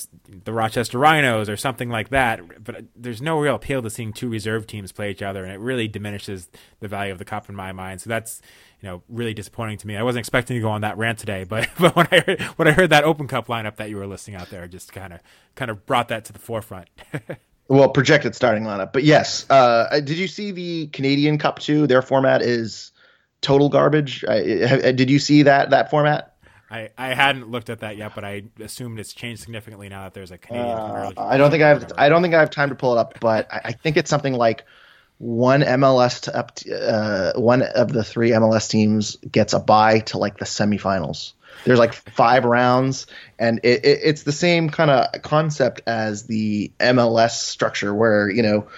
the 0.44 0.52
Rochester 0.52 0.98
Rhinos 0.98 1.48
or 1.48 1.56
something 1.56 1.90
like 1.90 2.08
that. 2.10 2.64
But 2.64 2.84
there's 2.96 3.20
no 3.20 3.38
real 3.38 3.56
appeal 3.56 3.82
to 3.82 3.90
seeing 3.90 4.12
two 4.12 4.28
reserve 4.28 4.66
teams 4.66 4.92
play 4.92 5.10
each 5.10 5.22
other, 5.22 5.44
and 5.44 5.52
it 5.52 5.58
really 5.58 5.88
diminishes 5.88 6.48
the 6.80 6.88
value 6.88 7.12
of 7.12 7.18
the 7.18 7.24
cup 7.24 7.48
in 7.48 7.54
my 7.54 7.72
mind. 7.72 8.00
So 8.00 8.08
that's 8.08 8.40
you 8.84 8.90
know 8.90 9.02
really 9.08 9.32
disappointing 9.32 9.78
to 9.78 9.86
me. 9.86 9.96
I 9.96 10.02
wasn't 10.02 10.20
expecting 10.20 10.56
to 10.56 10.60
go 10.60 10.68
on 10.68 10.82
that 10.82 10.98
rant 10.98 11.18
today, 11.18 11.44
but 11.44 11.70
but 11.78 11.96
when 11.96 12.06
I 12.12 12.20
heard, 12.20 12.42
when 12.56 12.68
I 12.68 12.72
heard 12.72 12.90
that 12.90 13.04
Open 13.04 13.26
Cup 13.26 13.46
lineup 13.46 13.76
that 13.76 13.88
you 13.88 13.96
were 13.96 14.06
listing 14.06 14.34
out 14.34 14.50
there, 14.50 14.68
just 14.68 14.92
kind 14.92 15.14
of 15.14 15.20
kind 15.54 15.70
of 15.70 15.86
brought 15.86 16.08
that 16.08 16.26
to 16.26 16.34
the 16.34 16.38
forefront. 16.38 16.88
well, 17.68 17.88
projected 17.88 18.34
starting 18.34 18.64
lineup, 18.64 18.92
but 18.92 19.02
yes. 19.02 19.48
Uh, 19.48 19.88
did 20.00 20.18
you 20.18 20.28
see 20.28 20.50
the 20.50 20.88
Canadian 20.88 21.38
Cup 21.38 21.60
too? 21.60 21.86
Their 21.86 22.02
format 22.02 22.42
is 22.42 22.92
total 23.40 23.70
garbage. 23.70 24.20
did 24.20 25.08
you 25.08 25.18
see 25.18 25.44
that 25.44 25.70
that 25.70 25.88
format? 25.88 26.36
I, 26.70 26.90
I 26.98 27.14
hadn't 27.14 27.50
looked 27.50 27.70
at 27.70 27.80
that 27.80 27.96
yet, 27.96 28.14
but 28.14 28.24
I 28.24 28.42
assumed 28.60 28.98
it's 29.00 29.14
changed 29.14 29.40
significantly 29.42 29.88
now 29.88 30.02
that 30.02 30.12
there's 30.12 30.30
a 30.30 30.36
Canadian. 30.36 30.76
Uh, 30.76 31.12
I 31.16 31.38
don't 31.38 31.50
think 31.50 31.62
I 31.62 31.68
have. 31.68 31.90
I 31.96 32.10
don't 32.10 32.20
think 32.20 32.34
I 32.34 32.40
have 32.40 32.50
time 32.50 32.68
to 32.68 32.74
pull 32.74 32.92
it 32.92 32.98
up, 32.98 33.18
but 33.18 33.50
I, 33.50 33.60
I 33.66 33.72
think 33.72 33.96
it's 33.96 34.10
something 34.10 34.34
like 34.34 34.64
one 35.18 35.62
MLS 35.62 36.22
to 36.22 36.36
up 36.36 36.52
uh, 36.72 37.32
one 37.38 37.62
of 37.62 37.92
the 37.92 38.04
three 38.04 38.30
MLS 38.30 38.68
teams 38.68 39.16
gets 39.16 39.52
a 39.52 39.60
bye 39.60 40.00
to 40.00 40.18
like 40.18 40.38
the 40.38 40.44
semifinals. 40.44 41.32
There's 41.64 41.78
like 41.78 41.94
five 41.94 42.44
rounds, 42.44 43.06
and 43.38 43.60
it, 43.62 43.84
it, 43.84 44.00
it's 44.02 44.22
the 44.24 44.32
same 44.32 44.68
kind 44.70 44.90
of 44.90 45.22
concept 45.22 45.82
as 45.86 46.24
the 46.26 46.72
MLS 46.80 47.30
structure, 47.30 47.94
where 47.94 48.28
you 48.28 48.42
know 48.42 48.68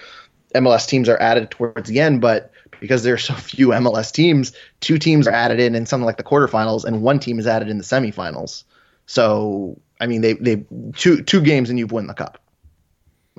MLS 0.55 0.87
teams 0.87 1.09
are 1.09 1.19
added 1.19 1.51
towards 1.51 1.89
the 1.89 1.99
end, 1.99 2.21
but 2.21 2.51
because 2.79 3.03
there 3.03 3.15
are 3.15 3.17
so 3.17 3.33
few 3.33 3.69
MLS 3.69 4.11
teams, 4.11 4.53
two 4.79 4.99
teams 4.99 5.27
are 5.27 5.33
added 5.33 5.59
in 5.59 5.75
in 5.75 5.85
something 5.85 6.05
like 6.05 6.17
the 6.17 6.23
quarterfinals, 6.23 6.85
and 6.85 7.01
one 7.01 7.19
team 7.19 7.39
is 7.39 7.47
added 7.47 7.69
in 7.69 7.77
the 7.77 7.83
semifinals. 7.83 8.63
So 9.05 9.79
I 9.99 10.07
mean, 10.07 10.21
they 10.21 10.33
they 10.33 10.63
two 10.95 11.23
two 11.23 11.41
games 11.41 11.69
and 11.69 11.79
you've 11.79 11.91
won 11.91 12.07
the 12.07 12.13
cup. 12.13 12.39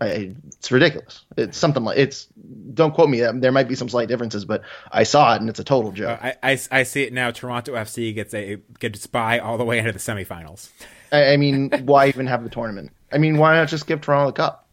It's 0.00 0.70
ridiculous. 0.70 1.24
It's 1.36 1.58
something 1.58 1.84
like 1.84 1.98
it's. 1.98 2.26
Don't 2.74 2.94
quote 2.94 3.08
me. 3.08 3.22
Um, 3.22 3.40
there 3.40 3.52
might 3.52 3.68
be 3.68 3.74
some 3.74 3.88
slight 3.88 4.08
differences, 4.08 4.44
but 4.44 4.62
I 4.90 5.02
saw 5.02 5.34
it 5.34 5.40
and 5.40 5.48
it's 5.50 5.58
a 5.58 5.64
total 5.64 5.92
joke. 5.92 6.18
I, 6.22 6.36
I, 6.42 6.58
I 6.70 6.82
see 6.84 7.02
it 7.02 7.12
now. 7.12 7.30
Toronto 7.30 7.74
FC 7.74 8.14
gets 8.14 8.34
a 8.34 8.58
gets 8.78 9.06
by 9.06 9.38
all 9.38 9.58
the 9.58 9.64
way 9.64 9.78
into 9.78 9.92
the 9.92 9.98
semifinals. 9.98 10.70
I, 11.12 11.32
I 11.32 11.36
mean, 11.36 11.70
why 11.84 12.08
even 12.08 12.26
have 12.26 12.44
the 12.44 12.50
tournament? 12.50 12.92
I 13.12 13.18
mean, 13.18 13.38
why 13.38 13.54
not 13.54 13.68
just 13.68 13.86
give 13.86 14.00
Toronto 14.00 14.26
the 14.26 14.32
cup? 14.32 14.68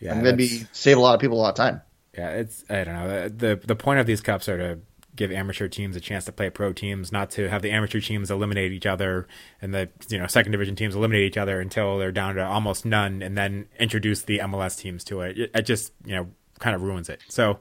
Yeah, 0.00 0.14
and 0.14 0.26
then 0.26 0.36
be 0.36 0.66
save 0.72 0.96
a 0.96 1.00
lot 1.00 1.14
of 1.14 1.20
people 1.20 1.38
a 1.38 1.42
lot 1.42 1.50
of 1.50 1.54
time. 1.54 1.80
Yeah, 2.14 2.30
it's 2.30 2.64
I 2.68 2.84
don't 2.84 2.94
know. 2.94 3.28
The 3.28 3.60
the 3.64 3.76
point 3.76 4.00
of 4.00 4.06
these 4.06 4.20
cups 4.20 4.48
are 4.48 4.58
to 4.58 4.78
give 5.16 5.30
amateur 5.30 5.68
teams 5.68 5.96
a 5.96 6.00
chance 6.00 6.24
to 6.24 6.32
play 6.32 6.50
pro 6.50 6.72
teams, 6.72 7.12
not 7.12 7.30
to 7.30 7.48
have 7.48 7.62
the 7.62 7.70
amateur 7.70 8.00
teams 8.00 8.30
eliminate 8.30 8.72
each 8.72 8.86
other 8.86 9.26
and 9.60 9.74
the 9.74 9.88
you 10.08 10.18
know 10.18 10.26
second 10.26 10.52
division 10.52 10.76
teams 10.76 10.94
eliminate 10.94 11.24
each 11.24 11.36
other 11.36 11.60
until 11.60 11.98
they're 11.98 12.12
down 12.12 12.34
to 12.34 12.44
almost 12.44 12.84
none, 12.84 13.22
and 13.22 13.36
then 13.36 13.66
introduce 13.78 14.22
the 14.22 14.38
MLS 14.40 14.78
teams 14.78 15.04
to 15.04 15.20
it. 15.22 15.38
It, 15.38 15.50
it 15.54 15.62
just 15.62 15.92
you 16.04 16.14
know 16.14 16.28
kind 16.58 16.74
of 16.74 16.82
ruins 16.82 17.08
it. 17.08 17.20
So. 17.28 17.58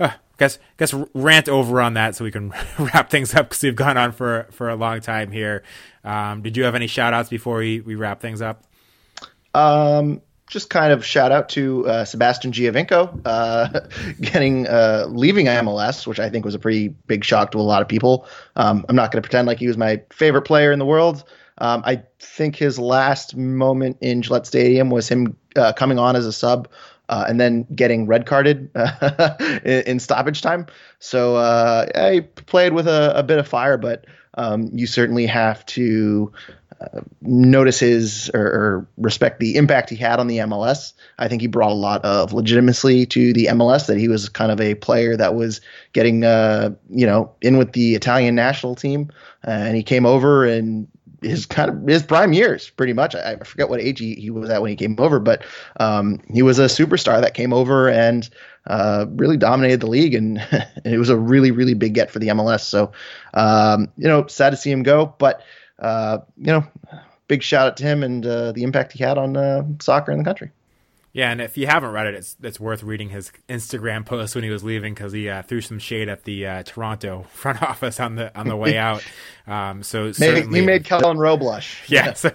Uh, 0.00 0.10
guess 0.38 0.58
guess 0.78 0.94
rant 1.14 1.48
over 1.48 1.80
on 1.80 1.94
that 1.94 2.16
so 2.16 2.24
we 2.24 2.30
can 2.30 2.52
wrap 2.78 3.10
things 3.10 3.34
up 3.34 3.50
because 3.50 3.62
we've 3.62 3.76
gone 3.76 3.96
on 3.96 4.10
for 4.10 4.48
for 4.50 4.70
a 4.70 4.74
long 4.74 5.00
time 5.00 5.30
here. 5.30 5.62
Um, 6.02 6.42
did 6.42 6.56
you 6.56 6.64
have 6.64 6.74
any 6.74 6.86
shout 6.86 7.12
outs 7.12 7.28
before 7.28 7.58
we, 7.58 7.80
we 7.80 7.94
wrap 7.94 8.20
things 8.20 8.42
up? 8.42 8.64
Um, 9.54 10.22
just 10.52 10.68
kind 10.68 10.92
of 10.92 11.04
shout 11.04 11.32
out 11.32 11.48
to 11.48 11.86
uh, 11.86 12.04
Sebastian 12.04 12.52
Giovinco 12.52 13.22
uh, 13.24 13.80
getting 14.20 14.68
uh, 14.68 15.06
leaving 15.08 15.46
MLS, 15.46 16.06
which 16.06 16.20
I 16.20 16.28
think 16.28 16.44
was 16.44 16.54
a 16.54 16.58
pretty 16.58 16.88
big 16.88 17.24
shock 17.24 17.52
to 17.52 17.58
a 17.58 17.62
lot 17.62 17.80
of 17.80 17.88
people. 17.88 18.26
Um, 18.54 18.84
I'm 18.88 18.94
not 18.94 19.10
going 19.10 19.22
to 19.22 19.26
pretend 19.26 19.48
like 19.48 19.58
he 19.58 19.66
was 19.66 19.78
my 19.78 20.02
favorite 20.12 20.42
player 20.42 20.70
in 20.70 20.78
the 20.78 20.84
world. 20.84 21.24
Um, 21.56 21.82
I 21.86 22.02
think 22.18 22.56
his 22.56 22.78
last 22.78 23.34
moment 23.34 23.96
in 24.02 24.20
Gillette 24.20 24.46
Stadium 24.46 24.90
was 24.90 25.08
him 25.08 25.38
uh, 25.56 25.72
coming 25.72 25.98
on 25.98 26.16
as 26.16 26.26
a 26.26 26.32
sub 26.32 26.68
uh, 27.08 27.24
and 27.26 27.40
then 27.40 27.66
getting 27.74 28.06
red 28.06 28.26
carded 28.26 28.70
in, 29.64 29.82
in, 29.82 29.98
stoppage 30.00 30.42
time. 30.42 30.66
So 30.98 31.36
uh, 31.36 31.86
I 31.94 32.20
played 32.46 32.74
with 32.74 32.88
a, 32.88 33.12
a, 33.16 33.22
bit 33.22 33.38
of 33.38 33.48
fire, 33.48 33.76
but 33.76 34.06
um, 34.34 34.70
you 34.72 34.86
certainly 34.86 35.26
have 35.26 35.64
to 35.66 36.32
notice 37.20 37.80
his 37.80 38.30
or, 38.34 38.40
or, 38.40 38.88
respect 38.96 39.40
the 39.40 39.56
impact 39.56 39.90
he 39.90 39.96
had 39.96 40.18
on 40.20 40.26
the 40.26 40.38
MLS. 40.38 40.92
I 41.18 41.28
think 41.28 41.40
he 41.40 41.48
brought 41.48 41.70
a 41.70 41.74
lot 41.74 42.04
of 42.04 42.32
legitimacy 42.32 43.06
to 43.06 43.32
the 43.32 43.46
MLS. 43.46 43.86
That 43.86 43.98
he 43.98 44.08
was 44.08 44.28
kind 44.28 44.52
of 44.52 44.60
a 44.60 44.74
player 44.74 45.16
that 45.16 45.34
was 45.34 45.60
getting, 45.92 46.24
uh, 46.24 46.74
you 46.90 47.06
know, 47.06 47.32
in 47.40 47.58
with 47.58 47.72
the 47.72 47.94
Italian 47.94 48.34
national 48.34 48.74
team, 48.74 49.10
uh, 49.46 49.50
and 49.50 49.76
he 49.76 49.82
came 49.82 50.06
over 50.06 50.44
and 50.44 50.88
his 51.22 51.46
kind 51.46 51.70
of 51.70 51.86
his 51.86 52.02
prime 52.02 52.32
years, 52.32 52.70
pretty 52.70 52.92
much. 52.92 53.14
I, 53.14 53.32
I 53.32 53.44
forget 53.44 53.68
what 53.68 53.80
age 53.80 53.98
he, 53.98 54.14
he, 54.14 54.30
was 54.30 54.50
at 54.50 54.60
when 54.60 54.70
he 54.70 54.76
came 54.76 54.96
over, 54.98 55.20
but 55.20 55.44
um, 55.78 56.20
he 56.32 56.42
was 56.42 56.58
a 56.58 56.64
superstar 56.64 57.20
that 57.20 57.34
came 57.34 57.52
over 57.52 57.88
and 57.88 58.28
uh, 58.66 59.06
really 59.10 59.36
dominated 59.36 59.80
the 59.80 59.86
league, 59.86 60.14
and, 60.14 60.38
it 60.84 60.98
was 60.98 61.08
a 61.08 61.16
really 61.16 61.50
really 61.50 61.74
big 61.74 61.94
get 61.94 62.10
for 62.10 62.18
the 62.18 62.28
MLS. 62.28 62.60
So, 62.60 62.92
um, 63.34 63.88
you 63.96 64.08
know, 64.08 64.26
sad 64.26 64.50
to 64.50 64.56
see 64.56 64.70
him 64.70 64.82
go, 64.82 65.14
but 65.18 65.42
you 65.82 66.46
know, 66.46 66.64
big 67.28 67.42
shout 67.42 67.66
out 67.66 67.76
to 67.78 67.84
him 67.84 68.02
and 68.02 68.26
uh, 68.26 68.52
the 68.52 68.62
impact 68.62 68.92
he 68.92 69.02
had 69.02 69.18
on 69.18 69.36
uh, 69.36 69.62
soccer 69.80 70.12
in 70.12 70.18
the 70.18 70.24
country. 70.24 70.50
Yeah, 71.14 71.30
and 71.30 71.42
if 71.42 71.58
you 71.58 71.66
haven't 71.66 71.90
read 71.90 72.06
it, 72.06 72.14
it's 72.14 72.36
it's 72.42 72.58
worth 72.58 72.82
reading 72.82 73.10
his 73.10 73.32
Instagram 73.46 74.06
post 74.06 74.34
when 74.34 74.44
he 74.44 74.48
was 74.48 74.64
leaving 74.64 74.94
because 74.94 75.12
he 75.12 75.28
uh, 75.28 75.42
threw 75.42 75.60
some 75.60 75.78
shade 75.78 76.08
at 76.08 76.24
the 76.24 76.46
uh, 76.46 76.62
Toronto 76.62 77.26
front 77.32 77.62
office 77.62 78.00
on 78.00 78.14
the 78.14 78.36
on 78.38 78.48
the 78.48 78.56
way 78.56 78.78
out. 78.82 79.04
Um, 79.46 79.82
so 79.82 80.10
made, 80.18 80.44
he 80.46 80.62
made 80.62 80.84
Kelyn 80.84 81.18
Rowe 81.18 81.36
blush. 81.36 81.82
Yeah, 81.90 82.12
so 82.14 82.30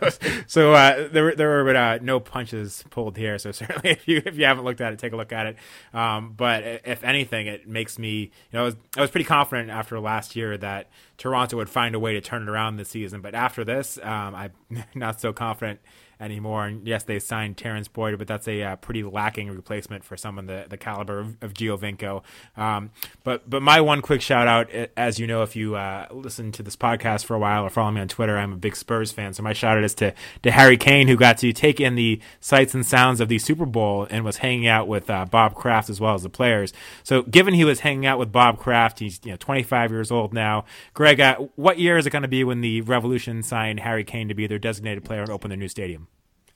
so 0.45 0.74
uh, 0.74 1.08
there 1.12 1.24
were 1.24 1.36
there 1.36 1.64
were 1.64 1.76
uh, 1.76 1.98
no 2.04 2.20
punches 2.20 2.84
pulled 2.91 3.18
here. 3.18 3.40
So 3.40 3.52
certainly, 3.52 3.90
if 3.90 4.08
you 4.08 4.22
if 4.24 4.38
you 4.38 4.45
haven't 4.45 4.64
looked 4.64 4.82
at 4.82 4.94
it, 4.94 4.99
take 4.99 5.14
a 5.14 5.18
look 5.18 5.34
at 5.34 5.48
it. 5.48 5.58
Um, 5.91 6.34
but 6.38 6.64
if 6.86 7.04
anything, 7.04 7.48
it 7.48 7.68
makes 7.68 7.98
me 7.98 8.10
you 8.20 8.30
know 8.54 8.62
I 8.62 8.66
was, 8.66 8.76
I 8.95 9.02
was 9.02 9.10
pretty 9.10 9.26
confident 9.26 9.72
after 9.72 9.99
last 9.99 10.36
year 10.36 10.56
that 10.56 10.91
Toronto 11.18 11.58
would 11.58 11.70
find 11.70 11.95
a 11.95 11.99
way 11.99 12.14
to 12.14 12.22
turn 12.22 12.44
it 12.44 12.49
around 12.49 12.78
this 12.78 12.90
season. 12.90 13.22
But 13.22 13.34
after 13.34 13.66
this, 13.66 13.98
um, 14.04 14.36
I'm 14.36 14.52
not 14.94 15.20
so 15.20 15.34
confident 15.34 15.80
anymore. 16.19 16.65
And 16.65 16.88
yes, 16.88 17.03
they 17.03 17.19
signed 17.19 17.57
Terrence 17.57 17.88
Boyd, 17.88 18.18
but 18.18 18.27
that's 18.27 18.48
a 18.48 18.64
uh, 18.64 18.76
pretty 18.77 19.03
lacking 19.03 19.49
replacement 19.49 20.03
for 20.03 20.18
someone 20.18 20.45
the, 20.48 20.65
the 20.69 20.77
caliber 20.77 21.19
of, 21.19 21.38
of 21.41 21.53
Giovinco. 21.53 22.23
Um, 22.56 22.91
but 23.23 23.49
but 23.49 23.61
my 23.61 23.81
one 23.81 24.02
quick 24.02 24.22
shout 24.22 24.48
out, 24.48 24.69
as 24.95 25.19
you 25.19 25.27
know, 25.27 25.44
if 25.44 25.56
you 25.56 25.76
uh, 25.76 26.07
listen 26.11 26.52
to 26.53 26.64
this 26.64 26.76
podcast 26.76 27.26
for 27.26 27.35
a 27.35 27.39
while 27.39 27.64
or 27.64 27.69
follow 27.69 27.91
me 27.91 28.02
on 28.02 28.07
Twitter, 28.07 28.38
I'm 28.38 28.53
a 28.53 28.57
big 28.57 28.76
Spurs 28.76 29.11
fan. 29.11 29.34
So 29.34 29.44
my 29.44 29.53
shout 29.53 29.77
out 29.77 29.84
is 29.84 29.94
to 29.95 30.14
to 30.44 30.52
Harry 30.52 30.77
Kane, 30.77 31.07
who 31.07 31.15
got 31.15 31.38
to 31.39 31.53
take 31.53 31.80
in 31.80 31.95
the 31.95 32.19
sights 32.39 32.73
and 32.73 32.85
sounds 32.85 33.19
of 33.19 33.30
the 33.30 33.39
Super 33.39 33.65
Bowl 33.65 34.07
and 34.10 34.26
was 34.26 34.38
hanging 34.38 34.68
out 34.68 34.88
with 34.88 35.10
uh, 35.10 35.26
Bob 35.26 35.56
Kraft 35.56 35.89
as 35.89 35.99
well 35.99 36.15
as 36.15 36.23
the 36.23 36.30
players. 36.30 36.73
So 37.03 37.22
given 37.23 37.53
he 37.53 37.64
was 37.64 37.81
hanging 37.81 38.06
out 38.06 38.19
with 38.19 38.31
Bob 38.31 38.57
Kraft, 38.57 38.99
he's 38.99 39.19
you 39.23 39.31
know 39.31 39.38
25 39.38 39.91
years 39.91 40.11
old 40.11 40.34
now. 40.34 40.65
Greg, 40.94 41.19
uh, 41.19 41.38
what 41.56 41.80
year 41.80 41.98
is 41.98 42.06
it 42.06 42.10
going 42.10 42.23
to 42.23 42.27
be 42.27 42.44
when 42.44 42.61
the 42.61 42.81
Revolution 42.81 43.44
signed 43.44 43.80
Harry 43.81 44.03
Kane 44.03 44.27
to 44.27 44.34
be 44.34 44.48
their 44.48 44.60
designated 44.60 45.03
player 45.03 45.22
and 45.22 45.30
open 45.30 45.49
their 45.49 45.57
new 45.57 45.68
stadium? 45.68 46.07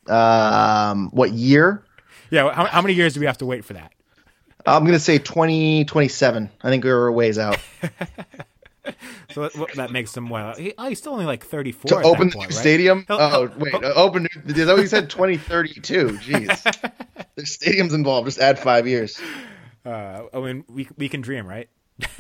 Um, 0.08 1.10
what 1.12 1.32
year? 1.32 1.84
Yeah, 2.30 2.54
how, 2.54 2.66
how 2.66 2.82
many 2.82 2.94
years 2.94 3.14
do 3.14 3.20
we 3.20 3.26
have 3.26 3.38
to 3.40 3.46
wait 3.46 3.66
for 3.66 3.74
that? 3.74 3.92
I'm 4.66 4.86
to 4.86 5.00
say 5.00 5.18
2027. 5.18 6.50
I 6.62 6.70
think 6.70 6.84
we 6.84 6.90
are 6.90 7.08
a 7.08 7.12
ways 7.12 7.38
out. 7.40 7.58
so 9.32 9.48
that, 9.48 9.70
that 9.76 9.92
makes 9.92 10.16
him 10.16 10.30
well. 10.30 10.56
He, 10.56 10.74
oh, 10.78 10.88
he's 10.90 11.00
still 11.00 11.14
only 11.14 11.26
like 11.26 11.46
34. 11.46 11.90
To 11.90 12.08
open 12.08 12.30
the 12.30 12.36
point, 12.36 12.52
right? 12.52 12.60
stadium? 12.60 13.06
He'll, 13.08 13.18
oh, 13.20 13.48
he'll, 13.48 13.58
wait. 13.60 13.74
He'll, 13.74 13.86
open. 13.96 14.28
Is 14.46 14.56
that 14.56 14.68
what 14.68 14.82
you 14.82 14.88
said? 14.88 15.10
2032. 15.10 16.08
Jeez. 16.20 16.92
There's 17.36 17.58
stadiums 17.58 17.94
involved. 17.94 18.28
Just 18.28 18.40
add 18.40 18.60
five 18.60 18.88
years. 18.88 19.20
Uh, 19.86 20.24
I 20.34 20.40
mean, 20.40 20.64
we 20.68 20.88
we 20.98 21.10
can 21.10 21.22
dream, 21.22 21.48
right? 21.48 21.70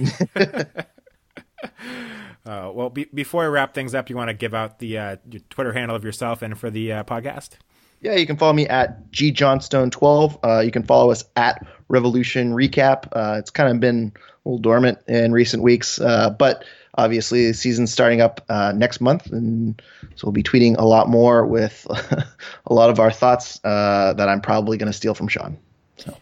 Uh, 2.46 2.72
well, 2.74 2.90
be, 2.90 3.06
before 3.14 3.44
I 3.44 3.48
wrap 3.48 3.74
things 3.74 3.94
up, 3.94 4.10
you 4.10 4.16
want 4.16 4.30
to 4.30 4.34
give 4.34 4.54
out 4.54 4.80
the 4.80 4.98
uh, 4.98 5.16
Twitter 5.50 5.74
handle 5.74 5.96
of 5.96 6.04
yourself 6.04 6.42
and 6.42 6.58
for 6.58 6.70
the 6.70 6.92
uh, 6.92 7.04
podcast? 7.04 7.52
Yeah, 8.02 8.16
you 8.16 8.26
can 8.26 8.38
follow 8.38 8.54
me 8.54 8.68
at 8.68 9.12
gjohnstone12. 9.12 10.40
Uh, 10.44 10.60
you 10.62 10.72
can 10.72 10.84
follow 10.84 11.12
us 11.12 11.24
at 11.36 11.66
Revolution 11.88 12.54
Recap. 12.54 13.08
Uh, 13.12 13.36
it's 13.38 13.52
kind 13.52 13.70
of 13.70 13.80
been 13.80 14.14
a 14.16 14.50
little 14.50 14.58
dormant 14.58 14.98
in 15.08 15.32
recent 15.32 15.62
weeks, 15.62 16.02
uh, 16.02 16.32
but 16.32 16.66
obviously 16.96 17.48
the 17.48 17.54
season's 17.54 17.94
starting 17.94 18.22
up 18.22 18.44
next 18.74 19.02
month, 19.02 19.28
and 19.28 19.80
so 20.16 20.26
we'll 20.26 20.32
be 20.32 20.42
tweeting 20.42 20.78
a 20.80 20.86
lot 20.86 21.10
more 21.10 21.46
with 21.46 21.86
a 22.66 22.74
lot 22.74 22.90
of 22.90 23.00
our 23.00 23.12
thoughts 23.12 23.60
that 23.60 24.28
I'm 24.28 24.42
probably 24.42 24.78
going 24.78 24.92
to 24.92 24.98
steal 24.98 25.14
from 25.14 25.28
Sean. 25.28 25.60
So. 26.02 26.18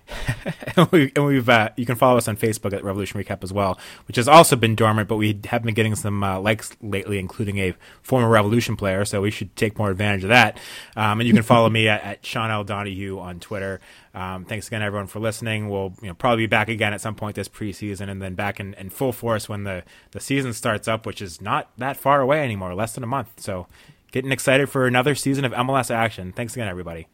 and, 0.76 0.92
we, 0.92 1.36
have 1.36 1.50
uh, 1.50 1.70
you 1.78 1.86
can 1.86 1.96
follow 1.96 2.18
us 2.18 2.28
on 2.28 2.36
Facebook 2.38 2.74
at 2.74 2.84
Revolution 2.84 3.22
Recap 3.22 3.44
as 3.44 3.54
well, 3.54 3.80
which 4.08 4.18
has 4.18 4.28
also 4.28 4.56
been 4.56 4.76
dormant, 4.76 5.08
but 5.08 5.16
we 5.16 5.40
have 5.46 5.64
been 5.64 5.74
getting 5.74 5.96
some 5.96 6.24
uh, 6.24 6.40
likes 6.40 6.76
lately, 6.82 7.18
including 7.18 7.58
a 7.60 7.74
former 8.02 8.28
Revolution 8.28 8.76
player. 8.76 9.06
So 9.06 9.22
we 9.22 9.32
should 9.32 9.56
take 9.56 9.78
more 9.78 9.90
advantage 9.90 10.24
of 10.24 10.30
that. 10.30 10.58
Um, 10.96 11.22
and 11.22 11.28
you 11.28 11.34
can 11.34 11.44
follow 11.44 11.70
me 11.70 11.88
at, 11.90 12.04
at, 12.04 12.26
Sean 12.26 12.52
L 12.52 12.64
Donahue 12.64 13.20
on 13.20 13.40
Twitter. 13.40 13.80
Um, 14.14 14.46
thanks 14.46 14.68
again, 14.68 14.82
everyone, 14.82 15.08
for 15.08 15.20
listening. 15.20 15.70
We'll 15.70 15.94
you 16.02 16.10
know, 16.10 16.14
probably 16.14 16.44
be 16.44 16.48
back 16.48 16.68
again 16.68 16.94
at 16.94 17.02
some 17.02 17.16
point 17.16 17.36
this 17.36 17.48
preseason, 17.48 18.10
and 18.10 18.22
then 18.22 18.36
back 18.36 18.60
in, 18.60 18.74
in 18.74 18.90
full 18.90 19.14
force 19.14 19.48
when 19.48 19.64
the 19.64 19.84
the 20.12 20.20
season 20.20 20.54
starts 20.54 20.88
up, 20.88 21.06
which 21.06 21.22
is 21.22 21.42
not 21.42 21.70
that 21.78 21.96
far 21.96 22.22
away 22.22 22.44
anymore, 22.44 22.74
less 22.74 22.94
than 22.94 23.04
a 23.04 23.08
month. 23.08 23.30
So 23.38 23.68
getting 24.12 24.32
excited 24.32 24.70
for 24.70 24.88
another 24.88 25.16
season 25.16 25.46
of 25.46 25.52
MLS 25.54 25.92
action. 25.92 26.34
Thanks 26.34 26.54
again, 26.54 26.68
everybody. 26.68 27.08